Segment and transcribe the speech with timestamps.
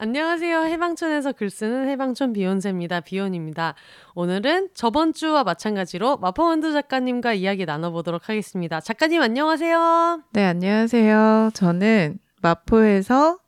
[0.00, 0.62] 안녕하세요.
[0.62, 3.00] 해방촌에서 글 쓰는 해방촌 비욘세입니다.
[3.00, 3.74] 비욘입니다.
[4.14, 8.80] 오늘은 저번 주와 마찬가지로 마포원두 작가님과 이야기 나눠보도록 하겠습니다.
[8.80, 10.22] 작가님 안녕하세요.
[10.34, 11.50] 네, 안녕하세요.
[11.52, 13.40] 저는 마포에서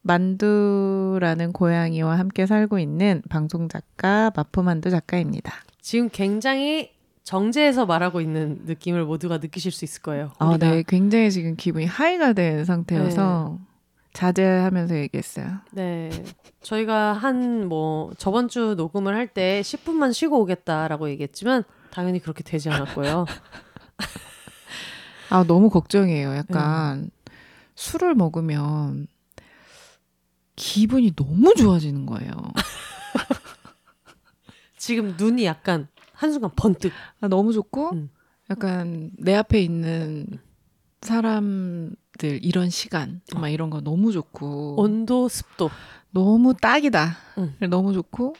[0.00, 5.52] 만두라는 고양이와 함께 살고 있는 방송 작가 마포만두 작가입니다.
[5.82, 6.92] 지금 굉장히
[7.24, 10.32] 정제해서 말하고 있는 느낌을 모두가 느끼실 수 있을 거예요.
[10.38, 13.69] 아, 네, 굉장히 지금 기분이 하이가 된 상태여서 네.
[14.12, 15.58] 자제하면서 얘기했어요.
[15.72, 16.10] 네.
[16.62, 22.70] 저희가 한 뭐 저번 주 녹음을 할 때 10분만 쉬고 오겠다라고 얘기했지만 당연히 그렇게 되지
[22.70, 23.24] 않았고요.
[25.30, 26.34] 아, 너무 걱정이에요.
[26.34, 27.08] 약간 네.
[27.76, 29.06] 술을 먹으면
[30.56, 32.32] 기분이 너무 좋아지는 거예요.
[34.76, 36.92] 지금 눈이 약간 한순간 번뜩.
[37.20, 38.10] 아, 너무 좋고, 음.
[38.50, 40.26] 약간 내 앞에 있는
[41.00, 45.70] 사람 들 이런 시간 막 이런 거 너무 좋고 온도 습도
[46.10, 47.16] 너무 딱이다.
[47.38, 47.54] 응.
[47.70, 48.34] 너무 좋고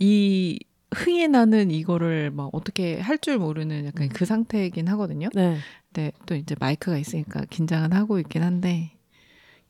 [0.00, 0.58] 이
[0.92, 5.28] 흥이 나는 이거를 막 어떻게 할 줄 모르는 약간 그 상태이긴 하거든요.
[5.32, 5.58] 네.
[5.92, 8.96] 근데 또 이제 마이크가 있으니까 긴장은 하고 있긴 한데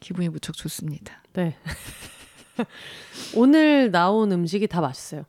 [0.00, 1.22] 기분이 무척 좋습니다.
[1.34, 1.54] 네.
[3.36, 5.24] 오늘 나온 음식이 다 맛있어요.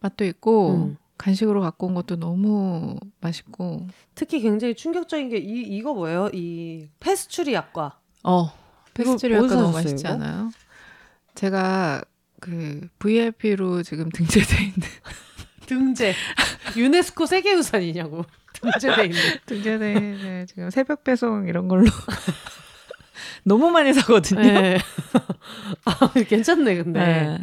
[0.00, 0.96] 맛도 있고 음.
[1.18, 6.28] 간식으로 갖고 온 것도 너무 맛있고 특히 굉장히 충격적인 게 이 이거 뭐예요?
[6.32, 7.98] 이 페스츄리 약과.
[8.24, 8.52] 어.
[8.94, 10.06] 페스츄리 약과 너무 맛있지?
[10.06, 10.50] 않아요?
[11.34, 12.02] 제가
[12.40, 14.80] 그 VIP로 지금 등재돼 있는
[15.66, 16.14] 등재
[16.76, 18.24] 유네스코 세계유산이냐고
[18.60, 21.84] 등재돼 있는 등재돼 있는 지금 새벽 배송 이런 걸로
[23.44, 24.40] 너무 많이 사거든요.
[24.40, 24.78] 네.
[25.84, 27.00] 아, 괜찮네 근데.
[27.00, 27.38] 네.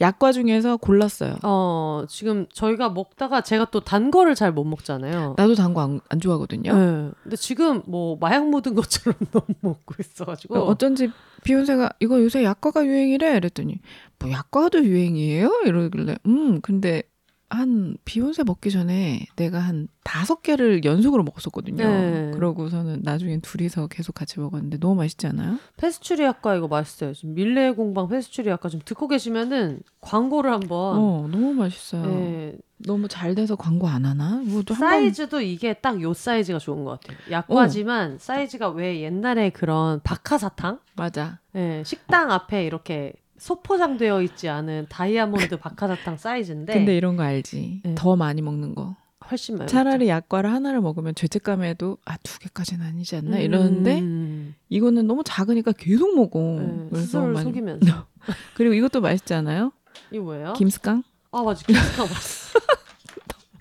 [0.00, 1.36] 약과 중에서 골랐어요.
[1.42, 5.34] 어, 지금 저희가 먹다가 제가 또 단 거를 잘 못 먹잖아요.
[5.38, 6.72] 나도 단 거 안 안 좋아하거든요.
[6.74, 7.10] 네.
[7.22, 10.58] 근데 지금 뭐 마약 묻은 것처럼 너무 먹고 있어가지고.
[10.58, 11.10] 어쩐지
[11.44, 13.36] 비욘세가 이거 요새 약과가 유행이래.
[13.36, 13.80] 이랬더니
[14.18, 15.62] 뭐 약과도 유행이에요?
[15.64, 17.02] 이러길래 음 근데
[17.48, 21.84] 한 비욘세 먹기 전에 내가 한 다섯 개를 연속으로 먹었었거든요.
[21.84, 22.30] 네.
[22.34, 25.58] 그러고서는 나중엔 둘이서 계속 같이 먹었는데 너무 맛있지 않아요?
[25.76, 27.14] 페스츄리아까 이거 맛있어요.
[27.14, 30.78] 지금 밀레 공방 페스츄리아까 좀 듣고 계시면은 광고를 한번.
[30.98, 32.04] 어, 너무 맛있어요.
[32.04, 32.56] 네.
[32.78, 34.42] 너무 잘 돼서 광고 안 하나?
[34.76, 37.16] 사이즈도 이게 딱 요 사이즈가 좋은 것 같아요.
[37.30, 38.16] 약과지만 어.
[38.18, 40.80] 사이즈가 왜 옛날에 그런 박하사탕?
[40.94, 41.38] 맞아.
[41.52, 46.72] 네, 식당 앞에 이렇게 소포장되어 있지 않은 다이아몬드 박하사탕 사이즈인데.
[46.72, 47.80] 근데 이런 거 알지?
[47.84, 47.94] 네.
[47.94, 48.96] 더 많이 먹는 거.
[49.30, 53.42] 훨씬 많이 차라리 약과를 하나를 먹으면 죄책감에도 아 두 개까지는 아니지 않나 음.
[53.42, 56.38] 이러는데 이거는 너무 작으니까 계속 먹어.
[56.60, 58.06] 네, 그래서 많이 속이면서.
[58.54, 59.72] 그리고 이것도 맛있지 않아요?
[60.12, 60.52] 이 뭐예요?
[60.52, 61.02] 김스깡?
[61.32, 62.58] 아 맞아 김스깡 맛있어.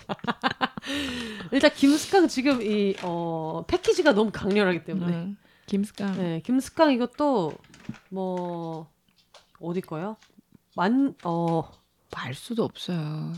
[1.51, 5.13] 일단 김스깡 지금 이 어, 패키지가 너무 강렬하기 때문에.
[5.13, 6.17] 음, 김스깡.
[6.17, 7.53] 네, 김스깡 이것도
[8.09, 8.87] 뭐
[9.65, 10.17] 어디 거요?
[10.75, 11.63] 만, 어.
[12.13, 13.33] 알 수도 없어요.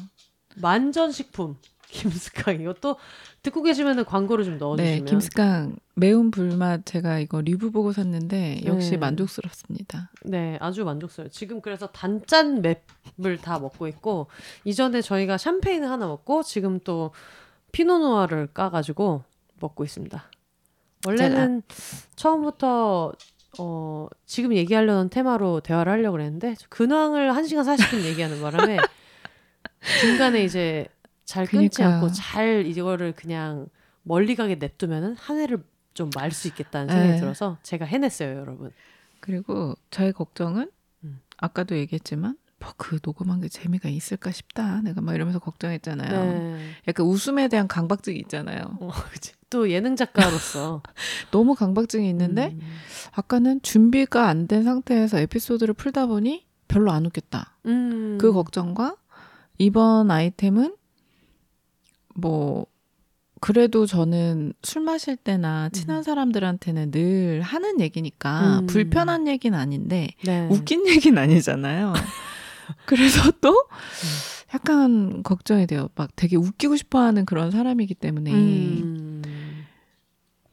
[0.55, 1.57] 만전식품.
[1.89, 2.97] 김스캉 이것도
[3.41, 5.05] 듣고 계시면 광고를 좀 넣어주시면.
[5.05, 8.97] 네, 김스캉 매운 불맛 제가 이거 리뷰 보고 샀는데 역시 네.
[8.97, 10.11] 만족스럽습니다.
[10.23, 11.31] 네, 아주 만족스러워요.
[11.31, 14.27] 지금 그래서 단짠 맵을 다 먹고 있고
[14.66, 17.11] 이전에 저희가 샴페인을 하나 먹고 지금 또
[17.71, 19.23] 피노누아를 까가지고
[19.59, 20.29] 먹고 있습니다.
[21.05, 22.09] 원래는 제가...
[22.16, 23.13] 처음부터
[23.59, 28.78] 어, 지금 얘기하려는 테마로 대화를 하려고 그랬는데 근황을 1시간 40분 얘기하는 바람에
[30.02, 30.88] 중간에 이제
[31.25, 31.96] 잘 끊지 그러니까요.
[31.96, 33.68] 않고 잘 이거를 그냥
[34.03, 35.63] 멀리 가게 냅두면은 한 해를
[35.94, 37.19] 좀 말 수 있겠다는 생각이 네.
[37.19, 38.72] 들어서 제가 해냈어요, 여러분.
[39.20, 40.70] 그리고 저의 걱정은
[41.03, 41.20] 음.
[41.38, 42.47] 아까도 얘기했지만 뭐
[42.77, 44.81] 그 녹음한 게 재미가 있을까 싶다.
[44.81, 46.33] 내가 막 이러면서 걱정했잖아요.
[46.33, 46.59] 네.
[46.87, 48.77] 약간 웃음에 대한 강박증이 있잖아요.
[48.79, 48.91] 어,
[49.49, 50.81] 또 예능 작가로서
[51.31, 52.59] 너무 강박증이 있는데 음.
[53.13, 57.57] 아까는 준비가 안 된 상태에서 에피소드를 풀다 보니 별로 안 웃겼다.
[57.67, 58.17] 음.
[58.19, 58.95] 그 걱정과
[59.57, 60.75] 이번 아이템은
[62.15, 62.65] 뭐
[63.39, 66.03] 그래도 저는 술 마실 때나 친한 음.
[66.03, 68.67] 사람들한테는 늘 하는 얘기니까 음.
[68.67, 70.47] 불편한 얘기는 아닌데 네.
[70.49, 71.93] 웃긴 얘기는 아니잖아요.
[72.85, 74.08] 그래서 또 음.
[74.53, 75.90] 약간 걱정이 돼요.
[75.96, 78.31] 막 되게 웃기고 싶어 하는 그런 사람이기 때문에.
[78.34, 79.22] 음.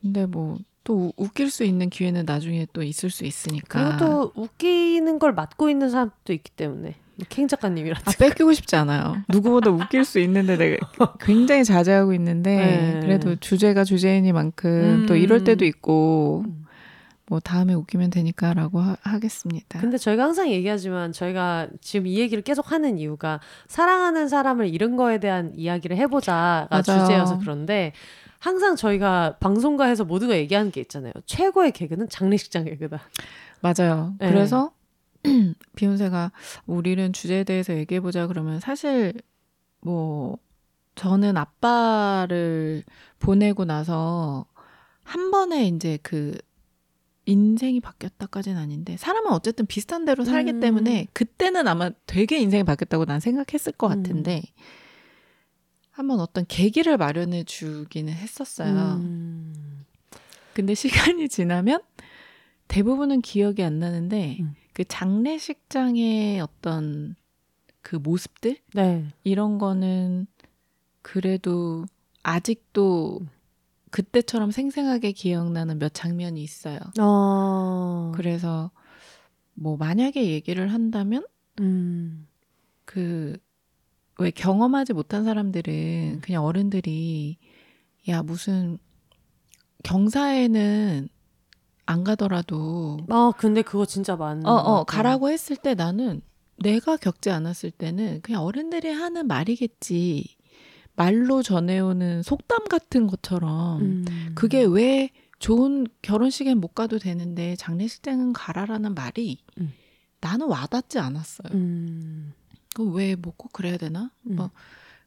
[0.00, 3.96] 근데 뭐 또 웃길 수 있는 기회는 나중에 또 있을 수 있으니까.
[3.96, 6.94] 그리고 또 웃기는 걸 맡고 있는 사람도 있기 때문에.
[7.28, 8.00] 킹 작가님이라.
[8.05, 9.16] 아, 뺏기고 싶지 않아요.
[9.28, 13.00] 누구보다 웃길 수 있는데 내가 굉장히 자제하고 있는데 네.
[13.00, 15.06] 그래도 주제가 주제이니만큼 음.
[15.06, 16.63] 또 이럴 때도 있고 음.
[17.26, 22.71] 뭐 다음에 웃기면 되니까라고 하, 겠습니다 근데 저희가 항상 얘기하지만 저희가 지금 이 얘기를 계속
[22.71, 26.82] 하는 이유가 사랑하는 사람을 잃은 거에 대한 이야기를 해보자가 맞아요.
[26.82, 27.93] 주제여서 그런데
[28.38, 31.15] 항상 저희가 방송가에서 모두가 얘기하는 게 있잖아요.
[31.25, 33.00] 최고의 개그는 장례식장 개그다.
[33.62, 34.15] 맞아요.
[34.19, 34.29] 네.
[34.29, 34.73] 그래서
[35.76, 36.31] 비욘세가
[36.67, 39.15] 우리는 주제에 대해서 얘기해 보자 그러면 사실
[39.81, 40.37] 뭐
[40.94, 42.85] 저는 아빠를
[43.19, 44.44] 보내고 나서
[45.03, 46.37] 한 번에 이제 그
[47.26, 50.61] 인생이 바뀌었다까지는 아닌데 사람은 어쨌든 비슷한 대로 살기 음.
[50.61, 54.03] 때문에 그때는 아마 되게 인생이 바뀌었다고 난 생각했을 것 음.
[54.03, 54.43] 같은데
[55.91, 59.00] 한번 어떤 계기를 마련해 주기는 했었어요.
[59.00, 59.85] 음.
[60.53, 61.81] 근데 시간이 지나면
[62.69, 64.55] 대부분은 기억이 안 나는데 음.
[64.73, 67.15] 그 장례식장의 어떤
[67.81, 69.06] 그 모습들 네.
[69.23, 70.26] 이런 거는
[71.03, 71.85] 그래도
[72.23, 73.21] 아직도
[73.94, 76.81] 그때처럼 생생하게 기억나는 몇 장면이 있어요.
[76.99, 78.11] 어.
[78.17, 78.73] 그래서
[79.55, 81.25] 뭐 만약에 얘기를 한다면
[81.61, 82.26] 음.
[82.87, 87.38] 그왜 경험하지 못한 사람들은 그냥 어른들이
[88.08, 88.79] 야 무슨
[89.85, 91.08] 경사에는
[91.87, 94.44] 안 가더라도 아 근데 그거 진짜 많은.
[94.44, 94.82] 어, 어.
[94.82, 96.20] 가라고 했을 때 나는
[96.56, 100.37] 내가 겪지 않았을 때는 그냥 어른들이 하는 말이겠지.
[100.96, 104.05] 말로 전해오는 속담 같은 것처럼 음.
[104.35, 109.73] 그게 왜 좋은 결혼식엔 못 가도 되는데 장례식장은 가라라는 말이 음.
[110.20, 111.49] 나는 와닿지 않았어요.
[111.55, 112.32] 음.
[112.79, 114.11] 왜뭐 꼭 그래야 되나?
[114.29, 114.37] 음.
[114.37, 114.50] 뭐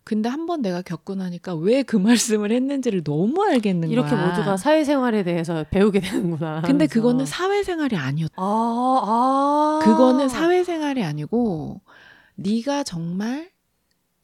[0.03, 4.27] 근데 한 번 내가 겪고 나니까 왜 그 말씀을 했는지를 너무 알겠는 이렇게 거야.
[4.29, 6.61] 모두가 사회생활에 대해서 배우게 되는구나.
[6.61, 6.93] 근데 하면서.
[6.93, 8.35] 그거는 사회생활이 아니었다.
[8.37, 9.79] 아, 아.
[9.83, 11.81] 그거는 사회생활이 아니고
[12.35, 13.49] 네가 정말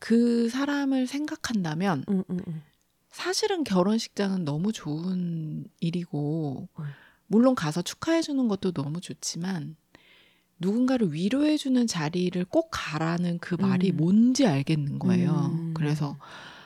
[0.03, 2.61] 그 사람을 생각한다면 음, 음, 음.
[3.09, 6.83] 사실은 결혼식장은 너무 좋은 일이고 음.
[7.27, 9.77] 물론 가서 축하해 주는 것도 너무 좋지만
[10.59, 13.95] 누군가를 위로해 주는 자리를 꼭 가라는 그 말이 음.
[13.97, 15.57] 뭔지 알겠는 거예요.
[15.57, 15.73] 음.
[15.73, 16.17] 그래서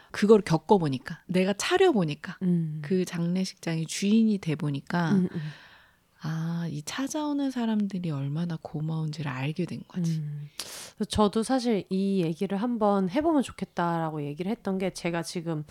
[0.09, 2.79] 그걸 겪어 보니까 내가 차려 보니까 음.
[2.81, 5.41] 그 장례식장의 주인이 돼 보니까 음, 음.
[6.21, 10.17] 아, 이 찾아오는 사람들이 얼마나 고마운지를 알게 된 거지.
[10.17, 10.49] 음.
[11.09, 15.63] 저도 사실 이 얘기를 한번 해보면 좋겠다라고 얘기를 했던 게 제가 지금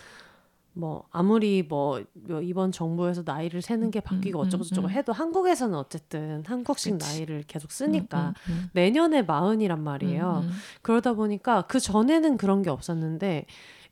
[0.77, 2.05] 뭐 아무리 뭐
[2.43, 4.91] 이번 정부에서 나이를 세는 게 바뀌고 음, 음, 어쩌고 저쩌고 음.
[4.91, 7.19] 해도 한국에서는 어쨌든 한국식 그치.
[7.19, 10.43] 나이를 계속 쓰니까 음, 음, 내년에 마흔이란 말이에요.
[10.45, 10.53] 음, 음.
[10.83, 13.47] 그러다 보니까 그 전에는 그런 게 없었는데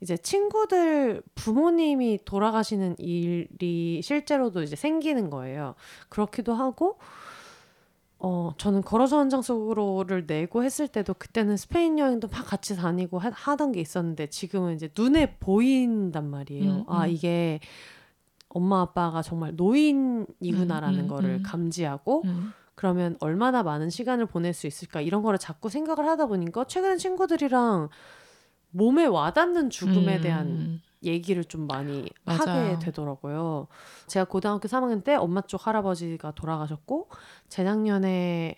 [0.04, 5.76] 이제 친구들 부모님이 돌아가시는 일이 실제로도 이제 생기는 거예요.
[6.10, 6.98] 그렇기도 하고
[8.18, 13.30] 어 저는 걸어서 한장 속으로를 내고 했을 때도 그때는 스페인 여행도 막 같이 다니고 하,
[13.30, 16.70] 하던 게 있었는데 지금은 이제 눈에 보인단 말이에요.
[16.70, 17.10] 음, 아 음.
[17.10, 17.60] 이게
[18.50, 21.42] 엄마 아빠가 정말 노인이구나라는 음, 음, 거를 음.
[21.42, 22.52] 감지하고 음.
[22.74, 27.88] 그러면 얼마나 많은 시간을 보낼 수 있을까 이런 거를 자꾸 생각을 하다 보니까 최근에 친구들이랑
[28.74, 30.20] 몸에 와닿는 죽음에 음.
[30.20, 32.40] 대한 얘기를 좀 많이 맞아요.
[32.72, 33.68] 하게 되더라고요.
[34.08, 37.08] 제가 고등학교 3학년 때 엄마 쪽 할아버지가 돌아가셨고
[37.48, 38.56] 재작년에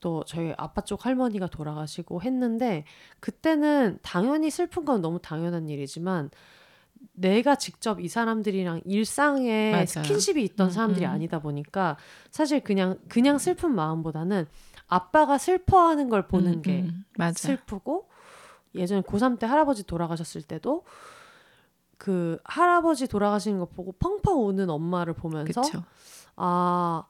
[0.00, 2.84] 또 저희 아빠 쪽 할머니가 돌아가시고 했는데
[3.20, 6.30] 그때는 당연히 슬픈 건 너무 당연한 일이지만
[7.12, 9.86] 내가 직접 이 사람들이랑 일상에 맞아요.
[9.86, 11.10] 스킨십이 있던 음, 사람들이 음.
[11.10, 11.96] 아니다 보니까
[12.32, 14.46] 사실 그냥 그냥 슬픈 마음보다는
[14.88, 17.04] 아빠가 슬퍼하는 걸 보는 음, 게 음.
[17.16, 17.38] 맞아.
[17.38, 18.08] 슬프고
[18.74, 20.84] 예전에 고3 때 할아버지 돌아가셨을 때도
[21.98, 25.82] 그 할아버지 돌아가시는 거 보고 펑펑 우는 엄마를 보면서 그쵸.
[26.36, 27.04] 아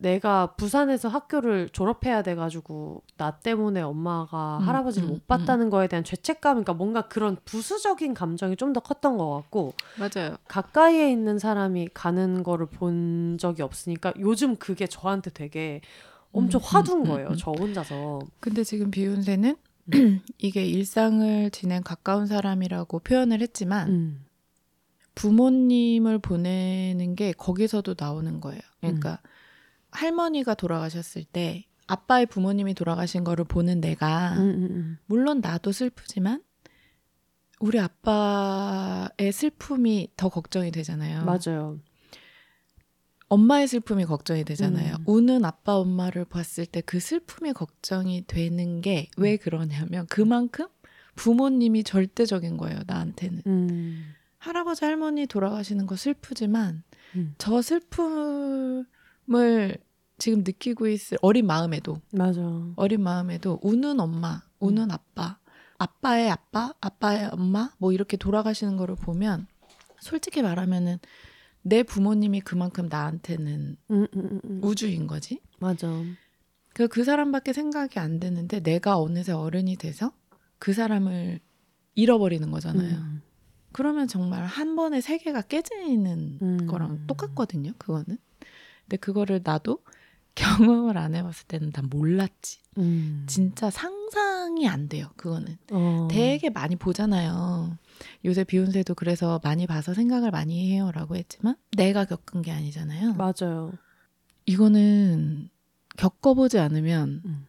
[0.00, 6.04] 내가 부산에서 학교를 졸업해야 돼가지고 나 때문에 엄마가 음, 할아버지를 음, 못 봤다는 거에 대한
[6.04, 10.36] 죄책감 그러니까 뭔가 그런 부수적인 감정이 좀 더 컸던 것 같고 맞아요.
[10.46, 15.80] 가까이에 있는 사람이 가는 거를 본 적이 없으니까 요즘 그게 저한테 되게
[16.32, 17.36] 엄청 음, 화두인 음, 음, 거예요 음.
[17.36, 19.56] 저 혼자서 근데 지금 비욘세는
[20.38, 24.24] 이게 일상을 지낸 가까운 사람이라고 표현을 했지만 음.
[25.14, 28.60] 부모님을 보내는 게 거기서도 나오는 거예요.
[28.80, 29.20] 그러니까
[29.90, 34.98] 할머니가 돌아가셨을 때 아빠의 부모님이 돌아가신 거를 보는 내가 음, 음, 음.
[35.06, 36.42] 물론 나도 슬프지만
[37.60, 41.24] 우리 아빠의 슬픔이 더 걱정이 되잖아요.
[41.24, 41.80] 맞아요.
[43.28, 44.96] 엄마의 슬픔이 걱정이 되잖아요.
[44.96, 45.04] 음.
[45.06, 49.38] 우는 아빠 엄마를 봤을 때 그 슬픔이 걱정이 되는 게왜 음.
[49.42, 50.66] 그러냐면 그만큼
[51.14, 52.80] 부모님이 절대적인 거예요.
[52.86, 54.14] 나한테는 음.
[54.38, 56.82] 할아버지 할머니 돌아가시는 거 슬프지만
[57.16, 57.34] 음.
[57.38, 58.86] 저 슬픔을
[60.18, 62.40] 지금 느끼고 있을 어린 마음에도 맞아.
[62.76, 65.38] 어린 마음에도 우는 엄마, 우는 아빠,
[65.78, 69.46] 아빠의 아빠, 아빠의 엄마 뭐 이렇게 돌아가시는 거를 보면
[70.00, 70.98] 솔직히 말하면은
[71.62, 74.60] 내 부모님이 그만큼 나한테는 음, 음, 음, 음.
[74.62, 75.40] 우주인 거지.
[75.58, 75.88] 맞아.
[76.74, 80.12] 그, 그 사람밖에 생각이 안 되는데 내가 어느새 어른이 돼서
[80.58, 81.40] 그 사람을
[81.94, 82.96] 잃어버리는 거잖아요.
[82.96, 83.22] 음.
[83.72, 86.66] 그러면 정말 한 번에 세계가 깨지는 음.
[86.66, 87.72] 거랑 똑같거든요.
[87.78, 88.18] 그거는.
[88.82, 89.82] 근데 그거를 나도
[90.34, 92.60] 경험을 안 해봤을 때는 난 몰랐지.
[92.78, 93.24] 음.
[93.26, 95.10] 진짜 상상이 안 돼요.
[95.16, 95.58] 그거는.
[95.72, 96.08] 어.
[96.10, 97.76] 되게 많이 보잖아요.
[98.24, 103.14] 요새 비욘세도 그래서 많이 봐서 생각을 많이 해요라고 했지만 내가 겪은 게 아니잖아요.
[103.14, 103.72] 맞아요.
[104.46, 105.48] 이거는
[105.96, 107.46] 겪어보지 않으면 음.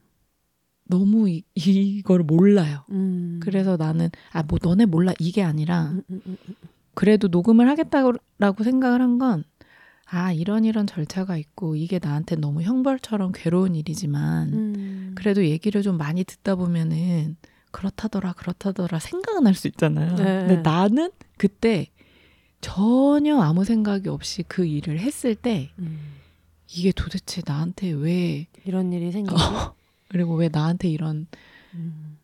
[0.86, 2.84] 너무 이, 이걸 몰라요.
[2.92, 3.40] 음.
[3.42, 6.56] 그래서 나는 아 뭐 너네 몰라 이게 아니라 음, 음, 음, 음.
[6.96, 8.14] 그래도 녹음을 하겠다고
[8.64, 9.44] 생각을 한 건
[10.12, 15.12] 아 이런 이런 절차가 있고 이게 나한테 너무 형벌처럼 괴로운 일이지만 음.
[15.14, 17.38] 그래도 얘기를 좀 많이 듣다 보면은
[17.72, 20.16] 그렇다더라 그렇다더라 생각은 할 수 있잖아요.
[20.16, 20.24] 네.
[20.24, 21.88] 근데 나는 그때
[22.62, 26.16] 전혀 아무 생각이 없이 그 일을 했을 때 음.
[26.68, 29.36] 이게 도대체 나한테 왜 이런 일이 생기지.
[30.10, 31.28] 그리고 왜 나한테 이런
[31.74, 32.18] 음.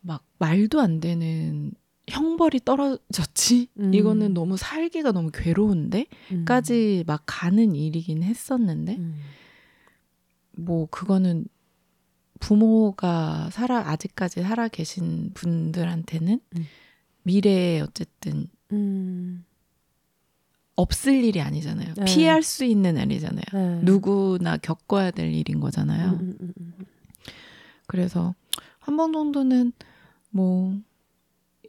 [0.00, 1.72] 막 말도 안 되는
[2.08, 3.68] 형벌이 떨어졌지?
[3.80, 3.94] 음.
[3.94, 6.06] 이거는 너무 살기가 너무 괴로운데?
[6.32, 6.44] 음.
[6.44, 9.14] 까지 막 가는 일이긴 했었는데, 음.
[10.52, 11.46] 뭐, 그거는
[12.44, 16.66] 부모가 살아, 아직까지 살아 계신 분들한테는 음.
[17.22, 19.44] 미래에 어쨌든 음.
[20.76, 21.94] 없을 일이 아니잖아요.
[21.96, 22.04] 네.
[22.04, 23.44] 피할 수 있는 일이잖아요.
[23.52, 23.80] 네.
[23.82, 26.10] 누구나 겪어야 될 일인 거잖아요.
[26.10, 26.84] 음, 음, 음, 음.
[27.86, 28.34] 그래서
[28.78, 29.72] 한 번 정도는
[30.30, 30.76] 뭐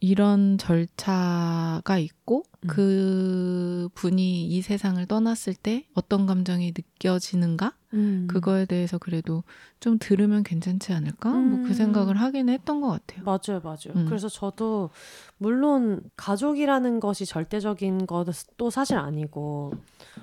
[0.02, 2.68] 이런 절차가 있고 음.
[2.68, 8.28] 그 분이 이 세상을 떠났을 때 어떤 감정이 느껴지는가 음.
[8.30, 9.44] 그거에 대해서 그래도
[9.80, 11.74] 좀 들으면 괜찮지 않을까 뭐그 음.
[11.74, 13.24] 생각을 하긴 했던 것 같아요.
[13.24, 13.96] 맞아요, 맞아요.
[13.96, 14.06] 음.
[14.08, 14.90] 그래서 저도
[15.38, 19.74] 물론 가족이라는 것이 절대적인 것도 사실 아니고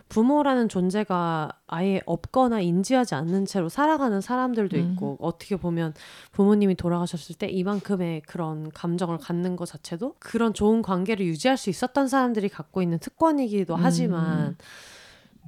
[0.08, 4.92] 부모라는 존재가 아예 없거나 인지하지 않는 채로 살아가는 사람들도 음.
[4.92, 5.94] 있고 어떻게 보면
[6.32, 12.08] 부모님이 돌아가셨을 때 이만큼의 그런 감정을 갖는 것 자체도 그런 좋은 관계를 유지할 수 있었던
[12.08, 14.56] 사람들이 갖고 있는 특권이기도 하지만 음.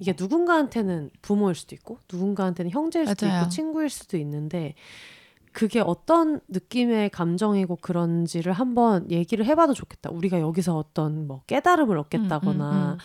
[0.00, 3.42] 이게 누군가한테는 부모일 수도 있고 누군가한테는 형제일 수도 맞아요.
[3.42, 4.74] 있고 친구일 수도 있는데
[5.52, 10.10] 그게 어떤 느낌의 감정이고 그런지를 한번 얘기를 해봐도 좋겠다.
[10.10, 12.98] 우리가 여기서 어떤 뭐 깨달음을 얻겠다거나 음, 음, 음.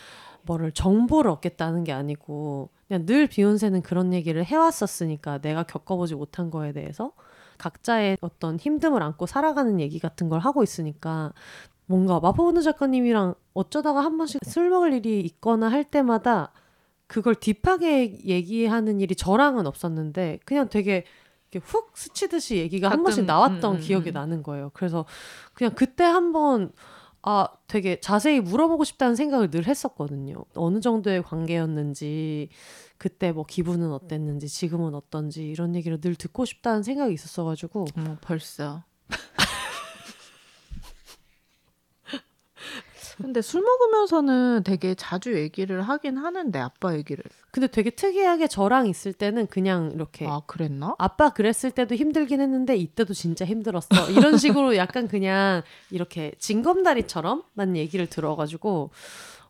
[0.44, 6.72] 뭐를 정보를 얻겠다는 게 아니고 그냥 늘 비욘세는 그런 얘기를 해왔었으니까 내가 겪어보지 못한 거에
[6.72, 7.12] 대해서
[7.60, 11.34] 각자의 어떤 힘듦을 안고 살아가는 얘기 같은 걸 하고 있으니까
[11.86, 16.52] 뭔가 마포본드 작가님이랑 어쩌다가 한 번씩 술 먹을 일이 있거나 할 때마다
[17.10, 21.06] 그걸 딥하게 얘기하는 일이 저랑은 없었는데 그냥 되게
[21.60, 24.14] 훅 스치듯이 얘기가 한 가끔, 번씩 나왔던 음, 음, 기억이 음.
[24.14, 24.70] 나는 거예요.
[24.76, 25.06] 그래서
[25.56, 26.72] 그냥 그때 한번
[27.24, 30.46] 아 되게 자세히 물어보고 싶다는 생각을 늘 했었거든요.
[30.54, 32.50] 어느 정도의 관계였는지
[33.00, 38.84] 그때 뭐 기분은 어땠는지 지금은 어떤지 이런 얘기를 늘 듣고 싶다는 생각이 있었어가지고 어머 벌써.
[43.22, 47.24] 근데 술 먹으면서는 되게 자주 얘기를 하긴 하는데 아빠 얘기를.
[47.52, 50.96] 근데 되게 특이하게 저랑 있을 때는 그냥 이렇게 아 그랬나?
[50.98, 54.10] 아빠 그랬을 때도 힘들긴 했는데 이때도 진짜 힘들었어.
[54.12, 58.92] 이런 식으로 약간 그냥 이렇게 징검다리처럼만 얘기를 들어가지고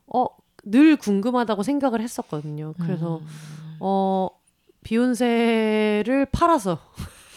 [0.07, 2.73] 어늘 궁금하다고 생각을 했었거든요.
[2.81, 3.77] 그래서 음.
[3.79, 4.29] 어
[4.83, 6.79] 비욘세를 팔아서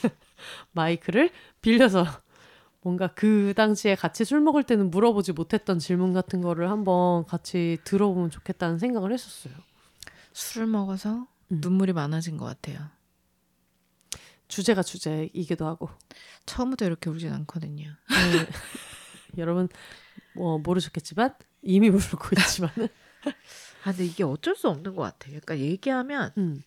[0.72, 2.06] 마이크를 빌려서
[2.82, 8.30] 뭔가 그 당시에 같이 술 먹을 때는 물어보지 못했던 질문 같은 거를 한번 같이 들어보면
[8.30, 9.54] 좋겠다는 생각을 했었어요.
[10.32, 11.60] 술을 먹어서 음.
[11.60, 12.88] 눈물이 많아진 것 같아요.
[14.48, 15.88] 주제가 주제이기도 하고.
[16.44, 17.86] 처음부터 이렇게 울진 않거든요.
[17.86, 18.48] 네.
[19.38, 19.68] 여러분
[20.34, 22.88] 뭐 모르셨겠지만 이미 부르고 있지만은
[23.84, 25.38] 아 근데 이게 어쩔 수 없는 것 같아요.
[25.40, 26.62] 그러니까 얘기하면 음,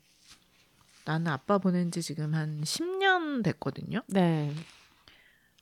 [1.04, 4.02] 나는 아빠 보낸 지 지금 한 10년 됐거든요.
[4.08, 4.54] 네.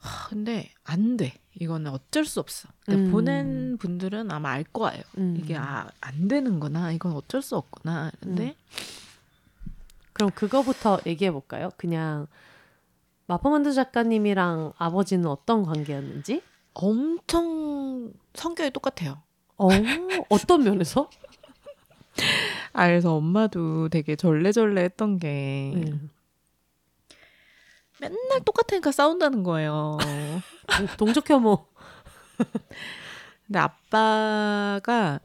[0.04, 1.34] 하, 근데 안 돼.
[1.56, 2.68] 이거는 어쩔 수 없어.
[2.82, 3.12] 그러니까 음.
[3.12, 5.02] 보낸 분들은 아마 알 거예요.
[5.18, 5.36] 음.
[5.40, 6.92] 이게 아, 안 되는구나.
[6.92, 8.12] 이건 어쩔 수 없구나.
[8.20, 8.56] 근데
[10.12, 11.70] 그럼 그거부터 얘기해 볼까요?
[11.78, 12.28] 그냥
[13.28, 16.42] 마포만두 작가님이랑 아버지는 어떤 관계였는지?
[16.74, 19.22] 엄청 성격이 똑같아요.
[19.58, 19.70] 어,
[20.30, 21.10] 어떤 면에서?
[22.74, 26.10] 아 그래서 엄마도 되게 절레절레 했던 게 음.
[28.10, 29.98] 맨날 똑같으니까 싸운다는 거예요.
[30.78, 31.68] 동- 동족 혐오.
[33.46, 35.20] 근데 아빠가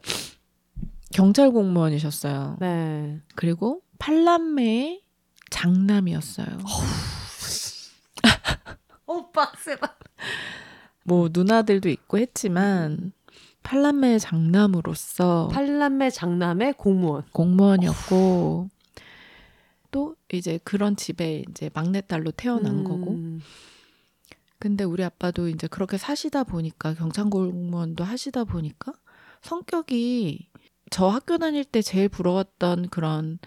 [1.12, 2.56] 경찰 공무원이셨어요.
[2.60, 3.20] 네.
[3.34, 5.02] 그리고 팔남매의
[5.50, 6.46] 장남이었어요.
[9.06, 9.96] 어 빡세다.
[11.04, 13.12] 뭐 누나들도 있고 했지만
[13.62, 17.24] 팔남매의 장남으로서 팔남매 장남의 공무원.
[17.32, 18.68] 공무원이었고
[19.90, 22.84] 또 이제 그런 집에 이제 막내딸로 태어난 음.
[22.84, 23.18] 거고
[24.58, 28.92] 근데 우리 아빠도 이제 그렇게 사시다 보니까 경찰 공무원도 하시다 보니까
[29.42, 30.48] 성격이
[30.90, 33.38] 저 학교 다닐 때 제일 부러웠던 그런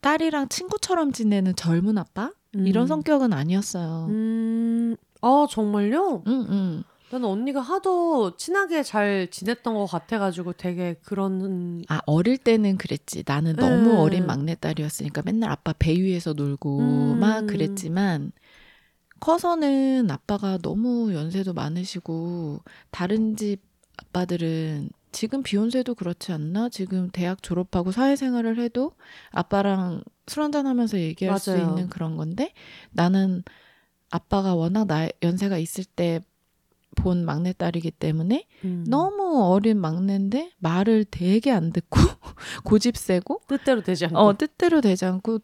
[0.00, 2.86] 딸이랑 친구처럼 지내는 젊은 아빠 이런 음.
[2.88, 4.06] 성격은 아니었어요.
[4.10, 4.96] 음.
[5.22, 6.24] 아 정말요?
[6.26, 6.84] 응, 응.
[7.10, 13.22] 나는 언니가 하도 친하게 잘 지냈던 것 같아가지고 되게 그런 아 어릴 때는 그랬지.
[13.26, 13.96] 나는 너무 음.
[13.98, 17.20] 어린 막내딸이었으니까 맨날 아빠 배 위에서 놀고 음.
[17.20, 18.32] 막 그랬지만
[19.20, 23.60] 커서는 아빠가 너무 연세도 많으시고 다른 집
[23.96, 26.68] 아빠들은 지금 비욘세도 그렇지 않나?
[26.68, 28.92] 지금 대학 졸업하고 사회생활을 해도
[29.30, 31.68] 아빠랑 술 한잔하면서 얘기할 수 맞아요.
[31.68, 32.52] 있는 그런 건데
[32.90, 33.44] 나는
[34.10, 36.20] 아빠가 워낙 나 연세가 있을 때
[36.94, 38.84] 본 막내딸이기 때문에 음.
[38.88, 41.98] 너무 어린 막내인데 말을 되게 안 듣고
[42.64, 44.18] 고집 세고 뜻대로 되지 않고.
[44.18, 45.40] 어 뜻대로 되지 않고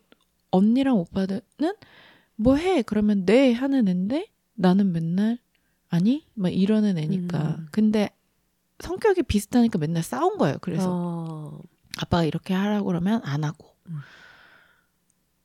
[0.50, 1.74] 언니랑 오빠들은
[2.36, 5.38] 뭐 해 그러면 네 하는 애인데 나는 맨날
[5.88, 7.66] 아니 막 이러는 애니까 음.
[7.70, 8.10] 근데
[8.80, 11.60] 성격이 비슷하니까 맨날 싸운 거예요 그래서 어.
[11.98, 13.98] 아빠가 이렇게 하라고 그러면 안 하고 음.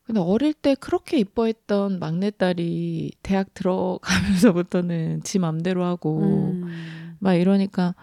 [0.05, 7.17] 근데 어릴 때 그렇게 이뻐했던 막내딸이 대학 들어가면서부터는 지 맘대로 하고 음.
[7.19, 7.95] 막 이러니까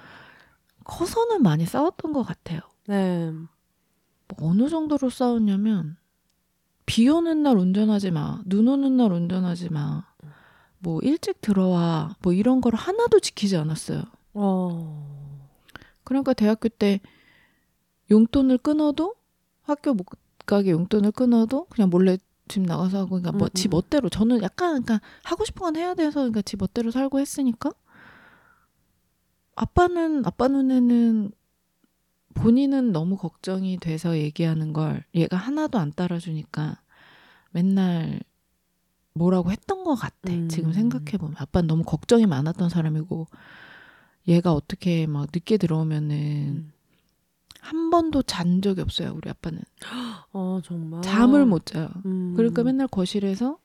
[0.85, 2.61] 커서는 많이 싸웠던 것 같아요.
[2.89, 3.31] 네.
[3.31, 5.97] 뭐 어느 정도로 싸웠냐면
[6.87, 10.05] 비 오는 날 운전하지 마, 눈 오는 날 운전하지 마,
[10.81, 14.03] 뭐 일찍 들어와, 뭐 이런 걸 하나도 지키지 않았어요.
[14.35, 15.49] 어.
[16.03, 17.01] 그러니까 대학교 때
[18.11, 19.15] 용돈을 끊어도
[19.63, 20.07] 학교 못
[20.47, 22.19] 가게 용돈을 끊어도 그냥 몰래
[22.49, 23.71] 집 나가서 하고 그러니까 음, 뭐지 음.
[23.71, 27.73] 멋대로 저는 약간 그러니까 하고 싶은 건 해야 돼서 그러니까 지 멋대로 살고 했으니까
[29.55, 31.31] 아빠는 아빠 눈에는
[32.35, 36.81] 본인은 너무 걱정이 돼서 얘기하는 걸 얘가 하나도 안 따라주니까
[37.51, 38.21] 맨날
[39.15, 40.33] 뭐라고 했던 것 같아.
[40.33, 40.49] 음.
[40.49, 43.27] 지금 생각해 보면 아빠는 너무 걱정이 많았던 사람이고
[44.29, 46.72] 얘가 어떻게 막 늦게 들어오면은 음.
[47.63, 49.15] 한 번도 잔 적이 없어요.
[49.17, 49.61] 우리 아빠는
[50.33, 51.01] 어 정말.
[51.03, 51.89] 잠을 못 자요.
[52.05, 52.35] 음.
[52.37, 53.59] 그러니까 맨날 거실에서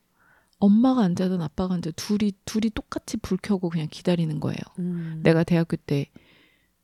[0.60, 4.60] 엄마가 안 자든 아빠가 안 자, 둘이 둘이 똑같이 불 켜고 그냥 기다리는 거예요.
[4.80, 5.20] 음.
[5.24, 6.10] 내가 대학교 때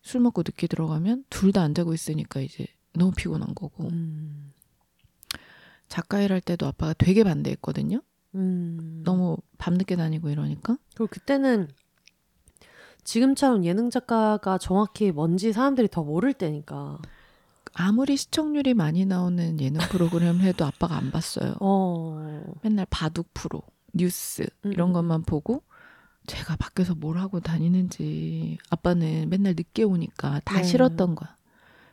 [0.06, 4.52] 술 먹고 늦게 들어가면 둘 다 안 자고 있으니까 이제 너무 피곤한 거고 음.
[5.88, 8.02] 작가 일할 때도 아빠가 되게 반대했거든요.
[8.36, 9.02] 음.
[9.06, 11.70] 너무 밤늦게 다니고 이러니까 그리고 그때는
[13.04, 17.00] 지금처럼 예능 작가가 정확히 뭔지 사람들이 더 모를 때니까.
[17.74, 21.56] 아무리 시청률이 많이 나오는 예능 프로그램을 해도 아빠가 안 봤어요.
[21.60, 22.44] 어.
[22.62, 23.62] 맨날 바둑 프로,
[23.94, 24.94] 뉴스 음, 이런 음.
[24.94, 25.64] 것만 보고
[26.28, 30.64] 제가 밖에서 뭘 하고 다니는지 아빠는 맨날 늦게 오니까 다 네.
[30.64, 31.36] 싫었던 거야.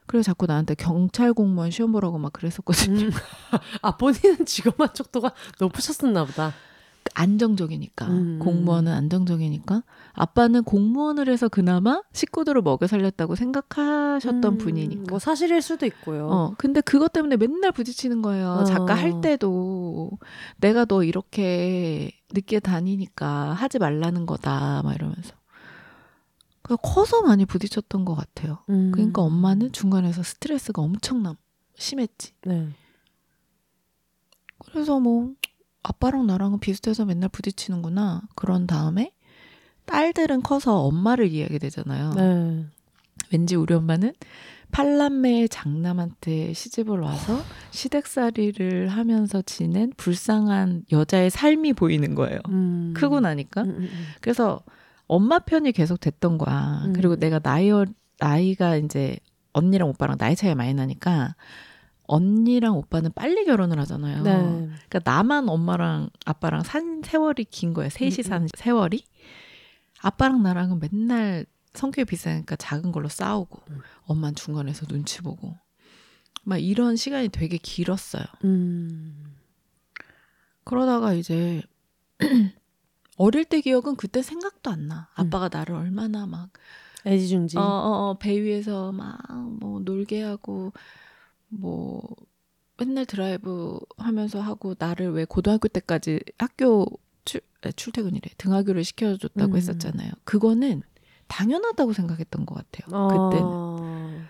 [0.06, 3.06] 그래서 자꾸 나한테 경찰 공무원 시험 보라고 막 그랬었거든요.
[3.06, 3.10] 음.
[3.82, 6.52] 아 본인은 직업 만족도가 높으셨었나 보다.
[7.14, 8.38] 안정적이니까 음.
[8.40, 15.04] 공무원은 안정적이니까 아빠는 공무원을 해서 그나마 식구들을 먹여 살렸다고 생각하셨던 음, 분이니까.
[15.10, 16.28] 뭐 사실일 수도 있고요.
[16.28, 18.50] 어, 근데 그것 때문에 맨날 부딪히는 거예요.
[18.50, 18.64] 어.
[18.64, 20.10] 작가 할 때도
[20.58, 25.34] 내가 너 이렇게 늦게 다니니까 하지 말라는 거다, 막 이러면서.
[26.62, 28.58] 그 커서 많이 부딪혔던 것 같아요.
[28.68, 28.92] 음.
[28.92, 31.34] 그러니까 엄마는 중간에서 스트레스가 엄청나
[31.74, 32.32] 심했지.
[32.46, 32.68] 네.
[34.66, 35.32] 그래서 뭐
[35.82, 38.22] 아빠랑 나랑은 비슷해서 맨날 부딪히는구나.
[38.34, 39.12] 그런 다음에
[39.86, 42.12] 딸들은 커서 엄마를 이해하게 되잖아요.
[42.14, 42.64] 네.
[43.32, 44.12] 왠지 우리 엄마는
[44.72, 47.40] 팔남매의 장남한테 시집을 와서
[47.72, 52.38] 시댁살이를 하면서 지낸 불쌍한 여자의 삶이 보이는 거예요.
[52.50, 52.94] 음.
[52.96, 53.62] 크고 나니까.
[53.62, 54.06] 음, 음, 음.
[54.20, 54.60] 그래서
[55.08, 56.82] 엄마 편이 계속 됐던 거야.
[56.86, 56.92] 음.
[56.92, 57.84] 그리고 내가 나이, 어-
[58.20, 59.18] 나이가 이제
[59.52, 61.34] 언니랑 오빠랑 나이 차이 많이 나니까
[62.10, 64.22] 언니랑 오빠는 빨리 결혼을 하잖아요.
[64.22, 64.32] 네.
[64.88, 67.88] 그러니까 나만 엄마랑 아빠랑 산 세월이 긴 거예요.
[67.88, 69.04] 셋이 음, 산 세월이.
[70.02, 73.78] 아빠랑 나랑은 맨날 성격이 비슷하니까 작은 걸로 싸우고 음.
[74.06, 75.56] 엄마는 중간에서 눈치 보고
[76.42, 78.24] 막 이런 시간이 되게 길었어요.
[78.44, 79.36] 음.
[80.64, 81.62] 그러다가 이제
[83.16, 85.08] 어릴 때 기억은 그때 생각도 안 나.
[85.18, 85.26] 음.
[85.26, 86.50] 아빠가 나를 얼마나 막
[87.06, 87.56] 애지중지.
[87.58, 89.16] 어, 어, 어, 배 위에서 막
[89.60, 90.72] 뭐 놀게 하고
[91.50, 92.02] 뭐
[92.78, 96.86] 맨날 드라이브 하면서 하고 나를 왜 고등학교 때까지 학교
[97.24, 99.56] 출, 아, 출퇴근이래 등하교를 시켜줬다고 음.
[99.56, 100.12] 했었잖아요.
[100.24, 100.82] 그거는
[101.28, 103.08] 당연하다고 생각했던 것 같아요.
[103.08, 104.22] 그때는 어.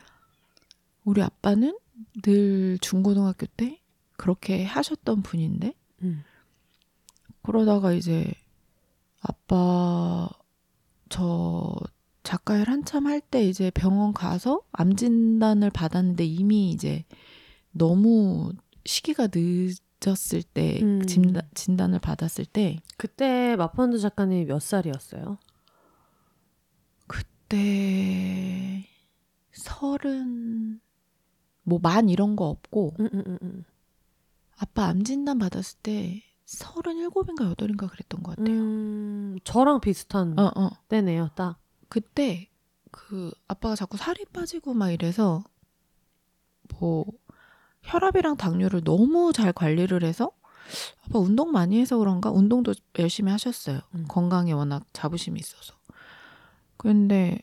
[1.04, 1.78] 우리 아빠는
[2.22, 3.80] 늘 중고등학교 때
[4.16, 6.24] 그렇게 하셨던 분인데 음.
[7.42, 8.32] 그러다가 이제
[9.20, 10.28] 아빠
[11.08, 11.76] 저
[12.22, 17.04] 작가 일 한참 할 때 이제 병원 가서 암 진단을 받았는데 이미 이제
[17.72, 18.52] 너무
[18.84, 21.06] 시기가 늦었을 때 음.
[21.06, 25.38] 진단, 진단을 받았을 때 그때 마펀드 작가님 몇 살이었어요?
[27.06, 28.86] 그때
[29.52, 30.80] 서른
[31.62, 33.64] 뭐 만 이런 거 없고 음, 음, 음, 음.
[34.56, 38.56] 아빠 암 진단 받았을 때 서른 일곱인가 여덟인가 그랬던 것 같아요.
[38.56, 40.70] 음, 저랑 비슷한 어, 어.
[40.88, 41.58] 때네요, 딱.
[41.90, 42.48] 그때
[42.90, 45.44] 그 아빠가 자꾸 살이 빠지고 막 이래서
[46.78, 47.04] 뭐
[47.82, 50.30] 혈압이랑 당뇨를 너무 잘 관리를 해서
[51.04, 53.80] 아빠 운동 많이 해서 그런가 운동도 열심히 하셨어요.
[53.94, 54.04] 음.
[54.08, 55.74] 건강에 워낙 자부심이 있어서.
[56.76, 57.40] 근데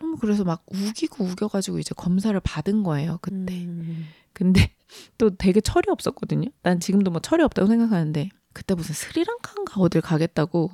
[0.00, 3.64] 너무 그래서 막 우기고 우겨가지고 이제 검사를 받은 거예요 그때.
[3.64, 4.06] 음.
[4.32, 4.74] 근데
[5.18, 6.50] 또 되게 철이 없었거든요.
[6.62, 10.70] 난 지금도 뭐 철이 없다고 생각하는데 그때 무슨 스리랑카인가 어딜 가겠다고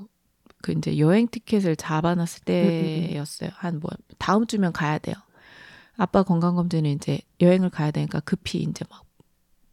[0.63, 3.51] 그 이제 여행 티켓을 잡아놨을 때였어요.
[3.55, 5.15] 한 뭐 다음 주면 가야 돼요.
[5.97, 9.05] 아빠 건강 검진은 이제 여행을 가야 되니까 급히 이제 막,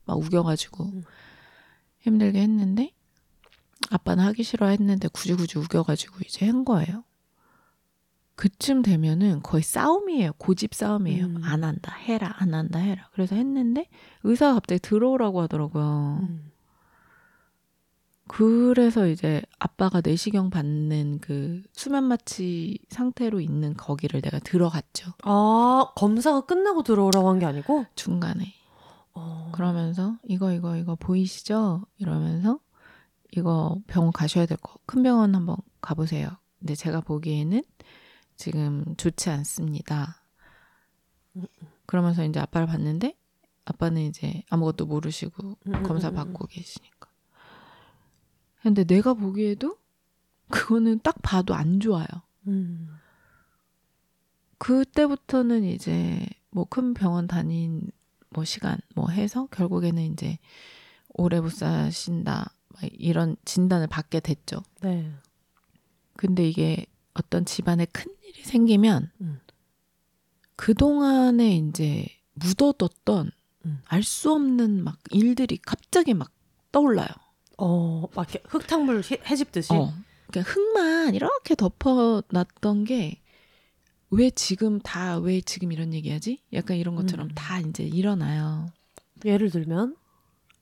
[0.06, 1.04] 막 우겨가지고 음.
[2.00, 2.92] 힘들게 했는데
[3.90, 7.04] 아빠는 하기 싫어 했는데 굳이 굳이 우겨가지고 이제 한 거예요.
[8.36, 10.34] 그쯤 되면은 거의 싸움이에요.
[10.38, 11.26] 고집 싸움이에요.
[11.26, 11.42] 음.
[11.44, 13.10] 안 한다, 해라, 안 한다, 해라.
[13.14, 13.88] 그래서 했는데
[14.24, 16.20] 의사가 갑자기 들어오라고 하더라고요.
[16.22, 16.47] 음.
[18.28, 25.14] 그래서 이제 아빠가 내시경 받는 그 수면 마취 상태로 있는 거기를 내가 들어갔죠.
[25.24, 27.86] 아, 검사가 끝나고 들어오라고 한 게 아니고?
[27.96, 28.54] 중간에.
[29.14, 29.52] 어.
[29.54, 31.86] 그러면서 이거 이거 이거 보이시죠?
[31.98, 32.60] 이러면서
[33.32, 34.78] 이거 병원 가셔야 될 거.
[34.86, 36.30] 큰 병원 한번 가보세요.
[36.60, 37.64] 근데 제가 보기에는
[38.36, 40.24] 지금 좋지 않습니다.
[41.86, 43.16] 그러면서 이제 아빠를 봤는데
[43.66, 46.16] 아빠는 이제 아무것도 모르시고 음, 음, 검사 음, 음.
[46.16, 46.97] 받고 계시니까.
[48.62, 49.78] 근데 내가 보기에도
[50.50, 52.06] 그거는 딱 봐도 안 좋아요.
[52.48, 52.90] 음.
[54.58, 57.90] 그때부터는 이제 뭐 큰 병원 다닌
[58.30, 60.38] 뭐 시간 뭐 해서 결국에는 이제
[61.10, 64.64] 오래 못 사신다 막 이런 진단을 받게 됐죠.
[64.82, 65.12] 네.
[66.16, 69.40] 근데 이게 어떤 집안에 큰 일이 생기면 음.
[70.56, 73.32] 그 동안에 이제 묻어뒀던
[73.66, 73.82] 음.
[73.86, 76.32] 알수 없는 막 일들이 갑자기 막
[76.72, 77.08] 떠올라요.
[77.58, 79.74] 어, 막 흙탕물 해- 해집듯이.
[79.74, 79.94] 어.
[80.30, 83.22] 그러니까 흙만 이렇게 덮어놨던 게
[84.10, 86.42] 왜 지금 다 왜 지금 이런 얘기하지?
[86.54, 87.32] 약간 이런 것처럼 음.
[87.36, 88.68] 다 이제 일어나요.
[89.26, 89.98] 예를 들면?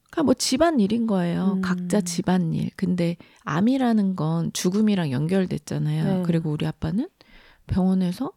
[0.10, 1.54] 그러니까 뭐 집안 일인 거예요.
[1.58, 1.62] 음.
[1.62, 2.72] 각자 집안 일.
[2.76, 6.04] 근데 암이라는 건 죽음이랑 연결됐잖아요.
[6.18, 6.24] 네.
[6.26, 7.08] 그리고 우리 아빠는
[7.68, 8.32] 병원에서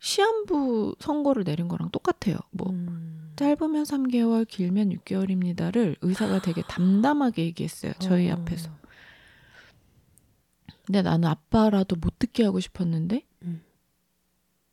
[0.00, 2.36] 시한부 선고를 내린 거랑 똑같아요.
[2.50, 3.19] 뭐 음.
[3.36, 7.92] 짧으면 3개월, 길면 6개월입니다를 의사가 되게 담담하게 얘기했어요.
[7.98, 8.34] 저희 어.
[8.34, 8.70] 앞에서.
[10.84, 13.62] 근데 나는 아빠라도 못 듣게 하고 싶었는데 음.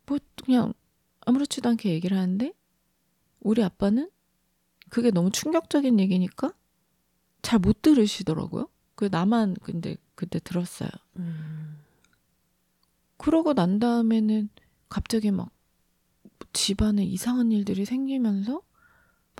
[0.05, 0.73] 뭐 그냥
[1.21, 2.53] 아무렇지도 않게 얘기를 하는데
[3.39, 4.09] 우리 아빠는
[4.89, 6.53] 그게 너무 충격적인 얘기니까
[7.41, 8.67] 잘 못 들으시더라고요.
[8.95, 10.89] 그 나만 근데 그때 들었어요.
[11.17, 11.79] 음.
[13.17, 14.49] 그러고 난 다음에는
[14.89, 15.51] 갑자기 막
[16.53, 18.61] 집안에 이상한 일들이 생기면서 뭐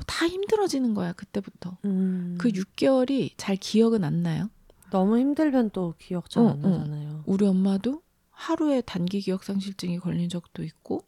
[0.05, 1.77] 다 힘들어지는 거야 그때부터.
[1.85, 2.35] 음.
[2.39, 4.49] 그 6개월이 잘 기억은 안 나요.
[4.91, 6.69] 너무 힘들면 또 기억 잘 어, 안 어.
[6.69, 7.23] 나잖아요.
[7.25, 11.03] 우리 엄마도 하루에 단기 기억 상실증이 걸린 적도 있고.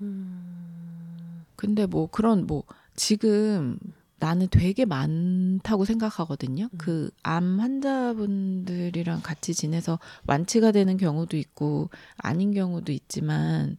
[0.00, 1.44] 음.
[1.56, 3.78] 근데 뭐 그런 뭐 지금
[4.18, 6.68] 나는 되게 많다고 생각하거든요.
[6.72, 6.78] 음.
[6.78, 13.76] 그암 환자분들이랑 같이 지내서 완치가 되는 경우도 있고 아닌 경우도 있지만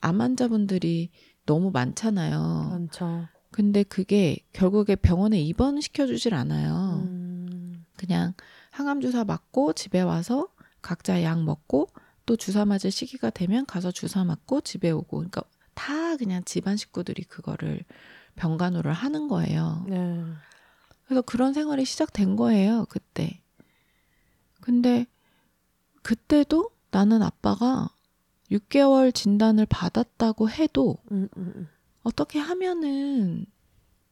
[0.00, 1.10] 암 환자분들이
[1.46, 2.68] 너무 많잖아요.
[2.70, 3.28] 많죠.
[3.50, 7.02] 근데 그게 결국에 병원에 입원시켜 주질 않아요.
[7.06, 7.84] 음.
[7.96, 8.34] 그냥
[8.70, 10.48] 항암 주사 맞고 집에 와서
[10.80, 11.88] 각자 약 먹고
[12.24, 15.42] 또 주사 맞을 시기가 되면 가서 주사 맞고 집에 오고 그러니까
[15.74, 17.84] 다 그냥 집안 식구들이 그거를
[18.36, 19.84] 병간호를 하는 거예요.
[19.88, 20.24] 네.
[21.04, 23.42] 그래서 그런 생활이 시작된 거예요, 그때.
[24.60, 25.06] 근데
[26.02, 27.88] 그때도 나는 아빠가
[28.50, 31.68] 6개월 진단을 받았다고 해도 음, 음, 음.
[32.02, 33.46] 어떻게 하면은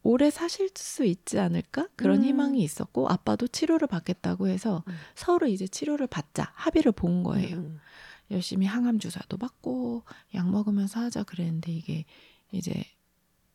[0.03, 1.88] 오래 사실 수 있지 않을까?
[1.96, 2.24] 그런 음.
[2.24, 4.94] 희망이 있었고 아빠도 치료를 받겠다고 해서 음.
[5.14, 7.57] 서로 이제 치료를 받자 합의를 본 거예요.
[7.57, 7.79] 음,
[8.31, 12.05] 열심히 항암 주사도 받고 약 먹으면서 하자 그랬는데 이게
[12.53, 12.85] 이제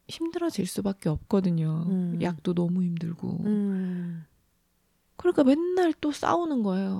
[0.08, 1.86] 힘들어질 수밖에 없거든요.
[1.88, 2.20] 음.
[2.22, 3.44] 약도 너무 힘들고.
[3.46, 4.26] 음.
[5.16, 7.00] 그러니까 맨날 또 싸우는 거예요.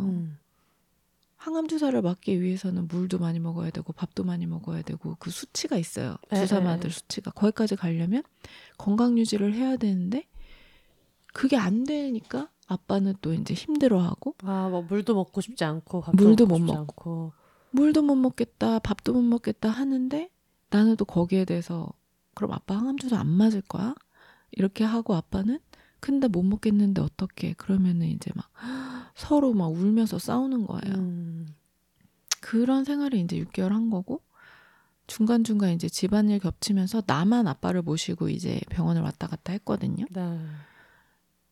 [1.44, 1.54] 음.
[1.54, 6.18] 항암 주사를 맞기 위해서는 물도 많이 먹어야 되고 밥도 많이 먹어야 되고 그 수치가 있어요.
[6.32, 6.90] 에, 주사 에, 맞을 에.
[6.90, 8.24] 수치가 거기까지 가려면
[8.78, 10.26] 건강 유지를 해야 되는데
[11.34, 16.46] 그게 안 되니까 아빠는 또 이제 힘들어하고 아, 뭐 물도 먹고 싶지 않고 밥도 물도
[16.46, 17.34] 먹고 못 먹고.
[17.72, 20.30] 물도 못 먹겠다, 밥도 못 먹겠다 하는데
[20.70, 21.92] 나는 또 거기에 대해서
[22.36, 23.96] 그럼 아빠 항암 주사 안 맞을 거야?
[24.52, 25.60] 이렇게 하고 아빠는
[26.04, 27.54] 근데 못 먹겠는데 어떻게?
[27.54, 28.50] 그러면은 이제 막
[29.16, 30.96] 서로 막 울면서 싸우는 거예요.
[30.96, 31.48] 음.
[32.42, 34.20] 그런 생활을 이제 6개월 한 거고
[35.08, 40.06] 중간중간 이제 집안일 겹치면서 나만 아빠를 모시고 이제 병원을 왔다 갔다 했거든요.
[40.10, 40.40] 네.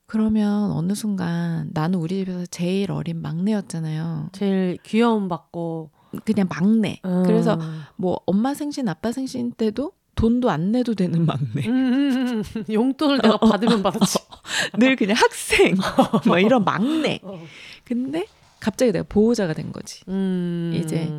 [0.06, 4.32] 그러면 어느 순간 나는 우리 집에서 제일 어린 막내였잖아요.
[4.34, 5.92] 제일 귀여움 받고
[6.26, 7.00] 그냥 막내.
[7.06, 7.24] 음.
[7.24, 7.58] 그래서
[7.96, 11.68] 뭐 엄마 생신, 아빠 생신 때도 돈도 안 내도 되는 막내.
[11.68, 12.44] 음.
[12.70, 14.20] 용돈을 내가 받으면 받았지.
[14.78, 15.76] 늘 그냥 학생.
[16.28, 17.20] 뭐 이런 막내.
[17.24, 17.42] 어.
[17.84, 18.26] 근데
[18.60, 20.04] 갑자기 내가 보호자가 된 거지.
[20.08, 20.72] 음.
[20.76, 21.12] 이제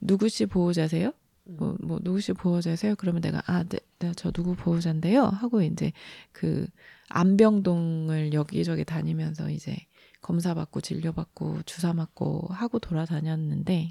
[0.00, 1.12] 누구씨 보호자세요?
[1.48, 1.56] 음.
[1.58, 2.94] 뭐, 뭐 누구씨 보호자세요?
[2.96, 5.24] 그러면 내가 아, 네, 네, 저 누구 보호자인데요.
[5.24, 5.92] 하고 이제
[6.32, 6.66] 그
[7.08, 9.76] 안병동을 여기저기 다니면서 이제
[10.20, 13.90] 검사 받고 진료 받고 주사 맞고 하고 돌아다녔는데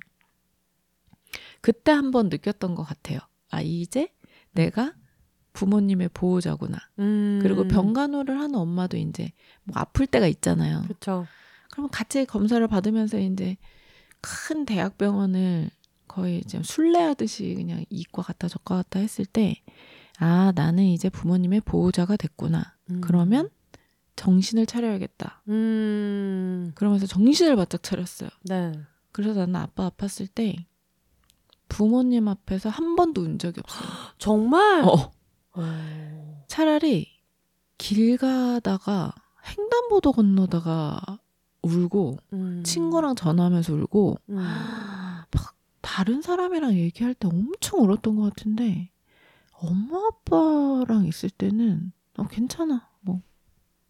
[1.61, 3.19] 그때 한번 느꼈던 것 같아요.
[3.49, 4.09] 아 이제
[4.57, 4.93] 내가
[5.53, 6.77] 부모님의 보호자구나.
[6.99, 7.39] 음.
[7.41, 9.31] 그리고 병간호를 하는 엄마도 이제
[9.63, 10.81] 뭐 아플 때가 있잖아요.
[10.83, 11.25] 그렇죠.
[11.71, 13.57] 그러면 같이 검사를 받으면서 이제
[14.21, 15.69] 큰 대학병원을
[16.07, 19.61] 거의 지금 순례하듯이 그냥 이과 갔다 저과 갔다 했을 때,
[20.19, 22.75] 아, 나는 이제 부모님의 보호자가 됐구나.
[22.89, 23.01] 음.
[23.01, 23.49] 그러면
[24.15, 25.43] 정신을 차려야겠다.
[25.49, 26.71] 음.
[26.75, 28.29] 그러면서 정신을 바짝 차렸어요.
[28.43, 28.71] 네.
[29.11, 30.67] 그래서 나는 아빠 아팠을 때
[31.67, 33.89] 부모님 앞에서 한 번도 운 적이 없어요.
[34.17, 34.83] 정말.
[34.83, 35.11] 어.
[35.53, 36.43] 어.
[36.47, 37.07] 차라리
[37.77, 39.13] 길 가다가
[39.47, 41.19] 횡단보도 건너다가
[41.61, 42.63] 울고 음.
[42.63, 44.35] 친구랑 전화하면서 울고 음.
[45.31, 48.91] 막 다른 사람이랑 얘기할 때 엄청 울었던 것 같은데
[49.53, 53.21] 엄마 아빠랑 있을 때는 어 괜찮아 뭐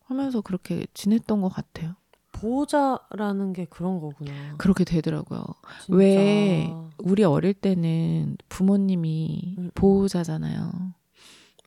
[0.06, 1.96] 하면서 그렇게 지냈던 것 같아요.
[2.40, 4.32] 보호자라는 게 그런 거구나.
[4.58, 5.44] 그렇게 되더라고요.
[5.84, 5.98] 진짜.
[5.98, 6.70] 왜
[7.00, 9.72] 우리 어릴 때는 부모님이 음.
[9.76, 10.72] 보호자잖아요.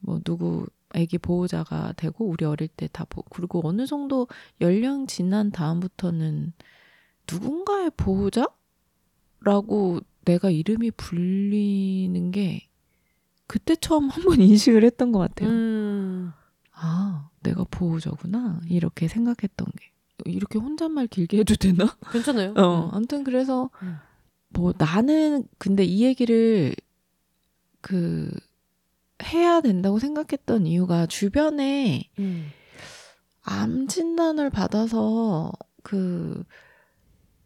[0.02, 3.22] 뭐 누구 아기 보호자가 되고 우리 어릴 때 다 보.
[3.30, 4.26] 그리고 어느 정도
[4.61, 6.52] 연령 지난 다음부터는
[7.30, 8.50] 누군가의 보호자라고
[10.24, 12.68] 내가 이름이 불리는 게
[13.46, 15.48] 그때 처음 한 번 인식을 했던 것 같아요.
[15.50, 16.33] 음.
[16.72, 19.89] 아, 내가 보호자구나 이렇게 생각했던 게
[20.24, 21.96] 이렇게 혼잣말 길게 해도 되나?
[22.12, 22.54] 괜찮아요.
[22.59, 23.96] 어, 아무튼 그래서 음.
[24.48, 26.74] 뭐 나는 근데 이 얘기를
[27.80, 28.30] 그
[29.22, 32.46] 해야 된다고 생각했던 이유가 주변에 음.
[33.42, 35.52] 암 진단을 받아서
[35.83, 36.44] 그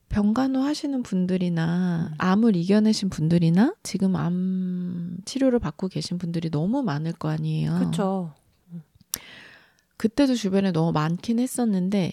[0.09, 2.15] 병간호 하시는 분들이나 음.
[2.19, 7.75] 암을 이겨내신 분들이나 지금 암 치료를 받고 계신 분들이 너무 많을 거 아니에요.
[7.79, 8.35] 그렇죠.
[9.97, 12.13] 그때도 주변에 너무 많긴 했었는데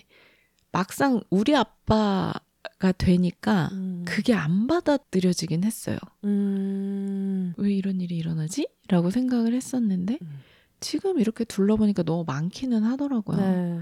[0.72, 4.04] 막상 우리 아빠가 되니까 음.
[4.06, 5.98] 그게 안 받아들여지긴 했어요.
[6.24, 7.54] 음.
[7.58, 8.68] 왜 이런 일이 일어나지?
[8.88, 10.40] 라고 생각을 했었는데 음.
[10.80, 13.38] 지금 이렇게 둘러보니까 너무 많기는 하더라고요.
[13.38, 13.80] 네.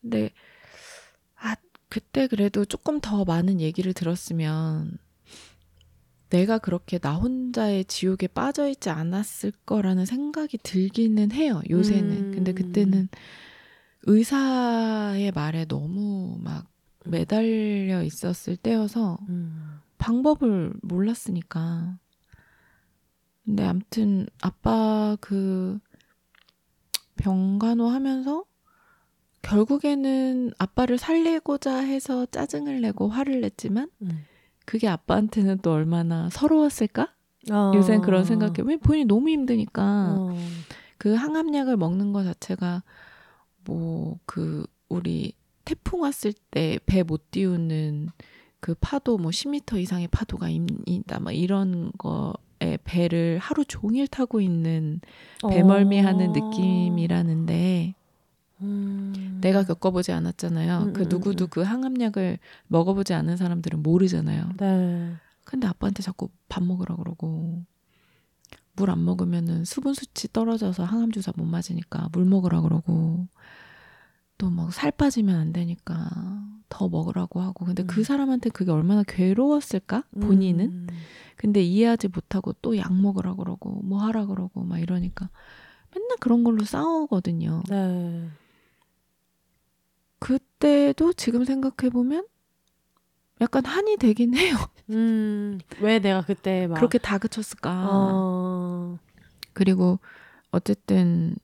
[0.00, 0.30] 근데
[1.36, 1.56] 아
[1.88, 4.98] 그때 그래도 조금 더 많은 얘기를 들었으면
[6.30, 11.62] 내가 그렇게 나 혼자의 지옥에 빠져 있지 않았을 거라는 생각이 들기는 해요.
[11.70, 12.10] 요새는.
[12.10, 12.32] 음.
[12.32, 13.08] 근데 그때는
[14.06, 16.66] 의사의 말에 너무 막
[17.04, 19.80] 매달려 있었을 때여서 음.
[19.98, 21.98] 방법을 몰랐으니까.
[23.44, 25.78] 근데 암튼 아빠 그
[27.16, 28.44] 병간호 하면서
[29.42, 34.24] 결국에는 아빠를 살리고자 해서 짜증을 내고 화를 냈지만 음.
[34.64, 37.14] 그게 아빠한테는 또 얼마나 서러웠을까?
[37.52, 37.72] 어.
[37.74, 38.54] 요새는 그런 생각해.
[38.64, 40.36] 왜 본인이 너무 힘드니까 어.
[40.98, 42.82] 그 항암약을 먹는 것 자체가
[43.66, 45.32] 뭐 그 우리
[45.64, 48.08] 태풍 왔을 때 배 못 띄우는
[48.60, 55.00] 그 파도 뭐 10m 이상의 파도가 있다 막 이런 거에 배를 하루 종일 타고 있는
[55.48, 56.32] 배멀미하는 어.
[56.32, 57.94] 느낌이라는데
[58.62, 59.38] 음.
[59.42, 60.78] 내가 겪어보지 않았잖아요.
[60.84, 61.48] 음, 그 음, 누구도 음.
[61.50, 64.50] 그 항암약을 먹어보지 않은 사람들은 모르잖아요.
[64.58, 65.12] 네.
[65.44, 67.62] 근데 아빠한테 자꾸 밥 먹으라 그러고
[68.76, 73.26] 물 안 먹으면은 수분 수치 떨어져서 항암 주사 못 맞으니까 물 먹으라 그러고
[74.38, 76.10] 또 막 살 빠지면 안 되니까
[76.68, 78.04] 더 먹으라고 하고 근데 그 음.
[78.04, 80.86] 사람한테 그게 얼마나 괴로웠을까 본인은 음.
[81.36, 85.30] 근데 이해하지 못하고 또 약 먹으라 그러고 뭐 하라 그러고 막 이러니까
[85.94, 87.62] 맨날 그런 걸로 싸우거든요.
[87.68, 88.28] 네.
[90.18, 92.26] 그때도 지금 생각해 보면
[93.40, 94.56] 약간 한이 되긴 해요.
[94.90, 95.58] 음.
[95.80, 97.88] 왜 내가 그때 막 그렇게 다그쳤을까?
[97.90, 98.98] 어.
[99.52, 99.98] 그리고
[100.50, 101.36] 어쨌든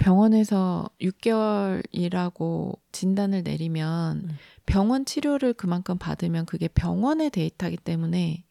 [0.00, 4.36] 병원에서 6개월이라고 진단을 내리면 음.
[4.64, 8.44] 병원 치료를 그만큼 받으면 그게 병원의 데이터이기 때문에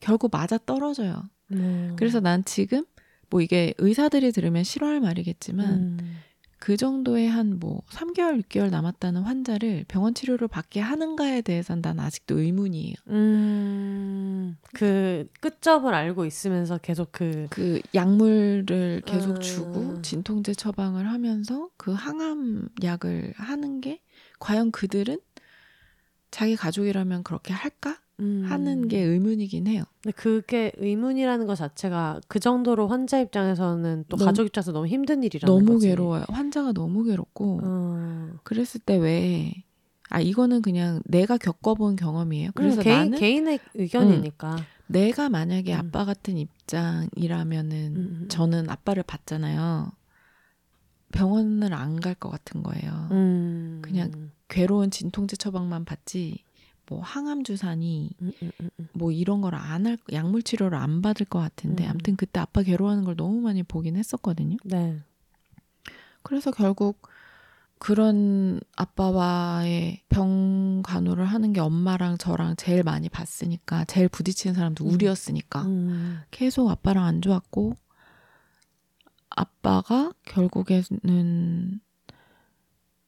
[0.00, 1.22] 결국 맞아 떨어져요.
[1.52, 1.96] 음.
[1.98, 2.84] 그래서 난 지금
[3.30, 6.18] 뭐 이게 의사들이 들으면 싫어할 말이겠지만 음.
[6.62, 12.38] 그 정도의 한 뭐 3개월, 6개월 남았다는 환자를 병원 치료를 받게 하는가에 대해서는 난 아직도
[12.38, 12.94] 의문이에요.
[13.08, 19.40] 음, 그 끝점을 알고 있으면서 계속 그 그 약물을 계속 음.
[19.40, 24.00] 주고 진통제 처방을 하면서 그 항암 약을 하는 게
[24.38, 25.18] 과연 그들은
[26.30, 27.98] 자기 가족이라면 그렇게 할까?
[28.22, 28.44] 음.
[28.48, 29.84] 하는 게 의문이긴 해요.
[30.02, 35.22] 근데 그게 의문이라는 것 자체가 그 정도로 환자 입장에서는 또 너무- 가족 입장에서 너무 힘든
[35.22, 35.88] 일이라는 너무 거지.
[35.88, 36.24] 괴로워요.
[36.28, 38.30] 환자가 너무 괴롭고 어.
[38.44, 39.52] 그랬을 때 왜
[40.14, 42.50] 아 이거는 그냥 내가 겪어본 경험이에요.
[42.54, 44.56] 그래서 개인, 나는 개인의 의견이니까.
[44.86, 45.78] 내가 만약에 음.
[45.78, 48.28] 아빠 같은 입장이라면은 음, 음.
[48.28, 49.90] 저는 아빠를 봤잖아요.
[51.12, 53.08] 병원을 안 갈 것 같은 거예요.
[53.10, 53.80] 음.
[53.82, 56.44] 그냥 괴로운 진통제 처방만 받지
[56.92, 58.88] 뭐 항암 주사니 음, 음, 음, 음.
[58.92, 61.90] 뭐 이런 걸 안 할 약물 치료를 안 받을 것 같은데 음.
[61.90, 64.56] 아무튼 그때 아빠 괴로워하는 걸 너무 많이 보긴 했었거든요.
[64.64, 65.00] 네.
[66.22, 67.00] 그래서 결국
[67.78, 74.92] 그런 아빠와의 병 간호를 하는 게 엄마랑 저랑 제일 많이 봤으니까 제일 부딪히는 사람도 음.
[74.92, 76.20] 우리였으니까 음.
[76.30, 77.74] 계속 아빠랑 안 좋았고
[79.30, 81.80] 아빠가 결국에는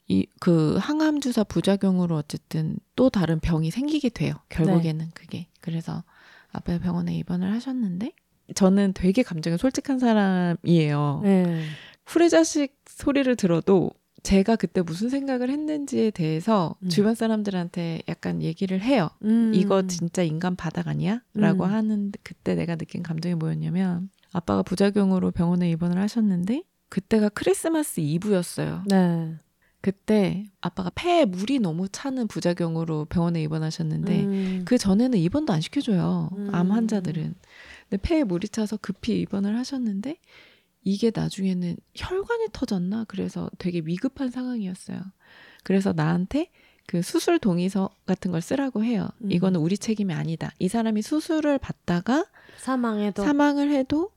[0.08, 4.34] 이 그 항암 주사 부작용으로 어쨌든 또 다른 병이 생기게 돼요.
[4.50, 6.04] 결국에는 그게 그래서
[6.52, 8.12] 아빠 병원에 입원을 하셨는데
[8.54, 11.20] 저는 되게 감정이 솔직한 사람이에요.
[11.24, 11.64] 네.
[12.04, 13.90] 후레자식 소리를 들어도
[14.22, 16.88] 제가 그때 무슨 생각을 했는지에 대해서 음.
[16.90, 19.08] 주변 사람들한테 약간 얘기를 해요.
[19.22, 19.52] 음.
[19.54, 21.22] 이거 진짜 인간 바닥 아니야?
[21.32, 21.70] 라고 음.
[21.70, 28.84] 하는 그때 내가 느낀 감정이 뭐였냐면 아빠가 부작용으로 병원에 입원을 하셨는데 그때가 크리스마스 이브였어요.
[28.86, 29.36] 네.
[29.84, 34.62] 그때 아빠가 폐에 물이 너무 차는 부작용으로 병원에 입원하셨는데 음.
[34.64, 36.30] 그 전에는 입원도 안 시켜줘요.
[36.38, 36.48] 음.
[36.54, 37.34] 암 환자들은.
[37.90, 40.16] 근데 폐에 물이 차서 급히 입원을 하셨는데
[40.84, 43.04] 이게 나중에는 혈관이 터졌나?
[43.08, 45.02] 그래서 되게 위급한 상황이었어요.
[45.64, 46.50] 그래서 나한테
[46.86, 49.10] 그 수술 동의서 같은 걸 쓰라고 해요.
[49.22, 49.32] 음.
[49.32, 50.50] 이거는 우리 책임이 아니다.
[50.58, 52.24] 이 사람이 수술을 받다가
[52.56, 54.13] 사망해도 사망을 해도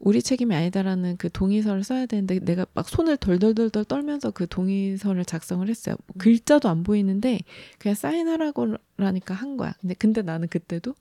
[0.00, 5.68] 우리 책임이 아니다라는 그 동의서를 써야 되는데 내가 막 손을 덜덜덜덜 떨면서 그 동의서를 작성을
[5.68, 5.94] 했어요.
[6.06, 7.40] 뭐 글자도 안 보이는데
[7.78, 9.74] 그냥 사인하라고 라니까 한 거야.
[9.80, 10.94] 근데 근데 나는 그때도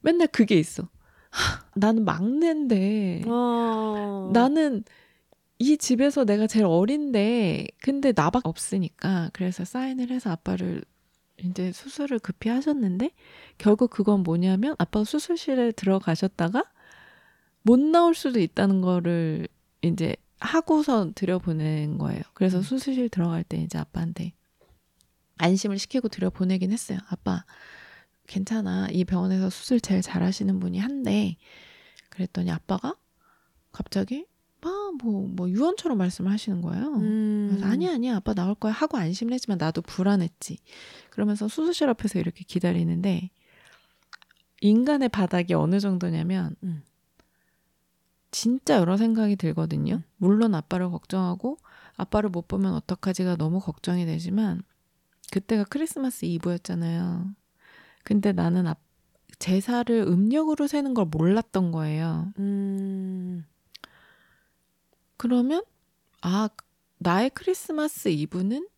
[0.00, 0.88] 맨날 그게 있어.
[1.30, 4.30] 하, 나는 막내인데 어.
[4.32, 4.82] 나는
[5.58, 10.82] 이 집에서 내가 제일 어린데 근데 나밖에 없으니까 그래서 사인을 해서 아빠를
[11.38, 13.10] 이제 수술을 급히 하셨는데
[13.58, 16.64] 결국 그건 뭐냐면 아빠가 수술실에 들어가셨다가
[17.66, 19.48] 못 나올 수도 있다는 거를
[19.82, 22.22] 이제 하고서 들여보낸 거예요.
[22.32, 22.62] 그래서 음.
[22.62, 24.34] 수술실 들어갈 때 이제 아빠한테
[25.38, 27.00] 안심을 시키고 들여보내긴 했어요.
[27.08, 27.44] 아빠
[28.28, 28.86] 괜찮아.
[28.92, 31.38] 이 병원에서 수술 제일 잘하시는 분이 한데
[32.08, 32.94] 그랬더니 아빠가
[33.72, 34.26] 갑자기
[34.60, 36.86] 막뭐뭐 뭐 유언처럼 말씀을 하시는 거예요.
[36.94, 37.48] 음.
[37.50, 40.58] 그래서 아니야 아니야 아빠 나올 거야 하고 안심을 했지만 나도 불안했지.
[41.10, 43.30] 그러면서 수술실 앞에서 이렇게 기다리는데
[44.60, 46.84] 인간의 바닥이 어느 정도냐면 음.
[48.30, 49.96] 진짜 여러 생각이 들거든요.
[49.96, 50.02] 음.
[50.16, 51.58] 물론 아빠를 걱정하고
[51.96, 54.62] 아빠를 못 보면 어떡하지가 너무 걱정이 되지만
[55.32, 57.30] 그때가 크리스마스 이브였잖아요.
[58.04, 58.76] 근데 나는 아-
[59.38, 62.32] 제사를 음력으로 세는 걸 몰랐던 거예요.
[62.38, 63.44] 음.
[65.16, 65.62] 그러면
[66.22, 66.48] 아
[66.98, 68.68] 나의 크리스마스 이브는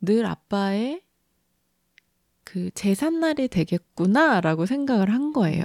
[0.00, 1.02] 늘 아빠의
[2.44, 5.64] 그 제삿날이 되겠구나라고 생각을 한 거예요.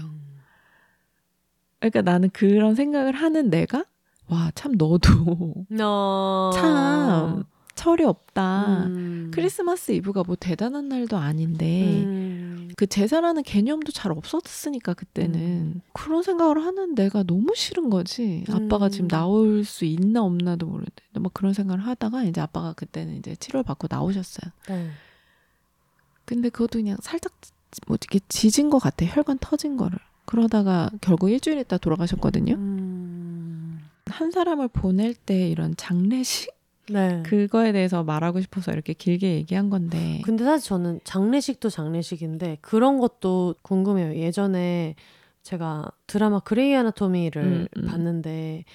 [1.79, 1.89] 음.
[1.89, 3.85] 그러니까 나는 그런 생각을 하는 내가
[4.27, 5.09] 와 참 너도
[5.81, 6.51] 어.
[6.53, 7.43] 참
[7.75, 8.85] 철이 없다.
[8.87, 9.31] 음.
[9.33, 12.69] 크리스마스 이브가 뭐 대단한 날도 아닌데 음.
[12.75, 15.81] 그 제사라는 개념도 잘 없었으니까 그때는 음.
[15.93, 18.43] 그런 생각을 하는 내가 너무 싫은 거지.
[18.49, 18.91] 아빠가 음.
[18.91, 23.63] 지금 나올 수 있나 없나도 모르는데 막 그런 생각을 하다가 이제 아빠가 그때는 이제 치료를
[23.63, 24.51] 받고 나오셨어요.
[24.67, 24.89] 네.
[26.25, 27.31] 근데 그것도 그냥 살짝
[27.87, 29.05] 뭐 이렇게 지진 것 같아.
[29.05, 29.97] 혈관 터진 거를.
[30.29, 32.53] 그러다가 결국 일주일 있다 돌아가셨거든요.
[32.53, 33.79] 음.
[34.05, 36.53] 한 사람을 보낼 때 이런 장례식
[36.91, 37.23] 네.
[37.25, 40.21] 그거에 대해서 말하고 싶어서 이렇게 길게 얘기한 건데.
[40.23, 44.21] 근데 사실 저는 장례식도 장례식인데 그런 것도 궁금해요.
[44.21, 44.93] 예전에
[45.41, 47.87] 제가 드라마 그레이 아나토미를 음, 음.
[47.87, 48.65] 봤는데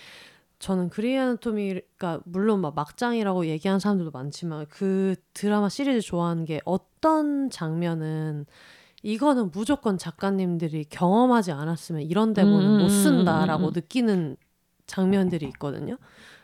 [0.59, 7.49] 저는 그레이 아나토미가 물론 막 막장이라고 얘기하는 사람들도 많지만 그 드라마 시리즈 좋아하는 게 어떤
[7.49, 8.45] 장면은
[9.05, 13.73] 이거는 무조건 작가님들이 경험하지 않았으면 이런 대본은 음, 못 음, 쓴다라고 음, 음.
[13.75, 14.37] 느끼는
[14.87, 15.99] 장면들이 있거든요.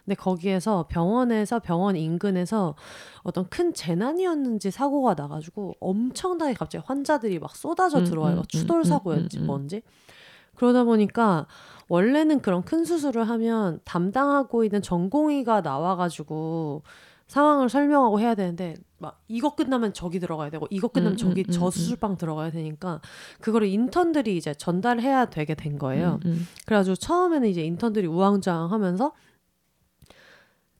[0.04, 2.74] 근데 거기에서 병원에서 병원 인근에서
[3.22, 8.36] 어떤 큰 재난이었는지 사고가 나가지고 엄청나게 갑자기 환자들이 막 쏟아져 음, 들어와요.
[8.36, 9.46] 음, 추돌 음, 사고였지 음, 음.
[9.46, 9.82] 뭔지.
[10.56, 11.46] 그러다 보니까
[11.88, 16.82] 원래는 그런 큰 수술을 하면 담당하고 있는 전공의가 나와가지고
[17.26, 21.51] 상황을 설명하고 해야 되는데 막 이거 끝나면 저기 들어가야 되고 이거 끝나면 음, 저기 음,
[21.51, 23.01] 저 음, 수술방 들어가야 되니까
[23.40, 26.20] 그거를 인턴들이 이제 전달해야 되게 된 거예요.
[26.26, 26.46] 음, 음.
[26.66, 29.12] 그래가지고 처음에는 이제 인턴들이 우왕좌왕하면서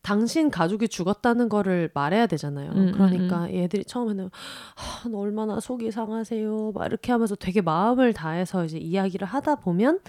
[0.03, 2.73] 당신 가족이 죽었다는 거를 말해야 되잖아요.
[2.73, 6.73] 음, 그러니까 얘들이 처음에는 아, 너 얼마나 속이 상하세요.
[6.75, 10.01] 막 이렇게 하면서 되게 마음을 다해서 이제 이야기를 하다 보면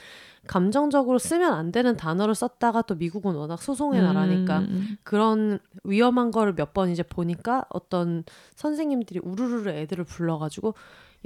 [0.48, 6.32] 감정적으로 쓰면 안 되는 단어를 썼다가 또 미국은 워낙 소송의 나라니까 음, 음, 그런 위험한
[6.32, 8.24] 거를 몇 번 이제 보니까 어떤
[8.56, 10.74] 선생님들이 우르르르 애들을 불러가지고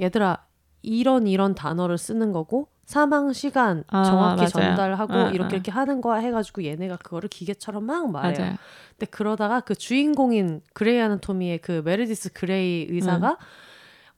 [0.00, 0.44] 얘들아
[0.82, 4.48] 이런 이런 단어를 쓰는 거고 사망 시간 아, 정확히 맞아요.
[4.48, 5.56] 전달하고 아, 이렇게 아.
[5.56, 8.38] 이렇게 하는 거야 해가지고 얘네가 그거를 기계처럼 막 말해요.
[8.38, 8.56] 맞아요.
[8.90, 13.36] 근데 그러다가 그 주인공인 그레이 아나토미의 그 메르디스 그레이 의사가 음.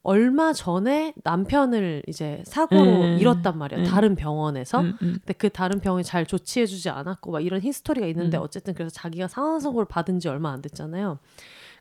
[0.09, 3.19] 얼마 전에 남편을 이제 사고로 음.
[3.19, 3.85] 잃었단 말이에요.
[3.85, 3.87] 음.
[3.87, 4.81] 다른 병원에서.
[4.81, 5.19] 음, 음.
[5.19, 8.43] 근데 그 다른 병원이 잘 조치해주지 않았고 막 이런 히스토리가 있는데 음.
[8.43, 11.19] 어쨌든 그래서 자기가 사망 선고를 받은 지 얼마 안 됐잖아요.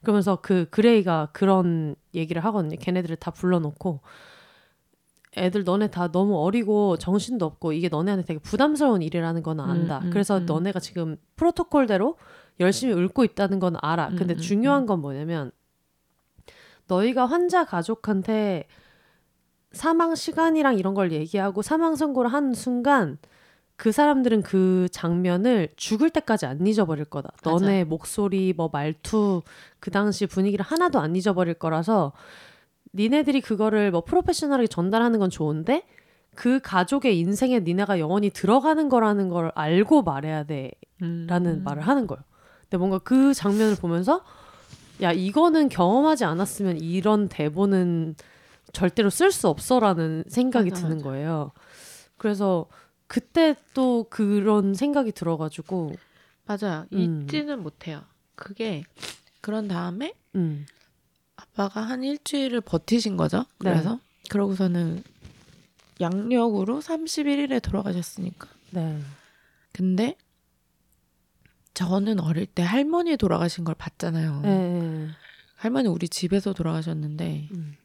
[0.01, 2.75] 그러면서 그 그레이가 그런 얘기를 하거든요.
[2.77, 4.01] 걔네들을 다 불러놓고
[5.37, 9.99] 애들 너네 다 너무 어리고 정신도 없고 이게 너네한테 되게 부담스러운 일이라는 건 안다.
[9.99, 10.45] 음, 음, 그래서 음.
[10.45, 12.17] 너네가 지금 프로토콜대로
[12.59, 14.09] 열심히 읊고 있다는 건 알아.
[14.17, 15.51] 근데 중요한 건 뭐냐면
[16.87, 18.67] 너희가 환자 가족한테
[19.71, 23.17] 사망 시간이랑 이런 걸 얘기하고 사망 선고를 하는 순간
[23.75, 27.29] 그 사람들은 그 장면을 죽을 때까지 안 잊어버릴 거다.
[27.43, 27.65] 맞아.
[27.65, 29.43] 너네 목소리, 뭐 말투,
[29.79, 32.13] 그 당시 분위기를 하나도 안 잊어버릴 거라서
[32.95, 35.85] 니네들이 그거를 뭐 프로페셔널하게 전달하는 건 좋은데
[36.33, 40.71] 그 가족의 인생에 니네가 영원히 들어가는 거라는 걸 알고 말해야 돼.
[40.99, 41.63] 라는 음.
[41.63, 42.23] 말을 하는 거예요.
[42.61, 44.23] 근데 뭔가 그 장면을 보면서
[45.01, 48.15] 야 이거는 경험하지 않았으면 이런 대본은
[48.73, 51.09] 절대로 쓸 수 없어라는 생각이 맞아, 드는 맞아.
[51.09, 51.51] 거예요.
[52.17, 52.67] 그래서
[53.07, 55.93] 그때 또 그런 생각이 들어가지고
[56.45, 56.85] 맞아요.
[56.93, 57.23] 음.
[57.25, 58.03] 잊지는 못해요.
[58.35, 58.83] 그게
[59.41, 60.65] 그런 다음에 음,
[61.35, 63.39] 아빠가 한 일주일을 버티신 거죠.
[63.59, 63.71] 네.
[63.71, 65.03] 그래서 그러고서는
[66.01, 68.47] 양력으로 31일에 돌아가셨으니까.
[68.71, 68.99] 네,
[69.71, 70.15] 근데
[71.77, 74.41] 저는 어릴 때 할머니 돌아가신 걸 봤잖아요.
[74.41, 75.09] 네,
[75.57, 77.75] 할머니 우리 집에서 돌아가셨는데 음.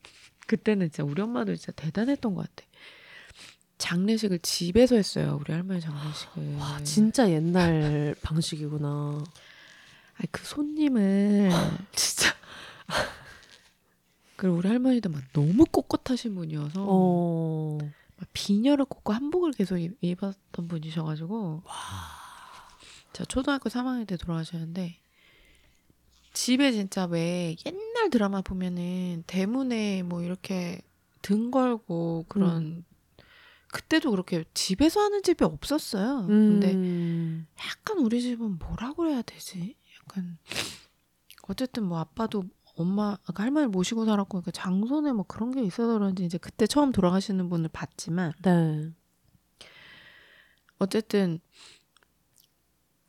[0.47, 2.67] 그때는 진짜 우리 엄마도 진짜 대단했던 것 같아.
[3.77, 5.37] 장례식을 집에서 했어요.
[5.43, 6.57] 우리 할머니 장례식을.
[6.57, 9.23] 와 진짜 옛날 방식이구나.
[10.15, 11.51] 아니 그 손님을
[11.93, 12.31] 진짜
[14.37, 17.77] 그리고 우리 할머니도 막 너무 꼿꼿하신 분이어서 어,
[18.17, 21.63] 막 비녀를 꽂고 한복을 계속 입- 입었던 분이셔가지고
[23.13, 24.99] 제가 초등학교 3학년 때 돌아가셨는데
[26.33, 30.81] 집에 진짜 왜 옛날 드라마 보면은 대문에 뭐 이렇게
[31.21, 32.85] 등 걸고 그런
[33.69, 36.27] 그때도 그렇게 집에서 하는 집이 없었어요.
[36.27, 39.77] 근데 음, 약간 우리 집은 뭐라 그래야 되지?
[40.01, 40.39] 약간
[41.49, 42.45] 어쨌든 뭐 아빠도
[42.77, 46.93] 엄마 아까 할머니 모시고 살았고 그러니까 장손에 뭐 그런 게 있어서 그런지 이제 그때 처음
[46.93, 48.91] 돌아가시는 분을 봤지만 네,
[50.79, 51.41] 어쨌든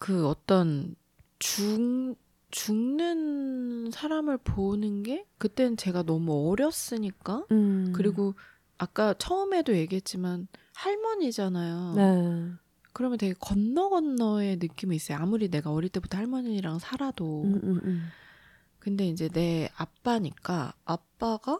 [0.03, 0.97] 그 어떤
[1.39, 2.17] 죽
[2.51, 8.33] 죽는 사람을 보는 게 그때는 제가 너무 어렸으니까 음, 그리고
[8.77, 11.93] 아까 처음에도 얘기했지만 할머니잖아요.
[11.95, 12.51] 네,
[12.91, 15.19] 그러면 되게 건너 건너의 느낌이 있어요.
[15.19, 17.43] 아무리 내가 어릴 때부터 할머니랑 살아도.
[17.43, 18.07] 음, 음, 음.
[18.79, 21.59] 근데 이제 내 아빠니까 아빠가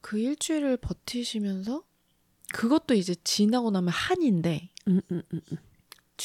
[0.00, 1.82] 그 일주일을 버티시면서
[2.52, 5.58] 그것도 이제 지나고 나면 한인데 음, 음, 음, 음.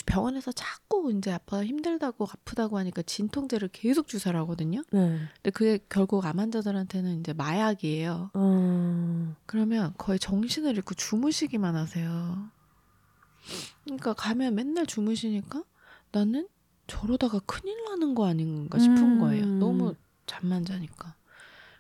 [0.04, 4.84] 병원에서 자꾸 이제 아빠가 힘들다고 아프다고 하니까 진통제를 계속 주사를 하거든요.
[4.92, 5.20] 네.
[5.36, 8.32] 근데 그게 결국 암 환자들한테는 이제 마약이에요.
[8.34, 12.50] 어, 그러면 거의 정신을 잃고 주무시기만 하세요.
[13.84, 15.64] 그러니까 가면 맨날 주무시니까
[16.12, 16.48] 나는
[16.88, 19.20] 저러다가 큰일 나는 거 아닌가 싶은 음.
[19.20, 19.46] 거예요.
[19.46, 21.16] 너무 잠만 자니까.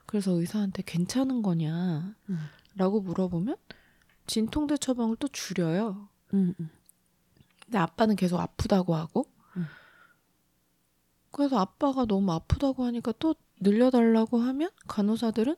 [0.05, 2.15] 그래서 의사한테 괜찮은 거냐?
[2.29, 2.39] 음.
[2.75, 3.55] 라고 물어보면
[4.27, 6.09] 진통제 처방을 또 줄여요.
[6.33, 6.69] 음, 음.
[7.65, 9.65] 근데 아빠는 계속 아프다고 하고 음.
[11.31, 15.55] 그래서 아빠가 너무 아프다고 하니까 또 늘려달라고 하면 간호사들은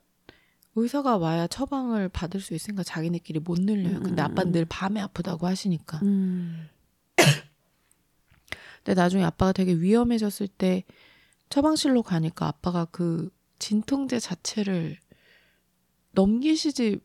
[0.75, 3.99] 의사가 와야 처방을 받을 수 있으니까 자기네끼리 못 늘려요.
[4.01, 4.53] 근데 음, 아빠는 음.
[4.53, 5.99] 늘 밤에 아프다고 하시니까.
[6.03, 6.69] 음.
[8.83, 10.83] 근데 나중에 아빠가 되게 위험해졌을 때
[11.49, 14.97] 처방실로 가니까 아빠가 그 진통제 자체를
[16.11, 16.99] 넘기시지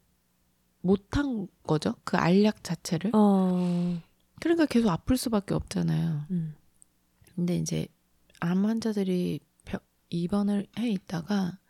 [0.82, 1.94] 못한 거죠.
[2.05, 3.12] 그 알약 자체를.
[3.14, 4.03] 어,
[4.43, 6.26] 그러니까 계속 아플 수밖에 없잖아요.
[6.32, 6.57] 음.
[7.36, 7.86] 근데 이제
[8.40, 9.78] 암 환자들이 병-
[10.11, 11.61] 입원을 해 있다가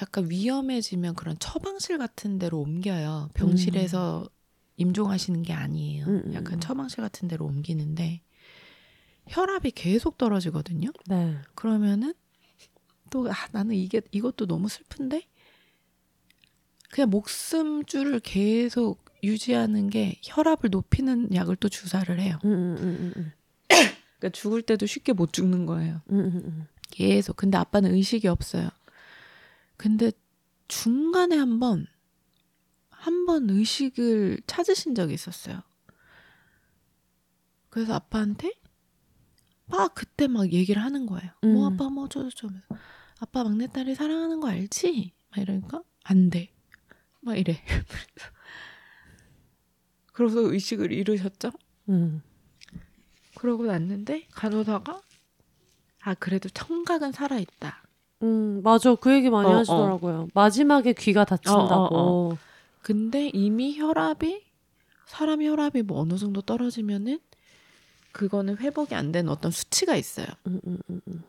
[0.00, 3.28] 약간 위험해지면 그런 처방실 같은 데로 옮겨요.
[3.34, 4.30] 병실에서
[4.78, 6.06] 임종하시는 게 아니에요.
[6.06, 6.60] 음, 음, 약간 음.
[6.60, 8.22] 처방실 같은 데로 옮기는데
[9.28, 10.90] 혈압이 계속 떨어지거든요.
[11.06, 11.36] 네.
[11.54, 12.14] 그러면은
[13.10, 15.28] 또 아, 나는 이게 이것도 너무 슬픈데
[16.88, 22.38] 그냥 목숨줄을 계속 유지하는 게 혈압을 높이는 약을 또 주사를 해요.
[22.44, 23.32] 음, 음, 음, 음,
[23.68, 26.00] 그러니까 죽을 때도 쉽게 못 죽는 거예요.
[26.10, 26.66] 음, 음, 음.
[26.90, 27.36] 계속.
[27.36, 28.68] 근데 아빠는 의식이 없어요.
[29.76, 30.12] 근데
[30.68, 31.86] 중간에 한 번,
[32.90, 35.60] 한 번 의식을 찾으신 적이 있었어요.
[37.68, 38.52] 그래서 아빠한테
[39.66, 41.30] 막 그때 막 얘기를 하는 거예요.
[41.42, 41.74] 뭐 음.
[41.74, 42.08] 아빠 뭐.
[42.12, 42.48] 하면서.
[43.18, 45.12] 아빠 막내딸이 사랑하는 거 알지?
[45.30, 46.52] 막 이러니까 안 돼.
[47.20, 47.60] 막 이래.
[50.16, 51.50] 그래서 의식을 잃으셨죠?
[51.90, 52.22] 음.
[53.34, 55.02] 그러고 났는데 간호사가
[56.04, 57.82] 아 그래도 청각은 살아 있다.
[58.22, 58.94] 음, 맞아.
[58.94, 59.58] 그 얘기 많이 어, 어.
[59.58, 60.28] 하시더라고요.
[60.32, 61.94] 마지막에 귀가 다친다고.
[61.94, 62.38] 어, 어,
[62.80, 64.42] 근데 이미 혈압이
[65.04, 67.18] 사람 혈압이 뭐 어느 정도 떨어지면은
[68.12, 70.26] 그거는 회복이 안 된 어떤 수치가 있어요.
[70.46, 71.22] 음, 음, 음, 음.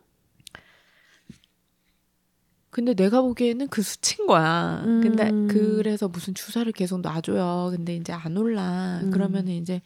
[2.78, 4.84] 근데 내가 보기에는 그 수치인 거야.
[4.86, 5.01] 음.
[5.01, 7.71] 근데 그래서 무슨 주사를 계속 놔줘요.
[7.75, 8.99] 근데 이제 안 올라.
[9.01, 9.09] 음.
[9.09, 9.82] 그러면은 이제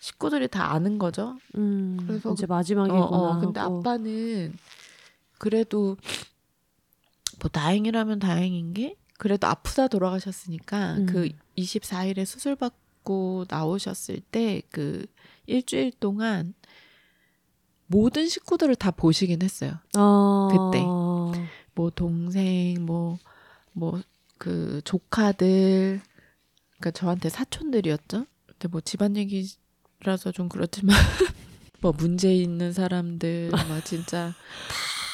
[0.00, 1.36] 식구들이 다 아는 거죠.
[1.58, 3.04] 음, 그래서 이제 어, 마지막이구나.
[3.04, 3.80] 어, 근데 하고.
[3.80, 4.54] 아빠는
[5.36, 5.98] 그래도
[7.42, 11.04] 뭐 다행이라면 다행인 게 그래도 아프다 돌아가셨으니까 음.
[11.06, 15.04] 그 24일에 수술 받고 나오셨을 때 그
[15.46, 16.54] 일주일 동안
[17.86, 19.72] 모든 식구들을 다 보시긴 했어요.
[19.94, 20.82] 아, 그때.
[21.74, 23.18] 뭐 동생 뭐
[23.72, 24.00] 뭐
[24.38, 26.00] 그 조카들
[26.78, 28.26] 그러니까 저한테 사촌들이었죠.
[28.46, 30.94] 근데 뭐 집안 얘기라서 좀 그렇지만
[31.80, 34.34] 뭐 문제 있는 사람들 막 진짜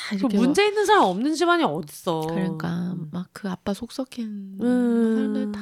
[0.09, 2.23] 다그 이렇게 문제 있는 사람 없는 집안이 어딨어.
[2.29, 5.15] 그러니까 막 그 아빠 속 썩힌 음.
[5.17, 5.61] 사람들 다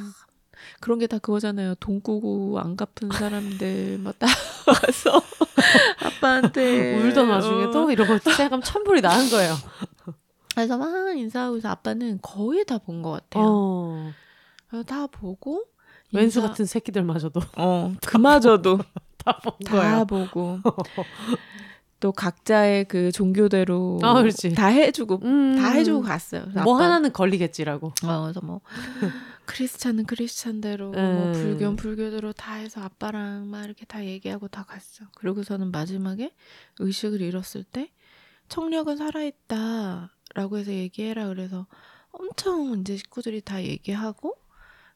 [0.79, 1.75] 그런 게 다 그거잖아요.
[1.75, 4.25] 돈 꾸고 안 갚은 사람들 막다
[4.67, 5.21] 와서
[5.99, 7.71] 아빠한테 울던 와중에 어.
[7.71, 9.53] 또 이러고 생각하면 천불이 나는 거예요.
[10.59, 13.45] 그래서 막 인사하고 해서 아빠는 거의 다 본 것 같아요.
[13.47, 14.11] 어.
[14.69, 15.63] 그래서 다 보고
[16.13, 18.79] 왼수 인사- 같은 새끼들마저도 어 그마저도
[19.17, 20.05] 다본다 거예요.
[20.05, 20.59] 보고
[21.99, 24.23] 또 각자의 그 종교대로 아.
[24.55, 25.55] 다 해주고 음.
[25.57, 26.45] 다 해주고 갔어요.
[26.63, 27.87] 뭐 아빠- 하나는 걸리겠지라고.
[28.05, 28.61] 어, 그래서 뭐
[29.45, 31.15] 크리스찬은 크리스찬대로 음.
[31.15, 35.05] 뭐 불교는 불교대로 다 해서 아빠랑 막 이렇게 다 얘기하고 다 갔어.
[35.15, 36.33] 그리고서는 마지막에
[36.79, 37.91] 의식을 잃었을 때
[38.47, 41.65] 청력은 살아있다 라고 해서 얘기해라 그래서
[42.11, 44.35] 엄청 이제 식구들이 다 얘기하고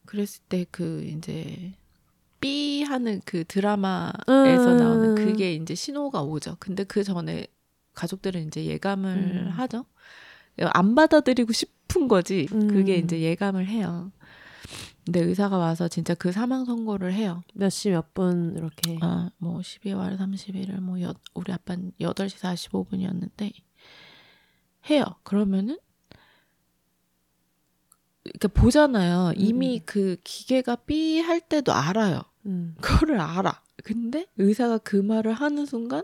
[0.05, 1.73] 그랬을 때 그 이제
[2.39, 4.77] 삐 하는 그 드라마에서 음.
[4.77, 6.57] 나오는 그게 이제 신호가 오죠.
[6.59, 7.47] 근데 그 전에
[7.93, 9.49] 가족들은 이제 예감을 음.
[9.51, 9.85] 하죠.
[10.59, 12.45] 안 받아들이고 싶은 거지.
[12.47, 13.05] 그게 음.
[13.05, 14.11] 이제 예감을 해요.
[15.05, 17.43] 근데 의사가 와서 진짜 그 사망 선고를 해요.
[17.53, 18.97] 몇 시 몇 분 이렇게.
[19.01, 23.51] 아, 뭐 12월 31일 뭐 여, 우리 아빠는 8시 45분이었는데
[24.89, 25.03] 해요.
[25.23, 25.77] 그러면은
[28.23, 29.33] 그러니까 보잖아요.
[29.35, 29.83] 이미 음.
[29.85, 32.21] 그 기계가 삐 할 때도 알아요.
[32.45, 32.75] 음.
[32.81, 33.61] 그거를 알아.
[33.83, 36.03] 근데 의사가 그 말을 하는 순간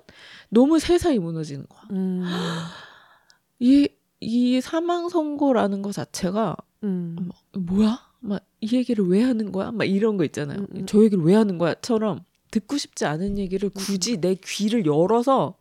[0.49, 1.81] 너무 세상이 무너지는 거야.
[1.91, 2.23] 음.
[3.59, 3.87] 이,
[4.19, 7.15] 이 사망 선고라는 거 자체가 음.
[7.53, 7.99] 막, 뭐야?
[8.21, 9.71] 막 이 얘기를 왜 하는 거야?
[9.71, 10.59] 막 이런 거 있잖아요.
[10.59, 10.85] 음, 음.
[10.85, 12.19] 저 얘기를 왜 하는 거야?처럼
[12.51, 15.55] 듣고 싶지 않은 얘기를 굳이 내 귀를 열어서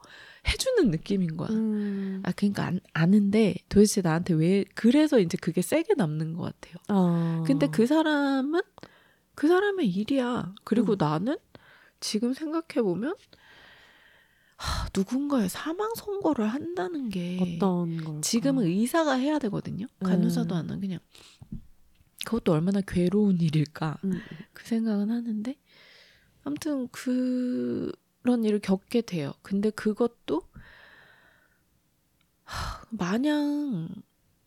[0.48, 1.48] 해주는 느낌인 거야.
[1.50, 2.22] 음.
[2.24, 6.76] 아 그러니까 안, 아는데 도대체 나한테 왜 그래서 이제 그게 세게 남는 것 같아요.
[6.88, 7.44] 어.
[7.46, 8.60] 근데 그 사람은
[9.34, 10.54] 그 사람의 일이야.
[10.64, 10.96] 그리고 음.
[10.98, 11.36] 나는
[12.00, 13.14] 지금 생각해 보면
[14.56, 18.20] 하, 누군가의 사망 선고를 한다는 게 어떤 걸?
[18.22, 19.86] 지금은 의사가 해야 되거든요.
[20.00, 20.58] 간호사도 음.
[20.58, 20.78] 안 하.
[20.78, 20.98] 그냥
[22.24, 24.20] 그것도 얼마나 괴로운 일일까 음.
[24.52, 25.54] 그 생각은 하는데
[26.42, 27.92] 아무튼 그
[28.28, 29.32] 런 일을 겪게 돼요.
[29.40, 30.42] 근데 그것도
[32.44, 33.88] 하, 마냥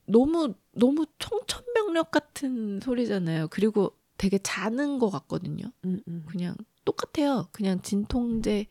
[0.05, 3.47] 너무 너무 청천벽력 같은 소리잖아요.
[3.47, 5.71] 그리고 되게 자는 것 같거든요.
[5.85, 5.99] 음.
[6.07, 6.23] 음.
[6.27, 6.55] 그냥
[6.85, 7.47] 똑같아요.
[7.51, 8.67] 그냥 진통제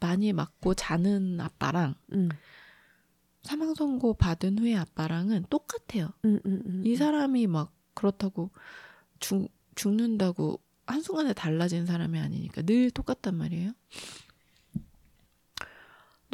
[0.00, 2.30] 많이 맞고 자는 아빠랑 음.
[3.42, 6.08] 사망 선고 받은 후에 아빠랑은 똑같아요.
[6.24, 6.40] 음.
[6.46, 6.62] 음.
[6.64, 6.82] 음.
[6.86, 8.50] 이 사람이 막 그렇다고
[9.20, 13.72] 죽, 죽는다고 한순간에 달라진 사람이 아니니까 늘 똑같단 말이에요.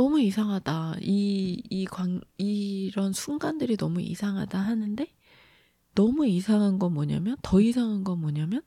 [0.01, 0.96] 너무 이상하다.
[1.03, 5.07] 이, 이 광, 이런 순간들이 너무 이상하다 하는데
[5.94, 8.62] 너무 이상한 건 뭐냐면 더 이상한 건 뭐냐면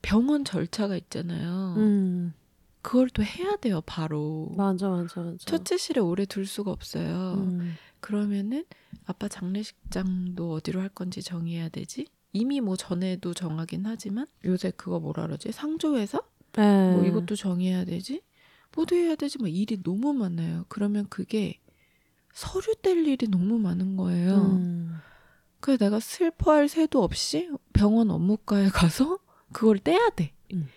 [0.00, 1.74] 병원 절차가 있잖아요.
[1.76, 2.32] 음.
[2.80, 4.50] 그걸 또 해야 돼요, 바로.
[4.56, 5.36] 맞아, 맞아, 맞아.
[5.44, 7.34] 첫째실에 오래 둘 수가 없어요.
[7.36, 7.74] 음.
[8.00, 8.64] 그러면은
[9.04, 12.06] 아빠 장례식장도 어디로 할 건지 정해야 되지?
[12.32, 15.52] 이미 뭐 전에도 정하긴 하지만 요새 그거 뭐라 그러지?
[15.52, 16.22] 상조회사?
[16.54, 16.94] 네.
[16.94, 18.22] 뭐 이것도 정해야 되지?
[18.76, 19.38] 뭐도 해야 되지?
[19.40, 20.64] 막 일이 너무 많아요.
[20.68, 21.60] 그러면 그게
[22.32, 24.36] 서류 뗄 일이 너무 많은 거예요.
[24.36, 24.96] 음.
[25.60, 29.18] 그래서 내가 슬퍼할 새도 없이 병원 업무과에 가서
[29.52, 30.32] 그걸 떼야 돼.
[30.52, 30.68] 음.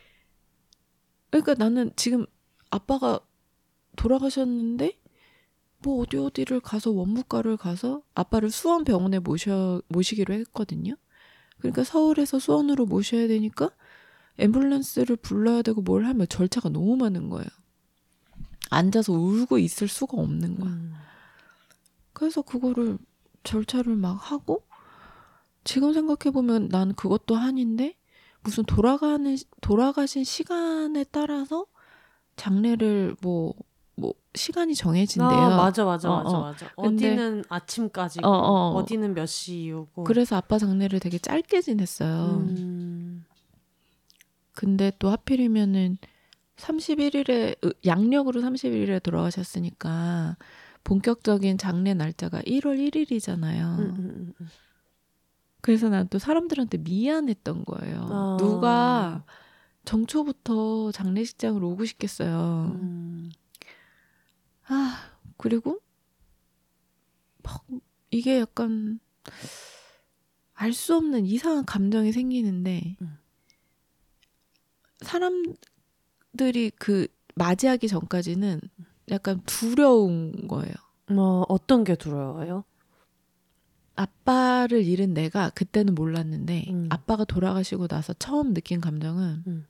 [1.30, 2.26] 그러니까 나는 지금
[2.72, 3.20] 아빠가
[3.98, 4.98] 돌아가셨는데
[5.80, 10.96] 뭐 어디 어디를 가서 원무과를 가서 아빠를 수원 병원에 모셔 모시기로 했거든요.
[11.58, 13.72] 그러니까 서울에서 수원으로 모셔야 되니까
[14.38, 17.48] 앰뷸런스를 불러야 되고 뭘 하면 절차가 너무 많은 거예요.
[18.70, 20.70] 앉아서 울고 있을 수가 없는 거야.
[20.72, 20.94] 음.
[22.14, 22.98] 그래서 그거를
[23.44, 24.64] 절차를 막 하고
[25.64, 27.96] 지금 생각해 보면 난 그것도 한인데
[28.42, 31.66] 무슨 돌아가는 돌아가신 시간에 따라서
[32.36, 35.28] 장례를 뭐뭐 시간이 정해진대요.
[35.30, 36.42] 아, 맞아, 맞아, 어, 맞아, 어.
[36.42, 36.70] 맞아.
[36.76, 38.76] 근데- 어디는 아침까지고, 어, 어.
[38.78, 40.04] 어, 디는몇 시 이후고.
[40.06, 42.38] 그래서 아빠 장례를 되게 짧게 지냈어요.
[42.38, 43.26] 음.
[44.54, 45.98] 근데 또 하필이면은
[46.60, 47.56] 31일에
[47.86, 50.38] 양력으로 31일에 돌아가셨으니까
[50.84, 53.80] 본격적인 장례 날짜가 1월 1일이잖아요.
[53.80, 54.48] 음, 음, 음.
[55.62, 58.08] 그래서 난 또 사람들한테 미안했던 거예요.
[58.10, 58.38] 아.
[58.40, 59.26] 누가
[59.86, 62.72] 정초부터 장례식장으로 오고 싶겠어요.
[62.76, 63.30] 음.
[64.68, 65.80] 아, 그리고
[67.44, 67.66] 막
[68.12, 69.00] 이게 약간
[70.54, 73.18] 알 수 없는 이상한 감정이 생기는데 음.
[75.02, 75.54] 사람
[76.38, 78.62] 들이 그 맞이하기 전까지는
[79.12, 80.74] 약간 두려운 거예요.
[81.10, 82.64] 뭐 어떤 게 두려워요?
[83.96, 86.88] 아빠를 잃은 내가 그때는 몰랐는데 음.
[86.90, 89.66] 아빠가 돌아가시고 나서 처음 느낀 감정은 음.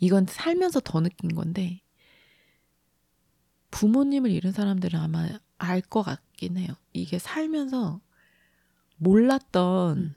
[0.00, 1.80] 이건 살면서 더 느낀 건데
[3.70, 5.28] 부모님을 잃은 사람들은 아마
[5.58, 6.68] 알 것 같긴 해요.
[6.92, 8.00] 이게 살면서
[8.98, 10.14] 몰랐던 음.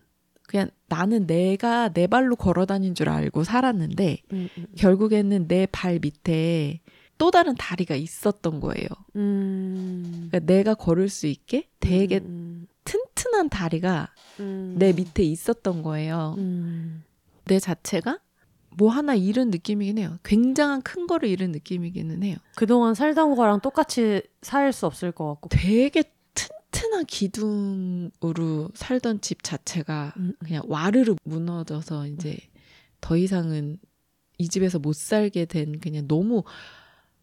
[0.50, 6.00] 그냥 나는 내가 내 발로 걸어 다닌 줄 알고 살았는데 음, 음, 결국에는 내 발
[6.00, 6.82] 밑에
[7.20, 8.88] 또 다른 다리가 있었던 거예요.
[9.16, 10.28] 음.
[10.32, 14.08] 그러니까 내가 걸을 수 있게 되게 음, 튼튼한 다리가
[14.40, 14.76] 음.
[14.80, 16.34] 내 밑에 있었던 거예요.
[16.40, 17.04] 음.
[17.46, 18.20] 내 자체가
[18.76, 20.18] 뭐 하나 잃은 느낌이긴 해요.
[20.24, 22.38] 굉장한 큰 거를 잃은 느낌이기는 해요.
[22.56, 25.50] 그동안 살던 거랑 똑같이 살 수 없을 것 같고.
[25.50, 26.04] 되게
[26.72, 32.38] 튼튼한 기둥으로 살던 집 자체가 음, 그냥 와르르 무너져서 이제
[33.02, 33.78] 더 이상은
[34.38, 36.44] 이 집에서 못 살게 된 그냥 너무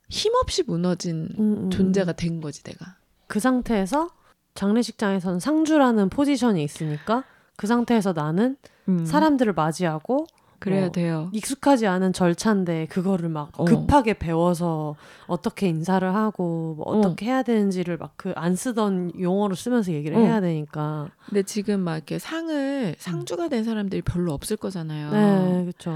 [0.08, 2.96] 힘없이 무너진 음, 음, 존재가 된 거지 내가.
[3.26, 4.10] 그 상태에서
[4.54, 7.24] 장례식장에서는 상주라는 포지션이 있으니까
[7.56, 8.56] 그 상태에서 나는
[9.04, 10.26] 사람들을 맞이하고
[10.58, 11.30] 그래야 뭐 돼요.
[11.32, 13.64] 익숙하지 않은 절차인데 그거를 막 어.
[13.64, 14.96] 급하게 배워서
[15.26, 20.20] 어떻게 인사를 하고 뭐 어떻게 해야 되는지를 막 그 안 쓰던 용어로 쓰면서 얘기를 어.
[20.20, 21.10] 해야 되니까.
[21.26, 25.10] 근데 지금 막 이렇게 상을 상주가 된 사람들이 별로 없을 거잖아요.
[25.10, 25.94] 네, 그렇죠.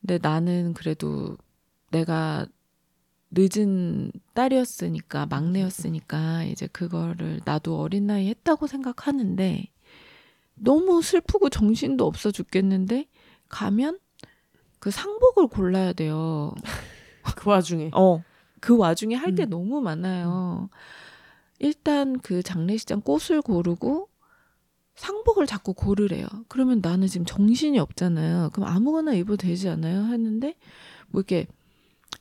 [0.00, 1.36] 근데 나는 그래도
[1.90, 2.46] 내가
[3.32, 9.66] 늦은 딸이었으니까 막내였으니까 이제 그거를 나도 어린 나이 했다고 생각하는데
[10.54, 13.06] 너무 슬프고 정신도 없어 죽겠는데
[13.50, 13.98] 가면
[14.78, 16.54] 그 상복을 골라야 돼요.
[17.36, 17.90] 그 와중에.
[17.92, 18.22] 어.
[18.60, 19.50] 그 와중에 할게 음.
[19.50, 20.70] 너무 많아요.
[21.58, 24.08] 일단 그 장례식장 꽃을 고르고
[24.94, 26.26] 상복을 자꾸 고르래요.
[26.48, 28.50] 그러면 나는 지금 정신이 없잖아요.
[28.52, 30.04] 그럼 아무거나 입어도 되지 않아요?
[30.06, 30.56] 했는데
[31.08, 31.46] 뭐 이렇게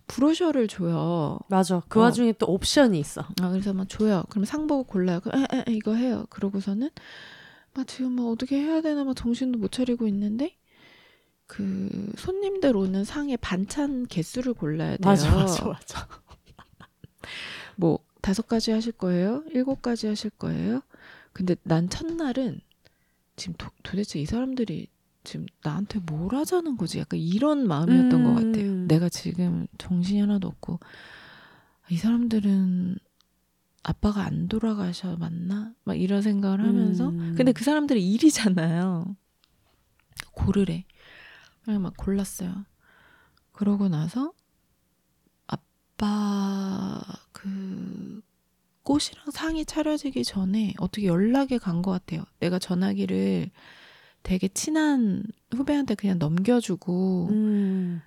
[0.07, 1.39] 브로셔를 줘요.
[1.47, 1.82] 맞아.
[1.88, 2.03] 그 어.
[2.03, 3.21] 와중에 또 옵션이 있어.
[3.41, 4.23] 아 그래서 막 줘요.
[4.30, 5.19] 그럼 상복을 골라요.
[5.21, 6.25] 그, 에, 에, 에, 이거 해요.
[6.30, 6.89] 그러고서는
[7.73, 10.57] 막 지금 막 어떻게 해야 되나 막 정신도 못 차리고 있는데
[11.50, 15.00] 그 손님들 오는 상의 반찬 개수를 골라야 돼요.
[15.04, 16.08] 맞아, 맞아, 맞아.
[17.76, 19.43] 뭐 다섯 가지 하실 거예요?
[19.50, 20.84] 일곱 가지 하실 거예요?
[21.34, 22.62] 근데 난 첫날은
[23.36, 24.89] 지금 도, 도대체 이 사람들이
[25.24, 27.00] 지금 나한테 뭘 하자는 거지?
[27.00, 28.66] 약간 이런 마음이었던 것 같아요.
[28.70, 28.88] 음.
[28.88, 30.80] 내가 지금 정신이 하나도 없고
[31.89, 33.00] 이 사람들은
[33.82, 35.74] 아빠가 안 돌아가셔 맞나?
[35.84, 37.34] 막 이런 생각을 하면서 음.
[37.36, 39.16] 근데 그 사람들이 일이잖아요.
[40.32, 40.86] 고르래.
[41.64, 42.66] 그냥 막 골랐어요.
[43.51, 44.32] 그러고 나서
[45.47, 47.01] 아빠
[47.32, 48.22] 그
[48.84, 52.24] 꽃이랑 상이 차려지기 전에 어떻게 연락이 간 것 같아요.
[52.39, 53.51] 내가 전화기를
[54.24, 58.01] 되게 친한 후배한테 그냥 넘겨주고 음.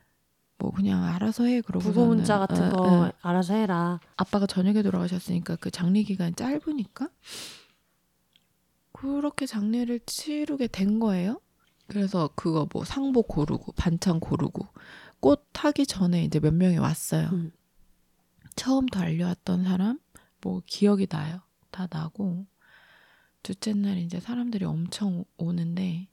[0.59, 4.00] 뭐 그냥 알아서 해 그러고 부고 문자 같은 거 알아서 해라.
[4.16, 7.09] 아빠가 저녁에 돌아가셨으니까 그 장례 기간이 짧으니까
[8.92, 11.40] 그렇게 장례를 치르게 된 거예요.
[11.93, 14.66] 그래서 그거 뭐 상복 고르고 반찬 고르고
[15.20, 17.28] 꽃 타기 전에 이제 몇 명이 왔어요.
[17.32, 17.53] 음.
[18.57, 20.01] 처음 달려왔던 사람
[20.40, 21.43] 뭐 기억이 나요.
[21.70, 22.47] 다 나고
[23.43, 26.09] 둘째 날 이제 사람들이 엄청 오는데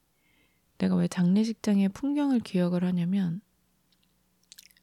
[0.80, 3.40] 내가 왜 장례식장의 풍경을 기억을 하냐면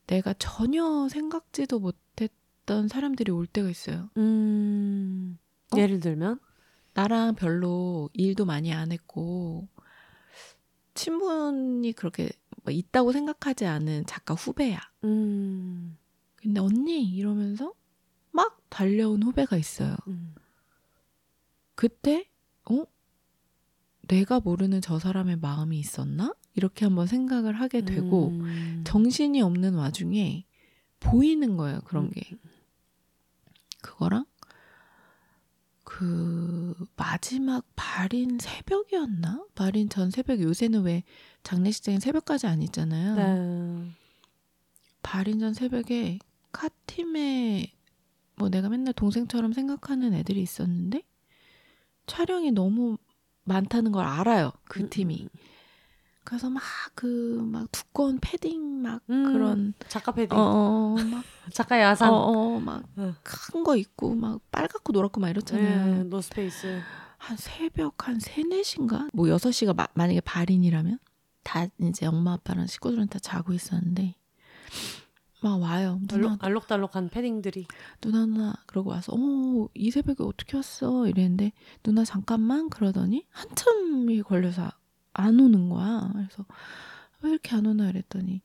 [0.06, 4.08] 내가 전혀 생각지도 못했던 사람들이 올 때가 있어요.
[4.16, 5.36] 음.
[5.74, 5.76] 어?
[5.76, 6.40] 예를 들면
[6.94, 9.68] 나랑 별로 일도 많이 안 했고
[10.96, 12.30] 친분이 그렇게
[12.64, 14.80] 뭐 있다고 생각하지 않은 작가 후배야.
[15.04, 15.96] 음.
[16.34, 17.72] 근데 언니 이러면서
[18.32, 19.96] 막 달려온 후배가 있어요.
[20.08, 20.34] 음.
[21.76, 22.28] 그때
[22.68, 22.84] 어
[24.08, 28.82] 내가 모르는 저 사람의 마음이 있었나 이렇게 한번 생각을 하게 되고 음.
[28.84, 30.46] 정신이 없는 와중에
[31.00, 32.10] 보이는 거예요 그런 음.
[32.10, 32.30] 게
[33.82, 34.24] 그거랑
[35.96, 41.04] 그 마지막 발인 새벽이었나 발인 전 새벽 요새는 왜
[41.42, 43.90] 장례식장에 새벽까지 안 있잖아요 네.
[45.02, 46.18] 발인 전 새벽에
[46.52, 47.72] 카팀에
[48.34, 51.02] 뭐 내가 맨날 동생처럼 생각하는 애들이 있었는데
[52.06, 52.98] 촬영이 너무
[53.44, 54.52] 많다는 걸 알아요.
[54.68, 55.28] 그 음, 팀이.
[56.26, 56.62] 그래서 막
[56.94, 59.32] 그 막 두꺼운 패딩 막 음.
[59.32, 60.36] 그런 작가 패딩.
[60.36, 62.12] 어 막 작가 야상.
[62.12, 63.14] 어막 응.
[63.22, 65.94] 큰거 입고 막 빨갛고 노랗고 막 이렇잖아요.
[65.94, 66.80] 네, 노스페이스.
[67.18, 69.08] 한 새벽 한 3, 4시인가?
[69.14, 70.98] 뭐 6시가 마- 만약에 발인이라면
[71.44, 74.14] 다 이제 엄마 아빠랑 식구들은 다 자고 있었는데
[75.42, 76.00] 막 와요.
[76.08, 77.66] 누나 알록, 알록달록한 패딩들이.
[78.00, 81.52] 누나 누나 그러고 와서 어 이 새벽에 어떻게 왔어 이랬는데
[81.82, 84.70] 누나 잠깐만 그러더니 한참이 걸려서
[85.16, 86.44] 안 오는 거야 그래서
[87.22, 88.42] 왜 이렇게 안 오나 이랬더니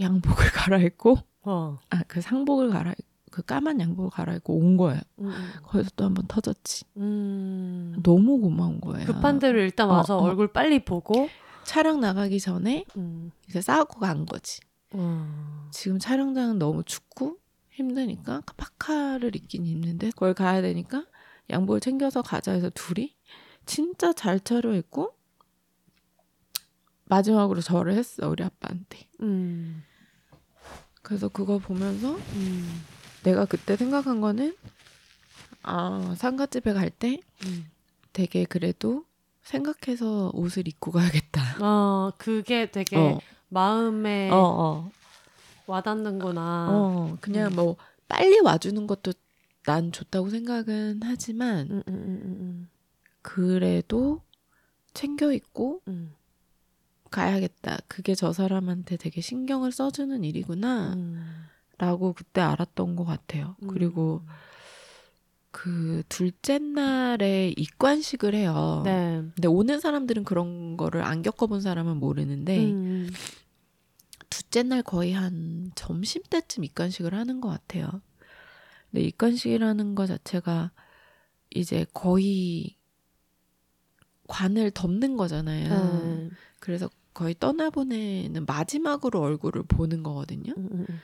[0.00, 1.78] 양복을 갈아입고 어.
[1.90, 2.94] 아그 상복을 갈아
[3.30, 5.50] 그 까만 양복을 갈아입고 온 거예요 음, 음.
[5.64, 7.96] 거기서 또 한 번 터졌지 음.
[8.02, 10.22] 너무 고마운 거예요 급한 대로 일단 어, 와서 어.
[10.22, 11.28] 얼굴 빨리 보고.
[11.64, 13.30] 촬영 나가기 전에 음.
[13.48, 14.60] 이제 싸우고 간 거지
[14.92, 15.66] 어.
[15.70, 17.38] 지금 촬영장은 너무 춥고
[17.70, 21.06] 힘드니까 파카를 입긴 입는데 거기 가야 되니까
[21.48, 23.16] 양복을 챙겨서 가자 해서 둘이
[23.64, 25.14] 진짜 잘 차려입고
[27.06, 29.82] 마지막으로 절을 했어 우리 아빠한테 음.
[31.02, 32.82] 그래서 그거 보면서 음.
[33.22, 34.56] 내가 그때 생각한 거는
[35.62, 37.66] 아 상가집에 갈때 음.
[38.12, 39.04] 되게 그래도
[39.42, 44.90] 생각해서 옷을 입고 가야겠다 어, 그게 되게 어, 마음에 어, 어.
[45.66, 46.68] 와닿는구나.
[46.70, 47.56] 어, 그냥 음.
[47.56, 47.76] 뭐
[48.08, 49.12] 빨리 와주는 것도
[49.64, 52.68] 난 좋다고 생각은 하지만 음, 음,
[53.22, 54.20] 그래도
[54.92, 56.12] 챙겨 입고 음.
[57.14, 57.78] 가야겠다.
[57.86, 60.94] 그게 저 사람한테 되게 신경을 써주는 일이구나.
[60.94, 61.46] 음.
[61.78, 63.56] 라고 그때 알았던 것 같아요.
[63.62, 63.68] 음.
[63.68, 64.22] 그리고
[65.52, 68.82] 그 둘째 날에 입관식을 해요.
[68.84, 69.22] 네.
[69.34, 73.08] 근데 오는 사람들은 그런 거를 안 겪어본 사람은 모르는데 음.
[74.28, 77.88] 둘째 날 거의 한 점심 때쯤 입관식을 하는 것 같아요.
[78.90, 80.72] 근데 입관식이라는 것 자체가
[81.50, 82.76] 이제 거의
[84.26, 86.02] 관을 덮는 거잖아요.
[86.02, 86.30] 네.
[86.58, 90.52] 그래서 거의 떠나보내는 마지막으로 얼굴을 보는 거거든요.
[90.56, 91.00] 음, 음, 음.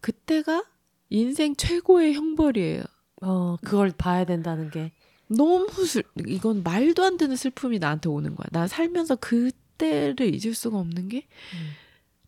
[0.00, 0.64] 그때가
[1.10, 2.84] 인생 최고의 형벌이에요.
[3.22, 4.92] 어, 그걸 봐야 된다는 게.
[5.26, 8.46] 너무 슬, 이건 말도 안 되는 슬픔이 나한테 오는 거야.
[8.50, 11.70] 난 살면서 그때를 잊을 수가 없는 게, 음.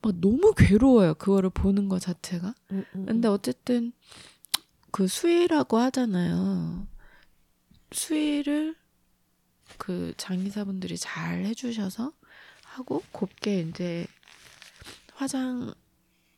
[0.03, 1.15] 막 너무 괴로워요.
[1.15, 2.55] 그거를 보는 것 자체가.
[2.73, 3.93] 음, 음, 근데 어쨌든,
[4.91, 6.87] 그 수의라고 하잖아요.
[7.93, 8.77] 수의를
[9.79, 12.13] 그 장의사분들이 잘 해주셔서
[12.77, 14.07] 하고, 곱게 이제
[15.15, 15.73] 화장,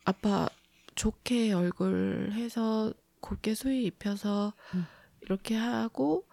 [0.03, 0.47] 아빠
[0.95, 4.85] 좋게 얼굴 해서 곱게 수의 입혀서 음.
[5.21, 6.25] 이렇게 하고,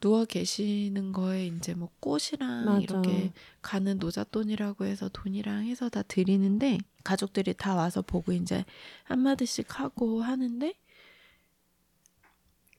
[0.00, 2.80] 누워 계시는 거에 이제 뭐 꽃이랑 맞아.
[2.80, 8.64] 이렇게 가는 노잣돈이라고 해서 돈이랑 해서 다 드리는데 가족들이 다 와서 보고 이제
[9.04, 10.72] 한마디씩 하고 하는데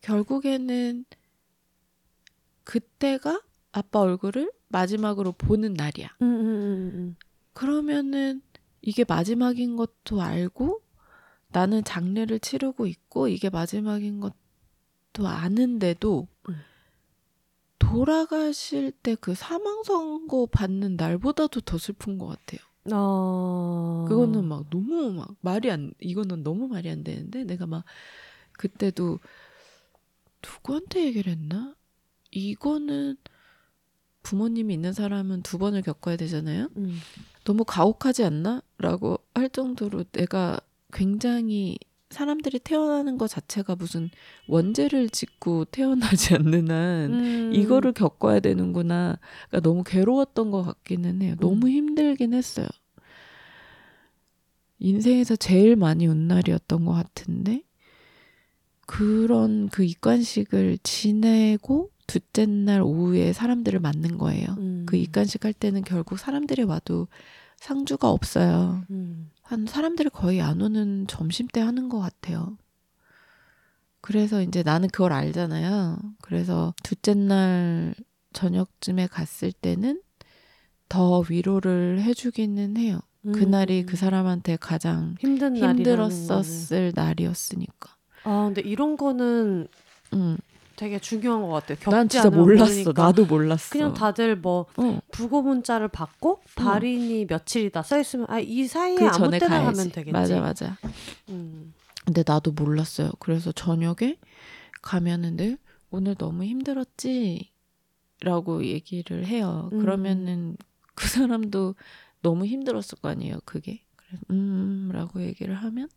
[0.02, 1.06] 결국에는
[2.64, 6.10] 그때가 아빠 얼굴을 마지막으로 보는 날이야.
[6.22, 7.16] 음, 음, 음, 음.
[7.54, 8.42] 그러면은
[8.82, 10.82] 이게 마지막인 것도 알고
[11.50, 16.56] 나는 장례를 치르고 있고 이게 마지막인 것도 아는데도 음.
[17.80, 22.60] 돌아가실 때 그 사망 선고 받는 날보다도 더 슬픈 것 같아요.
[22.94, 24.06] 어.
[24.08, 27.84] 그거는 막 너무 막 말이 안 이거는 너무 말이 안 되는데 내가 막
[28.54, 29.20] 그때도
[30.44, 31.76] 누구한테 얘기를 했나?
[32.32, 33.18] 이거는
[34.24, 36.70] 부모님이 있는 사람은 두 번을 겪어야 되잖아요.
[36.78, 36.98] 음.
[37.44, 38.62] 너무 가혹하지 않나?
[38.78, 40.60] 라고 할 정도로 내가
[40.94, 41.78] 굉장히
[42.12, 44.10] 사람들이 태어나는 것 자체가 무슨
[44.48, 47.54] 원죄를 짓고 태어나지 않는 한 음.
[47.54, 49.18] 이거를 겪어야 되는구나.
[49.50, 51.36] 그러니까 너무 괴로웠던 것 같기는 해요.
[51.40, 52.68] 너무 힘들긴 했어요.
[54.80, 57.64] 인생에서 제일 많이 운 날이었던 것 같은데
[58.86, 64.48] 그런 그 입관식을 지내고 둘째 날 오후에 사람들을 만난 거예요.
[64.58, 64.86] 음.
[64.86, 67.08] 그 입관식 할 때는 결국 사람들이 와도
[67.56, 68.84] 상주가 없어요.
[68.90, 69.32] 음.
[69.42, 72.58] 한 사람들이 거의 안 오는 점심 때 하는 것 같아요.
[74.02, 76.00] 그래서 이제 나는 그걸 알잖아요.
[76.22, 77.96] 그래서 둘째 날
[78.34, 80.02] 저녁쯤에 갔을 때는
[80.90, 83.00] 더 위로를 해주기는 해요.
[83.22, 83.86] 그날이 음.
[83.86, 87.96] 그 사람한테 가장 힘든 힘들었었을 날이었으니까.
[88.24, 89.68] 아 근데 이런 거는
[90.14, 90.38] 응.
[90.82, 91.78] 되게 중요한 것 같아요.
[91.78, 92.72] 겪지 난 진짜 몰랐어.
[92.74, 93.04] 모르니까.
[93.04, 93.70] 나도 몰랐어.
[93.70, 95.00] 그냥 다들 뭐 어.
[95.12, 99.78] 부고 문자를 받고 발인이 며칠이다 써 있으면 아 이 사이에 그 아무 때나 가야지.
[99.78, 100.12] 가면 되겠지.
[100.12, 100.78] 맞아 맞아.
[101.30, 101.72] 음.
[102.04, 103.12] 근데 나도 몰랐어요.
[103.20, 104.18] 그래서 저녁에
[104.82, 105.60] 가면은 늘
[105.92, 107.52] 오늘 너무 힘들었지?
[108.22, 109.70] 라고 얘기를 해요.
[109.74, 109.80] 음.
[109.82, 110.58] 그러면은
[110.96, 111.76] 그 사람도
[112.24, 113.84] 너무 힘들었을 거 아니에요, 그게.
[113.96, 115.90] 그래서 음, 라고 얘기를 하면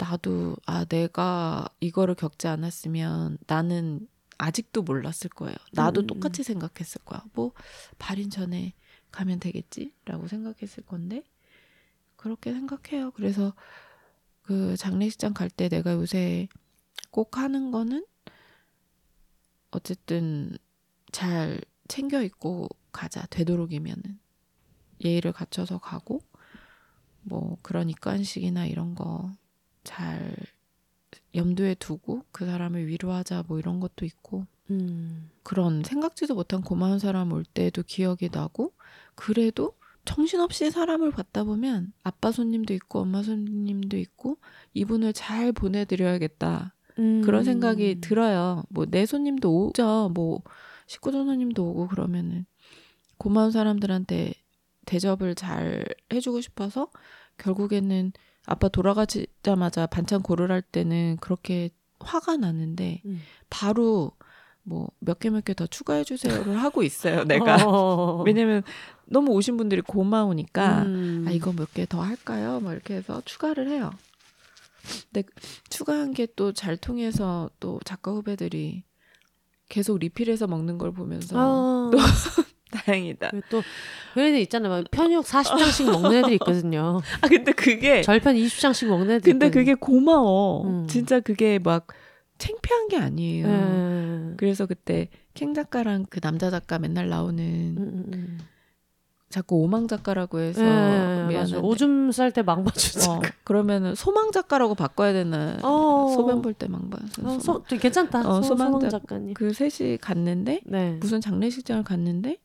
[0.00, 5.56] 나도 아, 내가 이거를 겪지 않았으면 나는 아직도 몰랐을 거예요.
[5.72, 7.22] 나도 음, 음, 똑같이 생각했을 거야.
[7.34, 7.52] 뭐
[7.98, 8.74] 발인 전에
[9.12, 9.92] 가면 되겠지?
[10.06, 11.22] 라고 생각했을 건데
[12.16, 13.10] 그렇게 생각해요.
[13.12, 13.54] 그래서
[14.42, 16.48] 그 장례식장 갈 때 내가 요새
[17.10, 18.06] 꼭 하는 거는
[19.70, 20.56] 어쨌든
[21.12, 23.26] 잘 챙겨 입고 가자.
[23.30, 24.18] 되도록이면은
[25.04, 26.20] 예의를 갖춰서 가고
[27.22, 29.32] 뭐 그런 입관식이나 이런 거
[29.90, 30.36] 잘
[31.34, 35.30] 염두에 두고 그 사람을 위로하자 뭐 이런 것도 있고 음.
[35.42, 38.72] 그런 생각지도 못한 고마운 사람 올 때도 기억이 나고
[39.16, 39.74] 그래도
[40.04, 44.38] 정신없이 사람을 봤다 보면 아빠 손님도 있고 엄마 손님도 있고
[44.74, 47.22] 이분을 잘 보내드려야겠다 음.
[47.22, 48.62] 그런 생각이 들어요.
[48.70, 50.10] 뭐 내 손님도 오죠.
[50.14, 50.42] 뭐
[50.86, 52.46] 식구들 손님도 오고 그러면은
[53.18, 54.34] 고마운 사람들한테
[54.86, 56.90] 대접을 잘 해주고 싶어서
[57.38, 58.12] 결국에는
[58.46, 61.70] 아빠 돌아가자마자 반찬 고르라 할 때는 그렇게
[62.00, 63.20] 화가 나는데 음.
[63.50, 64.12] 바로
[64.62, 67.24] 뭐 몇 개 몇 개 더 추가해 주세요를 하고 있어요.
[67.24, 68.22] 내가 어.
[68.24, 68.62] 왜냐면
[69.06, 71.24] 너무 오신 분들이 고마우니까 음.
[71.26, 72.60] 아 이거 몇 개 더 할까요?
[72.60, 73.90] 뭐 이렇게 해서 추가를 해요.
[75.12, 75.28] 근데
[75.68, 78.84] 추가한 게 또 잘 통해서 또 작가 후배들이
[79.68, 81.90] 계속 리필해서 먹는 걸 보면서 어.
[82.84, 83.30] 다행이다.
[83.30, 83.62] 그리고 또
[84.14, 84.70] 그런 애 있잖아요.
[84.72, 87.00] 막 편육 40장씩 먹는 애들이 있거든요.
[87.20, 89.32] 아 근데 그게 절편 20장씩 먹는 애들.
[89.32, 90.64] 근데 그게 고마워.
[90.66, 90.86] 음.
[90.88, 91.86] 진짜 그게 막
[92.38, 93.46] 창피한 게 아니에요.
[93.46, 94.34] 음.
[94.38, 97.44] 그래서 그때 캥 작가랑 그 남자 작가 맨날 나오는
[97.78, 98.38] 음, 음.
[99.28, 101.26] 자꾸 오망 작가라고 해서 예.
[101.28, 103.12] 미안한데 오줌 쌀 때 망봐주자.
[103.12, 105.56] 어, 그러면은 소망 작가라고 바꿔야 되나?
[105.62, 106.12] 어.
[106.16, 106.98] 소변 볼 때 망봐.
[107.22, 108.28] 어, 소, 괜찮다.
[108.28, 109.34] 어, 소, 작- 작가님.
[109.34, 110.96] 그 셋이 갔는데 네.
[111.00, 112.38] 무슨 장례식장을 갔는데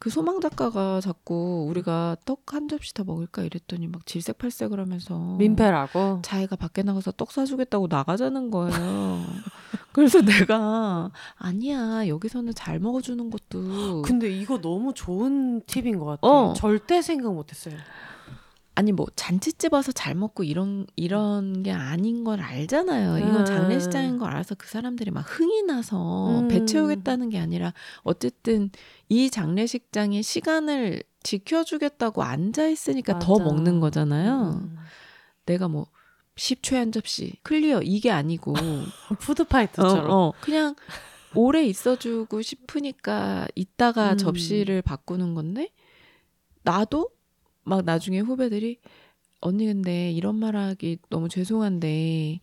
[0.00, 6.20] 그 소망 작가가 자꾸 우리가 떡 한 접시 더 먹을까 이랬더니 막 질색팔색을 하면서 민폐라고.
[6.22, 8.72] 자기가 밖에 나가서 떡 사주겠다고 나가자는 거예요.
[9.92, 16.32] 그래서 내가 아니야 여기서는 잘 먹어주는 것도 근데 이거 너무 좋은 팁인 것 같아요.
[16.32, 16.52] 어.
[16.54, 17.74] 절대 생각 못했어요.
[18.78, 23.18] 아니 뭐 잔치집 와서 잘 먹고 이런 이런 게 아닌 걸 알잖아요.
[23.18, 23.44] 이건 음.
[23.44, 26.46] 장례식장인 걸 알아서 그 사람들이 막 흥이 나서 음.
[26.46, 27.74] 배 채우겠다는 게 아니라
[28.04, 28.70] 어쨌든
[29.08, 33.44] 이 장례식장의 시간을 지켜주겠다고 앉아 있으니까 더 맞아.
[33.46, 34.60] 먹는 거잖아요.
[34.62, 34.76] 음.
[35.44, 35.88] 내가 뭐
[36.36, 38.54] 10초에 한 접시 clear 이게 아니고
[39.18, 40.08] food fighter처럼.
[40.08, 40.32] 어, 어.
[40.40, 40.76] 그냥
[41.34, 44.18] 오래 있어주고 싶으니까 이따가 음.
[44.18, 45.72] 접시를 바꾸는 건데
[46.62, 47.17] 나도
[47.68, 48.78] 막 나중에 후배들이
[49.40, 52.40] 언니 근데 이런 말하기 너무 죄송한데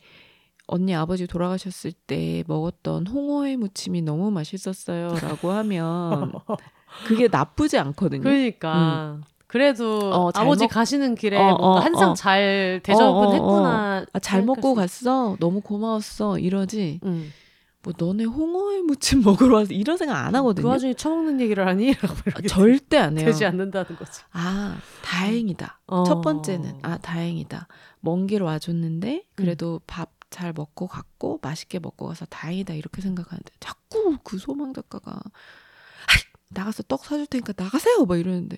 [0.67, 6.31] 언니 아버지 돌아가셨을 때 먹었던 홍어회 무침이 너무 맛있었어요라고 하면
[7.05, 8.21] 그게 나쁘지 않거든요.
[8.23, 9.19] 그러니까.
[9.47, 12.13] 그래도 어, 잘 아버지 먹- 가시는 길에 어, 뭔가 어, 항상 어.
[12.13, 13.33] 잘 대접은 어, 어, 어.
[13.33, 14.05] 했구나.
[14.11, 15.37] 아, 잘 먹고 수 갔어.
[15.39, 16.39] 너무 고마웠어.
[16.39, 16.99] 이러지.
[17.01, 17.31] 있- 음.
[17.85, 20.63] 뭐 너네 홍어회 무침 먹으러 와서 이런 생각 안 하거든요.
[20.63, 21.91] 그 와중에 처먹는 얘기를 하니?
[22.33, 23.25] 아, 절대 안 해요.
[23.27, 24.21] 되지 않는다는 거지.
[24.31, 25.81] 아, 다행이다.
[25.87, 26.03] 어.
[26.03, 27.67] 첫 번째는 아, 다행이다.
[27.99, 34.37] 먼 길 와줬는데 그래도 밥잘 먹고 갔고 맛있게 먹고 가서 다행이다 이렇게 생각하는데 자꾸 그
[34.39, 35.19] 소망 작가가
[36.49, 38.57] 나가서 떡 사줄 테니까 나가세요 막 이러는데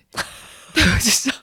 [0.74, 1.38] 내가 진짜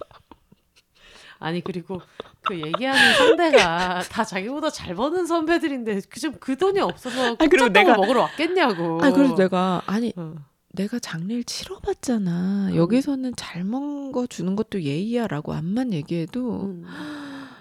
[1.39, 2.01] 아니 그리고
[2.41, 8.21] 그 얘기하는 상대가 다 자기보다 잘 버는 선배들인데 좀그 돈이 없어서 아니, 그리고 내가- 먹으러
[8.21, 9.03] 왔겠냐고.
[9.03, 10.35] 아 그래서 내가 아니 어.
[10.69, 16.83] 내가 장례를 치러봤잖아 여기서는 잘 먹어 주는 것도 예의야라고 암만 얘기해도 음.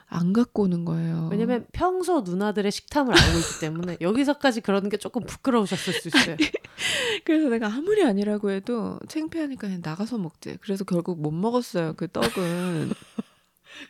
[0.06, 1.28] 안 갖고 오는 거예요.
[1.32, 6.36] 왜냐면 평소 누나들의 식탐을 알고 있기 때문에 여기서까지 그러는 게 조금 부끄러우셨을 수 있어요.
[7.24, 10.58] 그래서 내가 아무리 아니라고 해도 창피하니까 그냥 나가서 먹지.
[10.60, 11.94] 그래서 결국 못 먹었어요.
[11.96, 12.92] 그 떡은.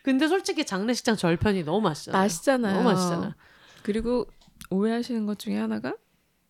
[0.03, 2.22] 근데 솔직히 장례식장 절편이 너무 맛있잖아요.
[2.22, 2.74] 맛있잖아요.
[2.74, 3.37] 너무 맛있잖아.
[3.82, 4.26] 그리고
[4.70, 5.95] 오해하시는 것 중에 하나가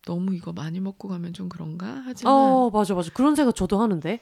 [0.05, 4.19] 너무 이거 많이 먹고 가면 좀 그런가 하지만 어 맞아 맞아 그런 생각 저도 하는데.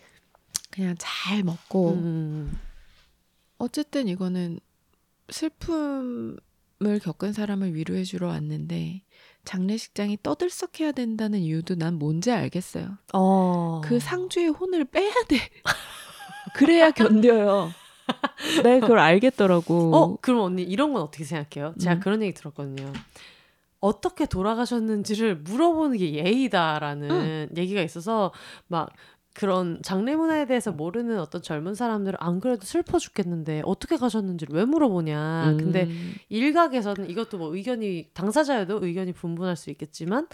[0.71, 2.59] 그냥 잘 먹고 음.
[3.57, 4.59] 어쨌든 이거는
[5.29, 6.39] 슬픔을
[7.01, 9.03] 겪은 사람을 위로해 주러 왔는데
[9.45, 12.97] 장례식장이 떠들썩해야 된다는 이유도 난 뭔지 알겠어요.
[13.13, 13.81] 어.
[13.83, 15.37] 그 상주의 혼을 빼야 돼.
[16.55, 17.71] 그래야 견뎌요.
[18.63, 19.95] 내 그걸 알겠더라고.
[19.95, 21.73] 어 그럼 언니 이런 건 어떻게 생각해요?
[21.79, 21.99] 제가 음.
[21.99, 22.91] 그런 얘기 들었거든요.
[23.79, 28.31] 어떻게 돌아가셨는지를 물어보는 게 예의다라는 얘기가 있어서
[28.67, 28.89] 막
[29.33, 34.63] 그런 장례 문화에 대해서 모르는 어떤 젊은 사람들은 안 그래도 슬퍼 죽겠는데 어떻게 가셨는지를 왜
[34.65, 35.49] 물어보냐.
[35.49, 35.57] 음.
[35.57, 35.89] 근데
[36.29, 40.27] 일각에서는 이것도 뭐 의견이 당사자여도 의견이 분분할 수 있겠지만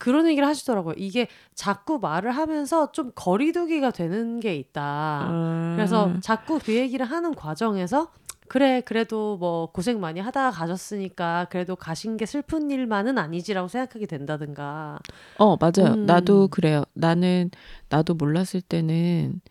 [0.00, 0.94] 그런 얘기를 하시더라고요.
[0.96, 5.28] 이게 자꾸 말을 하면서 좀 거리두기가 되는 게 있다.
[5.30, 5.74] 음.
[5.76, 8.10] 그래서 자꾸 그 얘기를 하는 과정에서
[8.48, 14.98] 그래 그래도 뭐 고생 많이 하다가 가셨으니까 그래도 가신 게 슬픈 일만은 아니지라고 생각하게 된다든가.
[15.36, 15.92] 어 맞아요.
[15.92, 16.06] 음.
[16.06, 16.82] 나도 그래요.
[16.94, 17.50] 나는
[17.90, 19.42] 나도 몰랐을 때는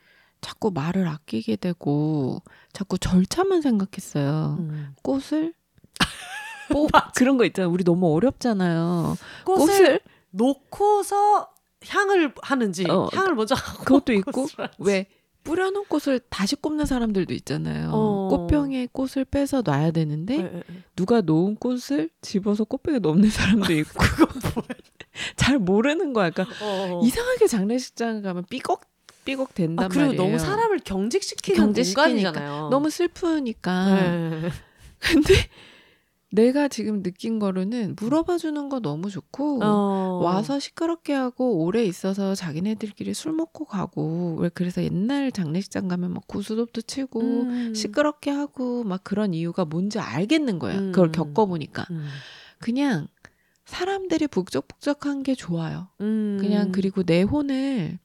[0.41, 2.41] 자꾸 말을 아끼게 되고
[2.73, 4.57] 자꾸 절차만 생각했어요.
[4.59, 4.95] 음.
[5.03, 5.53] 꽃을
[6.73, 7.71] 뭐 그런 거 있잖아요.
[7.71, 9.15] 우리 너무 어렵잖아요.
[9.45, 9.99] 꽃을, 꽃을
[10.31, 11.49] 놓고서
[11.87, 14.47] 향을 하는지 어, 향을 먼저 하고 그것도 있고.
[14.79, 15.07] 왜
[15.43, 17.91] 뿌려놓은 꽃을 다시 꼽는 사람들도 있잖아요.
[17.93, 18.27] 어.
[18.29, 20.63] 꽃병에 꽃을 빼서 놔야 되는데 예, 예, 예.
[20.95, 24.03] 누가 놓은 꽃을 집어서 꽃병에 넣는 사람도 있고
[25.37, 26.29] 잘 모르는 거야.
[26.29, 27.01] 그러니까 어.
[27.03, 28.81] 이상하게 장례식장 가면 삐걱
[29.25, 30.21] 삐걱 된단 아, 그리고 말이에요.
[30.21, 32.03] 너무 사람을 경직시키는 경직시키니까.
[32.03, 32.69] 공간이잖아요.
[32.69, 33.95] 너무 슬프니까.
[33.95, 34.49] 네.
[34.99, 35.33] 근데
[36.31, 40.19] 내가 지금 느낀 거로는 물어봐 주는 거 너무 좋고 어.
[40.23, 46.27] 와서 시끄럽게 하고 오래 있어서 자기네들끼리 술 먹고 가고 왜 그래서 옛날 장례식장 가면 막
[46.27, 47.73] 구수dob도 치고 음.
[47.73, 50.77] 시끄럽게 하고 막 그런 이유가 뭔지 알겠는 거야.
[50.77, 50.91] 음.
[50.91, 52.07] 그걸 겪어보니까 음.
[52.59, 53.07] 그냥
[53.65, 55.89] 사람들이 북적북적한 게 좋아요.
[56.01, 56.37] 음.
[56.39, 57.99] 그냥 그리고 내 혼을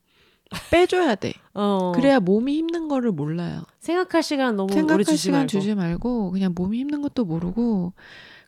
[0.70, 1.32] 빼줘야 돼.
[1.54, 1.92] 어.
[1.94, 3.62] 그래야 몸이 힘든 거를 몰라요.
[3.80, 5.48] 생각할 시간 너무 오래 생각할 주지 시간 말고.
[5.48, 7.92] 주지 말고 그냥 몸이 힘든 것도 모르고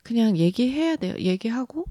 [0.03, 1.15] 그냥 얘기해야 돼요.
[1.17, 1.85] 얘기하고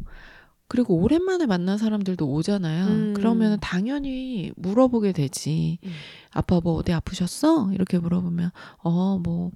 [0.69, 2.87] 그리고 오랜만에 만난 사람들도 오잖아요.
[2.87, 3.15] 음.
[3.15, 5.79] 그러면 당연히 물어보게 되지.
[5.85, 5.91] 음.
[6.33, 7.71] 아빠 뭐 어디 아프셨어?
[7.73, 8.51] 이렇게 물어보면
[8.83, 9.53] 어 뭐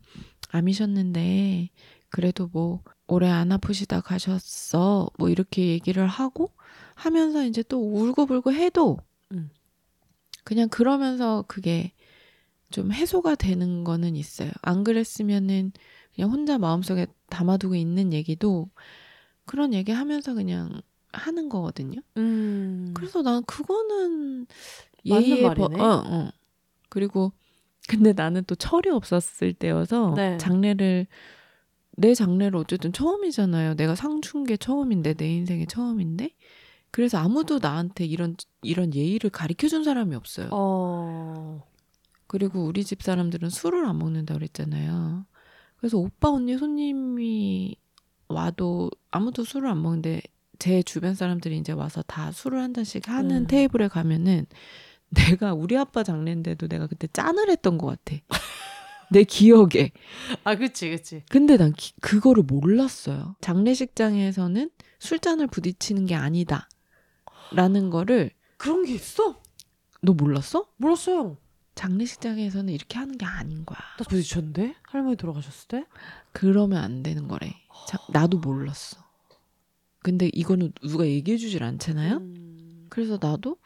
[0.53, 1.71] 암이셨는데
[2.11, 5.09] 그래도 뭐 오래 안 아프시다 가셨어.
[5.19, 6.53] 뭐 이렇게 얘기를 하고
[6.95, 8.99] 하면서 이제 또 울고불고 해도
[9.33, 9.51] 음.
[10.45, 11.93] 그냥 그러면서 그게
[12.71, 14.51] 좀 해소가 되는 거는 있어요.
[14.63, 15.73] 안 그랬으면은
[16.15, 18.69] 그냥 혼자 마음속에 담아두고 있는 얘기도
[19.45, 20.81] 그런 얘기 하면서 그냥
[21.13, 22.01] 하는 거거든요.
[22.17, 22.93] 음.
[22.95, 24.47] 그래서 난 그거는
[25.05, 25.77] 맞는 예의에 말이네.
[25.77, 26.31] 버- 어, 어.
[26.89, 27.33] 그리고
[27.89, 30.37] 근데 나는 또 철이 없었을 때여서 네.
[30.39, 31.07] 장례를
[31.97, 33.75] 내 장례를 어쨌든 처음이잖아요.
[33.75, 36.31] 내가 상춘 게 처음인데 내 인생의 처음인데
[36.91, 40.49] 그래서 아무도 나한테 이런 이런 예의를 가르쳐 준 사람이 없어요.
[40.53, 41.63] 어.
[42.27, 45.25] 그리고 우리 집 사람들은 술을 안 먹는다 그랬잖아요.
[45.77, 47.77] 그래서 오빠 언니 손님이
[48.29, 50.21] 와도 아무도 술을 안 먹는데
[50.59, 53.47] 제 주변 사람들이 이제 와서 다 술을 한 잔씩 하는 음.
[53.47, 54.47] 테이블에 가면은
[55.09, 58.21] 내가 우리 아빠 장례인데도 내가 그때 짠을 했던 것 같아.
[59.13, 59.91] 내 기억에.
[60.45, 61.25] 아, 그치, 그치.
[61.29, 63.35] 근데 난 기- 그거를 몰랐어요.
[63.41, 64.71] 장례식장에서는
[65.01, 66.69] 술잔을 부딪히는 게 아니다.
[67.53, 69.41] 라는 거를 그런 게 있어?
[70.03, 70.67] 너 몰랐어?
[70.77, 71.37] 몰랐어요.
[71.75, 73.79] 장례식장에서는 이렇게 하는 게 아닌 거야.
[73.99, 74.75] 나 부딪혔는데?
[74.83, 75.87] 할머니 돌아가셨을 때?
[76.33, 77.55] 그러면 안 되는 거래.
[77.89, 79.03] 자, 나도 몰랐어.
[80.03, 82.17] 근데 이거는 누가 얘기해 주질 않잖아요?
[82.19, 82.87] 음.
[82.91, 83.57] 그래서 나도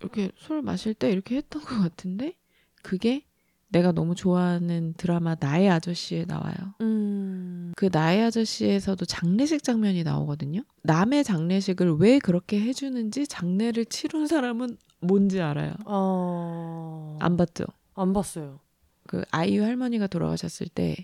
[0.00, 2.36] 이렇게 술 마실 때 이렇게 했던 것 같은데
[2.82, 3.26] 그게
[3.68, 6.54] 내가 너무 좋아하는 드라마 나의 아저씨에 나와요.
[6.80, 7.72] 음.
[7.76, 10.62] 그 나의 아저씨에서도 장례식 장면이 나오거든요.
[10.82, 15.74] 남의 장례식을 왜 그렇게 해주는지 장례를 치룬 사람은 뭔지 알아요.
[15.84, 17.18] 어.
[17.20, 17.64] 안 봤죠?
[17.94, 18.60] 안 봤어요.
[19.06, 20.96] 그 아이유 할머니가 돌아가셨을 때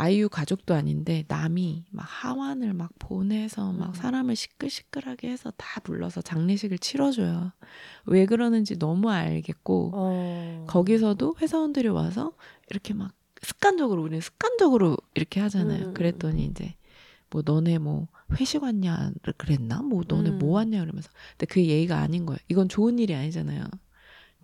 [0.00, 3.94] 아이유 가족도 아닌데 남이 막 하완을 막 보내서 막 음.
[3.94, 7.50] 사람을 시끌시끌하게 해서 다 불러서 장례식을 치러줘요.
[8.06, 10.64] 왜 그러는지 너무 알겠고 어.
[10.68, 12.32] 거기서도 회사원들이 와서
[12.70, 15.86] 이렇게 막 습관적으로 우리는 습관적으로 이렇게 하잖아요.
[15.86, 15.94] 음.
[15.94, 16.76] 그랬더니 이제
[17.30, 18.06] 뭐 너네 뭐
[18.38, 19.82] 회식 왔냐 그랬나?
[19.82, 20.38] 뭐 너네 음.
[20.38, 22.38] 뭐 왔냐 그러면서 근데 그 예의가 아닌 거예요.
[22.46, 23.64] 이건 좋은 일이 아니잖아요.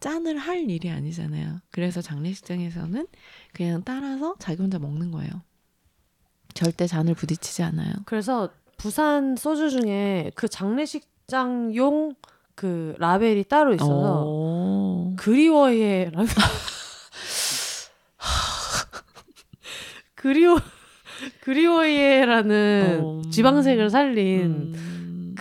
[0.01, 1.61] 짠을 할 일이 아니잖아요.
[1.70, 3.07] 그래서 장례식장에서는
[3.53, 5.30] 그냥 따라서 자기 혼자 먹는 거예요.
[6.53, 7.92] 절대 잔을 부딪히지 않아요.
[8.05, 12.14] 그래서 부산 소주 중에 그 장례식장용
[12.55, 15.14] 그 라벨이 따로 있어서 어.
[15.16, 16.28] 그리워의 라벨.
[20.14, 20.59] 그리워
[21.40, 23.22] 그리워예라는 어.
[23.30, 24.40] 지방색을 살린
[24.74, 24.84] 음.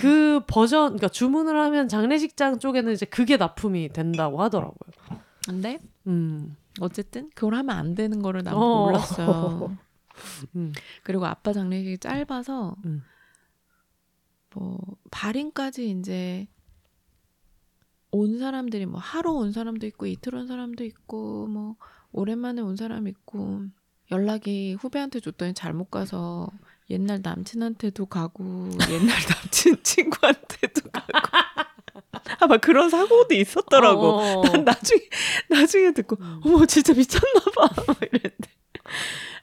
[0.04, 5.22] 그 버전 그러니까 주문을 하면 장례식장 쪽에는 이제 그게 납품이 된다고 하더라고요.
[5.48, 6.58] 근데 음.
[6.82, 8.88] 어쨌든 그걸 하면 안 되는 거를 난 어.
[8.88, 9.78] 몰랐어요.
[10.58, 10.74] 음.
[11.04, 13.02] 그리고 아빠 장례식이 짧아서 음.
[14.54, 14.78] 뭐
[15.10, 16.48] 발인까지 이제
[18.12, 21.78] 온 사람들이 뭐 하루 온 사람도 있고 이틀 온 사람도 있고 뭐
[22.12, 23.62] 오랜만에 온 사람 있고
[24.12, 26.50] 연락이 후배한테 줬더니 잘못 가서
[26.90, 31.08] 옛날 남친한테도 가고 옛날 남친 친구한테도 가고
[32.40, 34.02] 아마 그런 사고도 있었더라고.
[34.20, 34.42] 어.
[34.52, 35.02] 난 나중에
[35.50, 36.42] 나중에 듣고 음.
[36.44, 37.70] 어머 진짜 미쳤나 봐
[38.02, 38.50] 이랬는데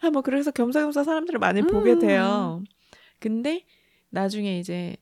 [0.02, 1.98] 아뭐 그래서 겸사겸사 사람들을 많이 보게 음.
[1.98, 2.62] 돼요.
[3.18, 3.64] 근데
[4.10, 4.96] 나중에 이제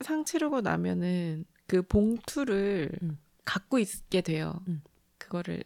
[0.00, 3.18] 상 치르고 나면은 그 봉투를 음.
[3.44, 4.60] 갖고 있게 돼요.
[4.68, 4.82] 음.
[5.18, 5.62] 그거를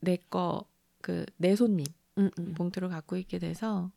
[0.00, 0.66] 내 거
[1.02, 1.86] 그 내 손님
[2.18, 2.54] 음, 음.
[2.54, 3.90] 봉투를 갖고 있게 돼서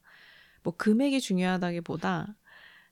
[0.68, 2.36] 뭐 금액이 중요하다기보다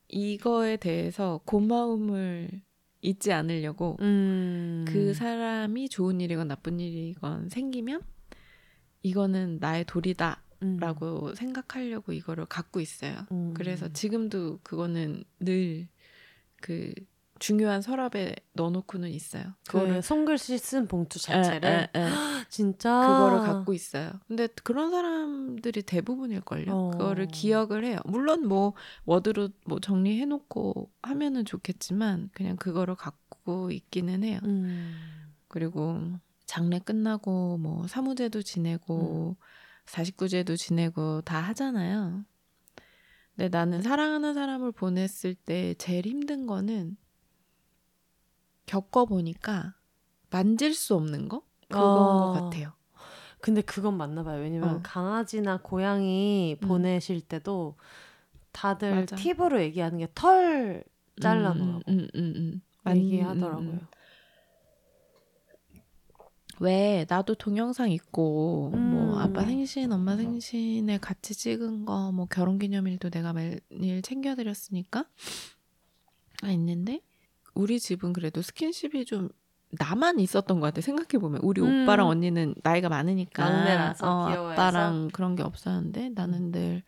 [0.08, 2.62] 이거에 대해서 고마움을
[3.02, 4.86] 잊지 않으려고 음.
[4.88, 8.02] 그 사람이 좋은 일이건 나쁜 일이건 생기면
[9.04, 11.36] 이거는 나의 돌이다라고 음.
[11.36, 13.26] 생각하려고 이거를 갖고 있어요.
[13.32, 13.54] 음.
[13.54, 15.90] 그래서 지금도 그거는 늘
[16.66, 16.94] 그
[17.46, 19.54] 중요한 서랍에 넣어놓고는 있어요.
[19.68, 22.10] 그거를 손글씨 쓴 봉투 자체를 에, 에, 에.
[22.50, 24.14] 진짜 그거를 갖고 있어요.
[24.28, 26.74] 근데 그런 사람들이 대부분일걸요.
[26.74, 26.90] 어.
[26.90, 28.00] 그거를 기억을 해요.
[28.06, 28.74] 물론 뭐
[29.06, 34.40] 워드로 뭐 정리해놓고 하면은 좋겠지만 그냥 그거를 갖고 있기는 해요.
[34.46, 34.96] 음.
[35.48, 36.02] 그리고
[36.48, 39.38] 장례 끝나고 뭐 사무제도 지내고
[39.86, 42.26] 사십구제도 지내고 다 하잖아요.
[43.36, 46.98] 근데 나는 사랑하는 사람을 보냈을 때 제일 힘든 거는
[48.66, 49.76] 겪어보니까
[50.30, 51.44] 만질 수 없는 거?
[51.70, 51.94] 그건 아.
[51.94, 52.74] 것 같아요.
[53.42, 54.42] 근데 그건 맞나 봐요.
[54.42, 54.80] 왜냐면 어.
[54.84, 56.68] 강아지나 고양이 음.
[56.68, 57.76] 보내실 때도
[58.52, 59.16] 다들 맞아.
[59.16, 60.84] 팁으로 얘기하는 게 털
[61.22, 62.62] 잘라놓으라고 음, 음, 음, 음.
[62.84, 63.60] 만- 얘기하더라고요.
[63.70, 63.88] 음, 음.
[66.62, 68.92] 왜 나도 동영상 있고 음.
[68.92, 75.06] 뭐 아빠 생신, 엄마 생신에 같이 찍은 거 뭐 결혼 기념일도 내가 매일 챙겨드렸으니까
[76.44, 77.02] 아 있는데
[77.56, 79.30] 우리 집은 그래도 스킨십이 좀
[79.72, 81.84] 나만 있었던 것 같아 생각해 보면 우리 음.
[81.84, 84.62] 오빠랑 언니는 나이가 많으니까 막내라서 어, 귀여워해서.
[84.62, 86.84] 아빠랑 그런 게 없었는데 나는 늘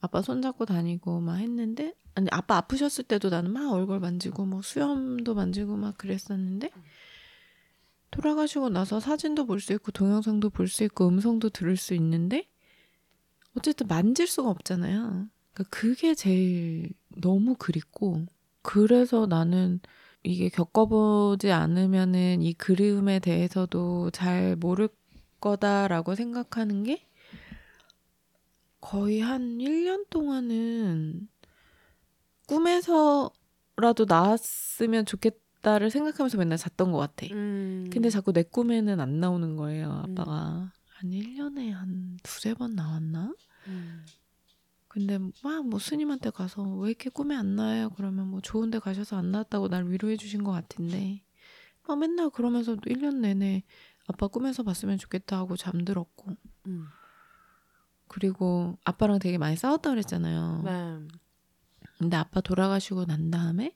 [0.00, 5.34] 아빠 손잡고 다니고 막 했는데 아니 아빠 아프셨을 때도 나는 막 얼굴 만지고 뭐 수염도
[5.34, 6.70] 만지고 막 그랬었는데
[8.10, 12.46] 돌아가시고 나서 사진도 볼 수 있고 동영상도 볼 수 있고 음성도 들을 수 있는데
[13.56, 15.28] 어쨌든 만질 수가 없잖아요.
[15.52, 16.90] 그러니까 그게 제일
[17.20, 18.26] 너무 그립고
[18.62, 19.80] 그래서 나는
[20.24, 24.88] 이게 겪어보지 않으면은 이 그리움에 대해서도 잘 모를
[25.40, 27.06] 거다라고 생각하는 게
[28.80, 31.28] 거의 한 1년 동안은
[32.46, 37.26] 꿈에서라도 나왔으면 좋겠다를 생각하면서 맨날 잤던 것 같아.
[37.32, 37.88] 음.
[37.92, 40.72] 근데 자꾸 내 꿈에는 안 나오는 거예요, 아빠가.
[40.88, 43.34] 한 1년에 한 두세 번 나왔나?
[43.68, 44.04] 음.
[44.92, 47.88] 근데 막 뭐 스님한테 가서 왜 이렇게 꿈에 안 나요?
[47.96, 51.22] 그러면 뭐 좋은 데 가셔서 안 나왔다고 날 위로해 주신 것 같은데
[51.88, 53.62] 막 맨날 그러면서 1년 내내
[54.06, 56.32] 아빠 꿈에서 봤으면 좋겠다 하고 잠들었고
[56.66, 56.84] 음.
[58.06, 60.60] 그리고 아빠랑 되게 많이 싸웠다 그랬잖아요.
[60.62, 61.08] 네.
[61.96, 63.74] 근데 아빠 돌아가시고 난 다음에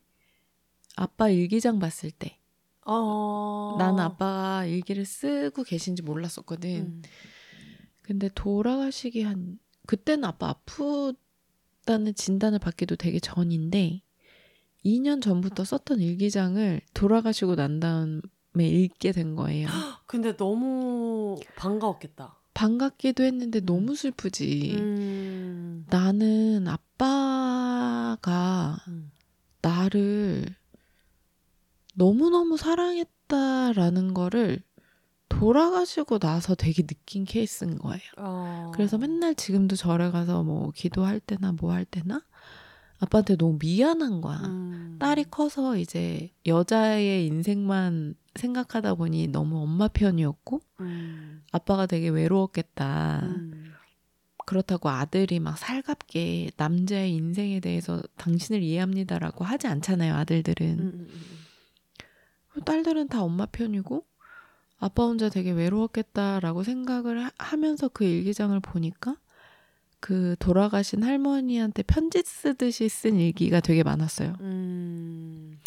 [0.97, 2.39] 아빠 일기장 봤을 때
[2.85, 3.77] 어.
[3.79, 6.71] 나는 아빠가 일기를 쓰고 계신지 몰랐었거든.
[6.71, 7.03] 음.
[8.03, 14.03] 근데 돌아가시기 한 그때는 아빠 아프다는 진단을 받기도 되게 전인데
[14.85, 18.21] 2년 전부터 썼던 일기장을 돌아가시고 난 다음에
[18.59, 19.67] 읽게 된 거예요.
[20.07, 22.37] 근데 너무 반가웠겠다.
[22.55, 24.77] 반갑기도 했는데 너무 슬프지.
[24.79, 25.85] 음.
[25.91, 29.11] 나는 아빠가 음.
[29.61, 30.47] 나를
[31.95, 34.61] 너무너무 사랑했다라는 거를
[35.29, 38.01] 돌아가시고 나서 되게 느낀 케이스인 거예요.
[38.19, 38.71] 어.
[38.75, 42.23] 그래서 맨날 지금도 절에 가서 뭐 기도할 때나 뭐 할 때나
[42.99, 44.39] 아빠한테 너무 미안한 거야.
[44.47, 44.97] 음.
[44.99, 51.43] 딸이 커서 이제 여자의 인생만 생각하다 보니 너무 엄마 편이었고 음.
[51.53, 53.21] 아빠가 되게 외로웠겠다.
[53.25, 53.73] 음.
[54.47, 60.67] 그렇다고 아들이 막 살갑게 남자의 인생에 대해서 당신을 이해합니다라고 하지 않잖아요, 아들들은.
[60.79, 61.09] 음, 음,
[62.57, 62.61] 음.
[62.65, 64.07] 딸들은 다 엄마 편이고
[64.79, 69.17] 아빠 혼자 되게 외로웠겠다라고 생각을 하- 하면서 그 일기장을 보니까
[70.01, 74.35] 그 돌아가신 할머니한테 편지 쓰듯이 쓴 일기가 되게 많았어요.
[74.41, 75.59] 음.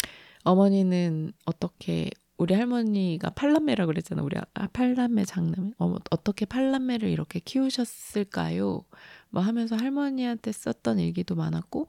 [0.44, 4.22] 어머니는 어떻게 우리 할머니가 팔남매라 그랬잖아.
[4.22, 5.72] 우리 아, 팔남매 장남매.
[5.78, 8.84] 어, 어떻게 팔남매를 이렇게 키우셨을까요?
[9.28, 11.88] 뭐 하면서 할머니한테 썼던 일기도 많았고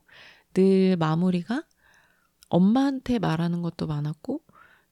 [0.53, 1.63] 늘 마무리가
[2.49, 4.41] 엄마한테 말하는 것도 많았고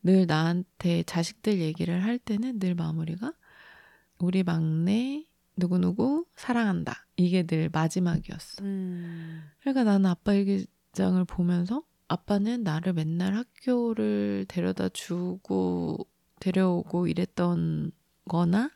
[0.04, 3.34] 늘 나한테 자식들 얘기를 할 때는 늘 마무리가
[4.18, 7.06] 우리 막내 누구누구 사랑한다.
[7.18, 8.64] 이게 늘 마지막이었어.
[8.64, 9.44] 음.
[9.60, 16.08] 그러니까 나는 아빠 일기장을 보면서 아빠는 나를 맨날 학교를 데려다 주고
[16.40, 17.92] 데려오고 이랬던
[18.26, 18.72] 거나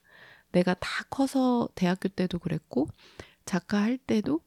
[0.51, 2.87] 내가 다 커서 대학교 때도 그랬고
[3.45, 4.41] 작가 할 때도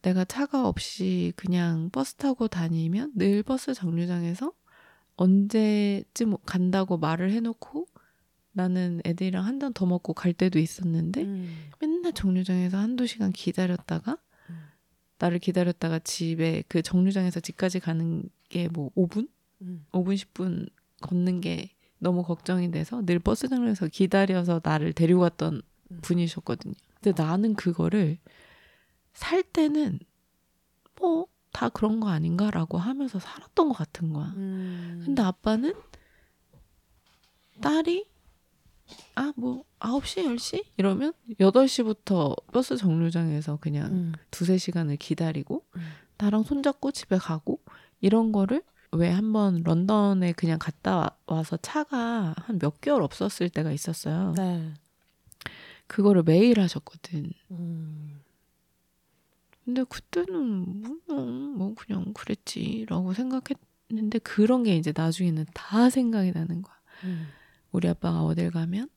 [0.00, 4.52] 내가 차가 없이 그냥 버스 타고 다니면 늘 버스 정류장에서
[5.22, 7.86] 언제쯤 간다고 말을 해놓고
[8.52, 11.70] 나는 애들이랑 한 잔 더 먹고 갈 때도 있었는데 음.
[11.80, 14.18] 맨날 정류장에서 한두 시간 기다렸다가
[14.50, 14.56] 음.
[15.18, 19.28] 나를 기다렸다가 집에 그 정류장에서 집까지 가는 게 뭐 5분?
[19.62, 19.86] 음.
[19.92, 20.68] 5분 10분
[21.00, 25.62] 걷는 게 너무 걱정이 돼서 늘 버스 정류장에서 기다려서 나를 데리고 갔던
[25.92, 25.98] 음.
[26.02, 26.74] 분이셨거든요.
[27.00, 28.18] 근데 나는 그거를
[29.14, 29.98] 살 때는
[31.00, 34.32] 뭐 다 그런 거 아닌가라고 하면서 살았던 것 같은 거야.
[34.36, 35.02] 음.
[35.04, 35.74] 근데 아빠는
[37.60, 38.06] 딸이
[39.14, 40.64] 아, 뭐, 9시, 10시?
[40.76, 44.12] 이러면 8시부터 버스 정류장에서 그냥 음.
[44.30, 45.80] 두세 시간을 기다리고, 음.
[46.18, 47.60] 나랑 손잡고 집에 가고,
[48.00, 54.34] 이런 거를 왜 한번 런던에 그냥 갔다 와서 차가 한 몇 개월 없었을 때가 있었어요.
[54.36, 54.74] 네.
[55.86, 57.30] 그거를 매일 하셨거든.
[57.52, 58.21] 음.
[59.64, 66.76] 근데 그때는 뭐, 뭐 그냥 그랬지라고 생각했는데 그런 게 이제 나중에는 다 생각이 나는 거야.
[67.04, 67.28] 음.
[67.70, 68.88] 우리 아빠가 어딜 가면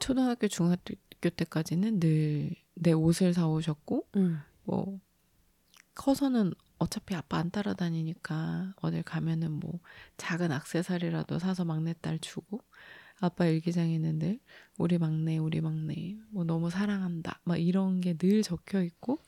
[0.00, 0.94] 초등학교 중학교
[1.36, 4.40] 때까지는 늘 내 옷을 사 오셨고 음.
[4.64, 5.00] 뭐
[5.94, 9.80] 커서는 어차피 아빠 안 따라다니니까 어딜 가면은 뭐
[10.16, 12.60] 작은 악세사리라도 사서 막내딸 주고
[13.20, 14.38] 아빠 일기장에는 늘
[14.76, 19.18] 우리 막내 우리 막내 뭐 너무 사랑한다 막 이런 게 늘 적혀 있고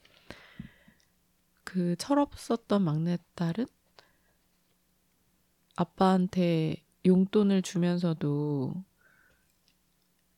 [1.71, 3.67] 그 철없었던 막내딸은
[5.77, 8.75] 아빠한테 용돈을 주면서도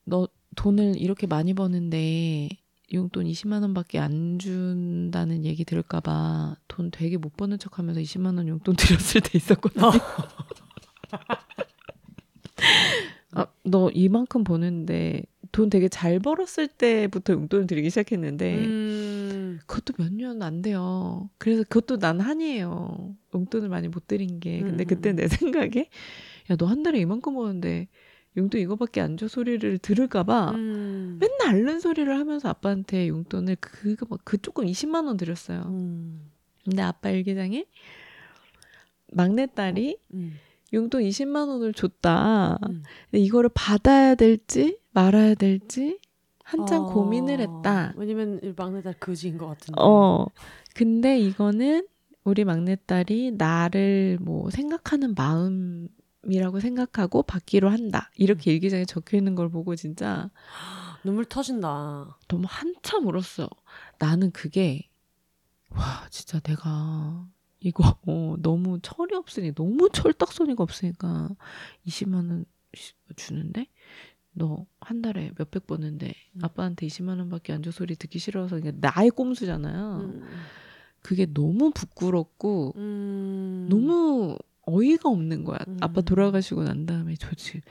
[0.03, 2.49] 너 돈을 이렇게 많이 버는데
[2.93, 8.75] 용돈 20만 원밖에 안 준다는 얘기 들을까봐 돈 되게 못 버는 척하면서 20만 원 용돈
[8.77, 9.89] 드렸을 때 있었거든요.
[13.33, 15.23] 아, 너 이만큼 버는데
[15.53, 19.59] 돈 되게 잘 벌었을 때부터 용돈을 드리기 시작했는데 음...
[19.67, 21.29] 그것도 몇 년 안 돼요.
[21.37, 23.15] 그래서 그것도 난 한이에요.
[23.33, 24.59] 용돈을 많이 못 드린 게.
[24.61, 25.89] 근데 그때 내 생각에
[26.51, 27.87] 야, 너 한 달에 이만큼 버는데
[28.35, 31.19] 용돈 이거밖에 안 줘 소리를 들을까봐 음.
[31.21, 35.61] 맨날 앓는 소리를 하면서 아빠한테 용돈을 그거 막그 조금 20만 원 드렸어요.
[35.67, 36.31] 음.
[36.65, 37.65] 근데 아빠 일기장에
[39.11, 40.33] 막내딸이 음.
[40.73, 42.57] 용돈 20만 원을 줬다.
[42.67, 42.83] 음.
[43.11, 45.99] 근데 이거를 받아야 될지 말아야 될지
[46.43, 46.93] 한참 어...
[46.93, 47.93] 고민을 했다.
[47.95, 49.81] 왜냐면 막내딸 그지인 것 같은데.
[49.81, 50.27] 어.
[50.75, 51.87] 근데 이거는
[52.23, 55.89] 우리 막내딸이 나를 뭐 생각하는 마음
[56.25, 58.09] 이라고 생각하고 받기로 한다.
[58.15, 58.53] 이렇게 음.
[58.53, 60.29] 일기장에 적혀 있는 걸 보고 진짜
[61.03, 62.17] 눈물 터진다.
[62.27, 63.49] 너무 한참 울었어.
[63.99, 64.89] 나는 그게
[65.69, 67.27] 와 진짜 내가
[67.59, 71.29] 이거 어, 너무 철이 없으니 너무 철딱소니가 없으니까
[71.87, 72.45] 20만 원
[73.15, 73.67] 주는데
[74.33, 76.39] 너 한 달에 몇백 버는데 음.
[76.43, 79.99] 아빠한테 20만 원밖에 안 줘 소리 듣기 싫어서 그냥 나의 꼼수잖아요.
[80.01, 80.23] 음.
[81.01, 83.67] 그게 너무 부끄럽고 음.
[83.69, 85.59] 너무 어이가 없는 거야.
[85.67, 85.77] 음.
[85.81, 87.61] 아빠 돌아가시고 난 다음에 저 지금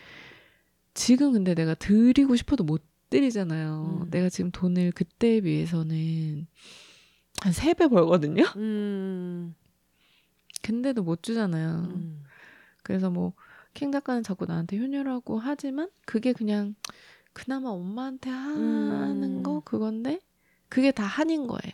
[0.95, 4.03] 지금 근데 내가 드리고 싶어도 못 드리잖아요.
[4.05, 4.11] 음.
[4.11, 6.47] 내가 지금 돈을 그때에 비해서는
[7.43, 8.45] 한 세 배 벌거든요.
[8.57, 9.55] 음.
[10.63, 11.89] 근데도 못 주잖아요.
[11.95, 12.23] 음.
[12.83, 13.33] 그래서 뭐
[13.75, 16.75] 캥 작가는 자꾸 나한테 효녀라고 하지만 그게 그냥
[17.33, 19.43] 그나마 엄마한테 하는 음.
[19.43, 20.21] 거 그건데
[20.69, 21.73] 그게 다 한인 거예요.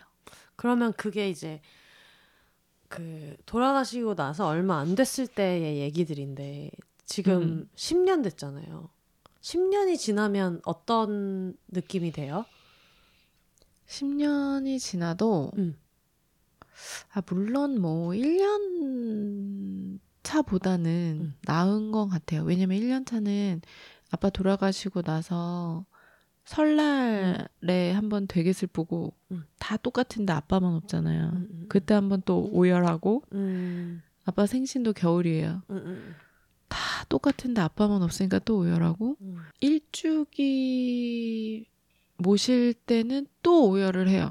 [0.57, 1.61] 그러면 그게 이제
[2.89, 6.71] 그 돌아가시고 나서 얼마 안 됐을 때의 얘기들인데
[7.05, 7.71] 지금 음.
[7.75, 8.91] 10년 됐잖아요.
[9.41, 12.45] 10년이 지나면 어떤 느낌이 돼요?
[13.87, 15.77] 10년이 지나도 음.
[17.13, 21.35] 아 물론 뭐 1년 차보다는 음.
[21.45, 22.43] 나은 것 같아요.
[22.43, 23.63] 왜냐면 1년 차는
[24.11, 25.87] 아빠 돌아가시고 나서
[26.45, 29.45] 설날에 한번 되게 슬프고 음.
[29.59, 31.31] 다 똑같은데 아빠만 없잖아요.
[31.31, 31.67] 음, 음, 음.
[31.71, 34.03] 그때 한번 또 오열하고 음.
[34.27, 35.63] 아빠 생신도 겨울이에요.
[35.71, 36.15] 음,
[36.69, 36.79] 다
[37.09, 39.17] 똑같은데 아빠만 없으니까 또 오열하고
[39.61, 40.47] 일주기
[42.19, 44.31] 모실 때는 또 오열을 해요.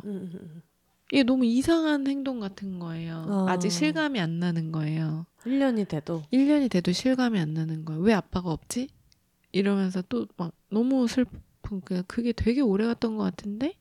[1.12, 3.26] 이게 너무 이상한 행동 같은 거예요.
[3.28, 3.46] 어.
[3.50, 5.26] 아직 실감이 안 나는 거예요.
[5.46, 8.02] 1년이 돼도 1년이 돼도 실감이 안 나는 거예요.
[8.02, 8.90] 왜 아빠가 없지?
[9.54, 11.26] 이러면서 또 막 너무 슬
[12.08, 13.74] 그게 되게 오래 갔던 것 같은데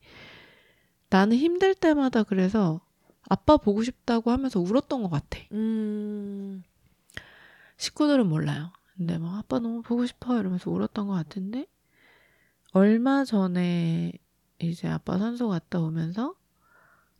[1.11, 2.81] 나는 힘들 때마다 그래서
[3.28, 5.39] 아빠 보고 싶다고 하면서 울었던 것 같아.
[5.53, 6.62] 음.
[7.77, 8.73] 식구들은 몰라요.
[8.97, 11.66] 근데 막 아빠 너무 보고 싶어 이러면서 울었던 것 같은데
[12.73, 14.12] 얼마 전에
[14.59, 16.35] 이제 아빠 산소 갔다 오면서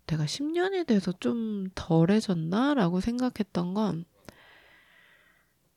[0.07, 4.05] 내가 10년이 돼서 좀 덜해졌나 라고 생각했던 건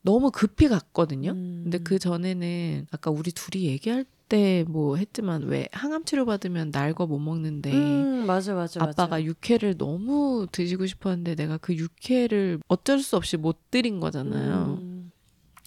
[0.02, 1.32] 너무 급히 갔거든요.
[1.32, 1.60] 음.
[1.64, 4.20] 근데 그 전에는 아까 우리 둘이 얘기할 때
[4.68, 9.24] 뭐 했지만 왜 항암 치료 받으면 날거 못 먹는데 음, 맞아 맞아 아빠가 맞아.
[9.24, 14.78] 육회를 너무 드시고 싶었는데 내가 그 육회를 어쩔 수 없이 못 드린 거잖아요.
[14.80, 15.10] 음.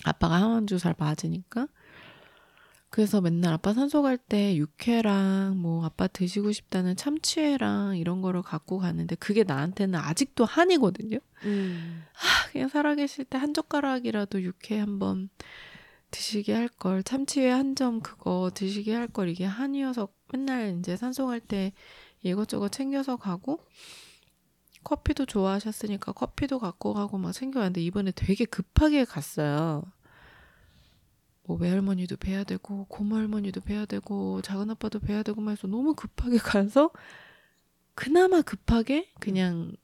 [0.05, 1.67] 아빠가 항암 주사를 맞으니까.
[2.93, 8.77] 그래서 맨날 아빠 산소 갈 때 육회랑 뭐 아빠 드시고 싶다는 참치회랑 이런 거를 갖고
[8.77, 11.17] 가는데 그게 나한테는 아직도 한이거든요.
[11.43, 12.03] 음.
[12.13, 15.29] 아, 그냥 살아계실 때 한 젓가락이라도 육회 한번
[16.11, 21.25] 드시게 할 걸, 참치회 한 점 그거 드시게 할 걸 이게 한이어서 맨날 이제 산소
[21.25, 21.73] 갈 때
[22.21, 23.59] 이것저것 챙겨서 가고
[24.83, 29.83] 커피도 좋아하셨으니까 커피도 갖고 가고 막 챙겨왔는데 이번에 되게 급하게 갔어요.
[31.45, 35.93] 뭐 외할머니도 뵈야 되고 고모 할머니도 뵈야 되고 작은 아빠도 뵈야 되고 막 해서 너무
[35.95, 36.91] 급하게 가서
[37.95, 39.75] 그나마 급하게 그냥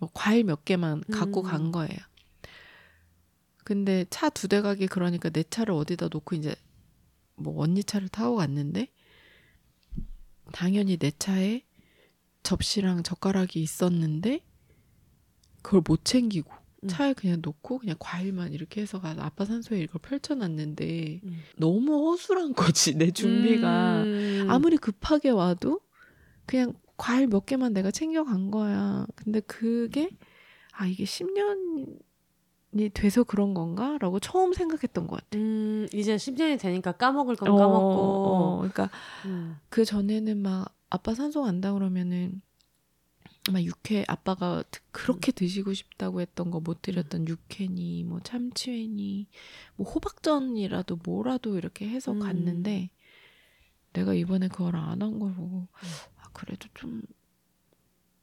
[0.00, 1.44] 뭐 과일 몇 개만 갖고 음.
[1.44, 1.98] 간 거예요.
[3.64, 6.54] 근데 차 두 대 가기 그러니까 내 차를 어디다 놓고 이제
[7.34, 8.88] 뭐 언니 차를 타고 갔는데
[10.52, 11.64] 당연히 내 차에
[12.42, 14.40] 접시랑 젓가락이 있었는데
[15.62, 16.50] 그걸 못 챙기고
[16.84, 16.88] 음.
[16.88, 21.38] 차에 그냥 놓고 그냥 과일만 이렇게 해서 가서 아빠 산소에 이걸 펼쳐놨는데 음.
[21.56, 24.46] 너무 허술한 거지 내 준비가 음.
[24.48, 25.80] 아무리 급하게 와도
[26.46, 29.06] 그냥 과일 몇 개만 내가 챙겨간 거야.
[29.14, 30.10] 근데 그게
[30.72, 31.98] 아 이게 10년이
[32.94, 33.98] 돼서 그런 건가?
[34.00, 35.38] 라고 처음 생각했던 것 같아.
[35.38, 37.78] 음, 이제 10년이 되니까 까먹을 건 어, 까먹고.
[37.78, 38.90] 어, 그러니까
[39.26, 39.56] 음.
[39.68, 42.40] 그 전에는 막 아빠 산소 간다 그러면은
[43.52, 49.26] 막 육회 아빠가 드- 그렇게 드시고 싶다고 했던 거 못 드렸던 육회니 뭐 참치회니
[49.76, 52.20] 뭐 호박전이라도 뭐라도 이렇게 해서 음.
[52.20, 52.90] 갔는데
[53.92, 55.68] 내가 이번에 그걸 안 한 걸 보고
[56.16, 57.02] 아 그래도 좀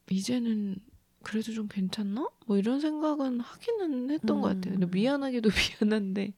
[0.09, 0.77] 이제는
[1.23, 2.29] 그래도 좀 괜찮나?
[2.45, 4.73] 뭐 이런 생각은 하기는 했던 것 같아요.
[4.73, 4.91] 근데 음.
[4.91, 5.49] 미안하기도
[5.81, 6.33] 미안한데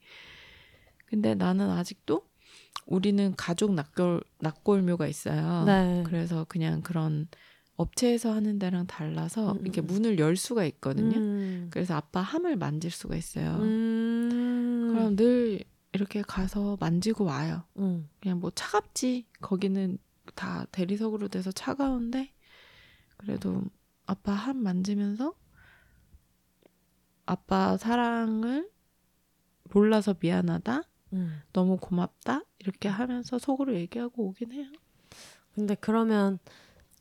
[1.06, 2.26] 근데 나는 아직도
[2.86, 5.66] 우리는 가족 낙골 낙골묘가 있어요.
[5.66, 6.04] 네.
[6.06, 7.28] 그래서 그냥 그런
[7.78, 9.86] 업체에서 하는 데랑 달라서 음, 이렇게 음.
[9.86, 11.18] 문을 열 수가 있거든요.
[11.18, 11.68] 음.
[11.72, 13.56] 그래서 아빠 함을 만질 수가 있어요.
[13.62, 14.90] 음.
[14.92, 15.64] 그럼 늘
[15.94, 17.64] 이렇게 가서 만지고 와요.
[17.78, 18.10] 음.
[18.20, 20.00] 그냥 뭐 차갑지 거기는
[20.36, 22.34] 다 대리석으로 돼서 차가운데
[23.16, 23.64] 그래도
[24.08, 25.36] 아빠 함 만지면서
[27.26, 28.70] 아빠 사랑을
[29.72, 30.82] 몰라서 미안하다
[31.14, 31.42] 음.
[31.54, 34.72] 너무 고맙다 이렇게 하면서 속으로 얘기하고 오긴 해요.
[35.54, 36.40] 근데 그러면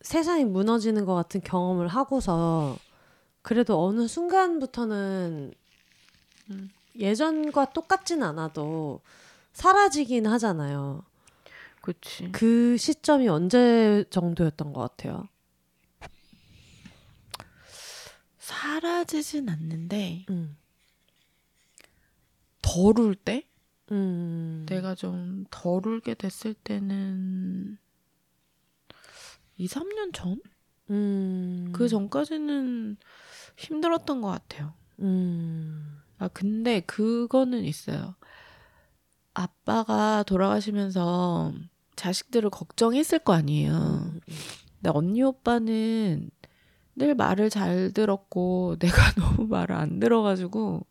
[0.07, 2.79] 세상이 무너지는 것 같은 경험을 하고서
[3.43, 5.53] 그래도 어느 순간부터는
[6.51, 6.71] 음.
[6.97, 9.01] 예전과 똑같진 않아도
[9.53, 11.03] 사라지긴 하잖아요.
[11.81, 12.31] 그치.
[12.31, 15.29] 그 시점이 언제 정도였던 것 같아요?
[18.39, 20.57] 사라지진 않는데 음.
[22.63, 23.45] 덜 울 때?
[23.91, 24.67] 음.
[24.69, 27.79] 내가 좀 덜 울게 됐을 때는
[29.57, 30.41] 2, 3년 전?
[30.91, 31.71] 음.
[31.73, 32.97] 그 전까지는
[33.57, 34.75] 힘들었던 것 같아요.
[35.01, 35.99] 음.
[36.19, 38.15] 아, 근데 그거는 있어요.
[39.35, 41.53] 아빠가 돌아가시면서
[41.97, 43.73] 자식들을 걱정했을 거 아니에요.
[43.73, 44.21] 음.
[44.77, 46.31] 근데 언니 오빠는
[46.97, 50.87] 늘 말을 잘 들었고 내가 너무 말을 안 들어가지고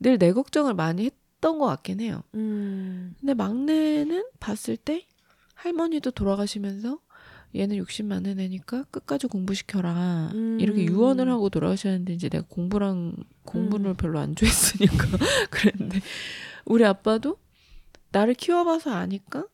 [0.00, 2.22] 늘 내 걱정을 많이 했던 것 같긴 해요.
[2.34, 3.14] 음.
[3.20, 5.06] 근데 막내는 봤을 때
[5.54, 6.98] 할머니도 돌아가시면서
[7.56, 10.30] 얘는 욕심 많은 애니까 끝까지 공부시켜라.
[10.34, 10.58] 음.
[10.60, 13.96] 이렇게 유언을 하고 돌아가셨는데 이제 내가 공부랑 공부를 음.
[13.96, 15.06] 별로 안 좋아했으니까
[15.50, 16.00] 그랬는데
[16.64, 17.38] 우리 아빠도
[18.10, 19.46] 나를 키워봐서 아니까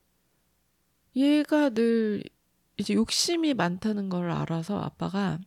[1.16, 2.22] 얘가 늘
[2.78, 5.39] 이제 욕심이 많다는 걸 알아서 아빠가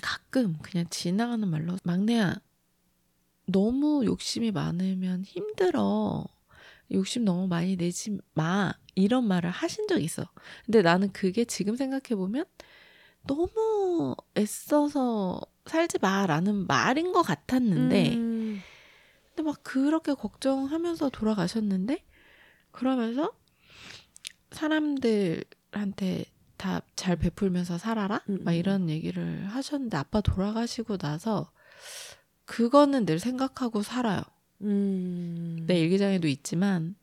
[0.00, 2.36] 가끔 그냥 지나가는 말로 막내야
[3.46, 6.24] 너무 욕심이 많으면 힘들어
[6.92, 10.28] 욕심 너무 많이 내지 마 이런 말을 하신 적이 있어
[10.64, 12.44] 근데 나는 그게 지금 생각해 보면
[13.26, 18.60] 너무 애써서 살지 마라는 말인 것 같았는데 음.
[19.28, 22.04] 근데 막 그렇게 걱정하면서 돌아가셨는데
[22.70, 23.32] 그러면서
[24.52, 26.24] 사람들한테
[26.56, 31.50] 다 잘 베풀면서 살아라 음, 막 음, 이런 얘기를 하셨는데 아빠 돌아가시고 나서
[32.46, 34.22] 그거는 늘 생각하고 살아요.
[34.62, 35.64] 음.
[35.66, 36.94] 내 일기장에도 있지만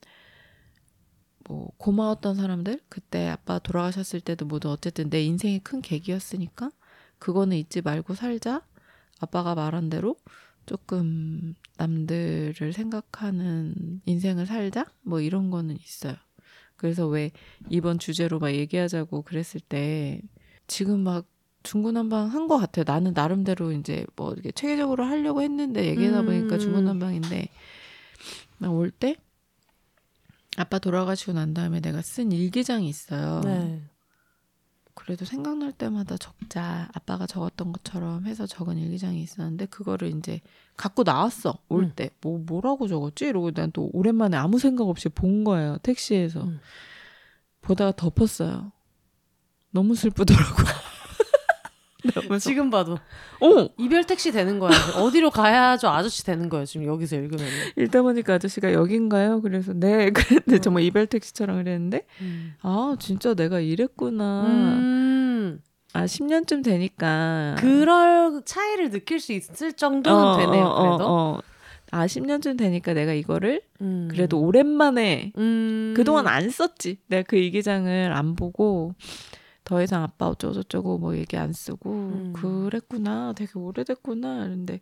[1.48, 6.70] 뭐 고마웠던 사람들 그때 아빠 돌아가셨을 때도 모두 어쨌든 내 인생의 큰 계기였으니까
[7.18, 8.62] 그거는 잊지 말고 살자.
[9.20, 10.16] 아빠가 말한 대로
[10.66, 14.86] 조금 남들을 생각하는 인생을 살자?
[15.02, 16.14] 뭐 이런 거는 있어요.
[16.76, 17.30] 그래서 왜
[17.70, 20.20] 이번 주제로 막 얘기하자고 그랬을 때
[20.66, 21.26] 지금 막
[21.62, 22.84] 중구난방 한 것 같아요.
[22.86, 26.58] 나는 나름대로 이제 뭐 이렇게 체계적으로 하려고 했는데 얘기하다 보니까 음.
[26.60, 27.48] 중구난방인데
[28.58, 29.16] 나 올 때
[30.56, 33.40] 아빠 돌아가시고 난 다음에 내가 쓴 일기장이 있어요.
[33.44, 33.82] 네.
[34.94, 36.88] 그래도 생각날 때마다 적자.
[36.92, 40.40] 아빠가 적었던 것처럼 해서 적은 일기장이 있었는데 그거를 이제
[40.76, 41.58] 갖고 나왔어.
[41.68, 41.92] 올 음.
[41.96, 42.10] 때.
[42.20, 43.24] 뭐 뭐라고 적었지?
[43.26, 45.78] 이러고 난 또 오랜만에 아무 생각 없이 본 거예요.
[45.82, 46.42] 택시에서.
[46.44, 46.60] 음.
[47.62, 48.72] 보다가 덮었어요.
[49.70, 50.56] 너무 슬프더라고.
[52.02, 52.94] 그래서 지금 봐도
[53.40, 54.72] 어 이별 택시 되는 거야.
[54.96, 56.64] 어디로 가야 저 아저씨 되는 거예요.
[56.64, 57.46] 지금 여기서 읽으면.
[57.76, 59.40] 읽다 보니까 아저씨가 여긴가요?
[59.42, 60.58] 그래서 네 그랬는데 어.
[60.58, 62.54] 정말 이별 택시처럼 그랬는데 음.
[62.62, 64.44] 아 진짜 내가 이랬구나.
[64.46, 65.60] 음.
[65.94, 70.64] 아 10년쯤 되니까 그럴 차이를 느낄 수 있을 정도는 되네요.
[70.64, 71.04] 그래도.
[71.04, 71.40] 어, 어.
[71.90, 74.08] 아 10년쯤 되니까 내가 이거를 음.
[74.10, 75.92] 그래도 오랜만에 음.
[75.94, 76.98] 그동안 안 썼지.
[77.08, 78.94] 내가 그 일기장을 안 보고
[79.64, 82.32] 더 이상 아빠 어쩌고저쩌고 뭐 얘기 안 쓰고 음.
[82.34, 83.32] 그랬구나.
[83.34, 84.44] 되게 오래됐구나.
[84.44, 84.80] 그런데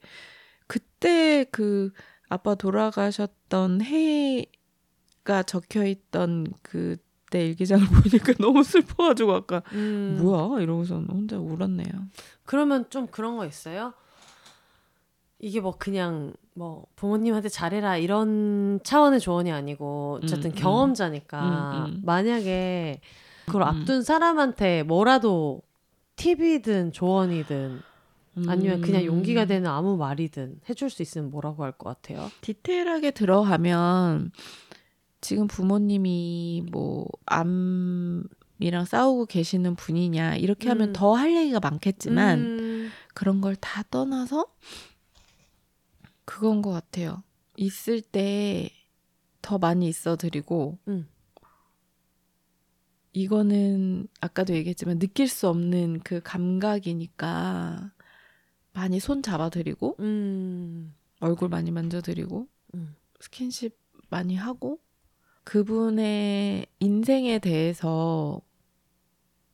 [0.67, 1.93] 그때 그
[2.29, 10.19] 아빠 돌아가셨던 해가 적혀 있던 그때 일기장을 보니까 너무 슬퍼가지고 아까 음.
[10.21, 11.87] 뭐야 이러고서 혼자 울었네요.
[12.45, 13.93] 그러면 좀 그런 거 있어요?
[15.41, 20.55] 이게 뭐 그냥 뭐 부모님한테 잘해라 이런 차원의 조언이 아니고 어쨌든 음, 음.
[20.55, 22.03] 경험자니까 음, 음.
[22.05, 23.01] 만약에
[23.51, 23.69] 그걸 음.
[23.69, 25.63] 앞둔 사람한테 뭐라도
[26.17, 27.81] 팁이든 조언이든
[28.47, 29.07] 아니면 그냥 음.
[29.07, 32.31] 용기가 되는 아무 말이든 해줄 수 있으면 뭐라고 할 것 같아요?
[32.43, 34.31] 디테일하게 들어가면
[35.21, 40.93] 지금 부모님이 뭐 암이랑 싸우고 계시는 분이냐 이렇게 하면 음.
[40.95, 44.47] 더할 얘기가 많겠지만 음, 그런 걸 다 떠나서
[46.25, 47.23] 그건 것 같아요.
[47.57, 48.71] 있을 때
[49.43, 51.09] 더 많이 있어 드리고 음.
[53.13, 57.93] 이거는 아까도 얘기했지만 느낄 수 없는 그 감각이니까
[58.73, 62.95] 많이 손 잡아드리고 음, 얼굴 많이 만져드리고 음.
[63.21, 63.77] 스킨십
[64.09, 64.79] 많이 하고
[65.45, 68.41] 그분의 인생에 대해서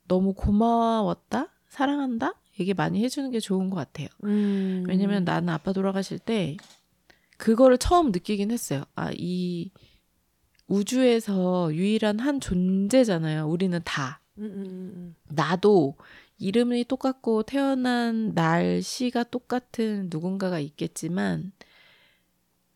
[0.06, 4.08] 너무 고마웠다 사랑한다 얘기 많이 해주는 게 좋은 것 같아요.
[4.24, 4.84] 음.
[4.86, 6.56] 왜냐면 나는 아빠 돌아가실 때
[7.36, 8.84] 그거를 처음 느끼긴 했어요.
[8.94, 9.70] 아이
[10.68, 13.46] 우주에서 유일한 한 존재잖아요.
[13.48, 15.96] 우리는 다 음, 음, 음, 나도
[16.38, 21.52] 이름이 똑같고 태어난 날씨가 똑같은 누군가가 있겠지만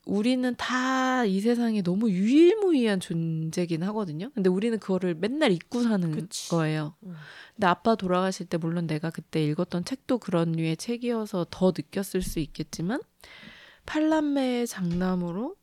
[0.07, 4.31] 우리는 다 이 세상에 너무 유일무이한 존재긴 하거든요.
[4.35, 6.49] 근데 우리는 그거를 맨날 잊고 사는 그치.
[6.49, 6.95] 거예요.
[7.05, 7.15] 음.
[7.55, 12.39] 근데 아빠 돌아가실 때 물론 내가 그때 읽었던 책도 그런 류의 책이어서 더 느꼈을 수
[12.41, 13.01] 있겠지만
[13.87, 15.57] 팔남매의 장남으로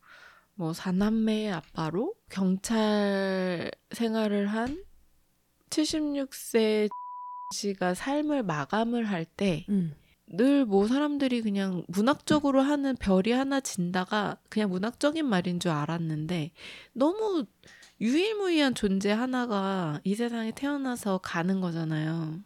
[0.58, 4.84] 뭐 사남매의 아빠로 경찰 생활을 한
[5.70, 6.90] 76세
[7.54, 9.94] 씨가 삶을 마감을 할때 음.
[10.30, 16.52] 늘뭐 사람들이 그냥 문학적으로 하는 별이 하나 진다가 그냥 문학적인 말인 줄 알았는데
[16.92, 17.46] 너무
[18.02, 22.40] 유일무이한 존재 하나가 이 세상에 태어나서 가는 거잖아요.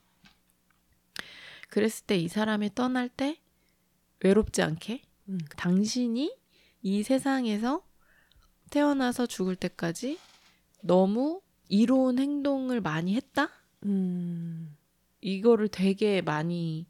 [1.69, 3.37] 그랬을 때 이 사람이 떠날 때
[4.23, 5.39] 외롭지 않게 음.
[5.55, 6.35] 당신이
[6.83, 7.83] 이 세상에서
[8.71, 10.17] 태어나서 죽을 때까지
[10.81, 13.49] 너무 이로운 행동을 많이 했다?
[13.85, 14.75] 음.
[15.21, 16.87] 이거를 되게 많이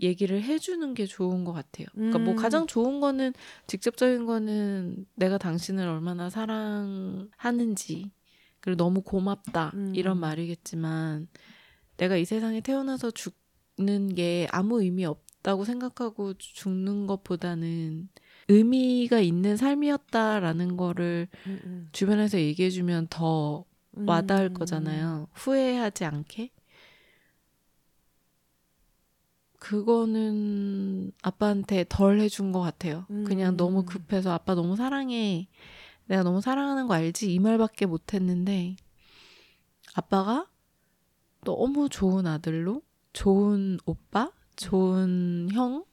[0.00, 1.86] 얘기를 해주는 게 좋은 것 같아요.
[1.92, 2.36] 그러니까 뭐 음.
[2.36, 3.32] 가장 좋은 거는
[3.66, 8.10] 직접적인 거는 내가 당신을 얼마나 사랑하는지
[8.60, 9.92] 그리고 너무 고맙다 음.
[9.94, 11.28] 이런 말이겠지만
[11.96, 18.08] 내가 이 세상에 태어나서 죽는 게 아무 의미 없다고 생각하고 죽는 것보다는
[18.48, 21.88] 의미가 있는 삶이었다라는 거를 음, 음.
[21.92, 24.54] 주변에서 얘기해주면 더 와닿을 음.
[24.54, 25.28] 거잖아요.
[25.32, 26.50] 후회하지 않게.
[29.58, 33.06] 그거는 아빠한테 덜 해준 것 같아요.
[33.24, 33.56] 그냥 음.
[33.56, 35.48] 너무 급해서 아빠 너무 사랑해.
[36.06, 37.32] 내가 너무 사랑하는 거 알지?
[37.32, 38.76] 이 말밖에 못 했는데
[39.94, 40.46] 아빠가
[41.44, 42.82] 너무 좋은 아들로,
[43.14, 45.84] 좋은 오빠, 좋은 형,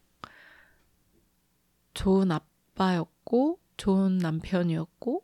[1.93, 5.23] 좋은 아빠였고, 좋은 남편이었고,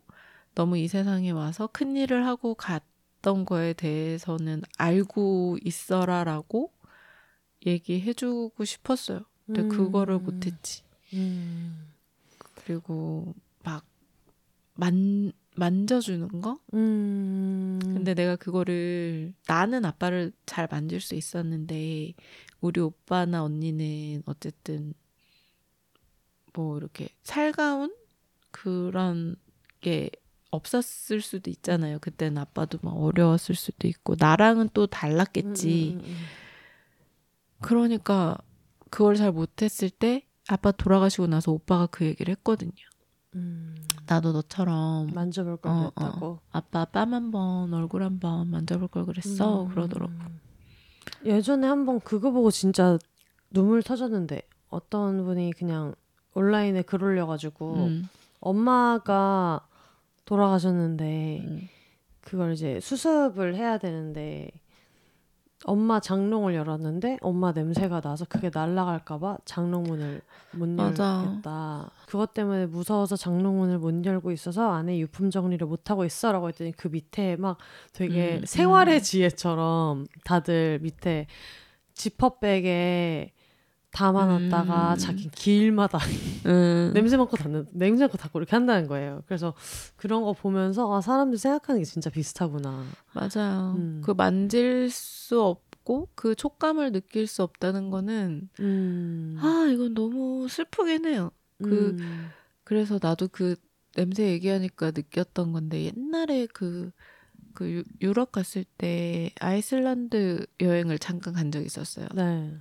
[0.54, 6.72] 너무 이 세상에 와서 큰 일을 하고 갔던 거에 대해서는 알고 있어라라고
[7.64, 9.20] 얘기해주고 싶었어요.
[9.46, 9.68] 근데 음.
[9.68, 10.82] 그거를 못했지.
[11.14, 11.92] 음.
[12.56, 13.84] 그리고 막
[14.74, 16.58] 만, 만져주는 거?
[16.74, 17.78] 음.
[17.82, 22.14] 근데 내가 그거를 나는 아빠를 잘 만질 수 있었는데
[22.60, 24.92] 우리 오빠나 언니는 어쨌든
[26.54, 27.94] 뭐 이렇게 살가운
[28.50, 29.36] 그런
[29.80, 30.10] 게
[30.50, 31.98] 없었을 수도 있잖아요.
[32.00, 35.92] 그때는 아빠도 막 어려웠을 수도 있고 나랑은 또 달랐겠지.
[35.94, 36.16] 음, 음, 음, 음.
[37.60, 38.38] 그러니까
[38.90, 42.72] 그걸 잘 못했을 때 아빠 돌아가시고 나서 오빠가 그 얘기를 했거든요.
[43.34, 43.74] 음.
[44.06, 45.90] 나도 너처럼 만져볼 걸 어, 어.
[45.94, 46.40] 그랬다고.
[46.50, 49.68] 아빠 뺨 한 번 얼굴 한 번 만져볼 걸 그랬어 음.
[49.68, 50.12] 그러더라고.
[51.24, 52.96] 예전에 한번 그거 보고 진짜
[53.50, 55.94] 눈물 터졌는데 어떤 분이 그냥
[56.38, 58.08] 온라인에 글 올려가지고 음.
[58.40, 59.66] 엄마가
[60.24, 61.68] 돌아가셨는데 음.
[62.20, 64.50] 그걸 이제 수습을 해야 되는데
[65.64, 70.20] 엄마 장롱을 열었는데 엄마 냄새가 나서 그게 날아갈까봐 장롱문을
[70.52, 71.24] 못 맞아.
[71.26, 71.90] 열겠다.
[72.06, 76.88] 그것 때문에 무서워서 장롱문을 못 열고 있어서 안에 유품 정리를 못 하고 있어라고 했더니 그
[76.88, 77.58] 밑에 막
[77.92, 79.02] 되게 음, 생활의 음.
[79.02, 81.26] 지혜처럼 다들 밑에
[81.94, 83.32] 지퍼백에
[83.90, 84.98] 담아놨다가 음.
[84.98, 85.98] 자기 길마다
[86.46, 86.90] 음.
[86.94, 89.22] 냄새 맡고 닫는 냄새 맡고 닫고 이렇게 한다는 거예요.
[89.26, 89.54] 그래서
[89.96, 92.84] 그런 거 보면서 아 사람들 생각하는 게 진짜 비슷하구나.
[93.14, 93.74] 맞아요.
[93.76, 94.00] 음.
[94.04, 99.36] 그 만질 수 없고 그 촉감을 느낄 수 없다는 거는 음.
[99.40, 101.30] 아 이건 너무 슬프긴 해요.
[101.62, 102.30] 그 음.
[102.64, 103.56] 그래서 나도 그
[103.96, 106.90] 냄새 얘기하니까 느꼈던 건데 옛날에 그,
[107.54, 112.06] 그 유- 유럽 갔을 때 아이슬란드 여행을 잠깐 간 적이 있었어요.
[112.14, 112.54] 네.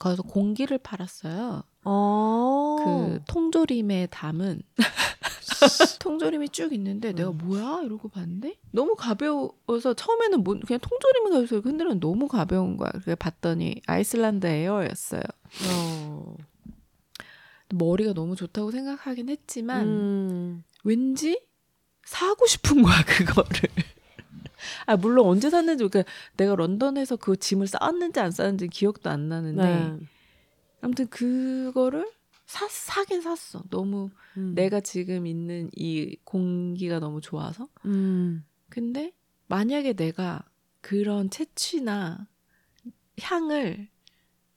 [0.00, 1.62] 거기서 공기를 팔았어요.
[1.84, 2.76] 어.
[2.84, 4.62] 그 통조림에 담은
[6.00, 7.38] 통조림이 쭉 있는데 내가 음.
[7.38, 10.80] 뭐야 이러고 봤는데 너무 가벼워서 처음에는 뭐 그냥
[11.30, 12.90] 가서 이렇게 흔들면 너무 가벼운 거야.
[13.04, 15.22] 그래 봤더니 아이슬란드 에어였어요.
[15.68, 16.34] 어.
[17.68, 20.64] 머리가 너무 좋다고 생각하긴 했지만 음.
[20.82, 21.40] 왠지
[22.04, 23.70] 사고 싶은 거야 그거를.
[24.86, 29.62] 아 물론 언제 샀는지 그러니까 내가 런던에서 그 짐을 쌓았는지 안 쌓았는지 기억도 안 나는데
[29.62, 30.06] 네.
[30.80, 32.10] 아무튼 그거를
[32.46, 33.62] 사 사긴 샀어.
[33.70, 34.54] 너무 음.
[34.54, 37.68] 내가 지금 있는 이 공기가 너무 좋아서.
[37.84, 38.44] 음.
[38.68, 39.12] 근데
[39.46, 40.44] 만약에 내가
[40.80, 42.26] 그런 채취나
[43.20, 43.88] 향을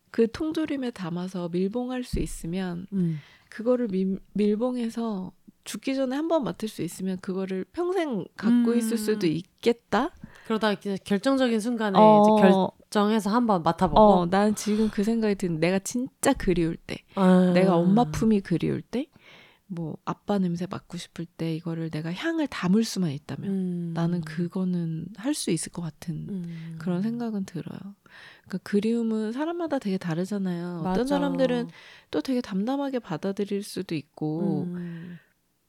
[0.10, 3.20] 그 통조림에 담아서 밀봉할 수 있으면 음.
[3.50, 5.32] 그거를 밀, 밀봉해서
[5.64, 8.78] 죽기 전에 한 번 맡을 수 있으면 그거를 평생 갖고 음.
[8.78, 10.12] 있을 수도 있겠다.
[10.48, 14.00] 그러다 이제 결정적인 순간에 어, 이제 결정해서 한 번 맡아보고.
[14.02, 17.52] 어, 난 지금 그 생각이 드는 내가 진짜 그리울 때, 아.
[17.54, 19.08] 내가 엄마 품이 그리울 때,
[19.68, 23.92] 뭐 아빠 냄새 맡고 싶을 때 이거를 내가 향을 담을 수만 있다면 음.
[23.96, 26.76] 나는 그거는 할 수 있을 것 같은 음.
[26.78, 27.80] 그런 생각은 들어요.
[28.44, 30.80] 그러니까 그리움은 사람마다 되게 다르잖아요.
[30.82, 31.06] 어떤 맞아.
[31.06, 31.70] 사람들은
[32.12, 35.18] 또 되게 담담하게 받아들일 수도 있고 음.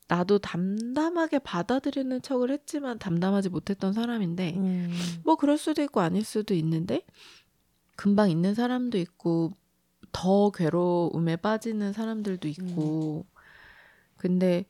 [0.07, 4.91] 나도 담담하게 받아들이는 척을 했지만 담담하지 못했던 사람인데 음.
[5.25, 7.03] 뭐 그럴 수도 있고 아닐 수도 있는데
[7.97, 9.53] 금방 있는 사람도 있고
[10.13, 13.27] 더 괴로움에 빠지는 사람들도 있고
[14.17, 14.67] 근데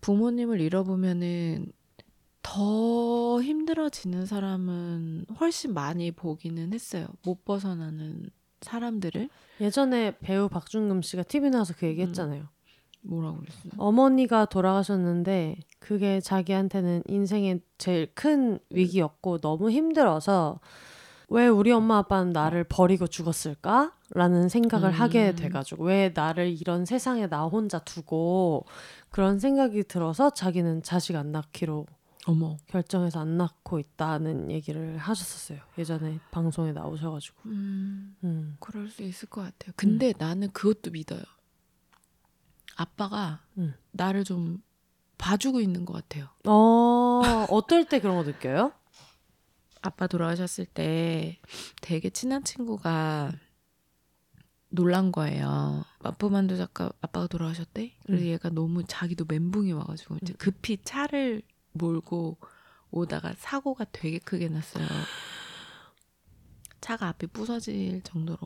[0.00, 1.72] 부모님을 잃어보면은
[2.42, 7.06] 더 힘들어지는 사람은 훨씬 많이 보기는 했어요.
[7.24, 8.30] 못 벗어나는
[8.60, 9.28] 사람들을
[9.60, 12.48] 예전에 배우 박준금 씨가 TV 나와서 그 얘기했잖아요.
[13.02, 13.72] 뭐라고 그랬어요?
[13.78, 20.60] 어머니가 돌아가셨는데 그게 자기한테는 인생의 제일 큰 위기였고 너무 힘들어서
[21.28, 23.92] 왜 우리 엄마 아빠는 나를 버리고 죽었을까?
[24.10, 24.92] 라는 생각을 음.
[24.92, 28.66] 하게 돼가지고 왜 나를 이런 세상에 나 혼자 두고
[29.08, 31.86] 그런 생각이 들어서 자기는 자식 안 낳기로
[32.26, 32.56] 어머.
[32.66, 35.58] 결정해서 안 낳고 있다는 얘기를 하셨었어요.
[35.78, 37.36] 예전에 방송에 나오셔가지고.
[37.46, 38.56] 음, 음.
[38.60, 39.72] 그럴 수 있을 것 같아요.
[39.76, 41.22] 근데 나는 그것도 믿어요.
[42.76, 43.74] 아빠가 음.
[43.92, 44.62] 나를 좀
[45.18, 46.28] 봐주고 있는 것 같아요.
[46.46, 48.72] 어, 어떨 때 그런 거 느껴요?
[49.82, 51.40] 아빠 돌아가셨을 때
[51.80, 53.32] 되게 친한 친구가
[54.68, 55.84] 놀란 거예요.
[56.00, 57.92] 마프만두 작가 아빠가 돌아가셨대.
[58.06, 58.28] 그래서 음.
[58.28, 60.36] 얘가 너무 자기도 멘붕이 와가지고 이제 음.
[60.38, 61.42] 급히 차를
[61.72, 62.38] 몰고
[62.90, 64.86] 오다가 사고가 되게 크게 났어요.
[66.80, 68.38] 차가 앞이 부서질 정도로.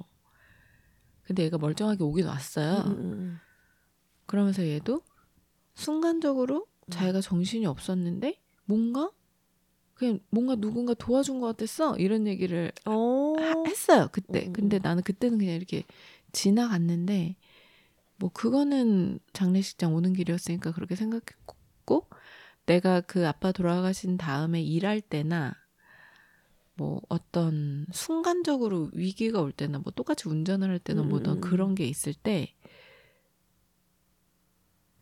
[1.22, 2.82] 근데 얘가 멀쩡하게 오긴 왔어요.
[2.86, 3.40] 음.
[4.26, 5.02] 그러면서 얘도
[5.74, 6.90] 순간적으로 음.
[6.90, 9.10] 자기가 정신이 없었는데 뭔가
[9.94, 13.34] 그냥 뭔가 누군가 도와준 것 같았어 이런 얘기를 어.
[13.38, 14.42] 하- 했어요 그때.
[14.42, 14.82] 음, 음, 근데 음.
[14.82, 15.84] 나는 그때는 그냥 이렇게
[16.32, 17.36] 지나갔는데
[18.16, 22.08] 뭐 그거는 장례식장 오는 길이었으니까 그렇게 생각했고
[22.66, 25.54] 내가 그 아빠 돌아가신 다음에 일할 때나
[26.74, 31.40] 뭐 어떤 순간적으로 위기가 올 때나 뭐 똑같이 운전을 할 때나 음, 뭐든 음, 음.
[31.40, 32.54] 그런 게 있을 때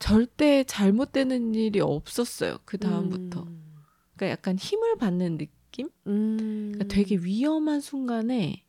[0.05, 2.59] 절대 잘못되는 일이 없었어요.
[2.67, 3.41] 그 다음부터.
[3.45, 3.75] 음.
[4.15, 5.89] 그러니까 약간 힘을 받는 느낌?
[6.07, 6.73] 음.
[6.75, 8.63] 그러니까 되게 위험한 순간에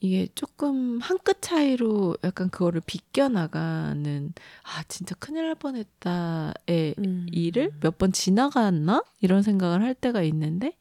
[0.00, 4.32] 이게 조금 한 끗 차이로 약간 그거를 비껴나가는
[4.62, 7.26] 아 진짜 큰일 날 뻔했다의 음.
[7.30, 10.76] 일을 몇 번 지나갔나 이런 생각을 할 때가 있는데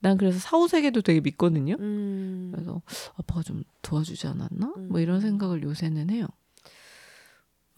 [0.00, 1.76] 난 그래서 사후세계도 되게 믿거든요.
[1.78, 2.50] 음.
[2.52, 2.82] 그래서
[3.14, 4.74] 아빠가 좀 도와주지 않았나?
[4.76, 4.88] 음.
[4.88, 6.26] 뭐 이런 생각을 요새는 해요.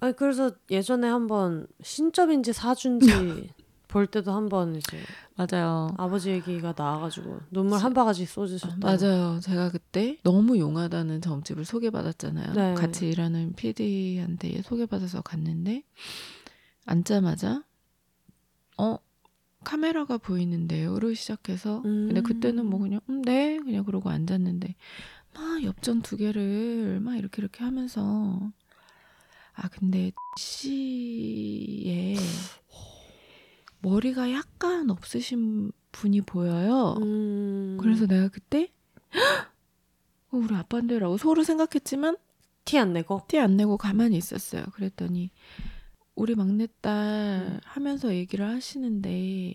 [0.01, 3.51] 아니 그래서 예전에 한번 신점인지 사준지
[3.89, 4.98] 볼 때도 한번 이제
[5.36, 5.94] 맞아요.
[5.97, 8.77] 아버지 얘기가 나와가지고 눈물 한 바가지 쏟으셨다.
[8.81, 9.40] 맞아요.
[9.40, 12.52] 제가 그때 너무 용하다는 점집을 소개받았잖아요.
[12.52, 12.74] 네.
[12.74, 15.85] 같이 일하는 PD한테 소개받아서 갔는데
[16.85, 17.62] 앉자마자
[18.77, 18.98] 어
[19.64, 22.06] 카메라가 보이는데요로 시작해서 음.
[22.09, 24.74] 근데 그때는 뭐 그냥 음, 네 그냥 그러고 앉았는데
[25.35, 28.52] 막 엽전 두 개를 막 이렇게 이렇게 하면서
[29.56, 32.16] 아 근데 씨의
[33.80, 36.96] 머리가 약간 없으신 분이 보여요.
[37.00, 37.78] 음.
[37.80, 38.70] 그래서 내가 그때
[40.30, 42.16] 어, 우리 아빠인데라고 서로 생각했지만
[42.64, 43.22] 티 안 내고.
[43.28, 44.64] 티 안 내고 가만히 있었어요.
[44.72, 45.30] 그랬더니
[46.14, 46.38] 우리 음.
[46.38, 49.54] 막내딸 하면서 얘기를 하시는데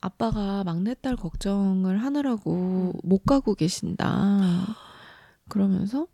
[0.00, 3.00] 아빠가 막내딸 걱정을 하느라고 음.
[3.02, 4.66] 못 가고 계신다.
[5.48, 6.06] 그러면서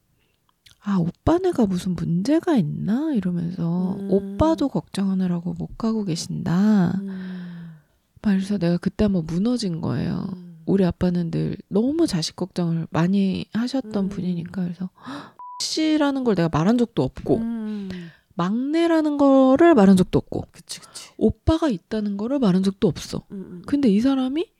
[0.84, 4.08] 아 오빠네가 무슨 문제가 있나 이러면서 음.
[4.10, 6.98] 오빠도 걱정하느라고 못 가고 계신다.
[7.00, 7.78] 음.
[8.20, 10.26] 막 그래서 내가 그때 한번 무너진 거예요.
[10.32, 10.62] 음.
[10.66, 14.08] 우리 아빠는 늘 너무 자식 걱정을 많이 하셨던 음.
[14.08, 14.90] 분이니까 그래서
[15.62, 17.88] 씨라는 걸 내가 말한 적도 없고 음.
[18.34, 21.10] 막내라는 거를 말한 적도 없고 그치 그치.
[21.16, 23.24] 오빠가 있다는 거를 말한 적도 없어.
[23.30, 23.62] 음, 음.
[23.66, 24.50] 근데 이 사람이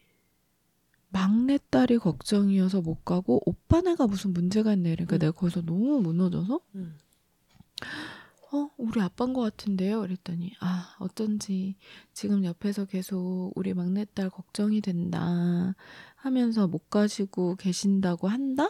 [1.13, 4.95] 막내딸이 걱정이어서 못 가고 오빠네가 무슨 문제가 있네.
[4.95, 5.19] 그러니까 음.
[5.19, 6.97] 내가 거기서 너무 무너져서 음.
[8.53, 10.01] 어 우리 아빠인 것 같은데요.
[10.01, 11.77] 그랬더니 아 어쩐지
[12.13, 15.75] 지금 옆에서 계속 우리 막내딸 걱정이 된다
[16.17, 18.69] 하면서 못 가시고 계신다고 한다.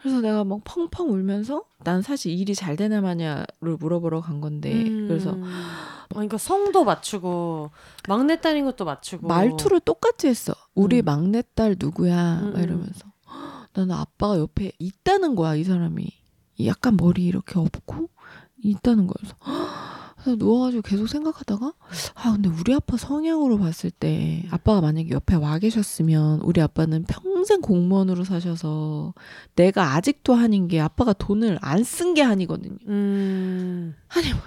[0.00, 5.08] 그래서 내가 막 펑펑 울면서 난 사실 일이 잘 되나 마냐를 물어보러 간 건데 음.
[5.08, 7.70] 그래서 아, 그러니까 성도 맞추고
[8.08, 10.54] 막내딸인 것도 맞추고 말투를 똑같이 했어.
[10.74, 11.04] 우리 음.
[11.04, 12.40] 막내딸 누구야?
[12.40, 12.62] 음, 막 음.
[12.62, 13.06] 이러면서
[13.74, 16.06] 나는 아빠가 옆에 있다는 거야 이 사람이.
[16.64, 18.08] 약간 머리 이렇게 없고
[18.62, 19.34] 있다는 거여서
[20.24, 21.74] 그래서 누워가지고 계속 생각하다가
[22.14, 27.60] 아 근데 우리 아빠 성향으로 봤을 때 아빠가 만약에 옆에 와 계셨으면 우리 아빠는 평생
[27.60, 29.12] 공무원으로 사셔서
[29.56, 32.78] 내가 아직도 한인 게 아빠가 돈을 안 쓴 게 한이거든요.
[32.86, 33.94] 음.
[34.08, 34.40] 아니 뭐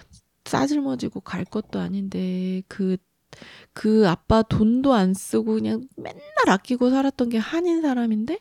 [0.48, 7.82] 싸질머지고 갈 것도 아닌데 그그 아빠 돈도 안 쓰고 그냥 맨날 아끼고 살았던 게 한인
[7.82, 8.40] 사람인데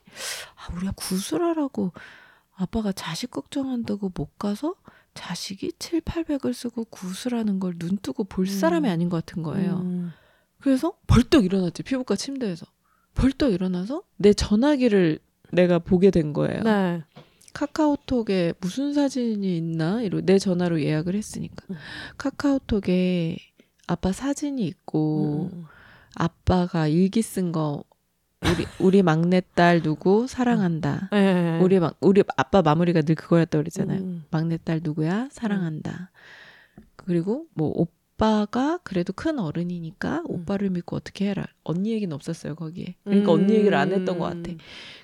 [0.57, 1.93] 아 우리가 구슬하라고
[2.57, 4.75] 아빠가 자식 걱정한다고 못 가서
[5.15, 8.51] 자식이 7, 800을 쓰고 구슬하는 걸 눈 뜨고 볼 음.
[8.51, 9.81] 사람이 아닌 것 같은 거예요.
[9.81, 10.13] 음.
[10.61, 12.67] 그래서 벌떡 일어났지 피부과 침대에서
[13.15, 15.19] 벌떡 일어나서 내 전화기를
[15.53, 16.63] 내가 보게 된 거예요.
[16.63, 17.03] 네.
[17.57, 21.77] 카카오톡에 무슨 사진이 있나 이러 내 전화로 예약을 했으니까 음.
[22.19, 23.39] 카카오톡에
[23.87, 25.65] 아빠 사진이 있고 음.
[26.15, 27.83] 아빠가 일기 쓴 거
[28.43, 31.09] 우리 우리 막내딸 누구 사랑한다.
[31.11, 31.59] 네.
[31.61, 34.01] 우리 막 우리 아빠 마무리가 늘 그거였다 그랬잖아요.
[34.01, 34.25] 음.
[34.31, 36.11] 막내딸 누구야 사랑한다.
[36.97, 37.69] 그리고 뭐
[38.17, 41.45] 오빠가 그래도 큰 어른이니까 오빠를 믿고 어떻게 해라.
[41.65, 42.97] 언니 얘기는 없었어요 거기에.
[43.05, 44.53] 그러니까 언니 얘기를 안 했던 것 같아.
[44.53, 44.59] 음.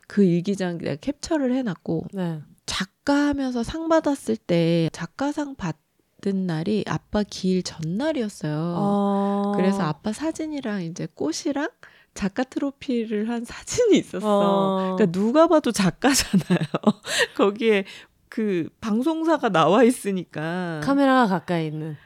[0.08, 2.40] 그 일기장 내가 캡처를 해놨고 네.
[2.64, 8.74] 작가 하면서 상 받았을 때 작가상 받은 날이 아빠 기일 전날이었어요.
[8.78, 9.52] 어.
[9.56, 11.68] 그래서 아빠 사진이랑 이제 꽃이랑
[12.14, 14.26] 작가 트로피를 한 사진이 있었어.
[14.26, 14.96] 어.
[14.96, 16.66] 그러니까 누가 봐도 작가잖아요.
[17.36, 17.84] 거기에
[18.30, 20.80] 그 방송사가 나와 있으니까.
[20.82, 21.96] 카메라가 가까이 있는.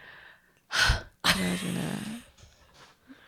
[1.23, 1.71] 그래가지고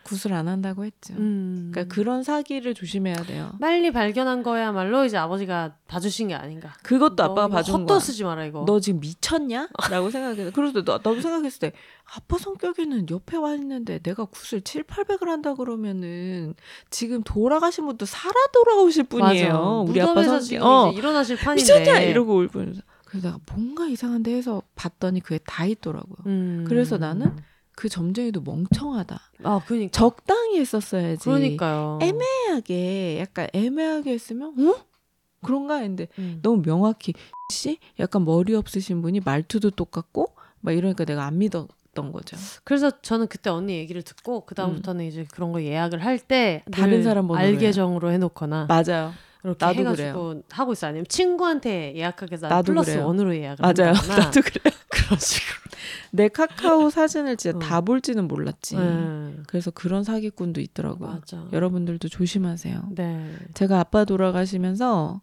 [0.03, 1.13] 구슬 안 한다고 했죠.
[1.13, 1.69] 음.
[1.71, 3.51] 그러니까 그런 사기를 조심해야 돼요.
[3.61, 6.73] 빨리 발견한 거야말로 이제 아버지가 봐주신 게 아닌가.
[6.81, 7.99] 그것도 너 아빠가 봐준 헛돈 거야.
[7.99, 8.63] 쓰지 마라 이거.
[8.65, 9.69] 너 지금 미쳤냐?
[9.91, 11.73] 라고 생각해서 그래서 나, 나도 생각했을 때
[12.15, 16.55] 아빠 성격에는 옆에 와 있는데 내가 구슬 7, 800을 한다 그러면은
[16.89, 19.53] 지금 돌아가신 분도 살아 돌아오실 분이에요.
[19.53, 19.91] 맞아.
[19.91, 20.39] 우리 아빠 성격.
[20.41, 21.79] 지금 어, 이제 일어나실 판인데.
[21.79, 21.99] 미쳤냐?
[21.99, 26.17] 이러고 울면서 그래서 내가 뭔가 이상한데 해서 봤더니 그게 다 있더라고요.
[26.27, 26.65] 음.
[26.67, 27.35] 그래서 나는
[27.75, 29.19] 그 점쟁이도 멍청하다.
[29.43, 29.91] 아 그러니까.
[29.91, 31.23] 적당히 했었어야지.
[31.23, 31.99] 그러니까요.
[32.01, 34.85] 애매하게 약간 애매하게 했으면 어?
[35.43, 36.39] 그런가 했는데 음.
[36.41, 37.13] 너무 명확히
[37.51, 42.35] 씨 약간 머리 없으신 분이 말투도 똑같고 막 이러니까 내가 안 믿었던 거죠.
[42.65, 47.01] 그래서 저는 그때 언니 얘기를 듣고 그 다음부터는 이제 그런 거 예약을 할 때 다른
[47.01, 49.13] 사람 번호로 알계정으로 해놓거나 맞아요.
[49.43, 50.41] 이렇게 나도 해가지고 그래요.
[50.51, 50.87] 하고 있어.
[50.87, 53.07] 아니면 친구한테 예약하게 해서 나도 플러스 그래요.
[53.07, 53.93] 원으로 예약을 맞아요.
[53.93, 54.71] 한다거나 나도 그래.
[54.89, 55.59] 그런 식으로.
[56.11, 57.59] 내 카카오 사진을 진짜 어.
[57.59, 58.75] 다 볼지는 몰랐지.
[58.75, 59.35] 네.
[59.47, 61.09] 그래서 그런 사기꾼도 있더라고요.
[61.09, 61.45] 맞아.
[61.53, 62.89] 여러분들도 조심하세요.
[62.95, 63.33] 네.
[63.53, 65.21] 제가 아빠 돌아가시면서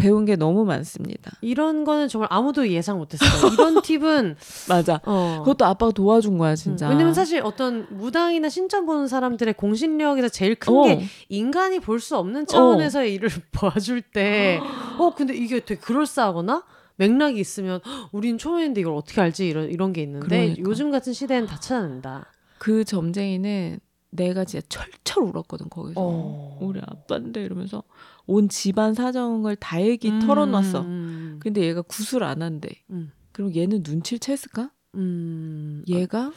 [0.00, 1.32] 배운 게 너무 많습니다.
[1.40, 3.52] 이런 거는 정말 아무도 예상 못했어요.
[3.52, 4.36] 이런 팁은
[4.68, 5.00] 맞아.
[5.04, 5.42] 어.
[5.44, 6.86] 그것도 아빠가 도와준 거야, 진짜.
[6.88, 10.82] 음, 왜냐면 사실 어떤 무당이나 신점 보는 사람들의 공신력에서 제일 큰 어.
[10.84, 14.58] 게 인간이 볼 수 없는 차원에서의 일을 봐줄 때,
[14.98, 16.64] 어, 근데 이게 되게 그럴싸하거나
[16.96, 19.46] 맥락이 있으면 "헉, 우린 초면인데 이걸 어떻게 알지?
[19.48, 20.62] 이런, 이런 게 있는데 그러니까.
[20.68, 22.26] 요즘 같은 시대는 다 찾아낸다.
[22.58, 26.00] 그 점쟁이는 내가 진짜 철철 울었거든, 거기서.
[26.00, 26.58] 어.
[26.60, 27.82] 우리 아빠인데 이러면서
[28.26, 30.80] 온 집안 사정을 다 얘기 털어놨어.
[30.82, 32.68] 음, 근데 얘가 구술 안 한대.
[32.90, 33.12] 음.
[33.32, 34.70] 그럼 얘는 눈치를 챘을까?
[34.96, 35.82] 음.
[35.88, 36.32] 얘가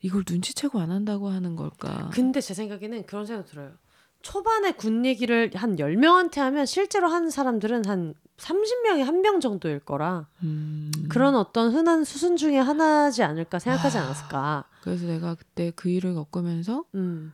[0.00, 2.10] 이걸 눈치채고 안 한다고 하는 걸까?
[2.12, 3.72] 근데 제 생각에는 그런 생각 들어요.
[4.22, 10.90] 초반에 군 얘기를 한 10명한테 하면 실제로 하는 사람들은 한 30명에 한명 정도일 거라 음.
[11.08, 14.64] 그런 어떤 흔한 수순 중에 하나지 않을까 생각하지 않았을까.
[14.82, 17.32] 그래서 내가 그때 그 일을 겪으면서 음.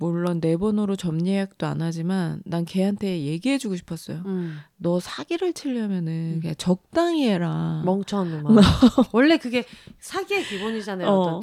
[0.00, 4.22] 물론 내 번호로 점예약도 안 하지만 난 걔한테 얘기해주고 싶었어요.
[4.24, 4.58] 음.
[4.78, 6.40] 너 사기를 치려면은 음.
[6.40, 7.82] 그냥 적당히 해라.
[7.84, 8.60] 멍청한 놈아.
[9.12, 9.64] 원래 그게
[10.00, 11.06] 사기의 기본이잖아요.
[11.06, 11.12] 어.
[11.20, 11.42] 어떤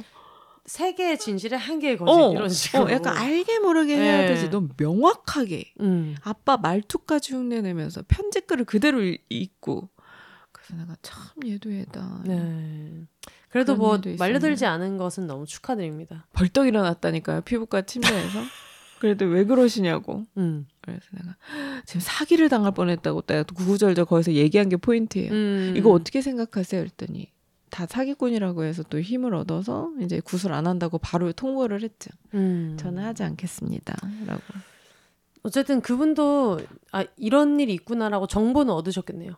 [0.66, 2.84] 세 개의 진실에 한 개의 거짓 어, 이런 식으로.
[2.84, 4.26] 어, 약간 알게 모르게 해야 네.
[4.26, 4.50] 되지.
[4.50, 6.16] 넌 명확하게 음.
[6.22, 9.88] 아빠 말투까지 흉내내면서 편집글을 그대로 이- 읽고.
[10.50, 11.16] 그래서 내가 참
[11.46, 12.22] 얘도 얘다.
[12.26, 13.06] 네.
[13.48, 13.98] 그래도 뭐.
[14.18, 16.26] 말려들지 않은 것은 너무 축하드립니다.
[16.32, 17.42] 벌떡 일어났다니까요.
[17.42, 18.40] 피부과 침대에서.
[18.98, 20.26] 그래도 왜 그러시냐고.
[20.36, 20.66] 음.
[20.80, 21.36] 그래서 내가
[21.86, 25.32] 지금 사기를 당할 뻔했다고 내가 또 구구절절 거기서 얘기한 게 포인트예요.
[25.32, 25.74] 음.
[25.76, 26.82] 이거 어떻게 생각하세요?
[26.82, 27.30] 그랬더니
[27.70, 32.10] 다 사기꾼이라고 해서 또 힘을 얻어서 이제 구술 안 한다고 바로 통보를 했죠.
[32.34, 32.76] 음.
[32.78, 34.42] 저는 하지 않겠습니다.라고.
[35.44, 36.60] 어쨌든 그분도
[36.92, 39.32] 아 이런 일이 있구나라고 정보는 얻으셨겠네요.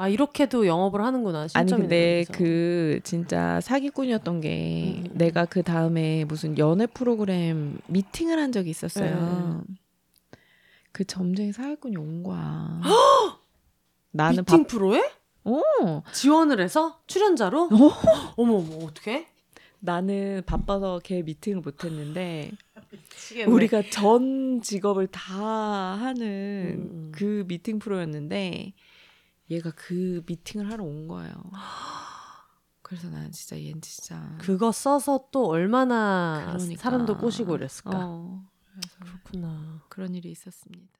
[0.00, 1.46] 아 이렇게도 영업을 하는구나.
[1.52, 2.32] 아니 근데 되면서.
[2.32, 5.10] 그 진짜 사기꾼이었던 게 음, 음.
[5.12, 9.62] 내가 그 다음에 무슨 연애 프로그램 미팅을 한 적이 있었어요.
[9.68, 9.74] 네.
[10.92, 12.80] 그 점쟁이 사기꾼이 온 거야.
[14.12, 15.02] 나는 미팅 밥 프로에
[15.44, 17.68] 어, 지원을 해서 출연자로
[18.36, 19.26] 어머 어머 어떻게?
[19.80, 22.52] 나는 바빠서 걔 미팅을 못 했는데
[22.90, 23.52] 미치겠네.
[23.52, 27.12] 우리가 전 직업을 다 하는 음, 음.
[27.14, 28.72] 그 미팅 프로였는데
[29.50, 31.34] 얘가 그 미팅을 하러 온 거예요.
[32.82, 36.82] 그래서 나는 진짜 얘는 진짜 그거 써서 또 얼마나 그러니까.
[36.82, 37.90] 사람도 꼬시고 이랬을까.
[37.94, 39.82] 어, 그래서 그렇구나.
[39.88, 40.99] 그런 일이 있었습니다.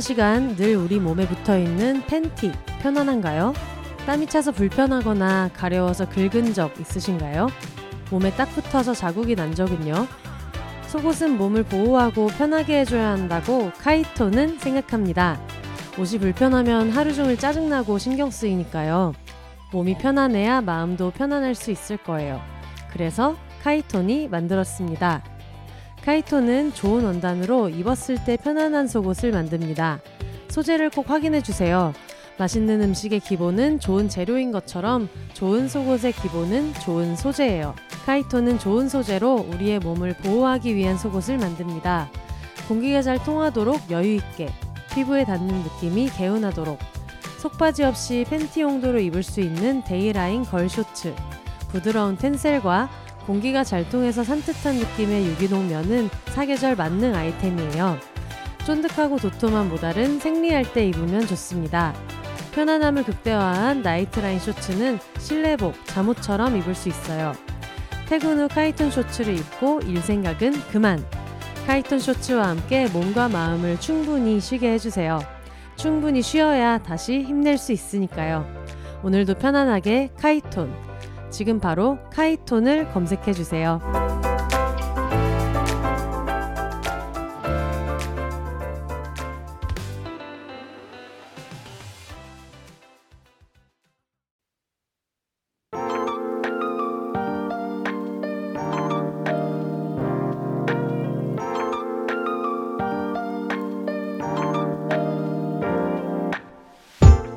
[0.00, 3.52] 24시간 늘 우리 몸에 붙어 있는 팬티 편안한가요?
[4.06, 7.48] 땀이 차서 불편하거나 가려워서 긁은 적 있으신가요?
[8.10, 10.06] 몸에 딱 붙어서 자국이 난 적은요?
[10.88, 15.38] 속옷은 몸을 보호하고 편하게 해줘야 한다고 카이토는 생각합니다.
[15.98, 19.12] 옷이 불편하면 하루 종일 짜증나고 신경 쓰이니까요.
[19.72, 22.40] 몸이 편안해야 마음도 편안할 수 있을 거예요.
[22.90, 25.22] 그래서 카이톤이 만들었습니다.
[26.04, 30.00] 카이톤은 좋은 원단으로 입었을 때 편안한 속옷을 만듭니다.
[30.48, 31.92] 소재를 꼭 확인해 주세요.
[32.38, 37.74] 맛있는 음식의 기본은 좋은 재료인 것처럼 좋은 속옷의 기본은 좋은 소재예요.
[38.06, 42.08] 카이톤은 좋은 소재로 우리의 몸을 보호하기 위한 속옷을 만듭니다.
[42.66, 44.48] 공기가 잘 통하도록 여유 있게
[44.94, 46.78] 피부에 닿는 느낌이 개운하도록
[47.40, 51.14] 속바지 없이 팬티 용도로 입을 수 있는 데이라인 걸 쇼츠
[51.68, 52.88] 부드러운 텐셀과
[53.30, 57.96] 공기가 잘 통해서 산뜻한 느낌의 유기농 면은 사계절 만능 아이템이에요.
[58.66, 61.94] 쫀득하고 도톰한 모달은 생리할 때 입으면 좋습니다.
[62.50, 67.32] 편안함을 극대화한 나이트라인 쇼츠는 실내복, 잠옷처럼 입을 수 있어요.
[68.08, 71.00] 퇴근 후 카이톤 쇼츠를 입고 일 생각은 그만.
[71.68, 75.20] 카이톤 쇼츠와 함께 몸과 마음을 충분히 쉬게 해주세요.
[75.76, 78.44] 충분히 쉬어야 다시 힘낼 수 있으니까요.
[79.04, 80.89] 오늘도 편안하게 카이톤.
[81.30, 83.80] 지금 바로 카이톤을 검색해 주세요.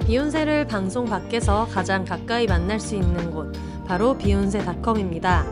[0.05, 3.51] 비혼세를 방송 밖에서 가장 가까이 만날 수 있는 곳
[3.87, 5.45] 바로 비혼세닷컴입니다.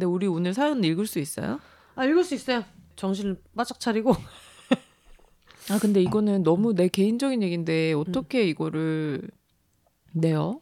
[0.04, 1.62] 근데 우리 오늘 사연 읽을 수 있어요?
[1.96, 2.66] 아 읽을 수 있어요.
[2.98, 4.12] 정신을 바짝 차리고.
[5.72, 9.22] 아 근데 이거는 너무 내 개인적인 얘기인데 어떻게 이거를
[10.12, 10.60] 내요?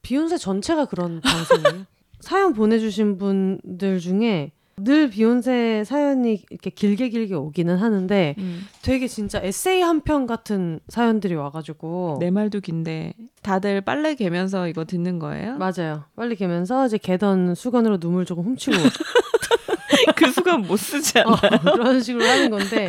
[0.00, 1.84] 비욘세 전체가 그런 방송이에요.
[2.20, 8.66] 사연 보내주신 분들 중에 늘 비욘세 사연이 이렇게 길게 길게 오기는 하는데 음.
[8.82, 14.84] 되게 진짜 에세이 한 편 같은 사연들이 와가지고 내 말도 긴데 다들 빨래 개면서 이거
[14.84, 15.56] 듣는 거예요?
[15.58, 16.04] 맞아요.
[16.16, 18.76] 빨리 개면서 이제 개던 수건으로 눈물 조금 훔치고
[20.16, 21.30] 그 수건 못 쓰지 않아?
[21.32, 22.88] 어, 그런 식으로 하는 건데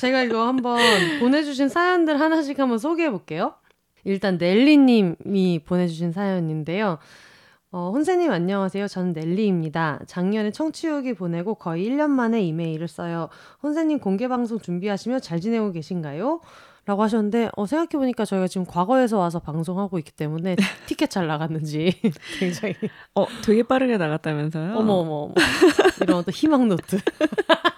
[0.00, 0.78] 제가 이거 한번
[1.20, 3.54] 보내주신 사연들 하나씩 한번 소개해 볼게요.
[4.04, 6.98] 일단 넬리님이 보내주신 사연인데요.
[7.74, 8.86] 어, 혼세님 안녕하세요.
[8.86, 10.00] 저는 넬리입니다.
[10.06, 13.30] 작년에 청취후기 보내고 거의 1년 만에 이메일을 써요.
[13.62, 16.40] 혼세님 공개 방송 준비하시며 잘 지내고 계신가요?
[16.84, 21.98] 라고 하셨는데 어, 생각해보니까 저희가 지금 과거에서 와서 방송하고 있기 때문에 티켓 잘 나갔는지
[22.38, 22.74] 굉장히
[23.14, 24.74] 어 되게 빠르게 나갔다면서요?
[24.76, 25.34] 어머 어머 어머
[26.02, 26.98] 이런 어떤 희망 노트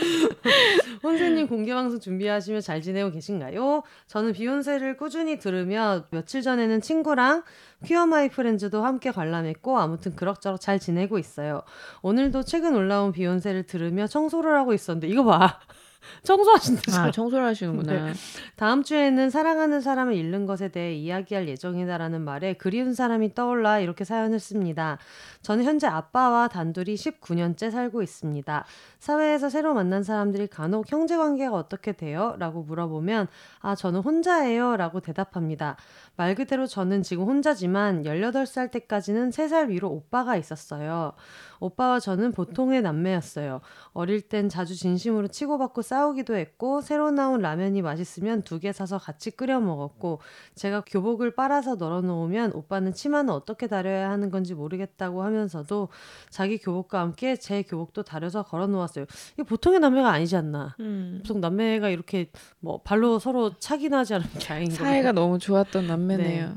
[1.02, 3.82] 혼세님 공개 방송 준비하시며 잘 지내고 계신가요?
[4.06, 7.42] 저는 비혼세를 꾸준히 들으며 며칠 전에는 친구랑
[7.84, 11.62] Queer My Friends도 함께 관람했고 아무튼 그럭저럭 잘 지내고 있어요.
[12.02, 15.58] 오늘도 최근 올라온 비혼세를 들으며 청소를 하고 있었는데 이거 봐.
[16.22, 17.02] 청소하신다.
[17.02, 17.92] 아 청소를 하시는구나.
[17.92, 18.12] 네.
[18.56, 24.40] 다음 주에는 사랑하는 사람을 잃는 것에 대해 이야기할 예정이다라는 말에 그리운 사람이 떠올라 이렇게 사연을
[24.40, 24.98] 씁니다.
[25.42, 28.64] 저는 현재 아빠와 단둘이 19년째 살고 있습니다.
[28.98, 32.36] 사회에서 새로 만난 사람들이 간혹 형제 관계가 어떻게 돼요?
[32.38, 33.26] 라고 물어보면
[33.60, 34.76] 아, 저는 혼자예요.
[34.76, 35.76] 라고 대답합니다.
[36.16, 41.12] 말 그대로 저는 지금 혼자지만 18살 때까지는 3살 위로 오빠가 있었어요.
[41.58, 43.60] 오빠와 저는 보통의 남매였어요.
[43.92, 49.30] 어릴 땐 자주 진심으로 치고받고 싸우기도 했고 새로 나온 라면이 맛있으면 두 개 사서 같이
[49.30, 50.20] 끓여 먹었고
[50.54, 55.88] 제가 교복을 빨아서 널어놓으면 오빠는 치마는 어떻게 다려야 하는 건지 모르겠다고 하면 서도
[56.28, 59.06] 자기 교복과 함께 제 교복도 다려서 걸어 놓았어요.
[59.34, 60.76] 이게 보통의 남매가 아니지 않나.
[60.80, 61.20] 음.
[61.22, 62.30] 보통 남매가 이렇게
[62.60, 64.84] 뭐 발로 서로 차기나 하지 않은 게 아닌 거예요.
[64.84, 66.46] 사이가 너무 좋았던 남매네요.
[66.48, 66.54] 네.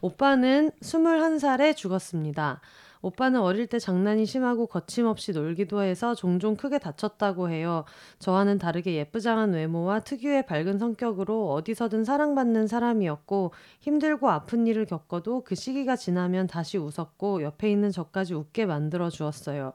[0.00, 2.60] 오빠는 21살에 죽었습니다.
[3.02, 7.84] 오빠는 어릴 때 장난이 심하고 거침없이 놀기도 해서 종종 크게 다쳤다고 해요.
[8.18, 15.54] 저와는 다르게 예쁘장한 외모와 특유의 밝은 성격으로 어디서든 사랑받는 사람이었고 힘들고 아픈 일을 겪어도 그
[15.54, 19.72] 시기가 지나면 다시 웃었고 옆에 있는 저까지 웃게 만들어 주었어요.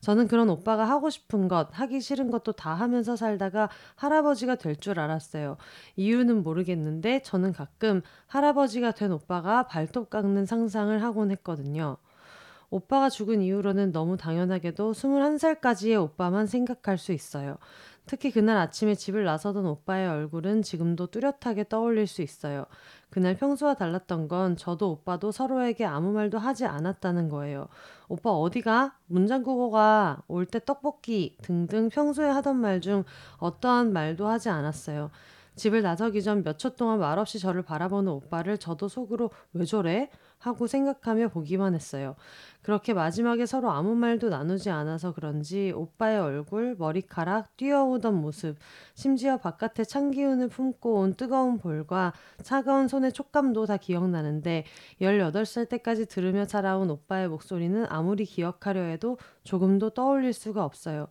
[0.00, 5.00] 저는 그런 오빠가 하고 싶은 것, 하기 싫은 것도 다 하면서 살다가 할아버지가 될 줄
[5.00, 5.56] 알았어요.
[5.96, 11.96] 이유는 모르겠는데 저는 가끔 할아버지가 된 오빠가 발톱 깎는 상상을 하곤 했거든요.
[12.70, 17.56] 오빠가 죽은 이후로는 너무 당연하게도 21살까지의 오빠만 생각할 수 있어요.
[18.06, 22.66] 특히 그날 아침에 집을 나서던 오빠의 얼굴은 지금도 뚜렷하게 떠올릴 수 있어요.
[23.10, 27.66] 그날 평소와 달랐던 건 저도 오빠도 서로에게 아무 말도 하지 않았다는 거예요.
[28.08, 28.96] 오빠 어디가?
[29.06, 30.22] 문장국어 가.
[30.28, 33.04] 올 때 떡볶이 등등 평소에 하던 말 중
[33.38, 35.10] 어떠한 말도 하지 않았어요.
[35.56, 40.10] 집을 나서기 전 몇 초 동안 말없이 저를 바라보는 오빠를 저도 속으로 왜 저래?
[40.46, 42.14] 하고 생각하며 보기만 했어요.
[42.62, 48.56] 그렇게 마지막에 서로 아무 말도 나누지 않아서 그런지 오빠의 얼굴, 머리카락, 뛰어오던 모습,
[48.94, 52.12] 심지어 바깥에 찬 기운을 품고 온 뜨거운 볼과
[52.42, 54.64] 차가운 손의 촉감도 다 기억나는데
[55.00, 61.08] 18살 때까지 들으며 자라온 오빠의 목소리는 아무리 기억하려 해도 조금도 떠올릴 수가 없어요.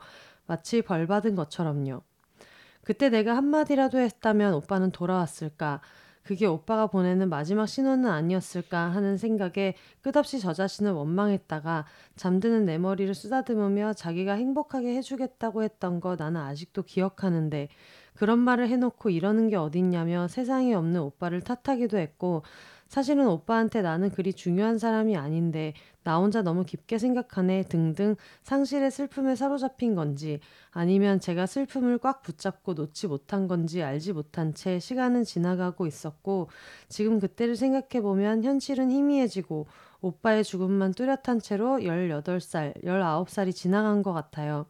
[0.47, 2.01] 마치 벌 받은 것처럼요.
[2.83, 5.81] 그때 내가 한마디라도 했다면 오빠는 돌아왔을까?
[6.25, 11.85] 그게 오빠가 보내는 마지막 신호는 아니었을까 하는 생각에 끝없이 저 자신을 원망했다가
[12.15, 17.69] 잠드는 내 머리를 쓰다듬으며 자기가 행복하게 해주겠다고 했던 거 나는 아직도 기억하는데
[18.15, 22.41] 그런 말을 해놓고 이러는 게 어딨냐며 세상에 없는 오빠를 탓하기도 했고
[22.87, 29.35] 사실은 오빠한테 나는 그리 중요한 사람이 아닌데 나 혼자 너무 깊게 생각하네 등등 상실의 슬픔에
[29.35, 30.39] 사로잡힌 건지
[30.71, 36.49] 아니면 제가 슬픔을 꽉 붙잡고 놓지 못한 건지 알지 못한 채 시간은 지나가고 있었고
[36.87, 39.65] 지금 그때를 생각해보면 현실은 희미해지고
[40.01, 44.67] 오빠의 죽음만 뚜렷한 채로 18살, 19살이 지나간 것 같아요.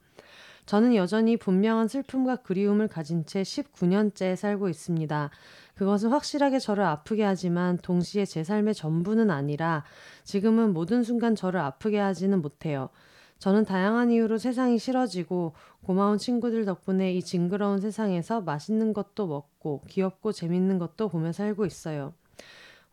[0.66, 5.30] 저는 여전히 분명한 슬픔과 그리움을 가진 채 19년째 살고 있습니다.
[5.76, 9.84] 그것은 확실하게 저를 아프게 하지만 동시에 제 삶의 전부는 아니라
[10.24, 12.90] 지금은 모든 순간 저를 아프게 하지는 못해요.
[13.38, 20.32] 저는 다양한 이유로 세상이 싫어지고 고마운 친구들 덕분에 이 징그러운 세상에서 맛있는 것도 먹고 귀엽고
[20.32, 22.14] 재밌는 것도 보며 살고 있어요.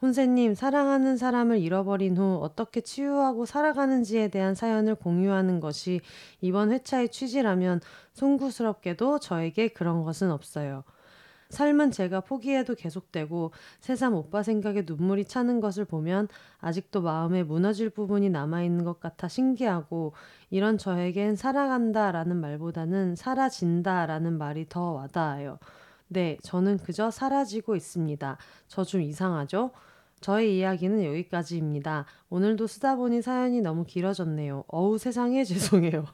[0.03, 6.01] 혼세님, 사랑하는 사람을 잃어버린 후 어떻게 치유하고 살아가는지에 대한 사연을 공유하는 것이
[6.41, 7.81] 이번 회차의 취지라면
[8.13, 10.83] 송구스럽게도 저에게 그런 것은 없어요.
[11.51, 16.27] 삶은 제가 포기해도 계속되고 새삼 오빠 생각에 눈물이 차는 것을 보면
[16.59, 20.15] 아직도 마음에 무너질 부분이 남아있는 것 같아 신기하고
[20.51, 25.59] 이런 저에겐 살아간다 라는 말보다는 사라진다 라는 말이 더 와닿아요.
[26.09, 28.37] 네, 저는 그저 사라지고 있습니다.
[28.69, 29.71] 저 좀 이상하죠?
[30.23, 32.07] 저의 이야기는 여기까지입니다.
[32.31, 34.65] 오늘도 쓰다 보니 사연이 너무 길어졌네요.
[34.69, 36.07] 어우 세상에 죄송해요.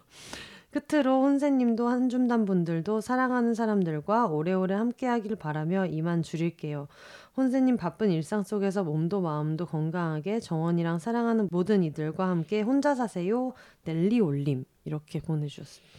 [0.71, 6.89] 끝으로 혼세님도 한줌단 분들도 사랑하는 사람들과 오래오래 함께하길 바라며 이만 줄일게요.
[7.37, 13.53] 혼세님 바쁜 일상 속에서 몸도 마음도 건강하게 정원이랑 사랑하는 모든 이들과 함께 혼자 사세요.
[13.85, 15.99] 넬리 올림 이렇게 보내주셨습니다.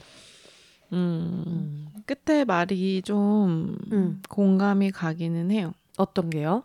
[0.93, 1.87] 음, 음.
[2.05, 4.21] 끝에 말이 좀 음.
[4.29, 5.73] 공감이 가기는 해요.
[5.97, 6.63] 어떤 게요?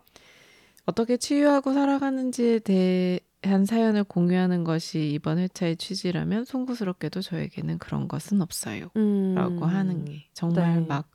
[0.85, 8.89] 어떻게 치유하고 살아가는지에 대한 사연을 공유하는 것이 이번 회차의 취지라면 송구스럽게도 저에게는 그런 것은 없어요.
[8.95, 9.33] 음.
[9.35, 10.85] 라고 하는 게 정말 네.
[10.87, 11.09] 막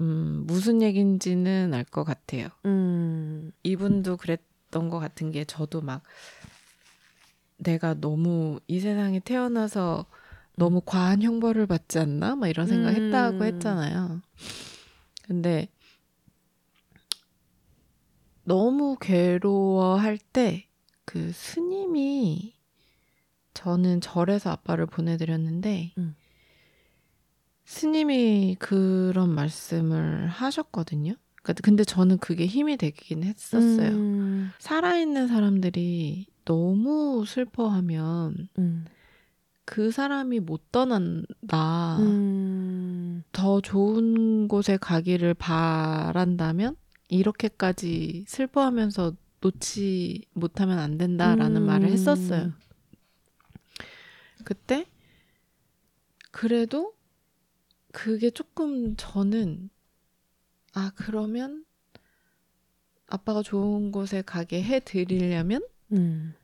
[0.00, 2.48] 음, 무슨 얘긴지는 알 것 같아요.
[2.66, 3.52] 음.
[3.62, 6.02] 이분도 그랬던 것 같은 게 저도 막
[7.56, 10.06] 내가 너무 이 세상에 태어나서
[10.56, 12.36] 너무 과한 형벌을 받지 않나?
[12.36, 13.42] 막 이런 생각 했다고 음.
[13.42, 14.20] 했잖아요.
[15.22, 15.68] 근데
[18.44, 20.68] 너무 괴로워할 때
[21.04, 22.54] 그 스님이
[23.52, 26.16] 저는 절에서 아빠를 보내드렸는데 음.
[27.64, 31.14] 스님이 그런 말씀을 하셨거든요.
[31.42, 33.90] 그러니까 근데 저는 그게 힘이 되긴 했었어요.
[33.90, 34.50] 음.
[34.58, 38.84] 살아있는 사람들이 너무 슬퍼하면 음.
[39.64, 41.98] 그 사람이 못 떠난다.
[42.00, 43.22] 음.
[43.32, 46.76] 더 좋은 곳에 가기를 바란다면
[47.08, 51.66] 이렇게까지 슬퍼하면서 놓지 못하면 안 된다라는 음.
[51.66, 52.52] 말을 했었어요.
[54.44, 54.86] 그때
[56.30, 56.94] 그래도
[57.92, 59.70] 그게 조금 저는
[60.72, 61.64] 아 그러면
[63.06, 65.62] 아빠가 좋은 곳에 가게 해 드리려면
[65.92, 66.34] 음.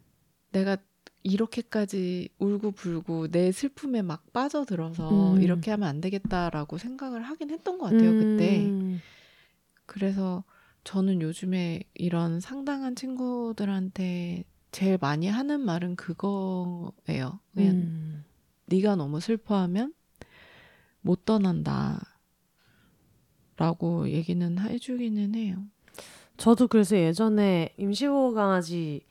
[0.53, 0.77] 내가
[1.23, 5.43] 이렇게까지 울고 불고 내 슬픔에 막 빠져들어서 음.
[5.43, 8.71] 이렇게 하면 안 되겠다라고 생각을 하긴 했던 것 같아요 그때.
[9.91, 9.93] 음.
[9.93, 10.45] 그래서
[10.85, 17.41] 저는 요즘에 이런 상당한 친구들한테 제일 많이 하는 말은 그거예요.
[17.55, 18.25] 그냥 음.
[18.67, 19.93] 네가 너무 슬퍼하면
[21.01, 22.01] 못 떠난다.
[23.57, 25.63] 라고 얘기는 해주기는 해요.
[26.39, 29.03] 저도 그래서 예전에 임시보호 강아지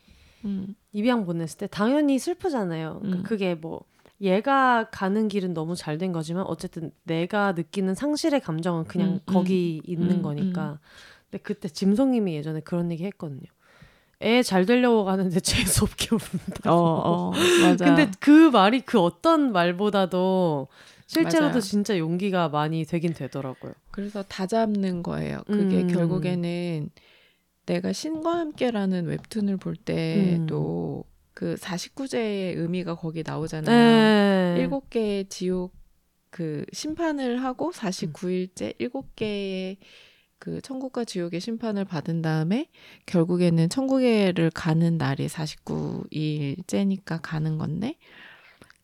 [0.44, 3.00] 음, 입양 보냈을 때 당연히 슬프잖아요.
[3.00, 3.24] 그러니까 음.
[3.24, 3.84] 그게 뭐
[4.22, 9.34] 얘가 가는 길은 너무 잘 된 거지만 어쨌든 내가 느끼는 상실의 감정은 그냥 음, 음.
[9.34, 10.80] 거기 있는 음, 거니까.
[11.30, 13.48] 근데 그때 짐송님이 예전에 그런 얘기 했거든요.
[14.22, 16.74] 애 잘 되려고 가는데 재수 없게 운다.
[16.74, 17.32] 어, 어,
[17.64, 17.86] 맞아.
[17.86, 20.68] 근데 그 말이 그 어떤 말보다도
[21.08, 21.62] 실제로도 맞아요.
[21.62, 23.74] 진짜 용기가 많이 되긴 되더라고요.
[23.92, 25.42] 그래서 다 잡는 거예요.
[25.48, 25.88] 그게 음.
[25.88, 26.90] 결국에는
[27.66, 31.04] 내가 신과 함께라는 웹툰을 볼 때도
[31.40, 34.56] 그 49제의 의미가 거기 나오잖아요.
[34.56, 34.56] 네.
[34.60, 35.74] 일곱 개의 지옥
[36.30, 39.78] 그 심판을 하고 49일째 일곱 개의
[40.38, 42.68] 그 천국과 지옥의 심판을 받은 다음에
[43.06, 47.96] 결국에는 천국에를 가는 날이 49일째니까 가는 건데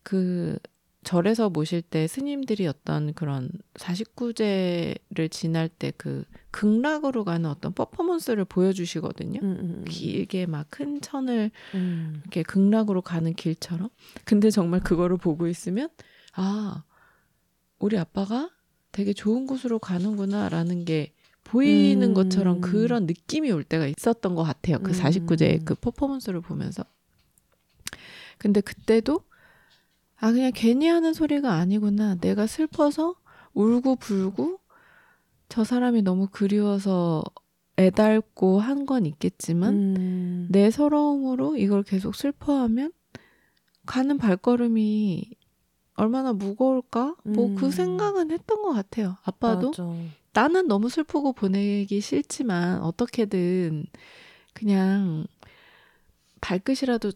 [0.01, 0.57] 그
[1.05, 9.39] 절에서 모실 때 스님들이 어떤 그런 49제를 지날 때 그 극락으로 가는 어떤 퍼포먼스를 보여주시거든요.
[9.41, 9.85] 음, 음, 음.
[9.87, 12.21] 길게 막 큰 천을 음.
[12.21, 13.89] 이렇게 극락으로 가는 길처럼.
[14.23, 15.89] 근데 정말 그거를 보고 있으면
[16.33, 16.83] 아
[17.77, 18.49] 우리 아빠가
[18.91, 21.13] 되게 좋은 곳으로 가는구나라는 게
[21.43, 22.13] 보이는 음.
[22.13, 24.79] 것처럼 그런 느낌이 올 때가 있었던 것 같아요.
[24.79, 24.95] 그 음.
[24.97, 26.83] 49제의 그 퍼포먼스를 보면서.
[28.37, 29.21] 근데 그때도
[30.17, 32.15] 아 그냥 괜히 하는 소리가 아니구나.
[32.15, 33.15] 내가 슬퍼서
[33.53, 34.59] 울고 불고
[35.49, 37.23] 저 사람이 너무 그리워서
[37.77, 40.47] 애달고 한 건 있겠지만 음.
[40.49, 42.91] 내 서러움으로 이걸 계속 슬퍼하면
[43.85, 45.29] 가는 발걸음이
[45.95, 47.15] 얼마나 무거울까?
[47.23, 47.71] 뭐그 음.
[47.71, 49.17] 생각은 했던 것 같아요.
[49.23, 49.87] 아빠도 맞아.
[50.33, 53.85] 나는 너무 슬프고 보내기 싫지만 어떻게든
[54.53, 55.25] 그냥
[56.41, 57.11] 발끝이라도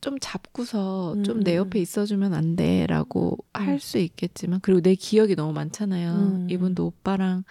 [0.00, 1.56] 좀 잡고서 좀내 음.
[1.56, 3.60] 옆에 있어주면 안 돼라고 음.
[3.60, 6.12] 할수 있겠지만 그리고 내 기억이 너무 많잖아요.
[6.12, 6.46] 음.
[6.50, 7.44] 이분도 오빠랑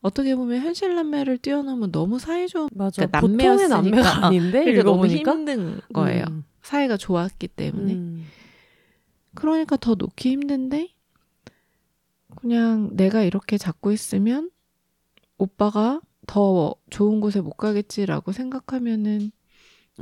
[0.00, 3.06] 어떻게 보면 현실 남매를 뛰어넘은 너무 사이좋은 맞아.
[3.06, 3.68] 그러니까 보통의.
[3.68, 6.24] 남매가 아닌데 그러니까 너무 힘든 거예요.
[6.28, 6.44] 음.
[6.62, 7.92] 사이가 좋았기 때문에.
[7.92, 8.26] 음.
[9.34, 10.88] 그러니까 더 놓기 힘든데
[12.36, 14.50] 그냥 내가 이렇게 잡고 있으면
[15.36, 19.32] 오빠가 더 좋은 곳에 못 가겠지라고 생각하면은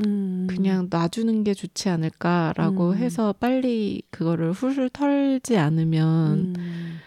[0.05, 0.47] 음.
[0.49, 2.97] 그냥 놔주는 게 좋지 않을까라고 음.
[2.97, 6.99] 해서 빨리 그거를 훌훌 털지 않으면 음.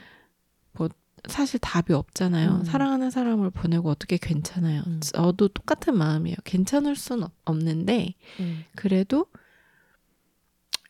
[1.29, 2.49] 사실 답이 없잖아요.
[2.61, 2.63] 음.
[2.63, 4.81] 사랑하는 사람을 보내고 어떻게 괜찮아요.
[4.87, 4.99] 음.
[5.01, 6.35] 저도 똑같은 마음이에요.
[6.45, 8.63] 괜찮을 순 없- 없는데 음.
[8.75, 9.27] 그래도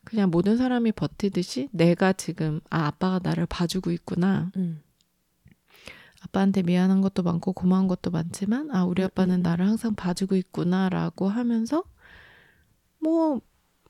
[0.06, 4.52] 그냥 모든 사람이 버티듯이 내가 지금 아 아빠가 나를 봐주고 있구나.
[4.56, 4.82] 음.
[6.22, 9.42] 아빠한테 미안한 것도 많고 고마운 것도 많지만 아 우리 음, 아빠는 음.
[9.42, 11.84] 나를 항상 봐주고 있구나라고 하면서
[13.02, 13.42] 뭐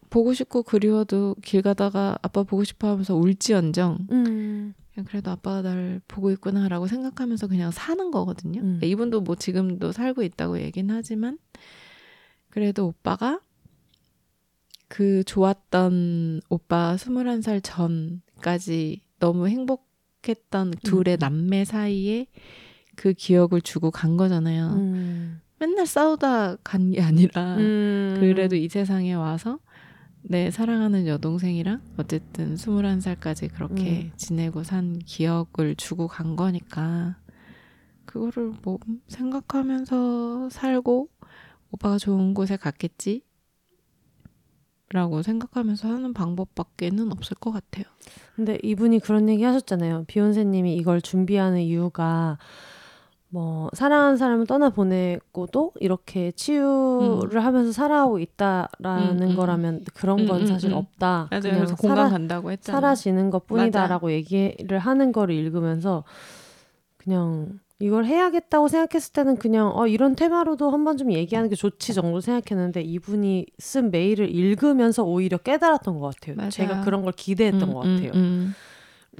[0.10, 4.74] 보고 싶고 그리워도 길 가다가 아빠 보고 싶어 하면서 울지언정 음.
[4.94, 8.62] 그냥 그래도 아빠가 나를 보고 있구나라고 생각하면서 그냥 사는 거거든요.
[8.62, 8.80] 음.
[8.84, 11.38] 이분도 뭐 지금도 살고 있다고 얘기는 하지만
[12.50, 13.40] 그래도 오빠가
[14.90, 21.20] 그 좋았던 오빠 21살 전까지 너무 행복했던 둘의 음.
[21.20, 22.28] 남매 사이에
[22.96, 24.74] 그 기억을 주고 간 거잖아요.
[24.74, 25.42] 음.
[25.62, 28.18] 맨날 싸우다 간 게 아니라 음.
[28.20, 29.60] 그래도 이 세상에 와서
[30.24, 34.12] 내 사랑하는 여동생이랑 어쨌든 21살까지 그렇게 음.
[34.18, 37.18] 지내고 산 기억을 주고 간 거니까
[38.06, 41.10] 그거를 뭐 생각하면서 살고
[41.72, 43.22] 오빠가 좋은 곳에 갔겠지?
[44.90, 47.86] 라고 생각하면서 하는 방법밖에는 없을 것 같아요.
[48.36, 50.04] 근데 이분이 그런 얘기 하셨잖아요.
[50.08, 52.38] 비욘세님이 이걸 준비하는 이유가
[53.34, 59.36] 뭐 사랑하는 사람을 떠나 보내고도 이렇게 치유를 하면서 살아오고 있다라는 음, 음.
[59.38, 60.76] 거라면 그런 음, 건 음, 사실 음.
[60.78, 61.28] 없다.
[61.32, 61.42] 맞아요.
[61.42, 62.82] 그냥 그래서 공감 살아, 간다고 했잖아요.
[62.82, 66.04] 사라지는 것뿐이다라고 얘기를 하는 거를 읽으면서
[66.98, 71.94] 그냥 이걸 해야겠다고 생각했을 때는 그냥 어 이런 테마로도 한 번 좀 얘기하는 게 좋지
[71.96, 76.36] 정도 생각했는데 이분이 쓴 메일을 읽으면서 오히려 깨달았던 것 같아요.
[76.36, 76.50] 맞아요.
[76.52, 78.12] 제가 그런 걸 기대했던 음, 것 같아요.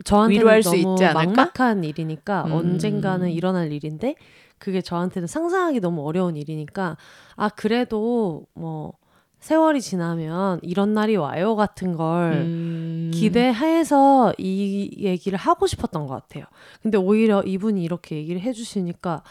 [0.04, 0.96] 저한테는 너무?
[1.14, 2.52] 막막한 일이니까 음.
[2.54, 4.16] 언젠가는 일어날 일인데
[4.58, 6.98] 그게 저한테는 상상하기 너무 어려운 일이니까
[7.36, 8.94] 아 그래도 뭐
[9.40, 13.12] 세월이 지나면 이런 날이 와요 같은 걸 음.
[13.14, 16.46] 기대해서 이 얘기를 하고 싶었던 것 같아요.
[16.82, 19.24] 근데 오히려 이분이 이렇게 얘기를 해주시니까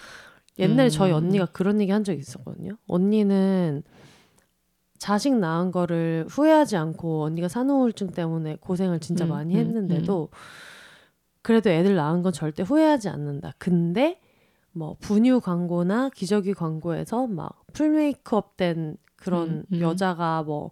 [0.59, 0.91] 옛날에 음.
[0.91, 2.77] 저희 언니가 그런 얘기 한 적이 있었거든요.
[2.89, 3.85] 언니는
[5.01, 10.29] 자식 낳은 거를 후회하지 않고 언니가 산후우울증 때문에 고생을 진짜 음, 많이 음, 했는데도
[11.43, 13.55] 그래도 애들 낳은 건 절대 후회하지 않는다.
[13.59, 14.21] 근데
[14.73, 19.81] 뭐 분유 광고나 기저귀 광고에서 막 풀 메이크업 된 그런 음, 음.
[19.81, 20.71] 여자가 뭐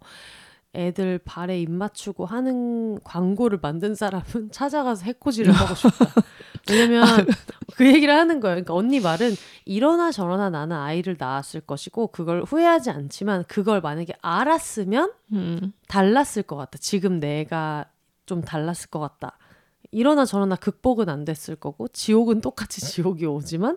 [0.73, 6.05] 애들 발에 입 맞추고 하는 광고를 만든 사람은 찾아가서 해코지를 하고 싶다.
[6.69, 7.03] 왜냐면
[7.75, 8.55] 그 얘기를 하는 거예요.
[8.55, 9.35] 그러니까 언니 말은
[9.65, 15.73] 이러나 저러나 나는 아이를 낳았을 것이고 그걸 후회하지 않지만 그걸 만약에 알았으면 음.
[15.87, 16.77] 달랐을 것 같다.
[16.79, 17.85] 지금 내가
[18.25, 19.37] 좀 달랐을 것 같다.
[19.91, 23.75] 이러나 저러나 극복은 안 됐을 거고 지옥은 똑같이 지옥이 오지만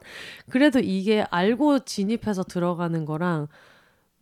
[0.51, 3.49] 그래도 이게 알고 진입해서 들어가는 거랑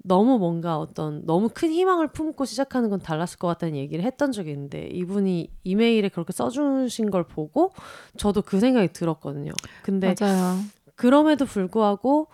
[0.03, 4.53] 너무 뭔가 어떤 너무 큰 희망을 품고 시작하는 건 달랐을 것 같다는 얘기를 했던 적이
[4.53, 7.73] 있는데 이분이 이메일에 그렇게 써주신 걸 보고
[8.17, 9.53] 저도 그 생각이 들었거든요.
[9.83, 10.59] 근데 맞아요.
[10.95, 12.29] 그럼에도 불구하고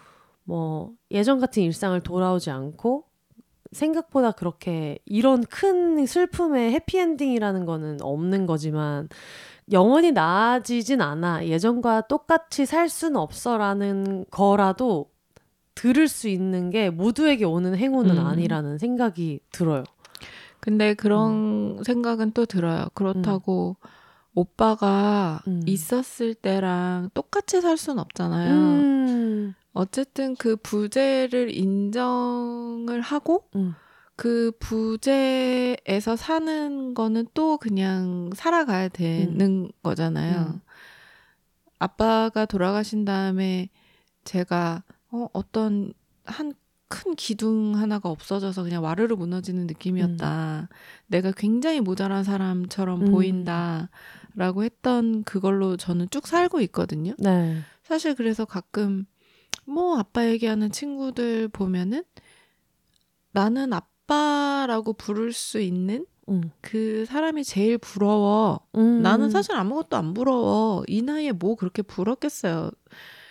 [0.45, 3.05] 뭐 예전 같은 일상을 돌아오지 않고
[3.73, 9.09] 생각보다 그렇게 이런 큰 슬픔의 해피엔딩이라는 거는 없는 거지만
[9.73, 15.11] 영원히 나아지진 않아 예전과 똑같이 살 수는 없어라는 거라도
[15.77, 18.27] 들을 수 있는 게 모두에게 오는 행운은 음.
[18.27, 19.85] 아니라는 생각이 들어요.
[20.59, 22.89] 근데 그런 생각은 또 들어요.
[22.95, 23.77] 그렇다고
[24.35, 25.63] 오빠가 음.
[25.67, 28.53] 있었을 때랑 똑같이 살 수는 없잖아요.
[28.53, 29.55] 음.
[29.73, 33.75] 어쨌든 그 부재를 인정을 하고 음.
[34.17, 40.55] 그 부재에서 사는 거는 또 그냥 살아가야 되는 거잖아요.
[40.55, 40.61] 음.
[41.79, 43.69] 아빠가 돌아가신 다음에
[44.25, 45.93] 제가 어, 어떤
[46.25, 46.53] 한
[46.89, 50.69] 큰 기둥 하나가 없어져서 그냥 와르르 무너지는 느낌이었다.
[51.09, 53.11] 내가 굉장히 모자란 사람처럼 음.
[53.11, 57.15] 보인다라고 했던 그걸로 저는 쭉 살고 있거든요.
[57.19, 57.59] 네.
[57.83, 59.05] 사실 그래서 가끔
[59.65, 62.05] 뭐 아빠 얘기하는 친구들 보면은
[63.33, 66.53] 나는 아빠라고 부를 수 있는 음.
[66.61, 68.61] 그 사람이 제일 부러워.
[68.77, 69.03] 음.
[69.03, 70.85] 나는 사실 아무것도 안 부러워.
[70.87, 72.71] 이 나이에 뭐 그렇게 부럽겠어요.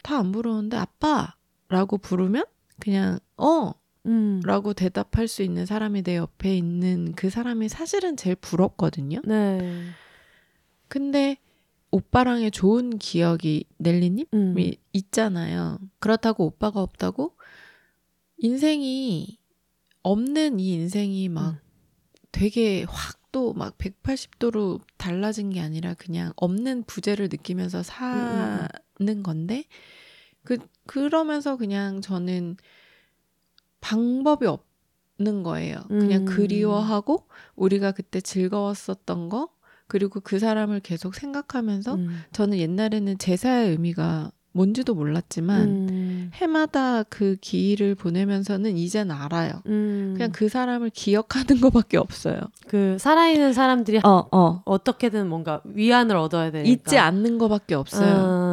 [0.04, 1.36] 다 안 부러운데 아빠
[1.68, 2.46] 라고 부르면
[2.80, 3.74] 그냥 어
[4.06, 4.42] 음.
[4.44, 9.22] 라고 대답할 수 있는 사람이 내 옆에 있는 그 사람이 사실은 제일 부럽거든요.
[9.26, 9.84] 네.
[10.88, 11.38] 근데
[11.92, 14.60] 오빠랑의 좋은 기억이 넬리님 음.
[14.60, 15.80] 이 있잖아요.
[16.00, 17.36] 그렇다고 오빠가 없다고
[18.38, 19.40] 인생이
[20.04, 21.58] 없는 이 인생이 막 음.
[22.32, 28.70] 되게 확 또 막 180도로 달라진 게 아니라 그냥 없는 부재를 느끼면서 사는
[29.24, 29.66] 건데
[30.46, 32.56] 그 그러면서 그냥 저는
[33.82, 35.82] 방법이 없는 거예요.
[35.90, 36.26] 그냥 음.
[36.26, 39.50] 그리워하고 우리가 그때 즐거웠었던 거
[39.88, 42.22] 그리고 그 사람을 계속 생각하면서 음.
[42.32, 46.32] 저는 옛날에는 제사의 의미가 뭔지도 몰랐지만 음.
[46.34, 49.52] 해마다 그 기일을 보내면서는 이젠 알아요.
[49.66, 50.14] 음.
[50.16, 52.40] 그냥 그 사람을 기억하는 것밖에 없어요.
[52.68, 54.62] 그 살아있는 사람들이 어, 어.
[54.64, 58.16] 어떻게든 뭔가 위안을 얻어야 되니까 잊지 않는 것밖에 없어요.
[58.16, 58.45] 아,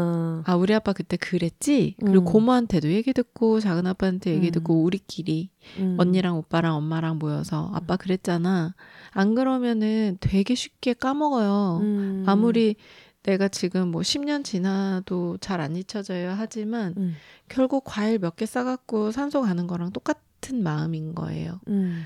[0.47, 1.97] 아, 우리 아빠 그때 그랬지?
[2.01, 2.25] 그리고 음.
[2.25, 4.53] 고모한테도 얘기 듣고, 작은 아빠한테 얘기 음.
[4.53, 5.97] 듣고, 우리끼리, 음.
[5.99, 8.75] 언니랑 오빠랑 엄마랑 모여서, 아빠 그랬잖아.
[9.11, 11.79] 안 그러면은 되게 쉽게 까먹어요.
[11.83, 12.25] 음.
[12.27, 12.77] 아무리
[13.23, 17.15] 내가 지금 뭐 10년 지나도 잘 안 잊혀져요 하지만, 음.
[17.49, 21.61] 결국 과일 몇 개 싸갖고 산소 가는 거랑 똑같은 마음인 거예요.
[21.69, 22.03] 음.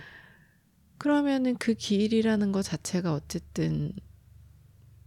[0.99, 3.93] 그러면은 그 기일이라는 것 자체가 어쨌든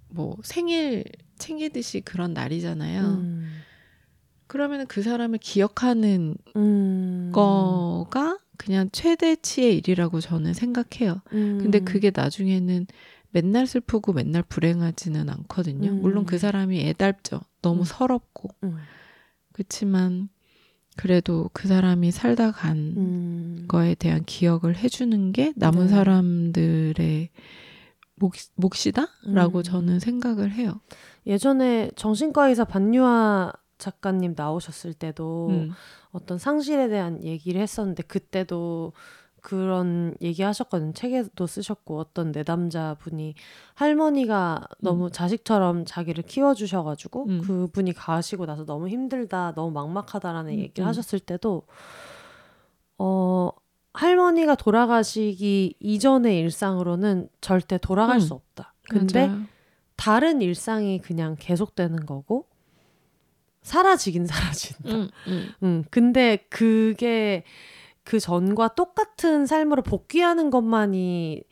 [0.10, 1.06] 뭐 생일
[1.38, 3.02] 챙기듯이 그런 날이잖아요.
[3.02, 3.50] 음.
[4.48, 7.32] 그러면은 그 사람을 기억하는 음.
[7.34, 11.22] 거가 그냥 최대치의 일이라고 저는 생각해요.
[11.34, 11.60] 음.
[11.62, 12.88] 근데 그게 나중에는
[13.32, 15.92] 맨날 슬프고 맨날 불행하지는 않거든요.
[15.92, 16.02] 음.
[16.02, 17.42] 물론 그 사람이 애달죠.
[17.62, 17.86] 너무 음.
[17.86, 18.50] 서럽고.
[18.64, 18.78] 음.
[19.54, 20.30] 그렇지만
[20.98, 23.66] 그래도 그 사람이 살다 간 음.
[23.68, 25.88] 거에 대한 기억을 해주는 게 남은 네.
[25.90, 27.30] 사람들의
[28.20, 29.64] 몫, 몫이다라고 음.
[29.64, 30.80] 저는 생각을 해요.
[31.26, 35.72] 예전에 정신과 의사 반유아 작가님 나오셨을 때도 음.
[36.12, 38.94] 어떤 상실에 대한 얘기를 했었는데 그때도
[39.42, 40.92] 그런 얘기 하셨거든요.
[40.94, 43.36] 책에도 쓰셨고 어떤 내담자 분이
[43.74, 47.42] 할머니가 너무 자식처럼 자기를 키워주셔가지고 음.
[47.42, 50.88] 그분이 가시고 나서 너무 힘들다, 너무 막막하다라는 음, 얘기를 음.
[50.88, 51.64] 하셨을 때도
[52.98, 53.52] 어
[53.94, 58.20] 할머니가 돌아가시기 이전의 일상으로는 절대 돌아갈 음.
[58.20, 58.74] 수 없다.
[58.90, 59.42] 근데 맞아요.
[59.96, 62.48] 다른 일상이 그냥 계속되는 거고
[63.62, 64.96] 사라지긴 사라진다.
[64.96, 65.50] 음, 음.
[65.64, 67.44] 음, 근데 그게
[68.04, 71.44] 그 전과 똑같은 삶으로 복귀하는 것만이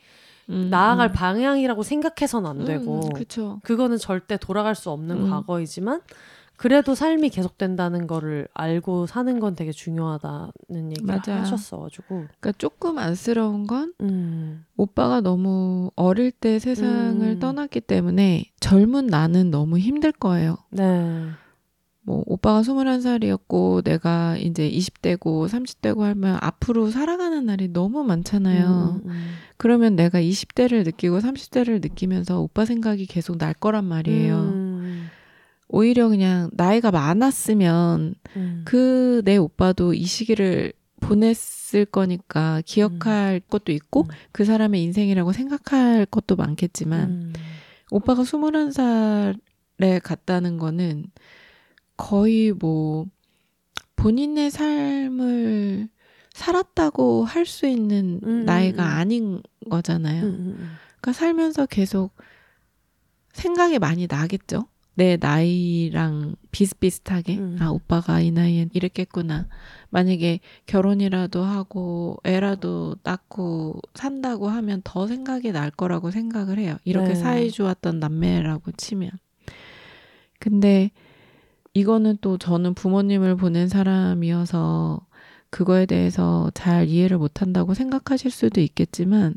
[0.50, 1.14] 음, 나아갈 음.
[1.14, 3.60] 방향이라고 생각해서는 안 되고 음, 그쵸.
[3.64, 5.30] 그거는 절대 돌아갈 수 없는 음.
[5.30, 6.02] 과거이지만
[6.58, 11.42] 그래도 삶이 계속된다는 거를 알고 사는 건 되게 중요하다는 얘기를 맞아요.
[11.42, 17.40] 하셨어가지고 그러니까 조금 안쓰러운 건 음, 오빠가 너무 어릴 때 세상을 음.
[17.40, 20.58] 떠났기 때문에 젊은 나는 너무 힘들 거예요.
[20.72, 21.30] 네,
[22.08, 29.02] 뭐 오빠가 21살이었고 내가 이제 20대고 30대고 하면 앞으로 살아가는 날이 너무 많잖아요.
[29.04, 29.28] 음, 음.
[29.58, 34.38] 그러면 내가 20대를 느끼고 30대를 느끼면서 오빠 생각이 계속 날 거란 말이에요.
[34.38, 34.67] 음,
[35.70, 38.62] 오히려 그냥 나이가 많았으면 음.
[38.66, 44.08] 그내 오빠도 이 시기를 보냈을 거니까 기억할 것도 있고 음.
[44.32, 47.34] 그 사람의 인생이라고 생각할 것도 많겠지만 음.
[47.92, 51.06] 오빠가 21살에 갔다는 거는
[51.98, 53.06] 거의 뭐
[53.96, 55.90] 본인의 삶을
[56.34, 58.90] 살았다고 할 수 있는 음, 나이가 음.
[58.90, 60.24] 아닌 거잖아요.
[60.24, 60.70] 음, 음, 음.
[61.02, 62.14] 그러니까 살면서 계속
[63.34, 64.68] 생각이 많이 나겠죠.
[64.98, 67.58] 내 나이랑 비슷비슷하게 음.
[67.62, 69.48] 아 오빠가 이 나이엔 이랬겠구나.
[69.92, 76.78] 만약에 결혼이라도 하고 애라도 낳고 산다고 하면 더 생각이 날 거라고 생각을 해요.
[76.84, 77.16] 이렇게 네.
[77.16, 79.12] 사이 좋았던 남매라고 치면.
[80.40, 80.90] 근데
[81.76, 85.06] 이거는 또 저는 부모님을 보낸 사람이어서
[85.52, 89.36] 그거에 대해서 잘 이해를 못한다고 생각하실 수도 있겠지만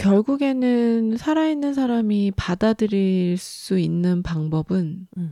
[0.00, 5.30] 결국에는 살아있는 사람이 받아들일 수 있는 방법은 음.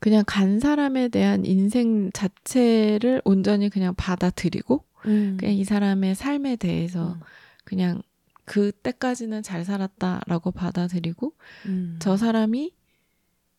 [0.00, 5.36] 그냥 간 사람에 대한 인생 자체를 온전히 그냥 받아들이고 음.
[5.38, 7.20] 그냥 이 사람의 삶에 대해서 음.
[7.64, 8.02] 그냥
[8.44, 11.32] 그때까지는 잘 살았다라고 받아들이고
[11.66, 11.96] 음.
[12.00, 12.72] 저 사람이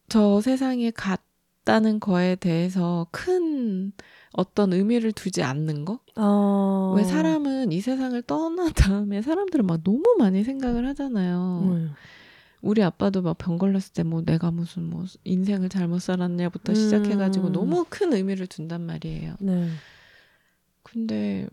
[0.10, 3.94] 저 세상에 갔다는 거에 대해서 큰
[4.34, 6.00] 어떤 의미를 두지 않는 거?
[6.16, 6.94] 어.
[6.96, 11.62] 왜 사람은 이 세상을 떠난 다음에 사람들은 막 너무 많이 생각을 하잖아요.
[11.64, 11.92] 음.
[12.62, 16.76] 우리 아빠도 막 병 걸렸을 때 뭐 내가 무슨 뭐 인생을 잘못 살았냐부터 음.
[16.76, 19.36] 시작해가지고 너무 큰 의미를 둔단 말이에요.
[19.40, 19.70] 네.
[20.84, 21.48] 근데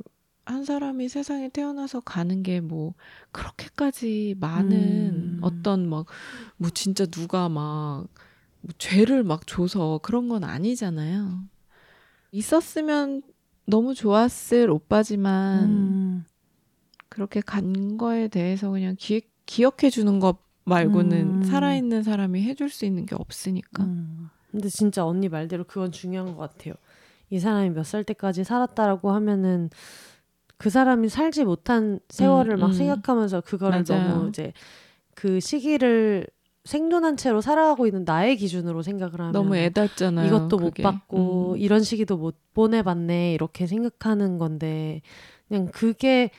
[0.45, 2.95] 한 사람이 세상에 태어나서 가는 게 뭐
[3.33, 5.39] 그렇게까지 많은 음.
[5.43, 6.07] 어떤 막
[6.57, 8.07] 뭐 진짜 누가 막
[8.63, 11.41] 뭐 죄를 막 줘서 그런 건 아니잖아요.
[12.41, 13.23] 있었으면
[13.67, 16.25] 너무 좋았을 오빠지만 음.
[17.09, 21.43] 그렇게 간 거에 대해서 그냥 기, 기억해 주는 것 말고는 음.
[21.43, 23.85] 살아있는 사람이 해줄 수 있는 게 없으니까.
[23.85, 24.29] 음.
[24.51, 26.75] 근데 진짜 언니 말대로 그건 중요한 것 같아요.
[27.31, 29.71] 이 사람이 몇 살 때까지 살았다라고 하면은
[30.59, 32.73] 그 사람이 살지 못한 세월을 음, 막 음.
[32.73, 34.09] 생각하면서 그거를 맞아요.
[34.09, 34.53] 너무 이제
[35.15, 36.27] 그 시기를
[36.67, 40.27] 생존한 채로 살아가고 있는 나의 기준으로 생각을 하면 너무 애닿잖아요.
[40.27, 40.83] 이것도 그게.
[40.83, 41.59] 못 받고 음.
[41.59, 45.01] 이런 시기도 못 보내봤네 이렇게 생각하는 건데
[45.49, 46.31] 그냥 그게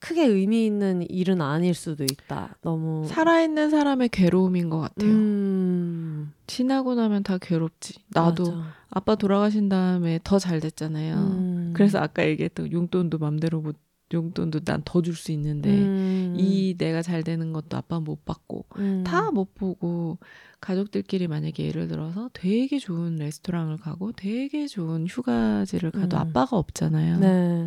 [0.00, 2.56] 크게 의미 있는 일은 아닐 수도 있다.
[2.62, 5.10] 너무 살아있는 사람의 괴로움인 것 같아요.
[5.10, 7.94] 음, 지나고 나면 다 괴롭지.
[8.10, 8.64] 나도 맞아.
[8.90, 11.14] 아빠 돌아가신 다음에 더 잘 됐잖아요.
[11.16, 11.72] 음.
[11.74, 13.76] 그래서 아까 얘기했던 용돈도 맘대로 못
[14.12, 16.34] 용돈도 난 더 줄 수 있는데 음.
[16.38, 19.04] 이 내가 잘 되는 것도 아빠 못 받고 음.
[19.04, 20.18] 다못 보고
[20.60, 26.20] 가족들끼리 만약에 예를 들어서 되게 좋은 레스토랑을 가고 되게 좋은 휴가지를 가도 음.
[26.20, 27.18] 아빠가 없잖아요.
[27.18, 27.66] 네.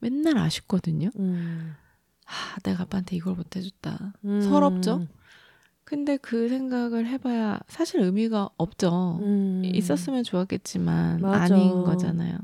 [0.00, 1.10] 맨날 아쉽거든요.
[1.18, 1.74] 음.
[2.26, 4.14] 아, 내가 아빠한테 이걸 못 해줬다.
[4.24, 4.40] 음.
[4.40, 5.06] 서럽죠?
[5.84, 9.18] 근데 그 생각을 해봐야 사실 의미가 없죠.
[9.22, 9.62] 음.
[9.64, 11.54] 있었으면 좋았겠지만 맞아.
[11.54, 12.38] 아닌 거잖아요.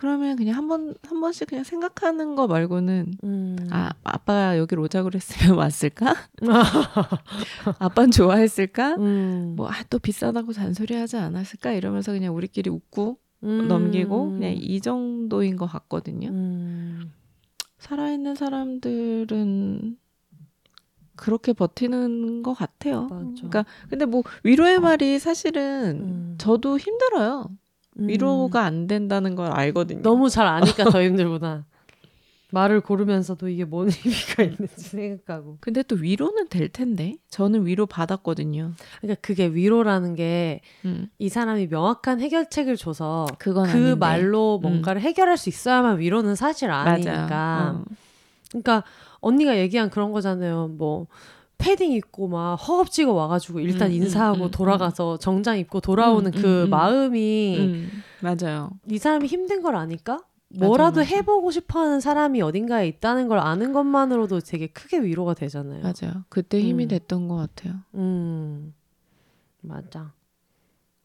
[0.00, 3.68] 그러면 그냥 한 번, 한 번씩 그냥 생각하는 거 말고는 음.
[3.70, 6.14] 아, 아빠가 여기로 오자 그랬으면 왔을까?
[7.78, 8.94] 아빠는 좋아했을까?
[8.94, 9.52] 음.
[9.56, 11.72] 뭐, 아, 또 비싸다고 잔소리 하지 않았을까?
[11.72, 13.68] 이러면서 그냥 우리끼리 웃고 음.
[13.68, 16.30] 넘기고 그냥 이 정도인 것 같거든요.
[16.30, 17.12] 음.
[17.76, 19.98] 살아있는 사람들은
[21.14, 23.02] 그렇게 버티는 것 같아요.
[23.02, 23.26] 맞아.
[23.34, 26.34] 그러니까 근데 뭐 위로의 말이 사실은 음.
[26.38, 27.50] 저도 힘들어요.
[28.00, 28.08] 음.
[28.08, 30.02] 위로가 안 된다는 걸 알거든요.
[30.02, 31.64] 너무 잘 아니까 더 힘들구나.
[32.52, 35.58] 말을 고르면서도 이게 뭔 의미가 있는지 생각하고.
[35.60, 38.72] 근데 또 위로는 될 텐데 저는 위로 받았거든요.
[39.00, 43.94] 그러니까 그게 위로라는 게이 음, 사람이 명확한 해결책을 줘서 그 아닌데.
[43.94, 47.82] 말로 뭔가를 해결할 수 있어야만 위로는 사실 아니니까.
[47.86, 47.94] 어.
[48.48, 48.82] 그러니까
[49.20, 50.68] 언니가 얘기한 그런 거잖아요.
[50.76, 51.06] 뭐
[51.60, 56.40] 패딩 입고 막 허겁지겁 와가지고 일단 음, 인사하고 음, 음, 돌아가서 정장 입고 돌아오는 음,
[56.40, 56.70] 그 음, 음.
[56.70, 58.70] 마음이 음, 맞아요.
[58.88, 61.14] 이 사람이 힘든 걸 아니까 뭐라도 맞아.
[61.14, 65.82] 해보고 싶어하는 사람이 어딘가에 있다는 걸 아는 것만으로도 되게 크게 위로가 되잖아요.
[65.82, 66.24] 맞아요.
[66.28, 66.88] 그때 힘이 음.
[66.88, 67.74] 됐던 것 같아요.
[67.94, 68.74] 음,
[69.60, 70.12] 맞아.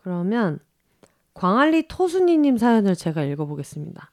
[0.01, 0.59] 그러면
[1.33, 4.11] 광안리 토순이님 사연을 제가 읽어보겠습니다.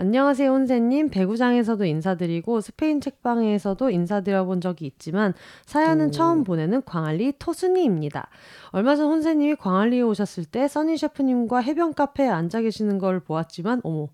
[0.00, 1.10] 안녕하세요, 혼세님.
[1.10, 5.34] 배구장에서도 인사드리고 스페인 책방에서도 인사드려본 적이 있지만
[5.66, 6.10] 사연은 오.
[6.10, 8.30] 처음 보내는 광안리 토순이입니다.
[8.70, 14.08] 얼마 전 혼세님이 광안리에 오셨을 때 써니 셰프님과 해변 카페에 앉아 계시는 걸 보았지만 어머,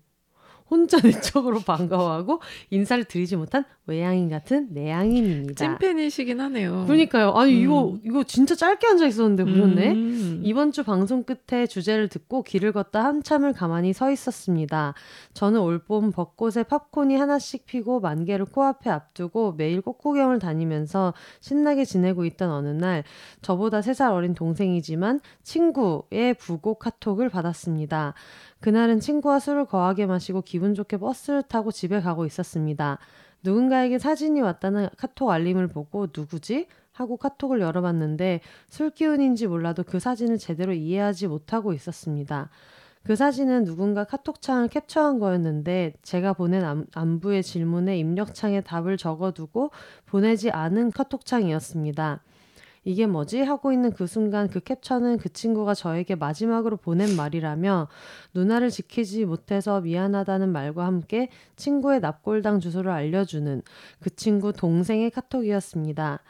[0.69, 5.53] 혼자 내적으로 반가워하고 인사를 드리지 못한 외양인 같은 내양인입니다.
[5.55, 6.83] 찐팬이시긴 하네요.
[6.85, 7.31] 그러니까요.
[7.31, 7.63] 아니 음.
[7.63, 9.91] 이거 이거 진짜 짧게 앉아 있었는데 보셨네.
[9.91, 10.41] 음.
[10.43, 14.93] 이번 주 방송 끝에 주제를 듣고 길을 걷다 한참을 가만히 서 있었습니다.
[15.33, 22.51] 저는 올봄 벚꽃에 팝콘이 하나씩 피고 만개를 코앞에 앞두고 매일 꽃구경을 다니면서 신나게 지내고 있던
[22.51, 23.03] 어느 날
[23.41, 28.13] 저보다 3살 어린 동생이지만 친구의 부고 카톡을 받았습니다.
[28.59, 32.97] 그날은 친구와 술을 거하게 마시고 기분 좋게 버스를 타고 집에 가고 있었습니다.
[33.43, 36.67] 누군가에게 사진이 왔다는 카톡 알림을 보고 누구지?
[36.91, 42.49] 하고 카톡을 열어봤는데 술 기운인지 몰라도 그 사진을 제대로 이해하지 못하고 있었습니다.
[43.03, 49.71] 그 사진은 누군가 카톡창을 캡처한 거였는데 제가 보낸 안, 안부의 질문에 입력창에 답을 적어두고
[50.07, 52.21] 보내지 않은 카톡창이었습니다.
[52.87, 53.41] 이게 뭐지?
[53.41, 57.89] 하고 있는 그 순간 그 캡처는 그 친구가 저에게 마지막으로 보낸 말이라며
[58.33, 61.27] 누나를 지키지 못해서 미안하다는 말과 함께
[61.57, 63.61] 친구의 납골당 주소를 알려주는
[63.99, 66.21] 그 친구 동생의 카톡이었습니다.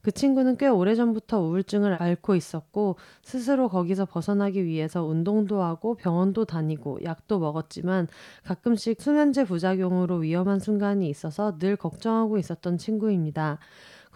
[0.00, 7.00] 그 친구는 꽤 오래전부터 우울증을 앓고 있었고 스스로 거기서 벗어나기 위해서 운동도 하고 병원도 다니고
[7.04, 8.08] 약도 먹었지만
[8.42, 13.58] 가끔씩 수면제 부작용으로 위험한 순간이 있어서 늘 걱정하고 있었던 친구입니다.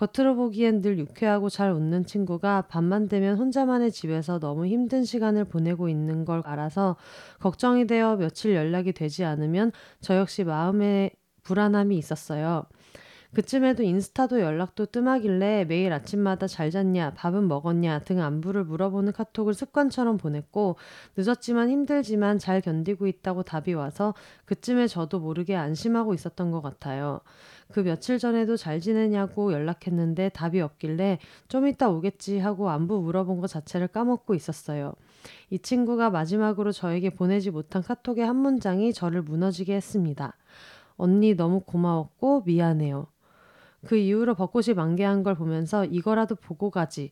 [0.00, 5.90] 겉으로 보기엔 늘 유쾌하고 잘 웃는 친구가 밤만 되면 혼자만의 집에서 너무 힘든 시간을 보내고
[5.90, 6.96] 있는 걸 알아서
[7.38, 11.10] 걱정이 되어 며칠 연락이 되지 않으면 저 역시 마음에
[11.42, 12.64] 불안함이 있었어요.
[13.34, 20.16] 그쯤에도 인스타도 연락도 뜸하길래 매일 아침마다 잘 잤냐, 밥은 먹었냐 등 안부를 물어보는 카톡을 습관처럼
[20.16, 20.76] 보냈고
[21.18, 24.14] 늦었지만 힘들지만 잘 견디고 있다고 답이 와서
[24.46, 27.20] 그쯤에 저도 모르게 안심하고 있었던 것 같아요.
[27.72, 31.18] 그 며칠 전에도 잘 지내냐고 연락했는데 답이 없길래
[31.48, 34.94] 좀 이따 오겠지 하고 안부 물어본 것 자체를 까먹고 있었어요.
[35.50, 40.36] 이 친구가 마지막으로 저에게 보내지 못한 카톡의 한 문장이 저를 무너지게 했습니다.
[40.96, 43.06] 언니 너무 고마웠고 미안해요.
[43.86, 47.10] 그 이후로 벚꽃이 만개한 걸 보면서 이거라도 보고 가지.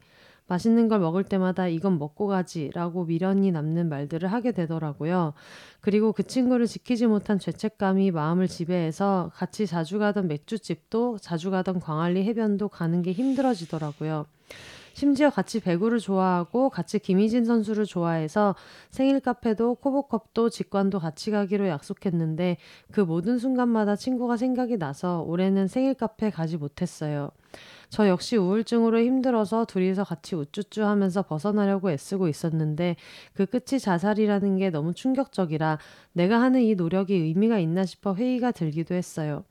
[0.49, 5.35] 맛있는 걸 먹을 때마다 이건 먹고 가지 라고 미련이 남는 말들을 하게 되더라고요.
[5.81, 12.25] 그리고 그 친구를 지키지 못한 죄책감이 마음을 지배해서 같이 자주 가던 맥주집도 자주 가던 광안리
[12.25, 14.27] 해변도 가는 게 힘들어지더라고요.
[14.95, 18.57] 심지어 같이 배구를 좋아하고 같이 김희진 선수를 좋아해서
[18.91, 22.57] 생일 카페도 코보컵도 직관도 같이 가기로 약속했는데
[22.91, 27.31] 그 모든 순간마다 친구가 생각이 나서 올해는 생일 카페 가지 못했어요.
[27.90, 32.97] 저 역시 우울증으로 힘들어서 둘이서 같이 우쭈쭈 하면서 벗어나려고 애쓰고 있었는데
[33.32, 35.78] 그 끝이 자살이라는 게 너무 충격적이라
[36.12, 39.44] 내가 하는 이 노력이 의미가 있나 싶어 회의가 들기도 했어요.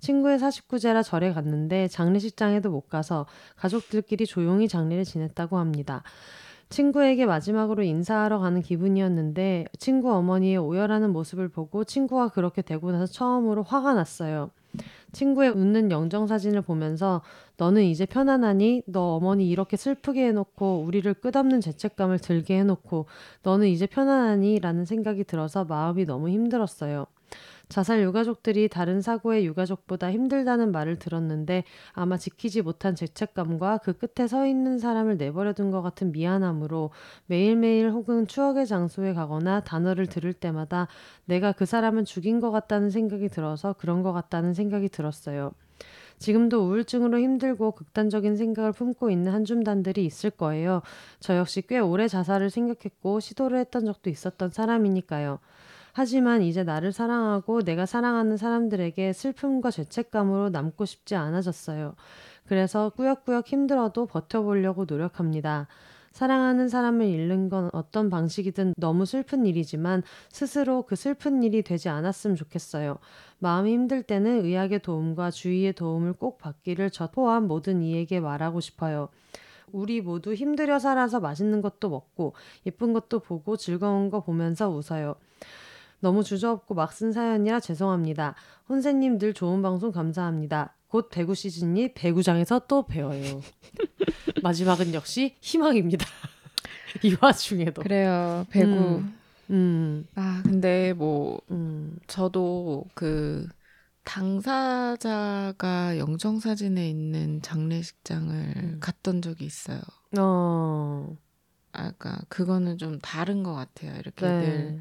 [0.00, 6.02] 친구의 49제라 절에 갔는데 장례식장에도 못 가서 가족들끼리 조용히 장례를 지냈다고 합니다.
[6.68, 13.62] 친구에게 마지막으로 인사하러 가는 기분이었는데 친구 어머니의 오열하는 모습을 보고 친구가 그렇게 되고 나서 처음으로
[13.62, 14.50] 화가 났어요.
[15.14, 17.22] 친구의 웃는 영정 사진을 보면서
[17.56, 18.82] 너는 이제 편안하니?
[18.86, 23.06] 너 어머니 이렇게 슬프게 해놓고 우리를 끝없는 죄책감을 들게 해놓고
[23.42, 24.60] 너는 이제 편안하니?
[24.60, 27.06] 라는 생각이 들어서 마음이 너무 힘들었어요.
[27.68, 34.46] 자살 유가족들이 다른 사고의 유가족보다 힘들다는 말을 들었는데 아마 지키지 못한 죄책감과 그 끝에 서
[34.46, 36.90] 있는 사람을 내버려둔 것 같은 미안함으로
[37.26, 40.88] 매일매일 혹은 추억의 장소에 가거나 단어를 들을 때마다
[41.24, 45.52] 내가 그 사람을 죽인 것 같다는 생각이 들어서 그런 것 같다는 생각이 들었어요.
[46.18, 50.82] 지금도 우울증으로 힘들고 극단적인 생각을 품고 있는 한줌단들이 있을 거예요.
[51.20, 55.40] 저 역시 꽤 오래 자살을 생각했고 시도를 했던 적도 있었던 사람이니까요.
[55.96, 61.94] 하지만 이제 나를 사랑하고 내가 사랑하는 사람들에게 슬픔과 죄책감으로 남고 싶지 않아졌어요.
[62.46, 65.68] 그래서 꾸역꾸역 힘들어도 버텨보려고 노력합니다.
[66.10, 72.34] 사랑하는 사람을 잃는 건 어떤 방식이든 너무 슬픈 일이지만 스스로 그 슬픈 일이 되지 않았으면
[72.36, 72.98] 좋겠어요.
[73.38, 79.10] 마음이 힘들 때는 의학의 도움과 주위의 도움을 꼭 받기를 저 포함 모든 이에게 말하고 싶어요.
[79.70, 82.34] 우리 모두 힘들여 살아서 맛있는 것도 먹고
[82.66, 85.14] 예쁜 것도 보고 즐거운 거 보면서 웃어요.
[86.04, 88.34] 너무 주저없고 막 쓴 사연이라 죄송합니다.
[88.68, 90.74] 혼세님 늘 좋은 방송 감사합니다.
[90.88, 93.40] 곧 배구 시즌이 배구장에서 또 배워요.
[94.42, 96.06] 마지막은 역시 희망입니다.
[97.02, 97.82] 이 와중에도.
[97.82, 98.44] 그래요.
[98.50, 98.70] 배구.
[98.70, 99.18] 음.
[99.50, 100.06] 음.
[100.14, 101.98] 아, 근데 뭐 음.
[102.06, 103.48] 저도 그
[104.04, 108.76] 당사자가 영정 사진에 있는 장례식장을 음.
[108.80, 109.80] 갔던 적이 있어요.
[110.18, 111.16] 어.
[111.72, 113.96] 아까 그거는 좀 다른 것 같아요.
[113.98, 114.78] 이렇게 늘 네.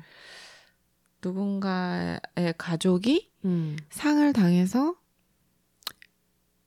[1.23, 2.19] 누군가의
[2.57, 3.77] 가족이 음.
[3.89, 4.95] 상을 당해서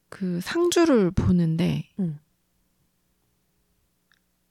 [0.08, 2.18] 그 상주를 보는데 음.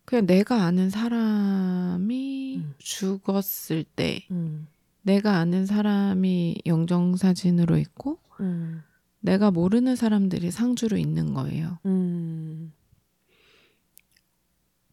[0.06, 2.74] 그냥 내가 아는 사람이 음.
[2.78, 4.68] 죽었을 때 음.
[5.02, 8.84] 내가 아는 사람이 영정 사진으로 있고 음.
[9.20, 11.80] 내가 모르는 사람들이 상주로 있는 거예요.
[11.86, 12.72] 음.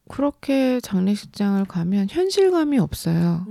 [0.09, 3.47] 그렇게 장례식장을 가면 현실감이 없어요.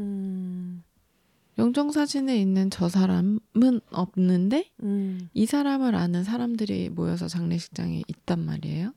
[1.72, 1.74] 음.
[1.74, 3.40] 영정 사진에 있는 저 사람은
[3.92, 5.30] 없는데 음.
[5.34, 8.94] 이 사람을 아는 사람들이 모여서 장례식장에 있단 말이에요.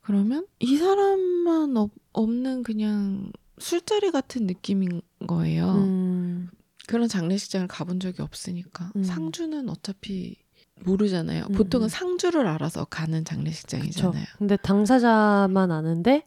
[0.00, 5.74] 그러면 이 사람만 없, 없는 그냥 술자리 같은 느낌인 거예요.
[5.74, 6.48] 음.
[6.86, 9.02] 그런 장례식장을 가본 적이 없으니까 음.
[9.02, 10.36] 상주는 어차피
[10.84, 11.46] 모르잖아요.
[11.50, 11.88] 음, 보통은 음.
[11.88, 13.34] 상주를 알아서 가는 그쵸.
[13.34, 14.24] 장례식장이잖아요.
[14.38, 16.24] 근데 당사자만 아는데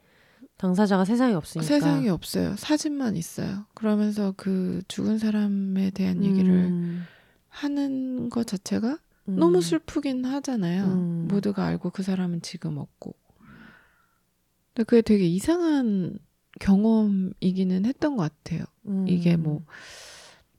[0.64, 1.68] 당사자가 세상에 없으니까.
[1.68, 2.56] 세상에 없어요.
[2.56, 3.65] 사진만 있어요.
[3.73, 7.03] 그러면서 그 죽은 사람에 대한 얘기를 음.
[7.49, 9.35] 하는 것 자체가 음.
[9.35, 10.85] 너무 슬프긴 하잖아요.
[10.85, 11.27] 음.
[11.27, 13.14] 모두가 알고 그 사람은 지금 없고.
[14.73, 16.18] 근데 그게 되게 이상한
[16.61, 18.64] 경험이기는 했던 것 같아요.
[18.88, 19.06] 음.
[19.06, 19.65] 이게 뭐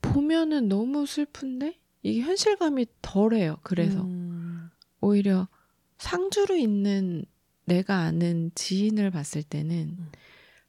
[0.02, 3.56] 보면은 너무 슬픈데 이게 현실감이 덜해요.
[3.62, 4.68] 그래서 음.
[5.00, 5.48] 오히려
[5.96, 7.24] 상주로 있는
[7.64, 10.08] 내가 아는 지인을 봤을 때는 음.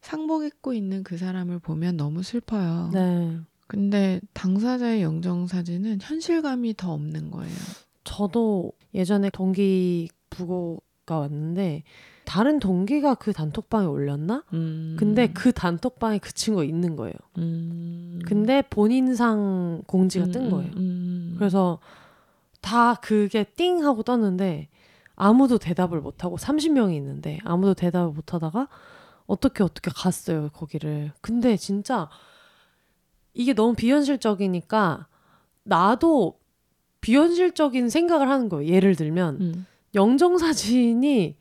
[0.01, 2.91] 상복 입고 있는 그 사람을 보면 너무 슬퍼요.
[2.93, 3.39] 네.
[3.67, 7.55] 근데 당사자의 영정 사진은 현실감이 더 없는 거예요.
[8.03, 11.84] 저도 예전에 동기 부고가 왔는데
[12.26, 14.43] 다른 동기가 그 단톡방에 올렸나?
[14.53, 14.95] 음.
[14.97, 17.13] 근데 그 단톡방에 그 친구가 있는 거예요.
[17.38, 18.19] 음.
[18.26, 20.72] 근데 본인상 공지가 뜬 음, 거예요.
[20.77, 21.35] 음.
[21.38, 21.80] 그래서
[22.61, 24.67] 다 그게 띵 하고 떴는데
[25.15, 28.67] 아무도 대답을 못 하고 30명이 있는데 아무도 대답을 못 하다가
[29.25, 31.11] 어떻게 어떻게 갔어요, 거기를.
[31.21, 32.09] 근데 진짜
[33.33, 35.07] 이게 너무 비현실적이니까
[35.63, 36.39] 나도
[37.01, 38.71] 비현실적인 생각을 하는 거예요.
[38.71, 39.65] 예를 들면 음.
[39.93, 41.37] 영정 사진이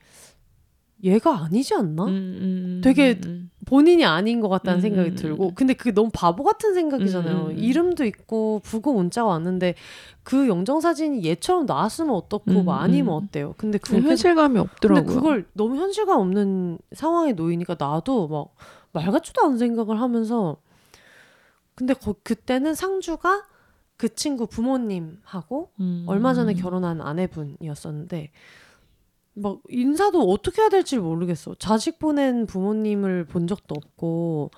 [1.05, 2.05] 얘가 아니지 않나?
[2.05, 5.55] 음, 음, 되게 음, 본인이 아닌 것 같다는 음, 생각이 음, 들고 음.
[5.55, 7.37] 근데 그게 너무 바보 같은 생각이잖아요.
[7.37, 7.59] 음, 음, 음.
[7.59, 9.75] 이름도 있고 부고 문자가 왔는데
[10.23, 13.25] 그 영정 사진이 얘처럼 나왔으면 어떻고 음, 뭐 아니면 음.
[13.25, 13.55] 어때요?
[13.59, 15.05] 근데 그 현실감이 없더라고요.
[15.05, 20.57] 근데 그걸 너무 현실감 없는 상황에 놓이니까 나도 막 말 같지도 않은 생각을 하면서
[21.75, 23.45] 근데 거, 그때는 상주가
[23.97, 26.05] 그 친구 부모님하고 음.
[26.07, 28.31] 얼마 전에 결혼한 아내분이었었는데
[29.35, 31.55] 막 인사도 어떻게 해야 될지 모르겠어.
[31.59, 34.51] 자식 보낸 부모님을 본 적도 없고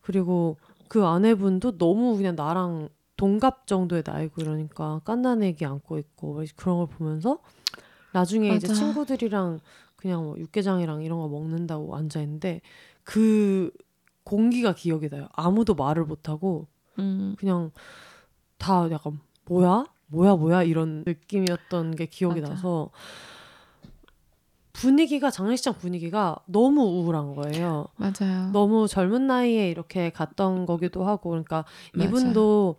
[0.00, 0.56] 그리고
[0.88, 6.78] 그 아내분도 너무 그냥 나랑 동갑 정도의 나이고 이러니까 깐난 애기 안고 있고 막 그런
[6.78, 7.38] 걸 보면서
[8.12, 8.78] 나중에 이제 맞아.
[8.80, 9.60] 친구들이랑
[9.96, 12.60] 그냥 뭐 육개장이랑 이런 거 먹는다고 앉아 있는데
[13.04, 13.70] 그
[14.24, 15.28] 공기가 기억이 나요.
[15.32, 16.66] 아무도 말을 못 하고
[16.98, 17.36] 음.
[17.38, 17.70] 그냥
[18.58, 22.54] 다 약간 뭐야 뭐야 뭐야 이런 느낌이었던 게 기억이 맞아.
[22.54, 22.90] 나서
[24.80, 27.86] 분위기가 장례식장 분위기가 너무 우울한 거예요.
[27.96, 28.50] 맞아요.
[28.52, 32.08] 너무 젊은 나이에 이렇게 갔던 거기도 하고 그러니까 맞아.
[32.08, 32.76] 이분도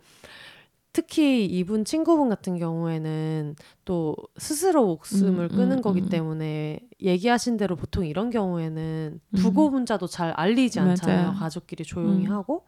[0.92, 3.54] 특히 이분 친구분 같은 경우에는
[3.84, 6.08] 또 스스로 목숨을 음, 끊은 음, 거기 음.
[6.08, 9.36] 때문에 얘기하신 대로 보통 이런 경우에는 음.
[9.36, 11.22] 부고 문자도 잘 알리지 않잖아요.
[11.26, 11.38] 맞아요.
[11.38, 12.32] 가족끼리 조용히 음.
[12.32, 12.64] 하고.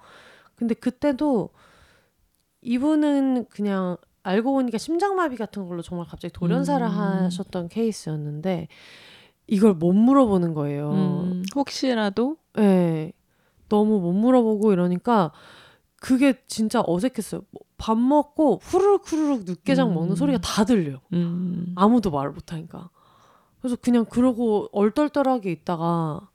[0.54, 1.50] 근데 그때도
[2.62, 6.92] 이분은 그냥 알고 보니까 심장마비 같은 걸로 정말 갑자기 돌연사를 음.
[6.92, 8.68] 하셨던 케이스였는데
[9.50, 10.92] 이걸 못 물어보는 거예요.
[10.92, 13.12] 음, 혹시라도 네.
[13.68, 15.32] 너무 못 물어보고 이러니까
[15.96, 17.42] 그게 진짜 어색했어요.
[17.50, 19.94] 뭐밥 먹고 후루룩 후루룩 육개장 음.
[19.94, 21.00] 먹는 소리가 다 들려.
[21.12, 21.72] 음.
[21.74, 22.90] 아무도 말을 못 하니까.
[23.60, 26.28] 그래서 그냥 그러고 얼떨떨하게 있다가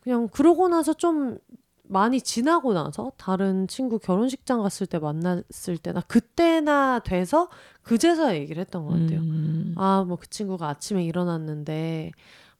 [0.00, 1.38] 그냥 그러고 나서 좀
[1.86, 7.48] 많이 지나고 나서 다른 친구 결혼식장 갔을 때 만났을 때나 그때나 돼서
[7.82, 9.20] 그제서야 얘기를 했던 것 같아요.
[9.20, 9.74] 음.
[9.76, 12.12] 아, 뭐 그 친구가 아침에 일어났는데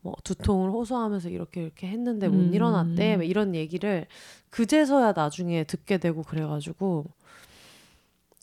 [0.03, 2.55] 뭐 두통을 호소하면서 이렇게 이렇게 했는데 못 음.
[2.55, 3.17] 일어났대.
[3.17, 4.07] 뭐 이런 얘기를
[4.51, 7.07] 그제서야 나중에 듣게 되고 그래가지고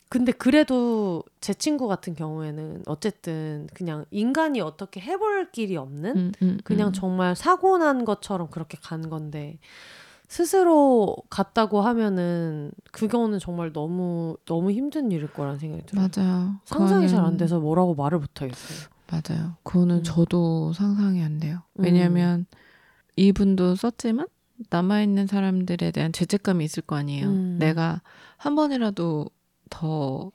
[0.09, 6.59] 근데 그래도 제 친구 같은 경우에는 어쨌든 그냥 인간이 어떻게 해볼 길이 없는 음, 음,
[6.65, 6.93] 그냥 음.
[6.93, 9.57] 정말 사고 난 것처럼 그렇게 간 건데
[10.35, 16.07] 스스로 갔다고 하면은 그 경우는 정말 너무 너무 힘든 일일 거라는 생각이 들어요.
[16.15, 16.55] 맞아요.
[16.63, 18.87] 상상이 잘안 그거는- 돼서 뭐라고 말을 못 하겠어요.
[19.11, 19.57] 맞아요.
[19.63, 20.03] 그거는 음.
[20.03, 21.63] 저도 상상이 안 돼요.
[21.79, 21.83] 음.
[21.83, 22.45] 왜냐하면
[23.17, 24.25] 이분도 썼지만
[24.69, 27.27] 남아 있는 사람들에 대한 죄책감이 있을 거 아니에요.
[27.27, 27.57] 음.
[27.59, 28.01] 내가
[28.37, 29.25] 한 번이라도
[29.69, 30.31] 더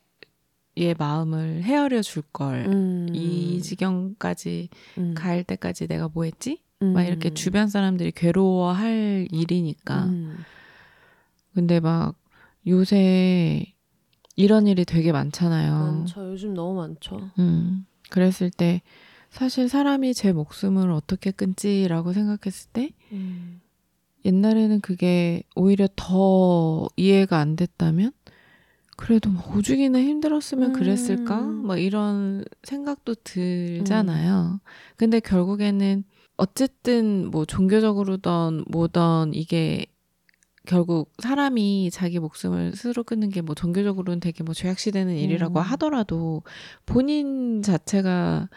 [0.79, 2.67] 얘 마음을 헤아려 줄 걸.
[2.67, 3.07] 음.
[3.11, 4.69] 이 지경까지
[4.99, 5.15] 음.
[5.17, 6.61] 갈 때까지 내가 뭐 했지?
[6.81, 6.93] 음.
[6.93, 10.05] 막 이렇게 주변 사람들이 괴로워할 일이니까.
[10.05, 10.37] 음.
[11.53, 12.15] 근데 막
[12.67, 13.73] 요새
[14.35, 15.73] 이런 일이 되게 많잖아요.
[15.73, 16.31] 많죠.
[16.31, 17.31] 요즘 너무 많죠.
[17.39, 18.81] 음, 그랬을 때
[19.29, 23.61] 사실 사람이 제 목숨을 어떻게 끊지라고 생각했을 때 음.
[24.25, 28.11] 옛날에는 그게 오히려 더 이해가 안 됐다면
[28.97, 31.39] 그래도 뭐 오죽이나 힘들었으면 그랬을까?
[31.41, 31.65] 음.
[31.67, 34.59] 뭐 이런 생각도 들잖아요.
[34.97, 36.03] 근데 결국에는
[36.37, 39.85] 어쨌든 뭐 종교적으로든 뭐든 이게
[40.65, 45.61] 결국 사람이 자기 목숨을 스스로 끊는 게 뭐 종교적으로는 되게 뭐 죄악시되는 일이라고 음.
[45.61, 46.43] 하더라도
[46.85, 48.49] 본인 자체가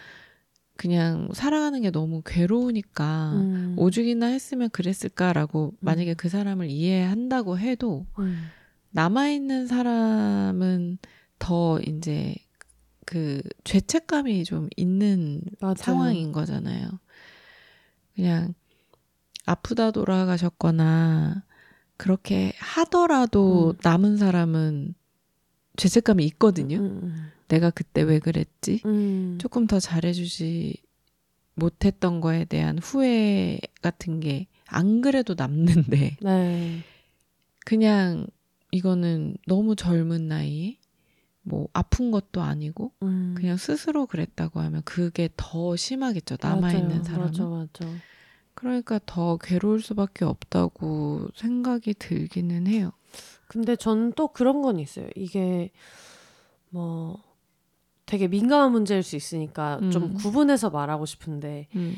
[0.76, 3.74] 그냥 살아가는 게 너무 괴로우니까 음.
[3.78, 6.14] 오죽이나 했으면 그랬을까라고 만약에 음.
[6.16, 8.46] 그 사람을 이해한다고 해도 음.
[8.90, 10.98] 남아있는 사람은
[11.38, 12.34] 더 이제
[13.06, 15.74] 그 죄책감이 좀 있는 맞아요.
[15.76, 16.88] 상황인 거잖아요.
[18.20, 18.54] 그냥
[19.46, 21.44] 아프다 돌아가셨거나
[21.96, 23.78] 그렇게 하더라도 음.
[23.82, 24.94] 남은 사람은
[25.76, 26.78] 죄책감이 있거든요.
[26.78, 28.82] 음, 내가 그때 왜 그랬지?
[28.84, 29.38] 음.
[29.40, 30.76] 조금 더 잘해주지
[31.54, 36.78] 못했던 거에 대한 후회 같은 게 안 그래도 남는데 네.
[37.66, 38.26] 그냥
[38.70, 40.76] 이거는 너무 젊은 나이에
[41.50, 43.34] 뭐 아픈 것도 아니고 음.
[43.36, 47.02] 그냥 스스로 그랬다고 하면 그게 더 심하겠죠 남아 있는.
[47.02, 47.84] 사람은 맞아, 맞아.
[48.54, 52.92] 그러니까 더 괴로울 수밖에 없다고 생각이 들기는 해요.
[53.48, 55.08] 근데 전 또 그런 건 있어요.
[55.16, 55.72] 이게
[56.68, 57.18] 뭐
[58.06, 60.14] 되게 민감한 문제일 수 있으니까 좀 음.
[60.14, 61.94] 구분해서 말하고 싶은데 음.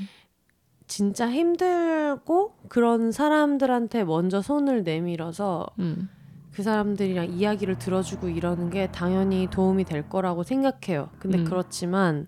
[0.86, 6.08] 진짜 힘들고 그런 사람들한테 먼저 손을 내밀어서 음.
[6.54, 11.08] 그 사람들이랑 이야기를 들어주고 이러는 게 당연히 도움이 될 거라고 생각해요.
[11.18, 11.44] 근데 음.
[11.44, 12.26] 그렇지만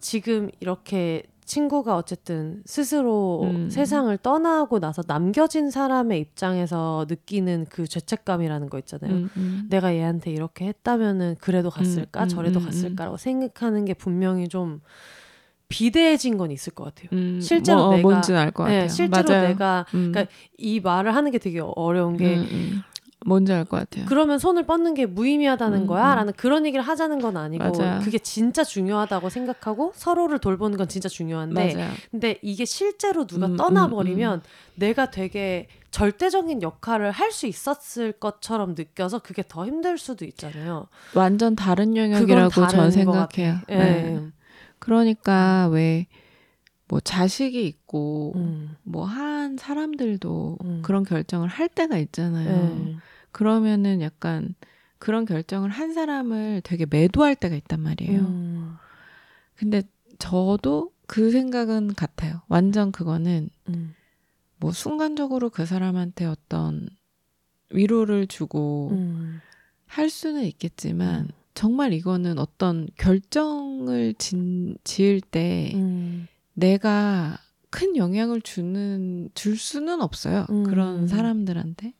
[0.00, 3.70] 지금 이렇게 친구가 어쨌든 스스로 음.
[3.70, 9.10] 세상을 떠나고 나서 남겨진 사람의 입장에서 느끼는 그 죄책감이라는 거 있잖아요.
[9.14, 9.30] 음.
[9.38, 9.66] 음.
[9.70, 14.82] 내가 얘한테 이렇게 했다면은 그래도 갔을까 음, 음, 저래도 음, 갔을까라고 생각하는 게 분명히 좀
[15.68, 17.08] 비대해진 건 있을 것 같아요.
[17.12, 17.40] 음.
[17.40, 18.80] 실제로 뭐, 어, 내가- 뭔지는 알것 같아요.
[18.82, 19.48] 네, 실제로 맞아요.
[19.48, 20.12] 내가 음.
[20.12, 20.26] 그러니까
[20.58, 22.36] 이 말을 하는 게 되게 어려운 게.
[23.26, 24.04] 뭔지 알 것 같아요.
[24.08, 26.12] 그러면 손을 뻗는 게 무의미하다는 음, 거야?
[26.12, 26.16] 음.
[26.16, 28.00] 라는 그런 얘기를 하자는 건 아니고 맞아요.
[28.02, 31.90] 그게 진짜 중요하다고 생각하고 서로를 돌보는 건 진짜 중요한데 맞아요.
[32.10, 34.42] 근데 이게 실제로 누가 음, 떠나버리면
[34.76, 40.86] 내가 되게 절대적인 역할을 할 수 있었을 것처럼 느껴서 그게 더 힘들 수도 있잖아요.
[41.14, 43.58] 완전 다른 영역이라고 다른 전 생각해요.
[43.70, 43.76] 예.
[43.76, 44.20] 네.
[44.78, 46.06] 그러니까 왜
[46.88, 48.76] 뭐 자식이 있고 음.
[48.82, 50.82] 뭐한 사람들도 음.
[50.82, 52.48] 그런 결정을 할 때가 있잖아요.
[52.88, 52.96] 예.
[53.30, 54.54] 그러면은 약간
[54.98, 58.20] 그런 결정을 한 사람을 되게 매도할 때가 있단 말이에요.
[58.20, 58.76] 음.
[59.54, 59.82] 근데
[60.18, 62.42] 저도 그 생각은 같아요.
[62.48, 63.94] 완전 그거는 음.
[64.56, 66.88] 뭐 순간적으로 그 사람한테 어떤
[67.70, 69.40] 위로를 주고 음.
[69.86, 71.28] 할 수는 있겠지만 음.
[71.54, 76.28] 정말 이거는 어떤 결정을 진, 지을 때 음.
[76.58, 77.38] 내가
[77.70, 80.46] 큰 영향을 주는 줄 수는 없어요.
[80.50, 80.64] 음.
[80.64, 81.94] 그런 사람들한테.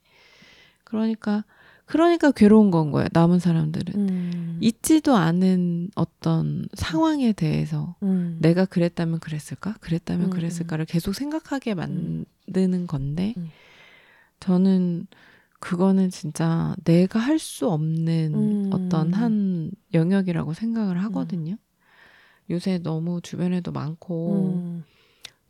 [0.84, 1.44] 그러니까
[1.84, 3.08] 그러니까 괴로운 건 거예요.
[3.12, 4.58] 남은 사람들은 음.
[4.60, 8.36] 있지도 않은 어떤 상황에 대해서 음.
[8.40, 9.74] 내가 그랬다면 그랬을까?
[9.80, 13.48] 그랬다면 음, 그랬을까를 계속 생각하게 만드는 건데 음.
[14.40, 15.06] 저는
[15.60, 18.70] 그거는 진짜 내가 할 수 없는 음.
[18.72, 21.56] 어떤 한 영역이라고 생각을 하거든요.
[22.50, 24.84] 요새 너무 주변에도 많고 음.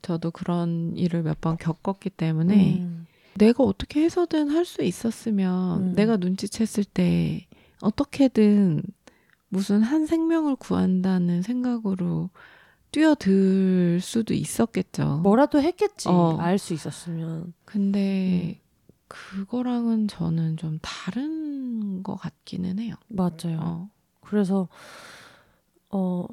[0.03, 3.07] 저도 그런 일을 몇 번 겪었기 때문에 음.
[3.35, 5.93] 내가 어떻게 해서든 할 수 있었으면 음.
[5.95, 7.47] 내가 눈치챘을 때
[7.81, 8.83] 어떻게든
[9.49, 12.31] 무슨 한 생명을 구한다는 생각으로
[12.91, 15.19] 뛰어들 수도 있었겠죠.
[15.23, 16.37] 뭐라도 했겠지 어.
[16.39, 18.61] 알수 있었으면 근데
[19.09, 22.95] 그거랑은 저는 좀 다른 것 같기는 해요.
[23.09, 23.59] 맞아요.
[23.61, 23.91] 어.
[24.21, 24.69] 그래서
[25.91, 26.27] 어.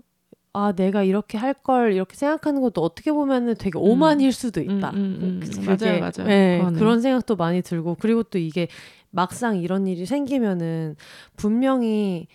[0.56, 4.92] 아, 내가 이렇게 할 걸 이렇게 생각하는 것도 어떻게 보면은 되게 오만일 수도 있다.
[4.92, 5.40] 음, 음, 음.
[5.42, 6.30] 그게, 맞아요, 맞아요.
[6.32, 6.80] 예, 그거는.
[6.80, 8.68] 그런 생각도 많이 들고 그리고 또 이게
[9.10, 10.96] 막상 이런 일이 생기면은
[11.38, 12.28] 분명히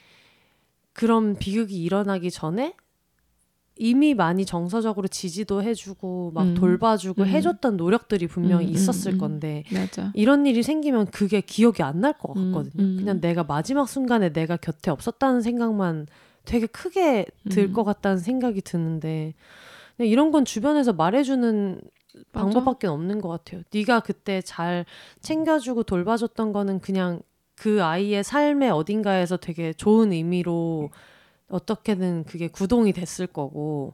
[0.92, 2.74] 그런 비극이 일어나기 전에
[3.76, 6.54] 이미 많이 정서적으로 지지도 해주고 막 음.
[6.54, 7.26] 돌봐주고 음.
[7.28, 9.18] 해줬던 노력들이 분명히 음, 음, 있었을 음.
[9.18, 10.10] 건데 맞아.
[10.14, 12.82] 이런 일이 생기면 그게 기억이 안 날것 음, 같거든요.
[12.84, 12.96] 음.
[12.98, 16.06] 그냥 내가 마지막 순간에 내가 곁에 없었다는 생각만
[16.50, 17.72] 되게 크게 들 음.
[17.72, 19.34] 것 같다는 생각이 드는데
[19.98, 21.80] 이런 건 주변에서 말해주는
[22.32, 22.44] 맞아.
[22.44, 23.62] 방법밖에 없는 것 같아요.
[23.72, 24.84] 네가 그때 잘
[25.20, 27.20] 챙겨주고 돌봐줬던 거는 그냥
[27.54, 30.90] 그 아이의 삶의 어딘가에서 되게 좋은 의미로
[31.50, 33.92] 어떻게든 그게 구동이 됐을 거고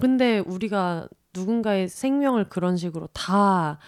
[0.00, 3.78] 근데 우리가 누군가의 생명을 그런 식으로 다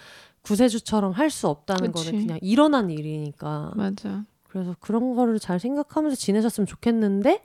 [0.41, 2.07] 구세주처럼 할 수 없다는 그치.
[2.11, 4.25] 거는 그냥 일어난 일이니까 맞아.
[4.49, 7.41] 그래서 그런 거를 잘 생각하면서 지내셨으면 좋겠는데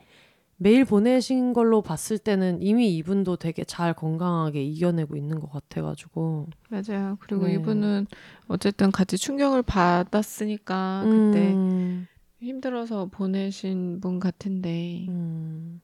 [0.57, 6.47] 메일 보내신 걸로 봤을 때는 이미 이분도 되게 잘 건강하게 이겨내고 있는 것 같아가지고.
[6.69, 7.17] 맞아요.
[7.19, 7.53] 그리고 네.
[7.53, 8.07] 이분은
[8.47, 12.07] 어쨌든 같이 충격을 받았으니까 그때 음,
[12.39, 15.81] 힘들어서 보내신 분 같은데 음,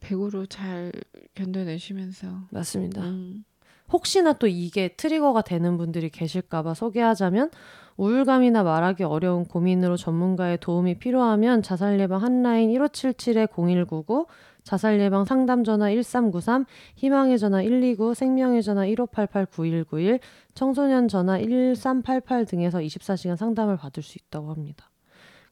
[0.00, 0.92] 배우로 잘
[1.34, 3.02] 견뎌내시면서 맞습니다.
[3.02, 3.44] 음,
[3.92, 7.50] 혹시나 또 이게 트리거가 되는 분들이 계실까봐 소개하자면
[7.96, 14.26] 우울감이나 말하기 어려운 고민으로 전문가의 도움이 필요하면 자살 예방 한라인 1577-0199
[14.62, 16.64] 자살 예방 상담 전화 1393
[16.96, 20.20] 희망의 전화 129 생명의 전화 1588-9191
[20.54, 24.90] 청소년 전화 1388 등에서 24시간 상담을 받을 수 있다고 합니다.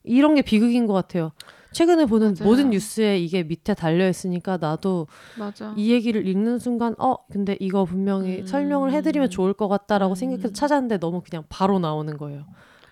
[0.05, 1.33] 이런 게 비극인 것 같아요.
[1.73, 2.49] 최근에 보는 맞아요.
[2.49, 5.07] 모든 뉴스에 이게 밑에 달려 있으니까 나도
[5.39, 5.75] 맞아.
[5.77, 8.47] 이 얘기를 읽는 순간 어 근데 이거 분명히 음.
[8.47, 10.17] 설명을 해드리면 좋을 것 같다라고 음.
[10.17, 12.47] 생각해서 찾았는데 너무 그냥 바로 나오는 거예요.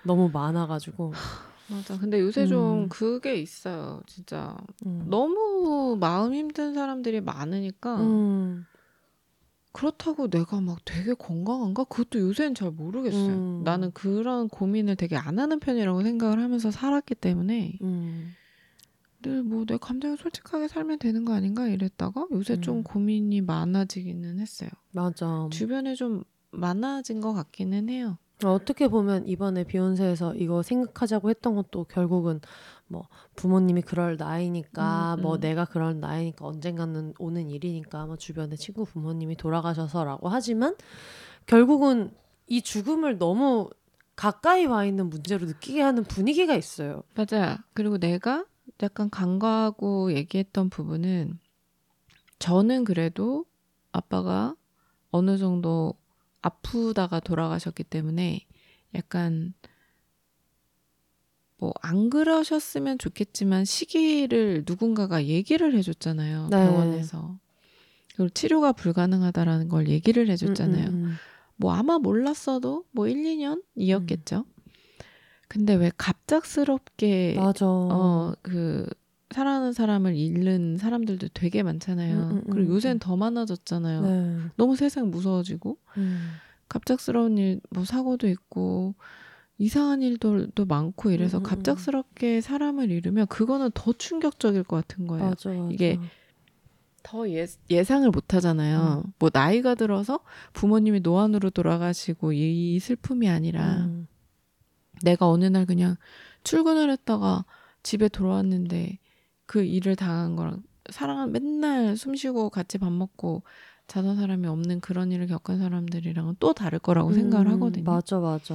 [0.05, 1.13] 너무 많아가지고
[1.69, 1.99] 맞아.
[1.99, 2.89] 근데 요새 좀 음.
[2.89, 4.03] 그게 있어요.
[4.07, 5.07] 진짜 음.
[5.09, 8.67] 너무 마음 힘든 사람들이 많으니까 음.
[9.73, 11.85] 그렇다고 내가 막 되게 건강한가?
[11.85, 13.27] 그것도 요새는 잘 모르겠어요.
[13.27, 13.63] 음.
[13.63, 18.33] 나는 그런 고민을 되게 안 하는 편이라고 생각을 하면서 살았기 때문에 음.
[19.27, 22.83] 늘 뭐 내 감정에 솔직하게 살면 되는 거 아닌가 이랬다가 요새 좀 음.
[22.83, 24.71] 고민이 많아지기는 했어요.
[24.93, 25.49] 맞아.
[25.51, 28.19] 주변에 좀 많아진 것 같기는 해요.
[28.45, 32.41] 어떻게 보면 이번에 비욘세에서 이거 생각하자고 했던 것도 결국은
[32.87, 35.41] 뭐 부모님이 그럴 나이니까 음, 뭐 음.
[35.41, 40.77] 내가 그럴 나이니까 언젠가는 오는 일이니까 뭐 주변에 친구 부모님이 돌아가셔서라고 하지만
[41.47, 42.11] 결국은
[42.47, 43.71] 이 죽음을 너무
[44.15, 47.03] 가까이 와 있는 문제로 느끼게 하는 분위기가 있어요.
[47.15, 47.57] 맞아요.
[47.75, 48.45] 그리고 내가
[48.83, 51.39] 약간 간과하고 얘기했던 부분은
[52.39, 53.47] 저는 그래도
[53.93, 54.55] 아빠가
[55.11, 55.95] 어느 정도
[56.43, 58.47] 아프다가 돌아가셨기 때문에
[58.95, 59.55] 약간
[61.59, 66.49] 뭐 안 그러셨으면 좋겠지만 시기를 누군가가 얘기를 해줬잖아요.
[66.51, 66.65] 네.
[66.65, 67.39] 병원에서.
[68.15, 70.89] 그리고 치료가 불가능하다라는 걸 얘기를 해줬잖아요.
[70.89, 71.15] 음, 음,
[71.57, 73.23] 뭐 아마 몰랐어도 뭐 1,
[73.77, 74.45] 2년이었겠죠.
[75.49, 77.43] 근데 왜 갑작스럽게 음.
[77.43, 77.67] 맞아.
[77.67, 78.87] 어, 그,
[79.31, 82.17] 사랑하는 사람을 잃는 사람들도 되게 많잖아요.
[82.17, 82.99] 음, 음, 음, 그리고 요새는 음.
[83.01, 84.01] 더 많아졌잖아요.
[84.03, 84.37] 네.
[84.57, 86.29] 너무 세상 무서워지고, 음.
[86.69, 88.95] 갑작스러운 일, 뭐, 사고도 있고,
[89.59, 91.41] 이상한 일들도 많고 이래서.
[91.41, 95.31] 갑작스럽게 사람을 잃으면 그거는 더 충격적일 것 같은 거예요.
[95.31, 95.73] 맞아, 맞아.
[95.73, 95.99] 이게
[97.03, 99.03] 더 예, 예상을 못 하잖아요.
[99.07, 99.13] 음.
[99.19, 100.21] 뭐, 나이가 들어서
[100.53, 104.07] 부모님이 노안으로 돌아가시고 이 슬픔이 아니라, 음.
[105.03, 105.97] 내가 어느 날 그냥
[106.45, 107.45] 출근을 했다가
[107.83, 108.99] 집에 돌아왔는데
[109.47, 113.43] 그 일을 당한 거랑 사랑한 맨날 숨 쉬고 같이 밥 먹고
[113.87, 117.85] 자던 사람이 없는 그런 일을 겪은 사람들이랑은 또 다를 거라고 생각을 음, 하거든요.
[117.85, 118.55] 맞아, 맞아.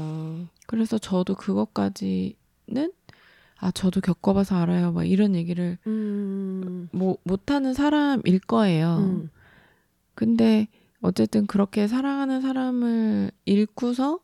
[0.68, 2.92] 그래서 저도 그것까지는
[3.58, 4.92] 아 저도 겪어봐서 알아요.
[4.92, 6.90] 막 이런 얘기를 음.
[6.92, 8.98] 뭐 못하는 사람일 거예요.
[8.98, 9.30] 음.
[10.16, 10.68] 근데
[11.02, 14.20] 어쨌든 그렇게 사랑하는 사람을 잃고서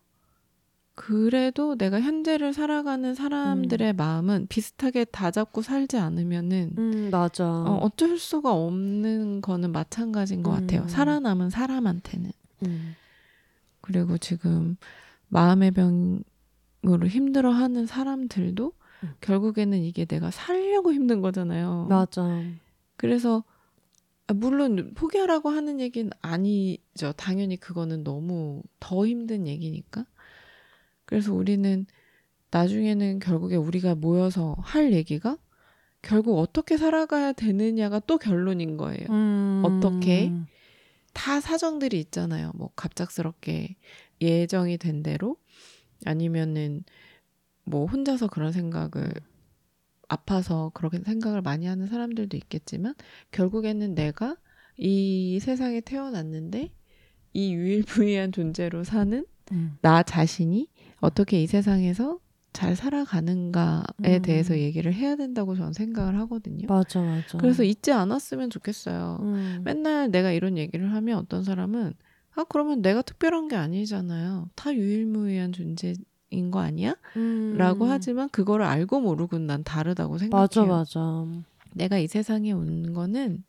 [0.98, 7.46] 그래도 내가 현재를 살아가는 사람들의 마음은 비슷하게 다 잡고 살지 않으면은 음, 맞아.
[7.48, 10.82] 어, 어쩔 수가 없는 거는 마찬가지인 것 같아요.
[10.82, 10.88] 음.
[10.88, 12.32] 살아남은 사람한테는.
[12.64, 12.96] 음.
[13.82, 14.76] 그리고 지금
[15.28, 19.10] 마음의 병으로 힘들어하는 사람들도 음.
[19.22, 21.86] 결국에는 이게 내가 살려고 힘든 거잖아요.
[21.88, 22.42] 맞아.
[22.96, 23.44] 그래서
[24.26, 27.14] 아, 물론 포기하라고 하는 얘기는 아니죠.
[27.18, 30.08] 당연히 그거는 너무 더 힘든 얘기니까.
[31.08, 31.88] 그래서 우리는
[32.52, 35.38] 나중에는 결국에 우리가 모여서 할 얘기가
[36.02, 39.08] 결국 어떻게 살아가야 되느냐가 또 결론인 거예요.
[39.10, 39.64] 음.
[39.66, 40.32] 어떻게?
[41.14, 42.52] 다 사정들이 있잖아요.
[42.56, 43.76] 뭐 갑작스럽게
[44.22, 45.38] 예정이 된 대로
[46.06, 46.84] 아니면은
[47.64, 49.12] 뭐 혼자서 그런 생각을
[50.10, 52.94] 아파서 그렇게 생각을 많이 하는 사람들도 있겠지만
[53.32, 54.38] 결국에는 내가
[54.78, 56.72] 이 세상에 태어났는데
[57.34, 59.78] 이 유일무이한 존재로 사는 음.
[59.82, 60.68] 나 자신이
[61.00, 62.20] 어떻게 이 세상에서
[62.54, 64.22] 잘 살아가는가에 음.
[64.24, 66.66] 대해서 얘기를 해야 된다고 저는 생각을 하거든요.
[66.68, 67.38] 맞아, 맞아.
[67.38, 69.20] 그래서 잊지 않았으면 좋겠어요.
[69.22, 69.62] 음.
[69.64, 71.94] 맨날 내가 이런 얘기를 하면 어떤 사람은
[72.36, 74.50] 아 그러면 내가 특별한 게 아니잖아요.
[74.56, 76.96] 다 유일무이한 존재인 거 아니야?
[77.16, 77.56] 음.
[77.58, 80.42] 라고 하지만 그거를 알고 모르고 난 다르다고 생각해요.
[80.42, 81.26] 맞아, 맞아.
[81.76, 83.44] 내가 이 세상에 온 거는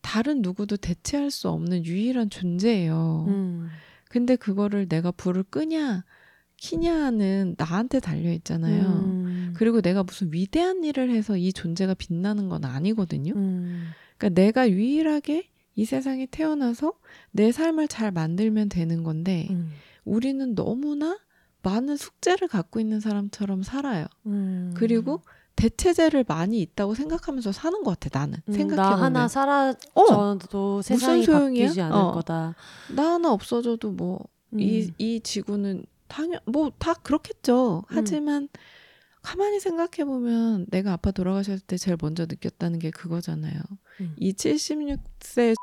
[0.00, 3.26] 다른 누구도 대체할 수 없는 유일한 존재예요.
[3.28, 3.68] 음.
[4.08, 6.04] 근데 그거를 내가 불을 끄냐
[6.60, 8.82] 키냐는 나한테 달려 있잖아요.
[8.82, 9.54] 음.
[9.56, 13.32] 그리고 내가 무슨 위대한 일을 해서 이 존재가 빛나는 건 아니거든요.
[13.34, 13.86] 음.
[14.18, 16.92] 그러니까 내가 유일하게 이 세상에 태어나서
[17.30, 19.70] 내 삶을 잘 만들면 되는 건데 음.
[20.04, 21.18] 우리는 너무나
[21.62, 24.04] 많은 숙제를 갖고 있는 사람처럼 살아요.
[24.26, 24.72] 음.
[24.76, 25.22] 그리고
[25.56, 31.22] 대체제를 많이 있다고 생각하면서 사는 것 같아 나는 음, 생각해 나 보면 하나 사라져도 세상이
[31.22, 31.64] 소용이야?
[31.64, 32.12] 바뀌지 않을 어.
[32.12, 32.54] 거다.
[32.94, 34.18] 나 하나 없어져도 뭐이
[34.52, 34.94] 음.
[34.98, 37.78] 이 지구는 당연 뭐 다 그렇겠죠.
[37.78, 37.96] 음.
[37.96, 38.48] 하지만
[39.22, 43.60] 가만히 생각해 보면 내가 아빠 돌아가셨을 때 제일 먼저 느꼈다는 게 그거잖아요.
[44.00, 44.14] 음.
[44.18, 45.54] 이 76세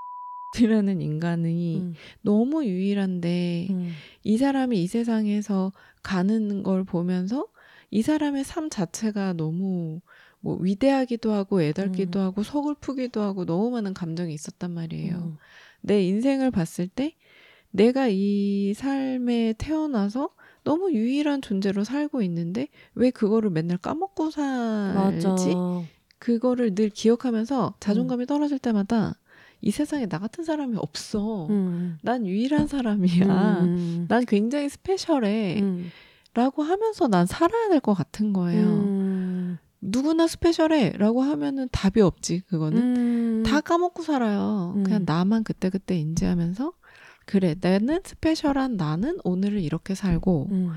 [0.60, 3.92] 이라는 인간이 음, 너무 유일한데 음,
[4.24, 7.48] 이 사람이 이 세상에서 가는 걸 보면서
[7.92, 10.00] 이 사람의 삶 자체가 너무
[10.40, 15.16] 뭐 위대하기도 하고 애달기도 하고 서글프기도 하고 너무 많은 감정이 있었단 말이에요.
[15.16, 15.38] 음.
[15.82, 17.16] 내 인생을 봤을 때
[17.72, 20.30] 내가 이 삶에 태어나서
[20.68, 25.20] 너무 유일한 존재로 살고 있는데 왜 그거를 맨날 까먹고 맞아.
[25.20, 25.54] 살지?
[26.20, 29.16] 그거를 늘 기억하면서 자존감이 떨어질 때마다
[29.62, 31.48] 이 세상에 나 같은 사람이 없어.
[31.48, 31.98] 음.
[32.02, 33.62] 난 유일한 사람이야.
[33.62, 34.06] 음.
[34.10, 35.62] 난 굉장히 스페셜해.
[35.62, 35.90] 음.
[36.34, 38.68] 라고 하면서 난 살아야 될 것 같은 거예요.
[38.68, 39.58] 음.
[39.80, 40.94] 누구나 스페셜해.
[40.98, 42.78] 라고 하면은 답이 없지, 그거는.
[42.78, 43.44] 음.
[43.46, 44.74] 다 까먹고 살아요.
[44.76, 44.84] 음.
[44.84, 46.74] 그냥 나만 그때그때 인지하면서
[47.28, 50.72] 그래 나는 스페셜한 나는 오늘을 이렇게 살고 음.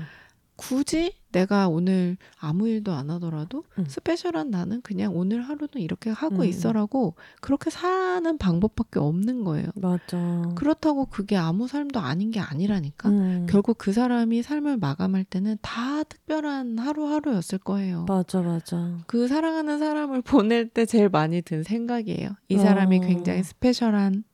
[0.57, 3.85] 굳이 내가 오늘 아무 일도 안 하더라도 음.
[3.87, 6.43] 스페셜한 나는 그냥 오늘 하루는 이렇게 하고 음.
[6.43, 9.69] 있어라고 그렇게 사는 방법밖에 없는 거예요.
[9.75, 10.51] 맞아.
[10.55, 13.09] 그렇다고 그게 아무 삶도 아닌 게 아니라니까.
[13.09, 13.47] 음.
[13.49, 18.05] 결국 그 사람이 삶을 마감할 때는 다 특별한 하루하루였을 거예요.
[18.07, 18.99] 맞아 맞아.
[19.07, 22.35] 그 사랑하는 사람을 보낼 때 제일 많이 든 생각이에요.
[22.49, 23.01] 이 사람이 어.
[23.01, 24.25] 굉장히 스페셜한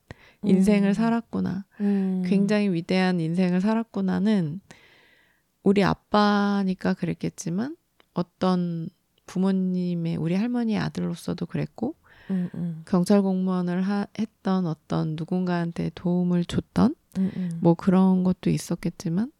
[0.43, 0.93] 인생을 음.
[0.93, 1.65] 살았구나.
[1.81, 2.23] 음.
[2.25, 4.61] 굉장히 위대한 인생을 살았구나는
[5.63, 7.75] 우리 아빠니까 그랬겠지만
[8.13, 8.89] 어떤
[9.25, 11.95] 부모님의 우리 할머니의 아들로서도 그랬고
[12.29, 12.83] 음, 음.
[12.85, 17.59] 경찰 공무원을 하, 했던 어떤 누군가한테 도움을 줬던 음, 음.
[17.61, 19.31] 뭐 그런 것도 있었겠지만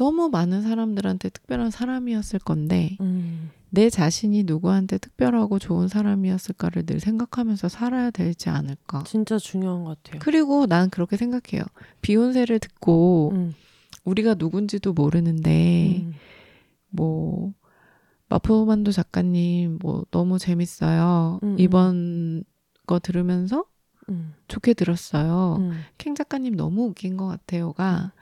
[0.00, 3.50] 너무 많은 사람들한테 특별한 사람이었을 건데 음.
[3.68, 9.02] 내 자신이 누구한테 특별하고 좋은 사람이었을까를 늘 생각하면서 살아야 되지 않을까.
[9.04, 10.20] 진짜 중요한 것 같아요.
[10.22, 11.64] 그리고 난 그렇게 생각해요.
[12.00, 13.54] 비욘세를 듣고 음.
[14.04, 16.14] 우리가 누군지도 모르는데 음.
[16.88, 17.52] 뭐
[18.30, 21.40] 마포만두 작가님 뭐 너무 재밌어요.
[21.42, 21.56] 음, 음.
[21.58, 22.44] 이번
[22.86, 23.66] 거 들으면서
[24.08, 24.32] 음.
[24.48, 25.56] 좋게 들었어요.
[25.60, 25.72] 음.
[25.98, 28.14] 캥 작가님 너무 웃긴 것 같아요가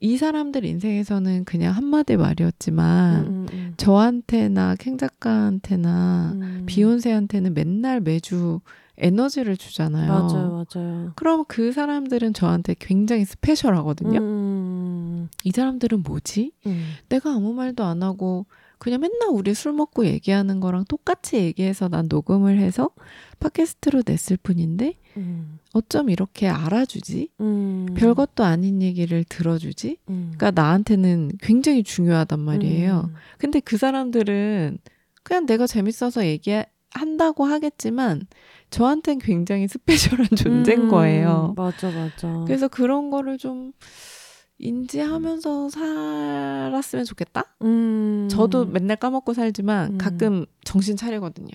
[0.00, 6.62] 이 사람들 인생에서는 그냥 한마디 말이었지만 음, 음, 저한테나 캥 작가한테나 음.
[6.66, 8.60] 비욘세한테는 맨날 매주
[8.96, 10.08] 에너지를 주잖아요.
[10.08, 11.12] 맞아요, 맞아요.
[11.16, 14.20] 그럼 그 사람들은 저한테 굉장히 스페셜하거든요.
[14.20, 16.52] 음, 이 사람들은 뭐지?
[16.66, 18.46] 음, 내가 아무 말도 안 하고
[18.78, 22.90] 그냥 맨날 우리 술 먹고 얘기하는 거랑 똑같이 얘기해서 난 녹음을 해서
[23.40, 27.28] 팟캐스트로 냈을 뿐인데 음, 어쩜 이렇게 알아주지?
[27.40, 29.98] 음, 별것도 아닌 얘기를 들어주지?
[30.08, 30.32] 음.
[30.36, 33.10] 그러니까 나한테는 굉장히 중요하단 말이에요.
[33.10, 34.78] 음, 근데 그 사람들은
[35.22, 38.26] 그냥 내가 재밌어서 얘기한다고 하겠지만
[38.70, 41.54] 저한텐 굉장히 스페셜한 존재인 음, 거예요.
[41.56, 42.44] 맞아, 맞아.
[42.46, 43.72] 그래서 그런 거를 좀
[44.58, 47.56] 인지하면서 살았으면 좋겠다?
[47.62, 49.98] 음, 저도 맨날 까먹고 살지만 음.
[49.98, 51.50] 가끔 정신 차리거든요.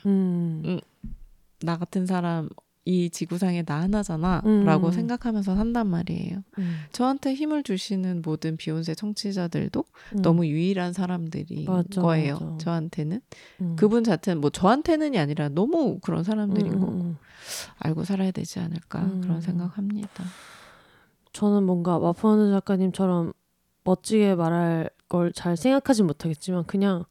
[1.61, 2.49] 나 같은 사람
[2.85, 4.65] 이 지구상에 나 하나잖아 음.
[4.65, 6.43] 라고 생각하면서 산단 말이에요.
[6.57, 9.83] 음, 저한테 힘을 주시는 모든 비욘세 청취자들도
[10.15, 10.21] 음.
[10.21, 12.33] 너무 유일한 사람들인 맞아, 거예요.
[12.39, 12.57] 맞아.
[12.57, 13.21] 저한테는.
[13.61, 13.75] 음.
[13.77, 17.17] 그분 자체는 뭐 저한테는이 아니라 너무 그런 사람들인 음, 거고 음, 음.
[17.77, 19.21] 알고 살아야 되지 않을까 음.
[19.21, 20.23] 그런 생각합니다.
[21.33, 23.33] 저는 뭔가 마포하는 작가님처럼
[23.83, 27.03] 멋지게 말할 걸 잘 생각하진 못하겠지만 그냥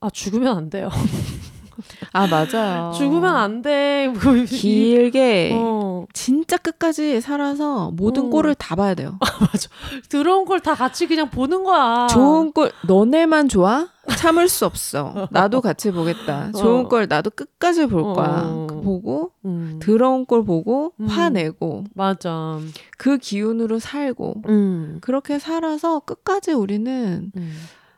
[0.00, 0.88] 아 죽으면 안 돼요.
[2.12, 2.92] 아 맞아요.
[2.96, 4.08] 죽으면 안 돼.
[4.22, 8.30] 뭐 이- 길게 어, 진짜 끝까지 살아서 모든 어.
[8.30, 9.18] 꼴을 다 봐야 돼요.
[10.08, 12.06] 들어온 걸 다 같이 그냥 보는 거야.
[12.08, 13.88] 좋은 꼴 너네만 좋아?
[14.16, 15.28] 참을 수 없어.
[15.30, 16.50] 나도 같이 보겠다.
[16.52, 16.88] 좋은 어.
[16.88, 18.12] 꼴 나도 끝까지 볼 어.
[18.12, 18.66] 거야.
[18.68, 21.06] 그 보고 음, 더러운 꼴 보고 음.
[21.06, 22.58] 화내고 맞아.
[22.98, 27.52] 그 기운으로 살고 음, 그렇게 살아서 끝까지 우리는 음.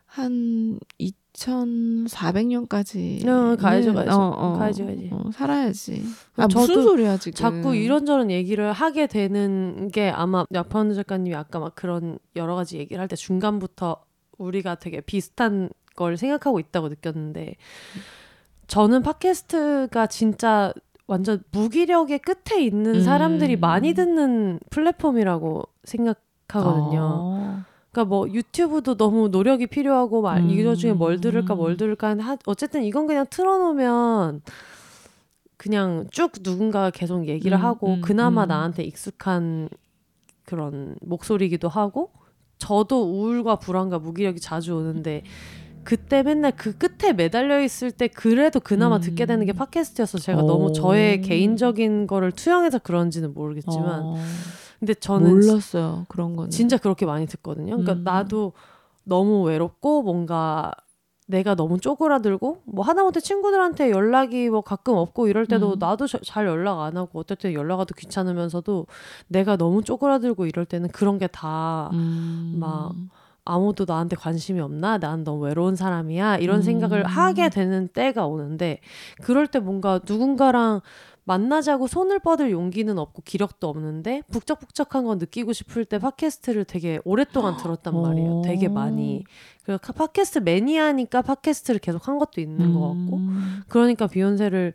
[0.07, 0.79] 한
[1.33, 4.57] 2,400년까지 어, 가야죠, 가야죠.
[4.59, 5.11] 가야지, 가야지.
[5.33, 6.05] 살아야지.
[6.37, 7.35] 아 저도 무슨 소리야 지금?
[7.37, 13.01] 자꾸 이런저런 얘기를 하게 되는 게 아마 야파운 작가님이 아까 막 그런 여러 가지 얘기를
[13.01, 13.97] 할 때 중간부터
[14.39, 17.55] 우리가 되게 비슷한 걸 생각하고 있다고 느꼈는데
[18.67, 20.73] 저는 팟캐스트가 진짜
[21.07, 23.01] 완전 무기력의 끝에 있는 음.
[23.03, 27.65] 사람들이 많이 듣는 플랫폼이라고 생각하거든요.
[27.93, 27.95] 어.
[27.95, 30.51] 그러니까 뭐 유튜브도 너무 노력이 필요하고 막 음.
[30.51, 34.41] 이거 중에 뭘 들을까 뭘 들을까 하- 어쨌든 이건 그냥 틀어놓으면
[35.59, 38.49] 그냥 쭉 누군가가 계속 얘기를 음, 하고 음, 그나마 음.
[38.49, 39.69] 나한테 익숙한
[40.45, 42.11] 그런 목소리기도 하고
[42.59, 45.23] 저도 우울과 불안과 무기력이 자주 오는데
[45.85, 49.01] 그때 맨날 그 끝에 매달려 있을 때 그래도 그나마 음.
[49.01, 50.47] 듣게 되는 게 팟캐스트여서 제가 오.
[50.47, 54.17] 너무 저의 개인적인 거를 투영해서 그런지는 모르겠지만 어,
[54.83, 56.51] 근데 저는 몰랐어요 그런 거는.
[56.51, 57.77] 진짜 그렇게 많이 듣거든요.
[57.77, 58.03] 그러니까 음.
[58.03, 58.53] 나도
[59.05, 60.73] 너무 외롭고 뭔가
[61.29, 65.79] 내가 너무 쪼그라들고 뭐 하다못해 친구들한테 연락이 뭐 가끔 없고 이럴 때도 음.
[65.79, 68.89] 나도 저- 잘 연락 안 하고 어떨 때 연락 와도 귀찮으면서도
[69.29, 72.57] 내가 너무 쪼그라들고 이럴 때는 그런 게다 음.
[72.59, 72.93] 막
[73.45, 74.99] 아무도 나한테 관심이 없나?
[74.99, 76.39] 난 너무 외로운 사람이야.
[76.39, 76.63] 이런 음.
[76.63, 78.81] 생각을 하게 되는 때가 오는데
[79.23, 80.81] 그럴 때 뭔가 누군가랑
[81.25, 87.57] 만나자고 손을 뻗을 용기는 없고 기력도 없는데 북적북적한 건 느끼고 싶을 때 팟캐스트를 되게 오랫동안
[87.57, 88.39] 들었단 말이에요.
[88.39, 88.43] 오.
[88.43, 89.25] 되게 많이.
[89.65, 93.63] 그 팟캐스트 매니아니까 팟캐스트를 계속 한 것도 있는 것 같고 음.
[93.69, 94.73] 그러니까 비욘세를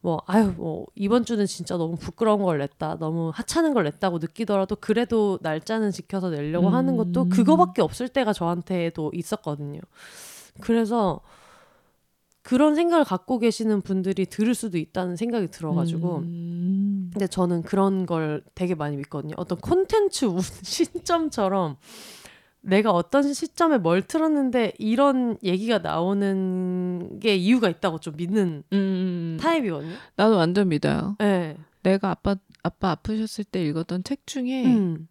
[0.00, 4.76] 뭐 아유 뭐 이번 주는 진짜 너무 부끄러운 걸 냈다 너무 하찮은 걸 냈다고 느끼더라도
[4.76, 7.28] 그래도 날짜는 지켜서 내려고 하는 것도 음.
[7.28, 9.80] 그거밖에 없을 때가 저한테도 있었거든요
[10.60, 11.20] 그래서
[12.46, 17.10] 그런 생각을 갖고 계시는 분들이 들을 수도 있다는 생각이 들어가지고 음.
[17.12, 19.34] 근데 저는 그런 걸 되게 많이 믿거든요.
[19.36, 21.76] 어떤 콘텐츠 우- 시점처럼
[22.60, 29.38] 내가 어떤 시점에 뭘 틀었는데 이런 얘기가 나오는 게 이유가 있다고 좀 믿는 음.
[29.40, 29.94] 타입이거든요.
[30.14, 31.16] 나도 완전 믿어요.
[31.18, 31.56] 네.
[31.82, 35.08] 내가 아빠 아빠 아프셨을 때 읽었던 책 중에 음.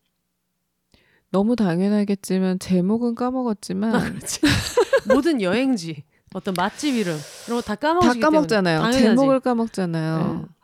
[1.32, 4.40] 너무 당연하겠지만 제목은 까먹었지만 그렇지.
[5.14, 6.04] 모든 여행지,
[6.36, 8.80] 어떤 맛집 이름 이런 거다다 까먹으시기 까먹잖아요.
[8.80, 9.00] 때문에 당연하지.
[9.00, 10.18] 제목을 까먹잖아요.
[10.42, 10.56] 네.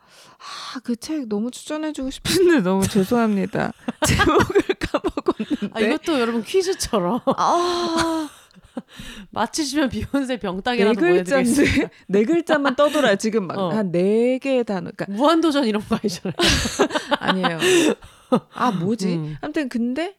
[0.74, 3.72] 아, 그 책 너무 추천해주고 싶은데 너무 죄송합니다.
[4.06, 5.70] 제목을 까먹었는데.
[5.72, 8.28] 아, 이것도 여러분 퀴즈처럼 아,
[9.30, 11.88] 맞히시면 비욘세 네 병따개라도 글자인데 보여드리겠습니다.
[12.08, 13.16] 네 글자만 떠돌아요.
[13.16, 13.70] 지금 막 어.
[13.70, 14.90] 한네 개의 단어.
[14.94, 16.34] 그러니까 무한도전 이런 거 아니잖아요.
[17.18, 17.58] 아니에요.
[18.54, 19.14] 아 뭐지?
[19.14, 19.36] 음.
[19.40, 20.16] 아무튼 근데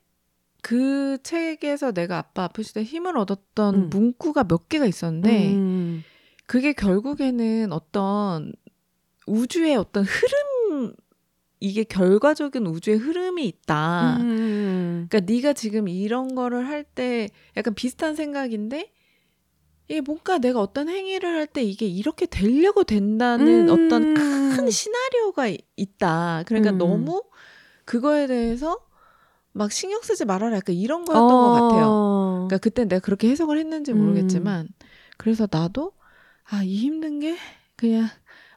[0.64, 3.90] 그 책에서 내가 아빠 아프실 때 힘을 얻었던 음.
[3.90, 6.04] 문구가 몇 개가 있었는데 음.
[6.48, 8.54] 그게 결국에는 어떤
[9.28, 10.94] 우주의 어떤 흐름
[11.60, 14.18] 이게 결과적인 우주의 흐름이 있다.
[14.22, 15.08] 음.
[15.10, 17.28] 그러니까 네가 지금 이런 거를 할 때
[17.58, 18.90] 약간 비슷한 생각인데
[19.90, 23.74] 이게 뭔가 내가 어떤 행위를 할 때 이게 이렇게 되려고 된다는 음.
[23.86, 26.44] 어떤 큰 시나리오가 이- 있다.
[26.48, 26.78] 그러니까 음.
[26.78, 27.22] 너무
[27.84, 28.80] 그거에 대해서
[29.54, 30.58] 막 신경 쓰지 말아라.
[30.58, 31.86] 약간 이런 거였던 것 같아요.
[31.92, 32.48] 어.
[32.48, 34.68] 그러니까 그때 내가 그렇게 해석을 했는지 모르겠지만
[35.18, 35.94] 그래서 나도
[36.50, 37.38] 아 이 힘든 게
[37.76, 38.08] 그냥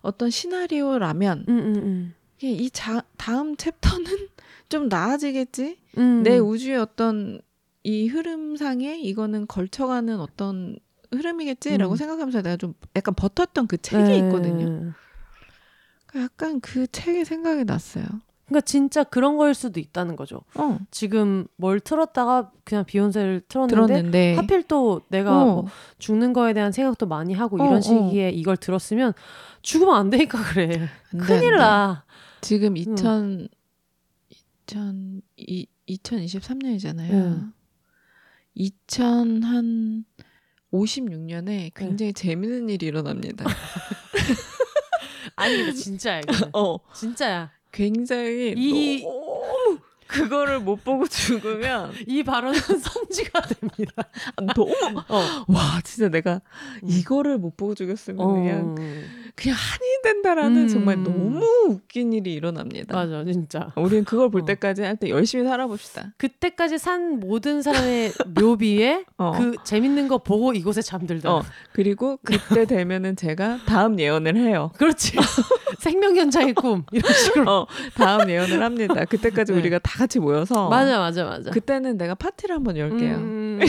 [0.00, 2.14] 어떤 시나리오라면 음, 음, 음.
[2.40, 4.04] 이 자, 다음 챕터는
[4.68, 5.78] 좀 나아지겠지.
[5.98, 6.22] 음.
[6.22, 7.40] 내 우주의 어떤
[7.82, 10.78] 이 흐름상에 이거는 걸쳐가는 어떤
[11.12, 11.96] 흐름이겠지라고 음.
[11.96, 14.16] 생각하면서 내가 좀 약간 버텼던 그 책이 네.
[14.18, 14.94] 있거든요.
[16.06, 18.04] 그러니까 약간 그 책이 생각이 났어요.
[18.46, 20.42] 그러니까 진짜 그런 거일 수도 있다는 거죠.
[20.54, 25.66] 어, 지금 뭘 틀었다가 그냥 비욘세를 틀었는데 들었는데 하필 또 내가 어, 뭐
[25.98, 27.80] 죽는 거에 대한 생각도 많이 하고 어, 이런 어.
[27.80, 29.14] 시기에 이걸 들었으면
[29.62, 30.88] 죽으면 안 되니까 그래.
[31.12, 31.58] 안 돼, 큰일 안 돼.
[31.58, 32.04] 나.
[32.40, 33.48] 지금 2000
[34.28, 37.10] 2000 이, 2023년이잖아요.
[37.10, 37.52] 음.
[38.56, 40.04] 2000한
[40.72, 43.44] 56년에 굉장히 재밌는 일이 일어납니다.
[45.36, 46.20] 아니 진짜야.
[46.54, 47.50] 어, 진짜야.
[47.76, 54.08] 굉장히 이- 너무 그거를 못 보고 죽으면 이 발언은 성지가 됩니다.
[54.54, 54.72] 너무
[55.08, 55.44] 어.
[55.48, 56.40] 와 진짜 내가
[56.82, 56.88] 음.
[56.88, 58.32] 이거를 못 보고 죽였으면 어.
[58.32, 58.76] 그냥
[59.36, 60.68] 그냥 한이 된다라는 음.
[60.68, 62.94] 정말 너무 웃긴 일이 일어납니다.
[62.96, 63.70] 맞아 진짜.
[63.76, 64.44] 우리는 그걸 볼 어.
[64.46, 66.14] 때까지 할 때 열심히 살아봅시다.
[66.16, 69.32] 그때까지 산 모든 사람의 묘비에 어.
[69.36, 71.30] 그 재밌는 거 보고 이곳에 잠들다.
[71.34, 71.42] 어,
[71.72, 74.72] 그리고 그때 되면은 제가 다음 예언을 해요.
[74.78, 75.16] 그렇지.
[75.80, 77.50] 생명 연장의 꿈 이런 식으로.
[77.50, 79.04] 어, 다음 예언을 합니다.
[79.04, 79.58] 그때까지 네.
[79.58, 81.50] 우리가 다 같이 모여서 맞아 맞아 맞아.
[81.50, 83.16] 그때는 내가 파티를 한번 열게요.
[83.16, 83.60] 음,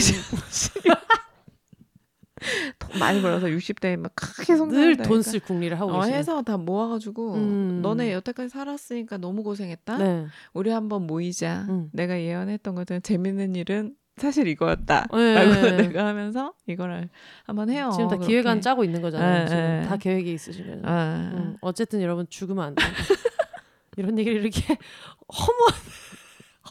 [2.77, 5.04] 돈 많이 벌어서 60대에 막 크게 늘 성공한다.
[5.04, 6.16] 돈쓸 궁리를 하고 어, 계시네.
[6.18, 7.80] 해서 다 모아가지고 음.
[7.82, 9.98] 너네 여태까지 살았으니까 너무 고생했다.
[9.98, 10.26] 네.
[10.52, 11.66] 우리 한번 모이자.
[11.68, 11.88] 음.
[11.92, 15.06] 내가 예언했던 것들 재밌는 일은 사실 이거였다.
[15.12, 15.34] 네.
[15.34, 17.08] 라고 내가 하면서 이거를
[17.44, 17.90] 한번 해요.
[17.92, 18.26] 지금 다 그렇게.
[18.32, 19.40] 기획안 짜고 있는 거잖아요.
[19.40, 19.82] 네, 지금 네.
[19.88, 20.82] 다 계획이 있으시면.
[20.84, 21.30] 아.
[21.34, 22.92] 음, 어쨌든 여러분 죽으면 안 된다.
[23.96, 24.60] 이런 얘기를 이렇게
[25.32, 25.74] 허무한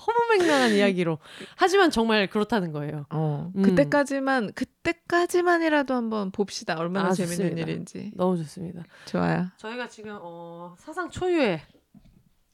[0.08, 1.18] 허무맹랑한 이야기로
[1.56, 3.06] 하지만 정말 그렇다는 거예요.
[3.10, 3.62] 어, 음.
[3.62, 6.76] 그때까지만 그때까지만이라도 한번 봅시다.
[6.78, 7.62] 얼마나 아, 재밌는 좋습니다.
[7.70, 8.12] 일인지.
[8.16, 8.84] 너무 좋습니다.
[9.06, 9.48] 좋아요.
[9.58, 11.62] 저희가 지금 어, 사상 초유의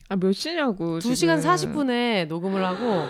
[0.10, 1.00] 아 몇 시냐고.
[1.00, 1.76] 2시간 지금.
[1.76, 3.08] 40분에 녹음을 하고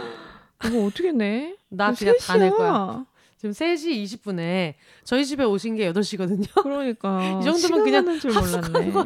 [0.66, 1.56] 이거 어떻게 내?
[1.70, 2.52] 나 이거 그냥 다 낼.
[2.52, 3.06] 거야.
[3.38, 6.64] 지금 3시 20분에 저희 집에 오신 게 8시거든요.
[6.64, 8.72] 그러니까 이 정도면 그냥 합숙한.
[8.72, 9.04] 거예요.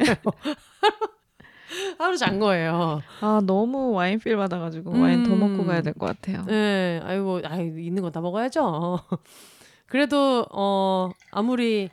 [1.98, 3.02] 하루 잔 거예요.
[3.20, 5.40] 아 너무 와인 필 받아가지고 와인 더 음.
[5.40, 6.44] 먹고 가야 될 것 같아요.
[6.46, 9.00] 네, 아이고, 아이 있는 거다 먹어야죠.
[9.86, 11.90] 그래도 어 아무리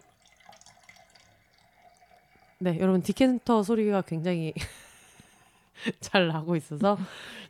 [2.60, 4.54] 네 여러분 디켄터 소리가 굉장히
[6.00, 6.98] 잘 나고 있어서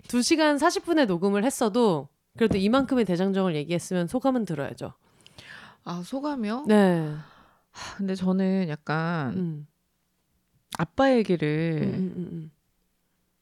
[0.08, 4.94] 2시간 40분에 녹음을 했어도 그래도 이만큼의 대장정을 얘기했으면 소감은 들어야죠.
[5.84, 6.66] 아 소감이요?
[6.68, 7.14] 네.
[7.72, 9.68] 하, 근데 저는 약간 음.
[10.78, 12.52] 아빠 얘기를 음, 음, 음,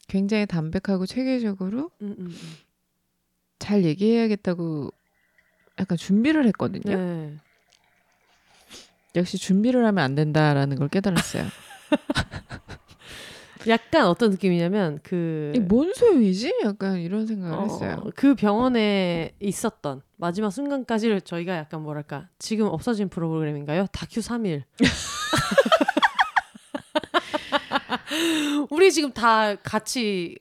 [0.08, 1.92] 굉장히 담백하고 체계적으로.
[3.60, 4.92] 잘 얘기해야겠다고
[5.80, 6.98] 약간 준비를 했거든요.
[6.98, 7.38] 네.
[9.16, 11.46] 역시 준비를 하면 안 된다라는 걸 깨달았어요.
[13.68, 16.54] 약간 어떤 느낌이냐면 그 이게 뭔 소용이지?
[16.66, 18.04] 약간 이런 생각을 어, 했어요.
[18.16, 23.86] 그 병원에 있었던 마지막 순간까지를 저희가 약간 뭐랄까 지금 없어진 프로그램인가요?
[23.94, 24.64] 다큐 3일.
[28.70, 30.38] 우리 지금 다 같이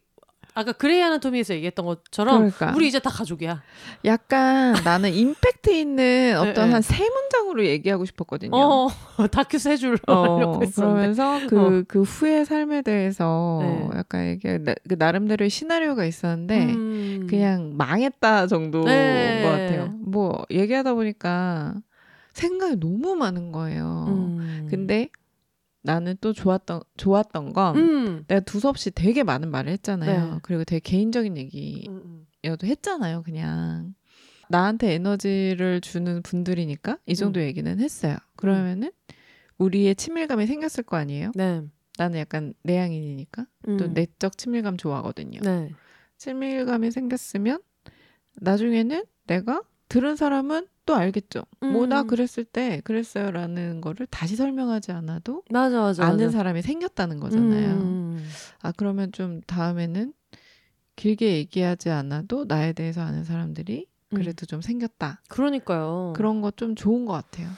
[0.55, 2.75] 아까 그레이 아나토미에서 얘기했던 것처럼 그러니까.
[2.76, 3.62] 우리 이제 다 가족이야.
[4.05, 6.73] 약간 나는 임팩트 있는 어떤 네.
[6.73, 8.55] 한세 문장으로 얘기하고 싶었거든요.
[8.55, 8.89] 어
[9.33, 10.59] 다큐 세 줄로 어.
[10.75, 13.89] 그러면서 그, 그 후의 삶에 대해서 네.
[13.97, 17.26] 약간 이게 나, 그 나름대로의 시나리오가 있었는데 음.
[17.31, 19.42] 그냥 망했다 정도인 네.
[19.42, 19.94] 것 같아요.
[20.01, 21.75] 뭐 얘기하다 보니까
[22.34, 24.05] 생각이 너무 많은 거예요.
[24.09, 24.67] 음.
[24.68, 25.09] 근데
[25.83, 28.25] 나는 또 좋았던 좋았던 건 음.
[28.28, 30.35] 내가 두서없이 되게 많은 말을 했잖아요.
[30.35, 30.39] 네.
[30.43, 33.94] 그리고 되게 개인적인 얘기 음, 여도 했잖아요, 그냥.
[34.49, 37.44] 나한테 에너지를 주는 분들이니까 이 정도 음.
[37.44, 38.17] 얘기는 했어요.
[38.36, 38.93] 그러면은
[39.59, 41.33] 우리의 친밀감이 생겼을 거 아니에요?
[41.35, 41.62] 네.
[41.99, 43.94] 나는 약간 내향인이니까 또 음.
[43.94, 45.41] 내적 친밀감 좋아하거든요.
[45.41, 45.73] 네.
[46.19, 47.61] 친밀감이 생겼으면
[48.41, 51.43] 나중에는 내가 들은 사람은 또 알겠죠.
[51.61, 52.07] 뭐나 음.
[52.09, 56.05] 그랬을 때 그랬어요라는 거를 다시 설명하지 않아도 맞아 맞아.
[56.05, 56.39] 아는 맞아.
[56.39, 57.70] 사람이 생겼다는 거잖아요.
[57.77, 58.28] 음.
[58.61, 60.12] 아 그러면 좀 다음에는
[60.97, 64.17] 길게 얘기하지 않아도 나에 대해서 아는 사람들이 음.
[64.17, 65.20] 그래도 좀 생겼다.
[65.28, 66.12] 그러니까요.
[66.17, 67.49] 그런 거 좀 좋은 것 같아요.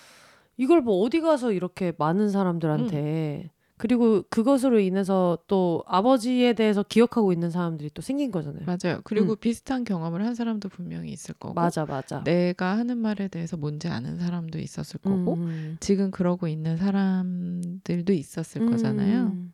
[0.56, 7.50] 이걸 뭐 어디 가서 이렇게 많은 사람들한테 그리고 그것으로 인해서 또 아버지에 대해서 기억하고 있는
[7.50, 8.64] 사람들이 또 생긴 거잖아요.
[8.66, 9.00] 맞아요.
[9.02, 9.36] 그리고 음.
[9.36, 12.22] 비슷한 경험을 한 사람도 분명히 있을 거고 맞아 맞아.
[12.22, 15.76] 내가 하는 말에 대해서 뭔지 아는 사람도 있었을 거고 음.
[15.80, 19.24] 지금 그러고 있는 사람들도 있었을 거잖아요.
[19.24, 19.52] 음.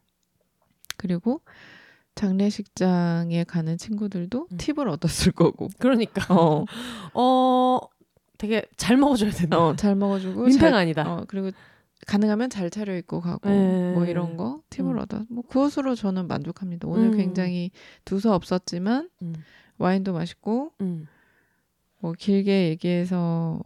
[0.98, 1.40] 그리고
[2.14, 4.56] 장례식장에 가는 친구들도 음.
[4.58, 5.68] 팁을 얻었을 거고.
[5.78, 6.66] 그러니까 어,
[7.14, 7.80] 어
[8.36, 9.58] 되게 잘 먹어줘야 된다.
[9.58, 11.10] 어, 잘 먹어주고 민폐가 잘, 아니다.
[11.10, 11.50] 어, 그리고
[12.06, 13.92] 가능하면 잘 차려 입고 가고 네.
[13.92, 14.98] 뭐 이런 거 팁을 음.
[14.98, 15.24] 얻어.
[15.28, 16.88] 뭐 그것으로 저는 만족합니다.
[16.88, 17.16] 오늘 음.
[17.16, 17.70] 굉장히
[18.04, 19.34] 두서 없었지만 음.
[19.78, 21.06] 와인도 맛있고 음.
[22.00, 23.60] 뭐 길게 얘기해서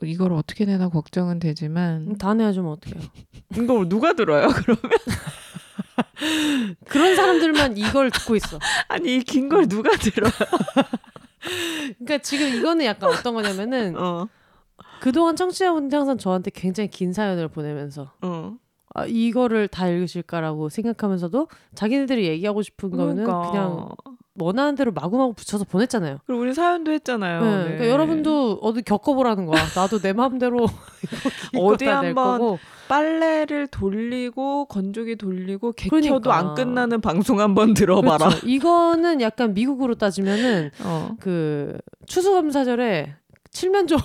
[0.00, 3.02] 뭐 이걸 어떻게 내나 걱정은 되지만 다 내야주면 어떡해요.
[3.56, 4.48] 이걸 누가 들어요?
[4.48, 4.82] 그러면
[6.86, 8.58] 그런 사람들만 이걸 듣고 있어.
[8.88, 10.30] 아니 이 긴 걸 누가 들어요?
[11.98, 14.28] 그러니까 지금 이거는 약간 어떤 거냐면은 어,
[15.00, 18.56] 그동안 청취자분들이 항상 저한테 굉장히 긴 사연을 보내면서 어.
[18.94, 23.50] 아, 이거를 다 읽으실까라고 생각하면서도 자기네들이 얘기하고 싶은 거는 그러니까.
[23.50, 23.88] 그냥
[24.40, 26.18] 원하는 대로 마구마구 붙여서 보냈잖아요.
[26.26, 27.40] 그리고 우리 사연도 했잖아요.
[27.40, 27.62] 네, 네.
[27.64, 29.60] 그러니까 여러분도 어디 겪어보라는 거야.
[29.74, 30.66] 나도 내 마음대로
[31.58, 32.58] 어디 한번.
[32.88, 36.36] 빨래를 돌리고 건조기 돌리고 개켜도 그러니까.
[36.36, 38.28] 안 끝나는 방송 한번 들어봐라.
[38.28, 38.46] 그렇죠.
[38.46, 43.14] 이거는 약간 미국으로 따지면은 어, 그 추수감사절에
[43.50, 43.96] 칠면조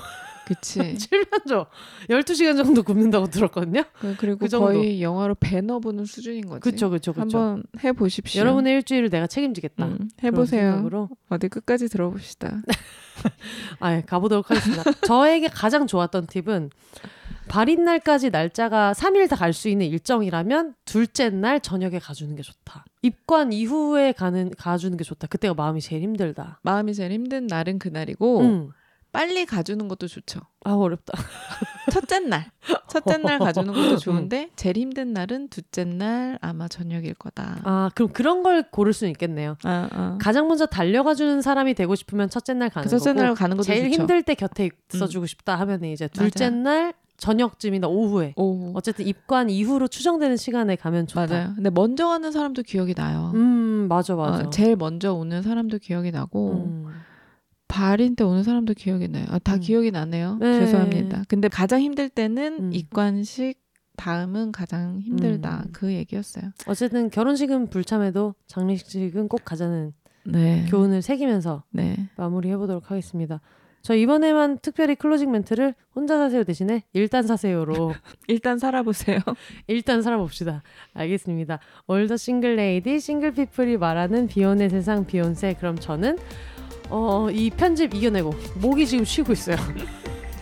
[0.45, 0.79] 그치.
[0.97, 1.65] 칠면조
[2.09, 3.83] 12시간 정도 굽는다고 들었거든요.
[3.99, 4.47] 그- 그리고 그.
[4.59, 6.61] 거의 영화로 배너 보는 수준인 거지.
[6.61, 7.37] 그렇죠, 그렇죠, 그렇죠.
[7.37, 8.39] 한번 해보십시오.
[8.41, 9.85] 여러분의 일주일을 내가 책임지겠다.
[9.85, 11.09] 음, 해보세요.
[11.29, 12.61] 어디 끝까지 들어봅시다.
[13.79, 14.83] 아, 예, 가보도록 하겠습니다.
[15.05, 16.69] 저에게 가장 좋았던 팁은
[17.47, 22.85] 발인 날까지 날짜가 3일 다 갈 수 있는 일정이라면 둘째 날 저녁에 가주는 게 좋다.
[23.01, 25.27] 입관 이후에 가는 가주는 게 좋다.
[25.27, 26.59] 그때가 마음이 제일 힘들다.
[26.63, 28.69] 마음이 제일 힘든 날은 그날이고 응.
[29.13, 30.39] 빨리 가주는 것도 좋죠.
[30.65, 31.13] 아 어렵다.
[31.93, 32.49] 첫째 날,
[32.89, 37.61] 첫째 날 가주는 것도 좋은데 제일 힘든 날은 둘째 날 아마 저녁일 거다.
[37.63, 39.55] 아 그럼 그런 걸 고를 수는 있겠네요.
[39.63, 40.17] 아, 아.
[40.19, 43.55] 가장 먼저 달려가 주는 사람이 되고 싶으면 첫째 날 가는 그 첫째 거고 날 가는
[43.55, 44.01] 것도 제일 좋죠.
[44.01, 46.55] 힘들 때 곁에 있어주고 싶다 하면 이제 둘째 맞아.
[46.55, 48.71] 날 저녁쯤이나 오후에 오후.
[48.73, 51.27] 어쨌든 입관 이후로 추정되는 시간에 가면 좋다.
[51.27, 51.51] 맞아요.
[51.55, 53.31] 근데 먼저 가는 사람도 기억이 나요.
[53.35, 54.47] 음 맞아 맞아.
[54.47, 57.02] 어, 제일 먼저 오는 사람도 기억이 나고 음.
[57.73, 59.25] 발인 때 오는 사람도 기억이 나요.
[59.29, 59.59] 아, 다 음.
[59.59, 60.37] 기억이 나네요.
[60.39, 60.59] 네.
[60.59, 61.23] 죄송합니다.
[61.27, 62.69] 근데 가장 힘들 때는 음.
[62.71, 63.59] 입관식
[63.97, 65.63] 다음은 가장 힘들다.
[65.65, 65.69] 음.
[65.71, 66.51] 그 얘기였어요.
[66.67, 69.91] 어쨌든 결혼식은 불참해도 장례식은 꼭 가자는
[70.25, 70.67] 네.
[70.69, 72.09] 교훈을 새기면서 네.
[72.15, 73.41] 마무리해 보도록 하겠습니다.
[73.81, 77.93] 저 이번에만 특별히 클로징 멘트를 혼자 사세요 대신에 일단 사세요로
[78.27, 79.17] 일단 살아보세요.
[79.67, 80.61] 일단 살아봅시다.
[80.93, 81.59] 알겠습니다.
[81.87, 86.17] all the single lady single people이 말하는 비혼의 세상 비혼세 그럼 저는
[86.89, 89.57] 어, 이 편집 이겨내고 목이 지금 쉬고 있어요.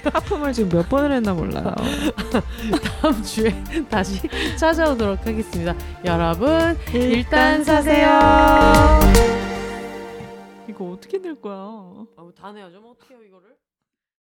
[0.04, 1.74] 하품을 지금 몇 번을 했나 몰라요.
[3.02, 3.54] 다음 주에
[3.90, 5.76] 다시 찾아오도록 하겠습니다.
[6.04, 8.10] 여러분 일단 사세요.
[10.68, 11.56] 이거 어떻게 낼 거야?
[12.36, 12.82] 다 내야죠.
[12.82, 13.51] 뭐 어떻게 해요 이거를?